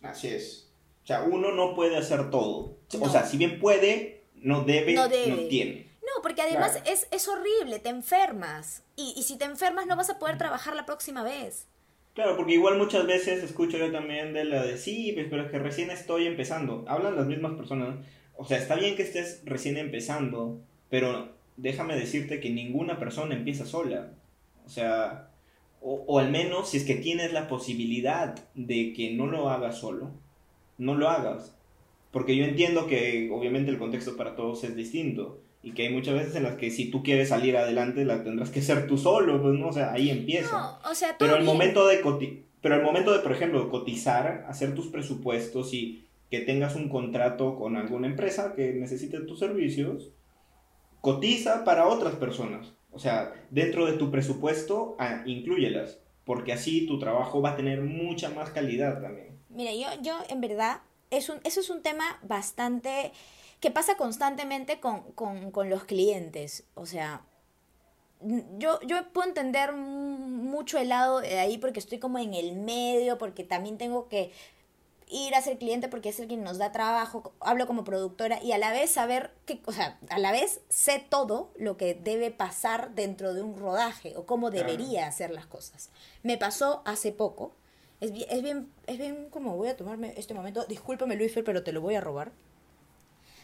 Así 0.00 0.28
es. 0.28 0.70
O 1.04 1.06
sea, 1.06 1.24
uno 1.24 1.52
no 1.52 1.74
puede 1.74 1.98
hacer 1.98 2.30
todo. 2.30 2.78
O 2.98 3.08
sea, 3.10 3.26
si 3.26 3.36
bien 3.36 3.60
puede, 3.60 4.22
no 4.36 4.64
debe, 4.64 4.94
no, 4.94 5.10
tiene. 5.10 5.90
No, 6.00 6.22
porque 6.22 6.40
además 6.40 6.80
es, 6.86 7.28
horrible, 7.28 7.80
te 7.80 7.90
enfermas. 7.90 8.82
Y, 8.96 9.12
y 9.14 9.24
si 9.24 9.36
te 9.36 9.44
enfermas 9.44 9.86
no 9.86 9.94
vas 9.94 10.08
a 10.08 10.18
poder 10.18 10.38
trabajar 10.38 10.74
la 10.74 10.86
próxima 10.86 11.22
vez. 11.22 11.66
Claro, 12.14 12.34
porque 12.38 12.54
igual 12.54 12.78
muchas 12.78 13.06
veces 13.06 13.44
escucho 13.44 13.76
yo 13.76 13.92
también 13.92 14.32
de 14.32 14.44
la 14.44 14.64
de 14.64 14.78
sí, 14.78 15.12
pues, 15.12 15.26
pero 15.28 15.44
es 15.44 15.50
que 15.50 15.58
recién 15.58 15.90
estoy 15.90 16.26
empezando. 16.26 16.86
Hablan 16.88 17.16
las 17.16 17.26
mismas 17.26 17.52
personas. 17.58 17.98
O 18.38 18.46
sea, 18.46 18.56
está 18.56 18.74
bien 18.74 18.96
que 18.96 19.02
estés 19.02 19.42
recién 19.44 19.76
empezando, 19.76 20.62
pero 20.88 21.39
déjame 21.56 21.96
decirte 21.96 22.40
que 22.40 22.50
ninguna 22.50 22.98
persona 22.98 23.34
empieza 23.34 23.66
sola. 23.66 24.12
O 24.66 24.68
sea, 24.68 25.30
o, 25.80 26.18
al 26.18 26.30
menos 26.30 26.70
si 26.70 26.76
es 26.76 26.84
que 26.84 26.94
tienes 26.94 27.32
la 27.32 27.48
posibilidad 27.48 28.34
de 28.54 28.92
que 28.92 29.12
no 29.12 29.26
lo 29.26 29.50
hagas 29.50 29.78
solo, 29.78 30.10
no 30.78 30.94
lo 30.94 31.08
hagas. 31.08 31.56
Porque 32.10 32.36
yo 32.36 32.44
entiendo 32.44 32.86
que 32.86 33.30
obviamente 33.32 33.70
el 33.70 33.78
contexto 33.78 34.16
para 34.16 34.34
todos 34.34 34.64
es 34.64 34.74
distinto 34.76 35.40
y 35.62 35.72
que 35.72 35.86
hay 35.86 35.92
muchas 35.92 36.14
veces 36.14 36.34
en 36.36 36.42
las 36.42 36.56
que 36.56 36.70
si 36.70 36.90
tú 36.90 37.02
quieres 37.02 37.28
salir 37.28 37.56
adelante 37.56 38.04
la 38.04 38.24
tendrás 38.24 38.50
que 38.50 38.62
ser 38.62 38.86
tú 38.86 38.96
solo, 38.96 39.40
pues 39.40 39.58
no, 39.58 39.68
o 39.68 39.72
sea, 39.72 39.92
ahí 39.92 40.10
empieza. 40.10 40.78
o 40.84 40.94
sea, 40.94 41.16
pero 41.18 41.36
el 41.36 41.44
momento 41.44 41.86
de 41.86 42.00
pero 42.60 42.74
el 42.74 42.82
momento 42.82 43.12
de, 43.12 43.20
por 43.20 43.32
ejemplo, 43.32 43.70
cotizar, 43.70 44.44
hacer 44.48 44.74
tus 44.74 44.88
presupuestos 44.88 45.72
y 45.72 46.04
que 46.30 46.40
tengas 46.40 46.76
un 46.76 46.88
contrato 46.88 47.56
con 47.56 47.76
alguna 47.76 48.06
empresa 48.06 48.54
que 48.54 48.72
necesite 48.72 49.20
tus 49.20 49.38
servicios, 49.38 50.10
cotiza 51.00 51.64
para 51.64 51.88
otras 51.88 52.14
personas. 52.14 52.72
O 52.92 52.98
sea, 52.98 53.32
dentro 53.50 53.86
de 53.86 53.94
tu 53.94 54.10
presupuesto, 54.10 54.96
ah, 54.98 55.22
incluyelas, 55.26 55.98
porque 56.24 56.52
así 56.52 56.86
tu 56.86 56.98
trabajo 56.98 57.40
va 57.40 57.50
a 57.50 57.56
tener 57.56 57.82
mucha 57.82 58.30
más 58.30 58.50
calidad 58.50 59.00
también. 59.00 59.38
Mira, 59.48 59.72
yo, 59.72 60.02
yo 60.02 60.18
en 60.28 60.40
verdad, 60.40 60.80
eso 61.10 61.40
es 61.44 61.70
un 61.70 61.82
tema 61.82 62.18
bastante 62.22 63.12
que 63.60 63.70
pasa 63.70 63.96
constantemente 63.96 64.80
con, 64.80 65.02
con, 65.12 65.50
con 65.50 65.70
los 65.70 65.84
clientes. 65.84 66.64
O 66.74 66.86
sea, 66.86 67.22
yo, 68.58 68.80
yo 68.82 69.12
puedo 69.12 69.28
entender 69.28 69.72
mucho 69.72 70.78
el 70.78 70.88
lado 70.88 71.20
de 71.20 71.38
ahí 71.38 71.58
porque 71.58 71.78
estoy 71.78 71.98
como 71.98 72.18
en 72.18 72.34
el 72.34 72.54
medio, 72.54 73.18
porque 73.18 73.44
también 73.44 73.78
tengo 73.78 74.08
que 74.08 74.32
ir 75.10 75.34
a 75.34 75.42
ser 75.42 75.58
cliente 75.58 75.88
porque 75.88 76.08
es 76.08 76.20
el 76.20 76.28
que 76.28 76.36
nos 76.36 76.58
da 76.58 76.72
trabajo, 76.72 77.32
hablo 77.40 77.66
como 77.66 77.84
productora 77.84 78.42
y 78.42 78.52
a 78.52 78.58
la 78.58 78.72
vez 78.72 78.90
saber 78.90 79.32
que, 79.44 79.60
o 79.66 79.72
sea, 79.72 79.98
a 80.08 80.18
la 80.18 80.32
vez 80.32 80.60
sé 80.68 81.04
todo 81.08 81.50
lo 81.56 81.76
que 81.76 81.94
debe 81.94 82.30
pasar 82.30 82.94
dentro 82.94 83.34
de 83.34 83.42
un 83.42 83.58
rodaje 83.58 84.16
o 84.16 84.26
cómo 84.26 84.50
debería 84.50 85.06
hacer 85.06 85.30
las 85.30 85.46
cosas. 85.46 85.90
Me 86.22 86.38
pasó 86.38 86.82
hace 86.84 87.12
poco, 87.12 87.52
es 88.00 88.12
bien, 88.12 88.26
es 88.30 88.42
bien, 88.42 88.72
es 88.86 88.98
bien 88.98 89.28
como 89.30 89.56
voy 89.56 89.68
a 89.68 89.76
tomarme 89.76 90.14
este 90.16 90.34
momento, 90.34 90.64
discúlpame 90.66 91.16
Luis, 91.16 91.32
pero 91.44 91.62
te 91.62 91.72
lo 91.72 91.80
voy 91.80 91.96
a 91.96 92.00
robar. 92.00 92.32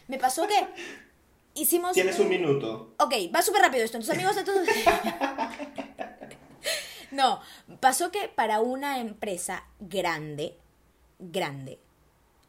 Me 0.08 0.18
pasó 0.18 0.46
que 0.46 0.54
hicimos... 1.54 1.92
Tienes 1.92 2.18
un, 2.20 2.28
minuto. 2.28 2.94
Ok, 2.98 3.14
va 3.34 3.42
súper 3.42 3.62
rápido 3.62 3.84
esto, 3.84 3.96
entonces 3.96 4.14
amigos, 4.14 4.36
entonces... 4.36 4.74
no, 7.10 7.40
pasó 7.80 8.12
que 8.12 8.28
para 8.28 8.60
una 8.60 9.00
empresa 9.00 9.64
grande, 9.80 10.56
grande. 11.18 11.78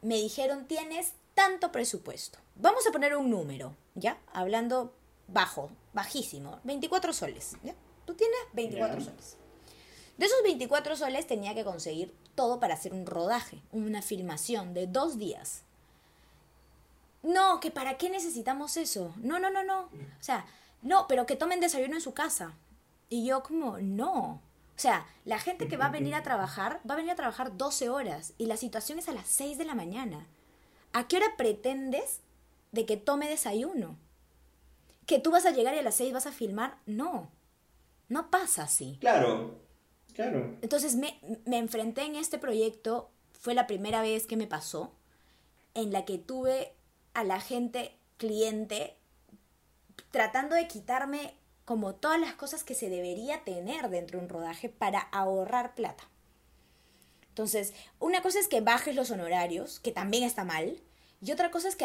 Me 0.02 0.16
dijeron, 0.16 0.66
tienes 0.66 1.12
tanto 1.34 1.72
presupuesto. 1.72 2.38
Vamos 2.56 2.86
a 2.86 2.92
poner 2.92 3.16
un 3.16 3.30
número, 3.30 3.74
¿ya? 3.94 4.18
Hablando 4.32 4.92
bajo, 5.28 5.70
bajísimo, 5.92 6.60
24 6.64 7.12
soles, 7.12 7.56
¿ya? 7.62 7.74
Tú 8.04 8.14
tienes 8.14 8.38
24 8.54 9.00
soles. 9.00 9.36
De 10.16 10.26
esos 10.26 10.42
24 10.42 10.96
soles 10.96 11.26
tenía 11.26 11.54
que 11.54 11.64
conseguir 11.64 12.14
todo 12.34 12.58
para 12.58 12.74
hacer 12.74 12.92
un 12.92 13.06
rodaje, 13.06 13.62
una 13.72 14.02
filmación 14.02 14.74
de 14.74 14.86
dos 14.86 15.18
días. 15.18 15.62
No, 17.22 17.60
que 17.60 17.70
para 17.70 17.98
qué 17.98 18.10
necesitamos 18.10 18.76
eso. 18.76 19.12
No, 19.18 19.38
no, 19.38 19.50
no, 19.50 19.62
no. 19.62 19.82
O 19.82 20.22
sea, 20.22 20.46
no, 20.82 21.06
pero 21.08 21.26
que 21.26 21.36
tomen 21.36 21.60
desayuno 21.60 21.94
en 21.94 22.00
su 22.00 22.14
casa. 22.14 22.54
Y 23.08 23.26
yo 23.26 23.42
como, 23.42 23.78
no. 23.78 24.40
O 24.78 24.80
sea, 24.80 25.08
la 25.24 25.40
gente 25.40 25.66
que 25.66 25.76
va 25.76 25.86
a 25.86 25.90
venir 25.90 26.14
a 26.14 26.22
trabajar, 26.22 26.80
va 26.88 26.94
a 26.94 26.98
venir 26.98 27.10
a 27.10 27.16
trabajar 27.16 27.56
12 27.56 27.88
horas 27.88 28.32
y 28.38 28.46
la 28.46 28.56
situación 28.56 29.00
es 29.00 29.08
a 29.08 29.12
las 29.12 29.26
6 29.26 29.58
de 29.58 29.64
la 29.64 29.74
mañana. 29.74 30.28
¿A 30.92 31.08
qué 31.08 31.16
hora 31.16 31.36
pretendes 31.36 32.20
de 32.70 32.86
que 32.86 32.96
tome 32.96 33.28
desayuno? 33.28 33.98
¿Que 35.04 35.18
tú 35.18 35.32
vas 35.32 35.46
a 35.46 35.50
llegar 35.50 35.74
y 35.74 35.78
a 35.78 35.82
las 35.82 35.96
6 35.96 36.12
vas 36.12 36.26
a 36.26 36.32
filmar? 36.32 36.78
No, 36.86 37.28
no 38.08 38.30
pasa 38.30 38.62
así. 38.62 38.98
Claro, 39.00 39.58
claro. 40.14 40.56
Entonces 40.62 40.94
me, 40.94 41.18
me 41.44 41.58
enfrenté 41.58 42.02
en 42.02 42.14
este 42.14 42.38
proyecto, 42.38 43.10
fue 43.32 43.54
la 43.54 43.66
primera 43.66 44.00
vez 44.00 44.28
que 44.28 44.36
me 44.36 44.46
pasó, 44.46 44.92
en 45.74 45.90
la 45.90 46.04
que 46.04 46.18
tuve 46.18 46.72
a 47.14 47.24
la 47.24 47.40
gente 47.40 47.96
cliente 48.16 48.96
tratando 50.12 50.54
de 50.54 50.68
quitarme 50.68 51.34
como 51.68 51.94
todas 51.94 52.18
las 52.18 52.32
cosas 52.32 52.64
que 52.64 52.74
se 52.74 52.88
debería 52.88 53.44
tener 53.44 53.90
dentro 53.90 54.18
de 54.18 54.24
un 54.24 54.30
rodaje 54.30 54.70
para 54.70 55.00
ahorrar 55.00 55.74
plata. 55.74 56.08
Entonces, 57.28 57.74
una 57.98 58.22
cosa 58.22 58.40
es 58.40 58.48
que 58.48 58.62
bajes 58.62 58.96
los 58.96 59.10
honorarios, 59.10 59.78
que 59.78 59.92
también 59.92 60.24
está 60.24 60.44
mal, 60.44 60.80
y 61.20 61.30
otra 61.30 61.50
cosa 61.50 61.68
es 61.68 61.76
que 61.76 61.84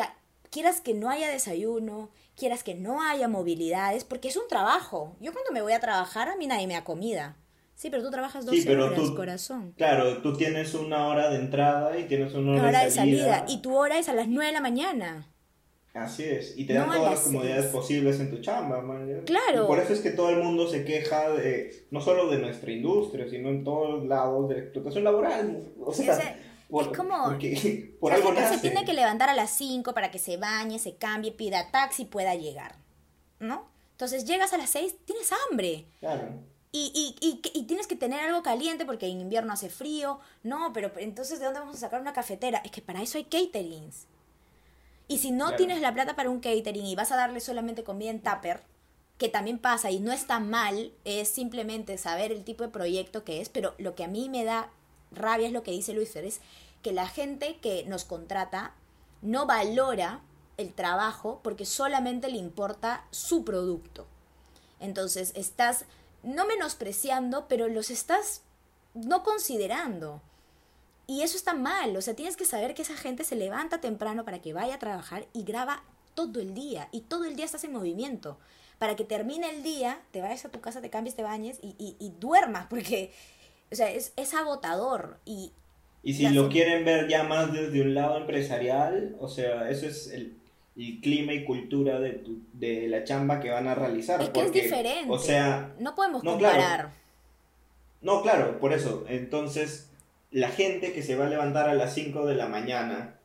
quieras 0.50 0.80
que 0.80 0.94
no 0.94 1.10
haya 1.10 1.30
desayuno, 1.30 2.12
quieras 2.38 2.64
que 2.64 2.76
no 2.76 3.02
haya 3.02 3.28
movilidades, 3.28 4.06
porque 4.06 4.30
es 4.30 4.38
un 4.38 4.48
trabajo. 4.48 5.18
Yo 5.20 5.34
cuando 5.34 5.52
me 5.52 5.62
voy 5.62 5.74
a 5.74 5.82
trabajar, 5.82 6.30
a 6.30 6.38
mí 6.38 6.48
nadie 6.48 6.66
me 6.66 6.76
da 6.76 6.86
comida. 6.86 7.36
Sí, 7.76 7.90
pero 7.90 8.04
tú 8.04 8.10
trabajas 8.10 8.46
dos 8.46 8.56
horas, 8.66 9.12
corazón. 9.12 9.74
Claro, 9.76 10.22
tú 10.22 10.38
tienes 10.38 10.76
una 10.76 11.08
hora 11.08 11.30
de 11.30 11.40
entrada 11.40 12.00
y 12.00 12.06
tienes 12.06 12.34
una 12.36 12.54
hora, 12.64 12.86
de, 12.86 12.92
salida. 12.92 13.44
Y 13.50 13.58
tu 13.58 13.76
hora 13.76 14.00
es 14.00 14.08
a 14.08 14.14
las 14.14 14.30
nueve 14.30 14.46
de 14.46 14.54
la 14.54 14.62
mañana. 14.62 15.28
Así 15.94 16.24
es, 16.24 16.58
y 16.58 16.66
te 16.66 16.74
dan 16.74 16.88
todas 16.88 17.12
las 17.12 17.20
comodidades 17.20 17.68
posibles 17.68 18.20
en 18.20 18.32
tu 18.32 18.42
chamba, 18.42 18.82
man. 18.82 19.22
Claro. 19.26 19.66
Y 19.66 19.68
por 19.68 19.78
eso 19.78 19.94
es 19.94 20.00
que 20.00 20.10
todo 20.10 20.32
el 20.32 20.42
mundo 20.42 20.68
se 20.68 20.84
queja 20.86 21.30
de, 21.30 21.86
no 21.92 22.02
solo 22.02 22.32
de 22.32 22.40
nuestra 22.40 22.72
industria, 22.72 23.30
sino 23.30 23.50
en 23.50 23.64
todos 23.64 24.04
lados 24.08 24.50
de 24.50 24.56
la 24.56 24.62
explotación 24.62 25.04
laboral. 25.04 25.72
O 25.80 25.94
sea, 25.94 26.18
es 26.18 26.88
como, 26.98 27.26
porque, 27.26 27.96
por 28.00 28.12
algo 28.12 28.34
se 28.36 28.58
tiene 28.58 28.86
que 28.86 28.94
levantar 28.94 29.30
a 29.30 29.36
las 29.36 29.52
5 29.52 29.94
para 29.94 30.10
que 30.10 30.18
se 30.18 30.38
bañe, 30.38 30.80
se 30.80 30.96
cambie, 30.96 31.32
pida 31.32 31.70
taxi 31.70 32.04
y 32.04 32.06
pueda 32.06 32.34
llegar, 32.34 32.76
¿no? 33.40 33.68
Entonces 33.92 34.26
llegas 34.26 34.52
a 34.54 34.58
las 34.58 34.72
6, 34.72 34.96
tienes 35.06 35.30
hambre. 35.32 35.86
Claro. 36.00 36.28
Y, 36.72 36.92
y, 37.22 37.28
y, 37.28 37.40
y, 37.54 37.64
tienes 37.68 37.86
que 37.86 37.96
tener 37.96 38.20
algo 38.22 38.42
caliente 38.42 38.84
porque 38.84 39.06
en 39.06 39.22
invierno 39.22 39.54
hace 39.54 39.70
frío. 39.70 40.20
No, 40.42 40.74
pero 40.74 40.92
entonces 40.98 41.38
¿de 41.38 41.46
dónde 41.46 41.60
vamos 41.60 41.76
a 41.76 41.80
sacar 41.80 42.02
una 42.02 42.14
cafetera? 42.14 42.64
Es 42.66 42.72
que 42.72 42.82
para 42.82 43.04
eso 43.04 43.20
hay 43.20 43.26
caterings. 43.26 44.08
Y 45.08 45.20
si 45.20 45.32
no 45.32 45.56
tienes 45.56 45.82
la 45.82 45.94
plata 45.94 46.16
para 46.16 46.30
un 46.30 46.40
catering 46.40 46.86
y 46.86 46.96
vas 46.96 47.12
a 47.12 47.18
darle 47.18 47.40
solamente 47.40 47.84
comida 47.84 48.10
en 48.10 48.22
tupper, 48.22 48.62
que 49.18 49.30
también 49.30 49.60
pasa 49.60 49.92
y 49.92 50.00
no 50.00 50.12
está 50.12 50.40
mal, 50.40 50.92
es 51.06 51.28
simplemente 51.28 51.98
saber 51.98 52.32
el 52.32 52.44
tipo 52.44 52.64
de 52.64 52.70
proyecto 52.70 53.24
que 53.24 53.42
es, 53.42 53.50
pero 53.50 53.76
lo 53.78 53.96
que 53.96 54.04
a 54.04 54.08
mí 54.08 54.30
me 54.30 54.44
da 54.44 54.70
rabia 55.12 55.48
es 55.48 55.54
lo 55.54 55.64
que 55.64 55.72
dice 55.72 55.94
Luis 55.94 56.12
Fer, 56.12 56.26
es 56.26 56.42
que 56.82 56.92
la 56.92 57.08
gente 57.08 57.58
que 57.62 57.86
nos 57.86 58.06
contrata 58.06 58.74
no 59.22 59.46
valora 59.46 60.22
el 60.58 60.74
trabajo 60.74 61.40
porque 61.44 61.66
solamente 61.66 62.30
le 62.30 62.38
importa 62.38 63.06
su 63.12 63.44
producto. 63.46 64.06
Entonces 64.80 65.32
estás 65.36 65.86
no 66.24 66.46
menospreciando, 66.46 67.48
pero 67.48 67.68
los 67.68 67.90
estás 67.90 68.42
no 68.94 69.24
considerando. 69.24 70.22
Y 71.08 71.22
eso 71.22 71.36
está 71.38 71.54
mal, 71.54 71.96
o 71.98 72.02
sea, 72.02 72.16
tienes 72.16 72.38
que 72.38 72.46
saber 72.46 72.74
que 72.74 72.82
esa 72.84 72.96
gente 72.96 73.24
se 73.24 73.36
levanta 73.36 73.82
temprano 73.82 74.24
para 74.24 74.40
que 74.42 74.54
vaya 74.54 74.76
a 74.76 74.80
trabajar 74.80 75.26
y 75.34 75.44
graba 75.44 75.84
todo 76.16 76.40
el 76.40 76.54
día, 76.54 76.88
y 76.92 77.02
todo 77.02 77.26
el 77.26 77.36
día 77.36 77.46
estás 77.46 77.64
en 77.66 77.74
movimiento, 77.74 78.38
para 78.80 78.96
que 78.96 79.04
termine 79.04 79.50
el 79.50 79.64
día, 79.64 80.00
te 80.12 80.22
vayas 80.22 80.46
a 80.46 80.50
tu 80.50 80.62
casa, 80.62 80.80
te 80.82 80.90
cambies, 80.90 81.16
te 81.16 81.24
bañes 81.24 81.60
y, 81.62 81.76
y, 82.00 82.14
duermas, 82.20 82.68
porque 82.70 83.12
O 83.72 83.76
sea, 83.76 83.90
es, 83.92 84.14
es 84.16 84.34
agotador 84.34 85.18
y... 85.26 85.52
Y 86.04 86.14
si 86.14 86.28
lo 86.30 86.50
quieren 86.50 86.84
ver 86.86 87.08
ya 87.08 87.24
más 87.24 87.52
desde 87.54 87.82
un 87.82 87.94
lado 87.96 88.18
empresarial, 88.18 89.16
o 89.20 89.28
sea, 89.30 89.70
eso 89.70 89.88
es 89.88 90.08
el, 90.12 90.38
el 90.76 91.00
clima 91.02 91.34
y 91.34 91.46
cultura 91.46 92.00
de, 92.00 92.12
tu- 92.12 92.42
de 92.54 92.88
la 92.90 93.04
chamba 93.06 93.40
que 93.40 93.50
van 93.50 93.68
a 93.68 93.74
realizar. 93.76 94.22
Es 94.22 94.30
que 94.30 94.42
es 94.42 94.52
diferente. 94.52 95.10
O 95.10 95.18
sea, 95.18 95.74
No 95.80 95.96
podemos 95.96 96.24
No, 96.24 96.38
claro. 96.38 96.56
comparar. 96.58 96.92
no, 98.02 98.22
claro, 98.22 98.60
por 98.60 98.74
eso. 98.74 99.06
Entonces, 99.08 99.90
la 100.34 100.50
gente 100.50 100.92
que 100.94 101.02
se 101.04 101.16
va 101.16 101.28
a 101.28 101.30
levantar 101.30 101.70
a 101.70 101.74
las 101.76 101.94
5 101.94 102.26
de 102.26 102.36
la 102.36 102.48
mañana, 102.48 103.20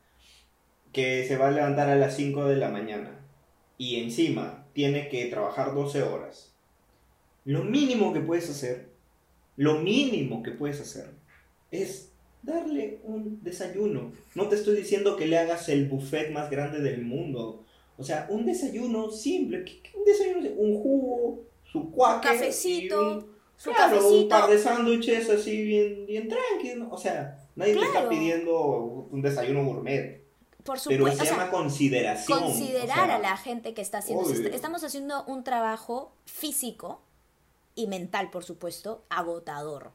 que 0.93 1.27
se 1.27 1.37
va 1.37 1.49
a 1.49 1.51
levantar 1.51 1.89
a 1.89 1.97
las 1.97 2.15
5 2.17 2.45
de 2.47 2.57
la 2.57 2.69
mañana, 2.69 3.19
y 3.79 3.97
encima 3.97 4.67
tiene 4.75 5.09
que 5.09 5.25
trabajar 5.27 5.75
12 5.75 6.03
horas, 6.03 6.55
lo 7.45 7.65
mínimo 7.65 8.13
que 8.13 8.21
puedes 8.21 8.49
hacer, 8.51 8.89
lo 9.57 9.81
mínimo 9.81 10.43
que 10.43 10.51
puedes 10.53 10.81
hacer, 10.81 11.11
es 11.71 12.13
darle 12.43 13.01
un 13.03 13.43
desayuno. 13.43 14.13
No 14.35 14.49
te 14.49 14.55
estoy 14.57 14.77
diciendo 14.77 15.17
que 15.17 15.27
le 15.27 15.39
hagas 15.39 15.69
el 15.69 15.89
buffet 15.89 16.31
más 16.31 16.51
grande 16.51 16.81
del 16.81 17.03
mundo. 17.03 17.65
O 17.97 18.05
sea, 18.05 18.27
un 18.31 18.47
desayuno 18.47 19.11
simple. 19.11 19.65
¿qué- 19.65 19.81
qué- 19.83 19.99
Un 19.99 20.05
desayuno, 20.05 20.49
un 20.57 20.75
jugo, 20.81 21.43
su 21.65 21.91
cuaque. 21.91 22.29
Cafecito, 22.29 23.01
un- 23.19 23.38
su 23.59 23.71
claro, 23.71 24.09
un 24.09 24.29
par 24.29 24.49
de 24.49 24.59
sándwiches 24.59 25.29
así 25.29 25.63
bien, 25.65 26.07
bien 26.07 26.29
tranqui. 26.29 26.77
¿no? 26.77 26.89
O 26.91 26.97
sea, 26.99 27.39
nadie 27.57 27.75
te 27.75 27.81
está 27.81 27.93
Claro. 27.93 28.09
pidiendo 28.09 28.61
un 29.11 29.21
desayuno 29.21 29.65
gourmet. 29.65 30.25
Por 30.65 30.79
Pero 30.87 30.97
supuesto. 31.07 31.17
se 31.19 31.23
o 31.23 31.27
sea, 31.27 31.37
llama 31.39 31.51
consideración. 31.51 32.39
considerar 32.41 33.01
o 33.05 33.07
sea, 33.07 33.17
a 33.17 33.19
la 33.19 33.37
gente 33.37 33.75
que 33.75 33.83
está 33.83 33.99
haciendo. 33.99 34.25
obvio. 34.25 34.49
Estamos 34.49 34.83
haciendo 34.85 35.25
un 35.25 35.43
trabajo 35.45 36.13
físico 36.27 37.01
y 37.75 37.87
mental, 37.89 38.31
por 38.31 38.45
supuesto, 38.45 39.03
agotador. 39.09 39.93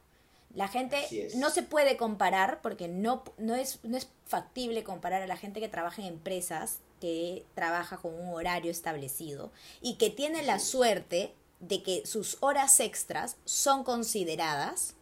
La 0.54 0.68
gente 0.68 0.96
no 1.36 1.50
se 1.50 1.62
puede 1.64 1.96
comparar 1.96 2.60
porque 2.62 2.86
no, 2.86 3.24
no, 3.38 3.56
es, 3.56 3.80
no 3.82 3.96
es 3.96 4.08
factible 4.26 4.84
comparar 4.84 5.22
a 5.22 5.26
la 5.26 5.36
gente 5.36 5.58
que 5.58 5.68
trabaja 5.68 6.00
en 6.02 6.08
empresas, 6.08 6.78
que 7.00 7.44
trabaja 7.54 7.96
con 7.96 8.14
un 8.14 8.28
horario 8.34 8.70
establecido 8.70 9.50
y 9.80 9.96
que 9.96 10.10
tiene 10.10 10.42
la 10.44 10.60
suerte 10.60 11.32
de 11.60 11.82
que 11.82 12.06
sus 12.06 12.36
horas 12.40 12.80
extras 12.80 13.36
son 13.44 13.84
consideradas 13.84 14.94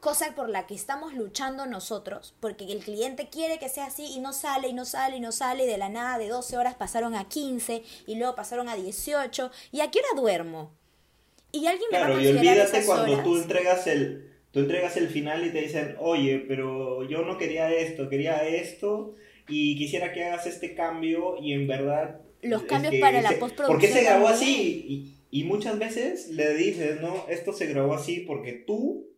cosa 0.00 0.34
por 0.34 0.48
la 0.48 0.66
que 0.66 0.74
estamos 0.74 1.14
luchando 1.14 1.66
nosotros, 1.66 2.34
porque 2.40 2.64
el 2.64 2.80
cliente 2.80 3.28
quiere 3.28 3.58
que 3.58 3.68
sea 3.68 3.86
así 3.86 4.06
y 4.14 4.18
no 4.18 4.32
sale 4.32 4.68
y 4.68 4.72
no 4.72 4.84
sale 4.84 5.16
y 5.16 5.20
no 5.20 5.30
sale 5.30 5.64
y 5.64 5.66
de 5.66 5.78
la 5.78 5.88
nada 5.88 6.18
de 6.18 6.28
12 6.28 6.56
horas 6.56 6.74
pasaron 6.74 7.14
a 7.14 7.28
15 7.28 7.82
y 8.06 8.14
luego 8.16 8.34
pasaron 8.34 8.68
a 8.68 8.76
18 8.76 9.50
y 9.72 9.80
a 9.80 9.90
qué 9.90 10.00
hora 10.00 10.20
duermo. 10.20 10.72
Y 11.52 11.66
alguien 11.66 11.88
me 11.92 11.98
va 11.98 12.04
a 12.04 12.08
Claro, 12.08 12.22
y 12.22 12.28
olvídate 12.28 12.62
esas 12.62 12.84
cuando 12.86 13.12
horas. 13.12 13.24
tú 13.24 13.36
entregas 13.36 13.86
el 13.86 14.30
tú 14.52 14.60
entregas 14.60 14.96
el 14.96 15.08
final 15.08 15.46
y 15.46 15.52
te 15.52 15.60
dicen, 15.60 15.96
oye, 16.00 16.44
pero 16.48 17.04
yo 17.04 17.22
no 17.22 17.38
quería 17.38 17.70
esto, 17.70 18.08
quería 18.08 18.42
esto 18.44 19.14
y 19.48 19.76
quisiera 19.76 20.12
que 20.12 20.24
hagas 20.24 20.46
este 20.46 20.74
cambio 20.74 21.36
y 21.40 21.52
en 21.52 21.66
verdad... 21.68 22.20
Los 22.42 22.64
es 22.64 22.66
cambios 22.66 22.90
que 22.90 23.00
para 23.00 23.22
la 23.22 23.38
postproducción 23.38 23.66
¿Por 23.66 23.78
qué 23.80 23.88
se 23.88 24.02
grabó 24.02 24.28
también? 24.28 24.34
así? 24.34 24.84
Y, 25.30 25.40
y 25.40 25.44
muchas 25.44 25.78
veces 25.78 26.28
le 26.28 26.54
dices, 26.54 27.00
no, 27.00 27.26
esto 27.28 27.52
se 27.52 27.66
grabó 27.66 27.94
así 27.94 28.20
porque 28.20 28.52
tú, 28.52 29.08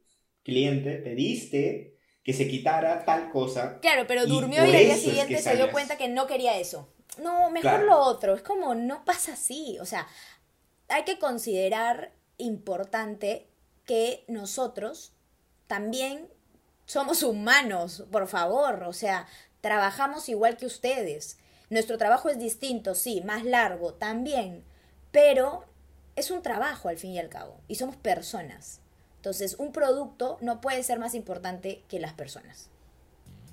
cliente, 0.43 0.97
pediste 0.99 1.99
que 2.23 2.33
se 2.33 2.49
quitara 2.49 3.05
tal 3.05 3.31
cosa. 3.31 3.81
Claro, 3.81 4.07
pero 4.07 4.27
durmió 4.27 4.67
y 4.67 4.75
al 4.75 4.85
día 4.85 4.97
eso 4.97 5.11
es 5.13 5.25
que 5.27 5.37
siguiente 5.37 5.43
se 5.43 5.57
dio 5.57 5.71
cuenta 5.71 5.97
que 5.97 6.09
no 6.09 6.27
quería 6.27 6.59
eso. 6.59 6.89
No, 7.19 7.51
mejor 7.51 7.61
Claro. 7.61 7.87
lo 7.87 7.99
otro. 7.99 8.35
Es 8.35 8.43
como, 8.43 8.75
no 8.75 9.05
pasa 9.05 9.33
así. 9.35 9.79
O 9.81 9.85
sea, 9.87 10.07
hay 10.89 11.05
que 11.05 11.19
considerar 11.19 12.13
importante 12.39 13.49
que 13.85 14.25
nosotros 14.29 15.13
también 15.67 16.29
somos 16.87 17.23
humanos, 17.23 18.05
por 18.11 18.29
favor. 18.29 18.85
O 18.85 18.93
sea, 18.93 19.27
trabajamos 19.61 20.29
igual 20.29 20.57
que 20.57 20.67
ustedes. 20.67 21.39
Nuestro 21.73 21.97
trabajo 21.97 22.29
es 22.29 22.39
distinto, 22.39 22.95
sí, 22.95 23.23
más 23.25 23.47
largo 23.47 23.95
también, 23.95 24.63
pero 25.11 25.65
es 26.17 26.31
un 26.31 26.43
trabajo 26.43 26.91
al 26.91 26.99
fin 26.99 27.13
y 27.13 27.19
al 27.19 27.31
cabo. 27.31 27.57
Y 27.67 27.77
somos 27.77 27.97
personas. 27.97 28.81
Entonces, 29.17 29.57
un 29.59 29.73
producto 29.73 30.37
no 30.43 30.61
puede 30.61 30.83
ser 30.83 30.99
más 30.99 31.15
importante 31.15 31.81
que 31.89 31.99
las 31.99 32.13
personas. 32.13 32.69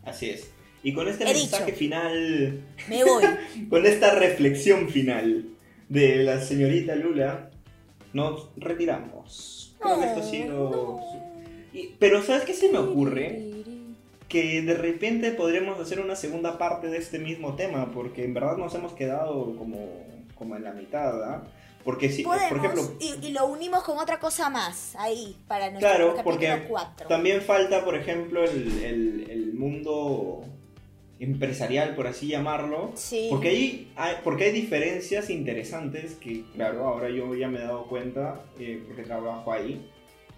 Así 0.04 0.32
es. 0.32 0.50
Y 0.84 0.94
con 0.94 1.08
este 1.08 1.24
He 1.24 1.34
mensaje 1.34 1.66
dicho. 1.68 1.78
final 1.78 2.62
Me 2.90 3.06
voy. 3.06 3.24
Con 3.70 3.86
esta 3.86 4.14
reflexión 4.16 4.90
final 4.90 5.46
de 5.88 6.18
la 6.18 6.42
señorita 6.42 6.96
Lula, 6.96 7.52
nos 8.12 8.50
retiramos. 8.58 9.78
Creo 9.80 9.98
que 9.98 10.08
esto 10.08 10.20
ha 10.20 10.24
sido... 10.24 11.00
Y- 11.72 11.96
pero 12.00 12.22
¿sabes 12.22 12.44
qué 12.44 12.54
se 12.54 12.68
me 12.70 12.80
ocurre? 12.80 13.59
Que 14.30 14.62
de 14.62 14.74
repente 14.76 15.32
podremos 15.32 15.80
hacer 15.80 16.00
una 16.00 16.16
segunda 16.16 16.58
parte 16.58 16.88
de 16.88 16.98
este 16.98 17.20
mismo 17.20 17.56
tema, 17.56 17.92
porque 17.92 18.24
en 18.24 18.34
verdad 18.34 18.56
nos 18.58 18.74
hemos 18.76 18.94
quedado 18.94 19.56
como, 19.58 19.90
como 20.36 20.56
en 20.56 20.64
la 20.64 20.72
mitad, 20.72 21.12
¿verdad? 21.14 21.44
Porque 21.84 22.10
si, 22.10 22.24
por 22.24 22.38
Podemos, 22.38 22.58
ejemplo, 22.66 22.98
y, 23.00 23.28
y 23.28 23.32
lo 23.32 23.48
unimos 23.48 23.84
con 23.84 23.98
otra 23.98 24.20
cosa 24.20 24.50
más 24.50 24.96
ahí, 24.98 25.36
para 25.48 25.72
nuestro 25.72 25.90
Claro, 25.90 26.16
porque 26.24 26.66
4. 26.68 27.08
También 27.08 27.42
falta, 27.42 27.84
por 27.84 27.96
ejemplo, 27.96 28.44
el, 28.44 28.84
el- 28.84 29.30
el 29.32 29.54
mundo 29.54 30.44
empresarial, 31.20 31.96
por 31.96 32.08
así 32.08 32.28
llamarlo. 32.28 32.92
Sí. 32.96 33.28
Porque 33.30 33.50
hay, 33.50 33.92
hay- 33.96 34.16
porque 34.24 34.46
hay 34.46 34.52
diferencias 34.52 35.30
interesantes 35.30 36.16
que, 36.16 36.44
claro, 36.54 36.88
ahora 36.88 37.10
yo 37.10 37.34
ya 37.36 37.48
me 37.48 37.60
he 37.60 37.64
dado 37.64 37.88
cuenta, 37.88 38.42
eh, 38.60 38.82
porque 38.86 39.04
trabajo 39.04 39.52
ahí. 39.52 39.90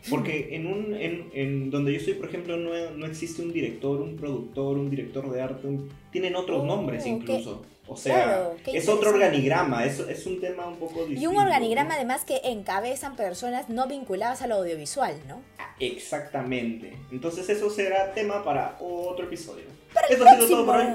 Porque 0.09 0.55
en, 0.55 0.65
un, 0.67 0.95
en, 0.95 1.29
en 1.33 1.69
donde 1.69 1.91
yo 1.93 1.99
estoy, 1.99 2.15
por 2.15 2.27
ejemplo, 2.27 2.57
no, 2.57 2.71
no 2.91 3.05
existe 3.05 3.41
un 3.41 3.53
director, 3.53 4.01
un 4.01 4.15
productor, 4.15 4.77
un 4.77 4.89
director 4.89 5.29
de 5.31 5.41
arte. 5.41 5.67
un- 5.67 5.89
tienen 6.11 6.35
otros 6.35 6.61
Oh, 6.61 6.65
nombres 6.65 7.03
qué- 7.03 7.09
incluso. 7.09 7.63
O 7.87 7.97
sea, 7.97 8.23
claro, 8.23 8.55
es 8.67 8.87
otro 8.87 9.09
organigrama, 9.09 9.85
es, 9.85 9.99
es 9.99 10.25
un 10.25 10.39
tema 10.39 10.65
un 10.65 10.77
poco 10.77 10.99
distinto. 11.01 11.21
Y 11.21 11.27
un 11.27 11.35
organigrama 11.35 11.89
¿no? 11.89 11.95
además 11.95 12.23
que 12.23 12.39
encabezan 12.45 13.17
personas 13.17 13.67
no 13.69 13.85
vinculadas 13.87 14.41
al 14.41 14.53
audiovisual, 14.53 15.13
¿no? 15.27 15.41
Exactamente. 15.79 16.93
Entonces 17.11 17.49
eso 17.49 17.69
será 17.69 18.13
tema 18.13 18.43
para 18.43 18.77
otro 18.79 19.25
episodio. 19.25 19.65
el 20.09 20.13
Esto 20.15 20.25
ha 20.25 20.35
sido 20.35 20.47
todo 20.47 20.65
por 20.65 20.75
hoy. 20.77 20.85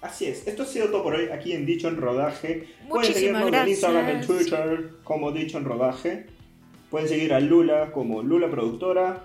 Así 0.00 0.26
es, 0.26 0.46
esto 0.46 0.64
ha 0.64 0.66
sido 0.66 0.88
todo 0.88 1.02
por 1.02 1.14
hoy 1.14 1.28
aquí 1.32 1.52
en 1.52 1.64
Dicho 1.66 1.88
en 1.88 1.96
Rodaje. 1.96 2.68
Pueden 2.88 3.08
Muchísimas 3.12 3.14
seguirnos 3.42 3.62
en 3.62 3.68
Instagram, 3.68 4.08
en 4.08 4.16
gracias. 4.18 4.26
Twitter 4.38 4.90
como 5.04 5.32
Dicho 5.32 5.56
en 5.58 5.64
Rodaje. 5.64 6.26
Pueden 6.94 7.08
seguir 7.08 7.34
a 7.34 7.40
Lula 7.40 7.90
como 7.90 8.22
Lula 8.22 8.48
Productora, 8.48 9.24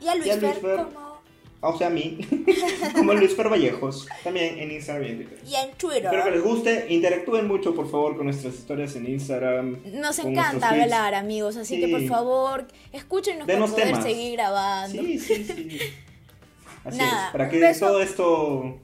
Y 0.00 0.08
a 0.08 0.14
Luis, 0.14 0.28
Y 0.28 0.30
a 0.30 0.36
Luis 0.36 0.54
Fer 0.54 0.62
Fer. 0.62 0.76
como... 0.86 1.20
o 1.60 1.76
sea 1.76 1.88
a 1.88 1.90
mí, 1.90 2.16
como 2.96 3.12
Luis 3.12 3.36
Fer 3.36 3.50
Vallejos, 3.50 4.08
también 4.24 4.58
en 4.58 4.70
Instagram 4.70 5.04
y 5.04 5.10
en 5.10 5.18
Twitter. 5.18 5.38
Y 5.46 5.54
en 5.56 5.70
Twitter. 5.76 6.04
Espero 6.06 6.24
que 6.24 6.30
les 6.30 6.42
guste, 6.42 6.86
interactúen 6.88 7.46
mucho 7.48 7.74
por 7.74 7.90
favor 7.90 8.16
con 8.16 8.24
nuestras 8.24 8.54
historias 8.54 8.96
en 8.96 9.10
Instagram. 9.10 9.76
Nos 9.92 10.18
encanta 10.20 10.70
hablar, 10.70 11.14
amigos, 11.14 11.58
así 11.58 11.74
Sí. 11.74 11.80
que 11.82 11.88
por 11.88 12.02
favor, 12.06 12.66
escúchenos 12.94 13.46
Denos 13.46 13.72
para 13.72 13.82
poder 13.82 13.88
temas. 13.88 14.02
seguir 14.02 14.32
grabando. 14.32 15.02
Sí, 15.02 15.18
sí, 15.18 15.44
sí. 15.44 15.78
Así 16.82 16.96
Nada, 16.96 17.26
es, 17.26 17.32
para 17.32 17.50
que 17.50 17.74
todo 17.78 18.00
esto 18.00 18.78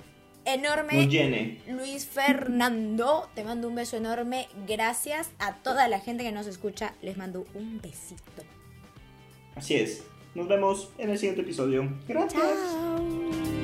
Enorme. 0.44 1.06
llene. 1.09 1.60
Luis 1.69 2.06
Fernando, 2.06 3.28
te 3.35 3.44
mando 3.44 3.69
un 3.69 3.74
beso 3.74 3.97
enorme. 3.97 4.48
Gracias 4.66 5.31
a 5.39 5.56
toda 5.56 5.89
la 5.89 6.01
gente 6.01 6.24
que 6.24 6.32
nos 6.32 6.47
escucha. 6.47 6.94
Les 7.02 7.16
mando 7.16 7.47
un 7.55 7.81
besito. 7.81 8.43
Así 9.55 9.74
es. 9.74 10.05
Nos 10.35 10.48
vemos 10.48 10.90
en 10.98 11.10
el 11.10 11.19
siguiente 11.19 11.43
episodio. 11.43 11.89
Gracias. 12.09 12.43
Chao. 12.43 13.61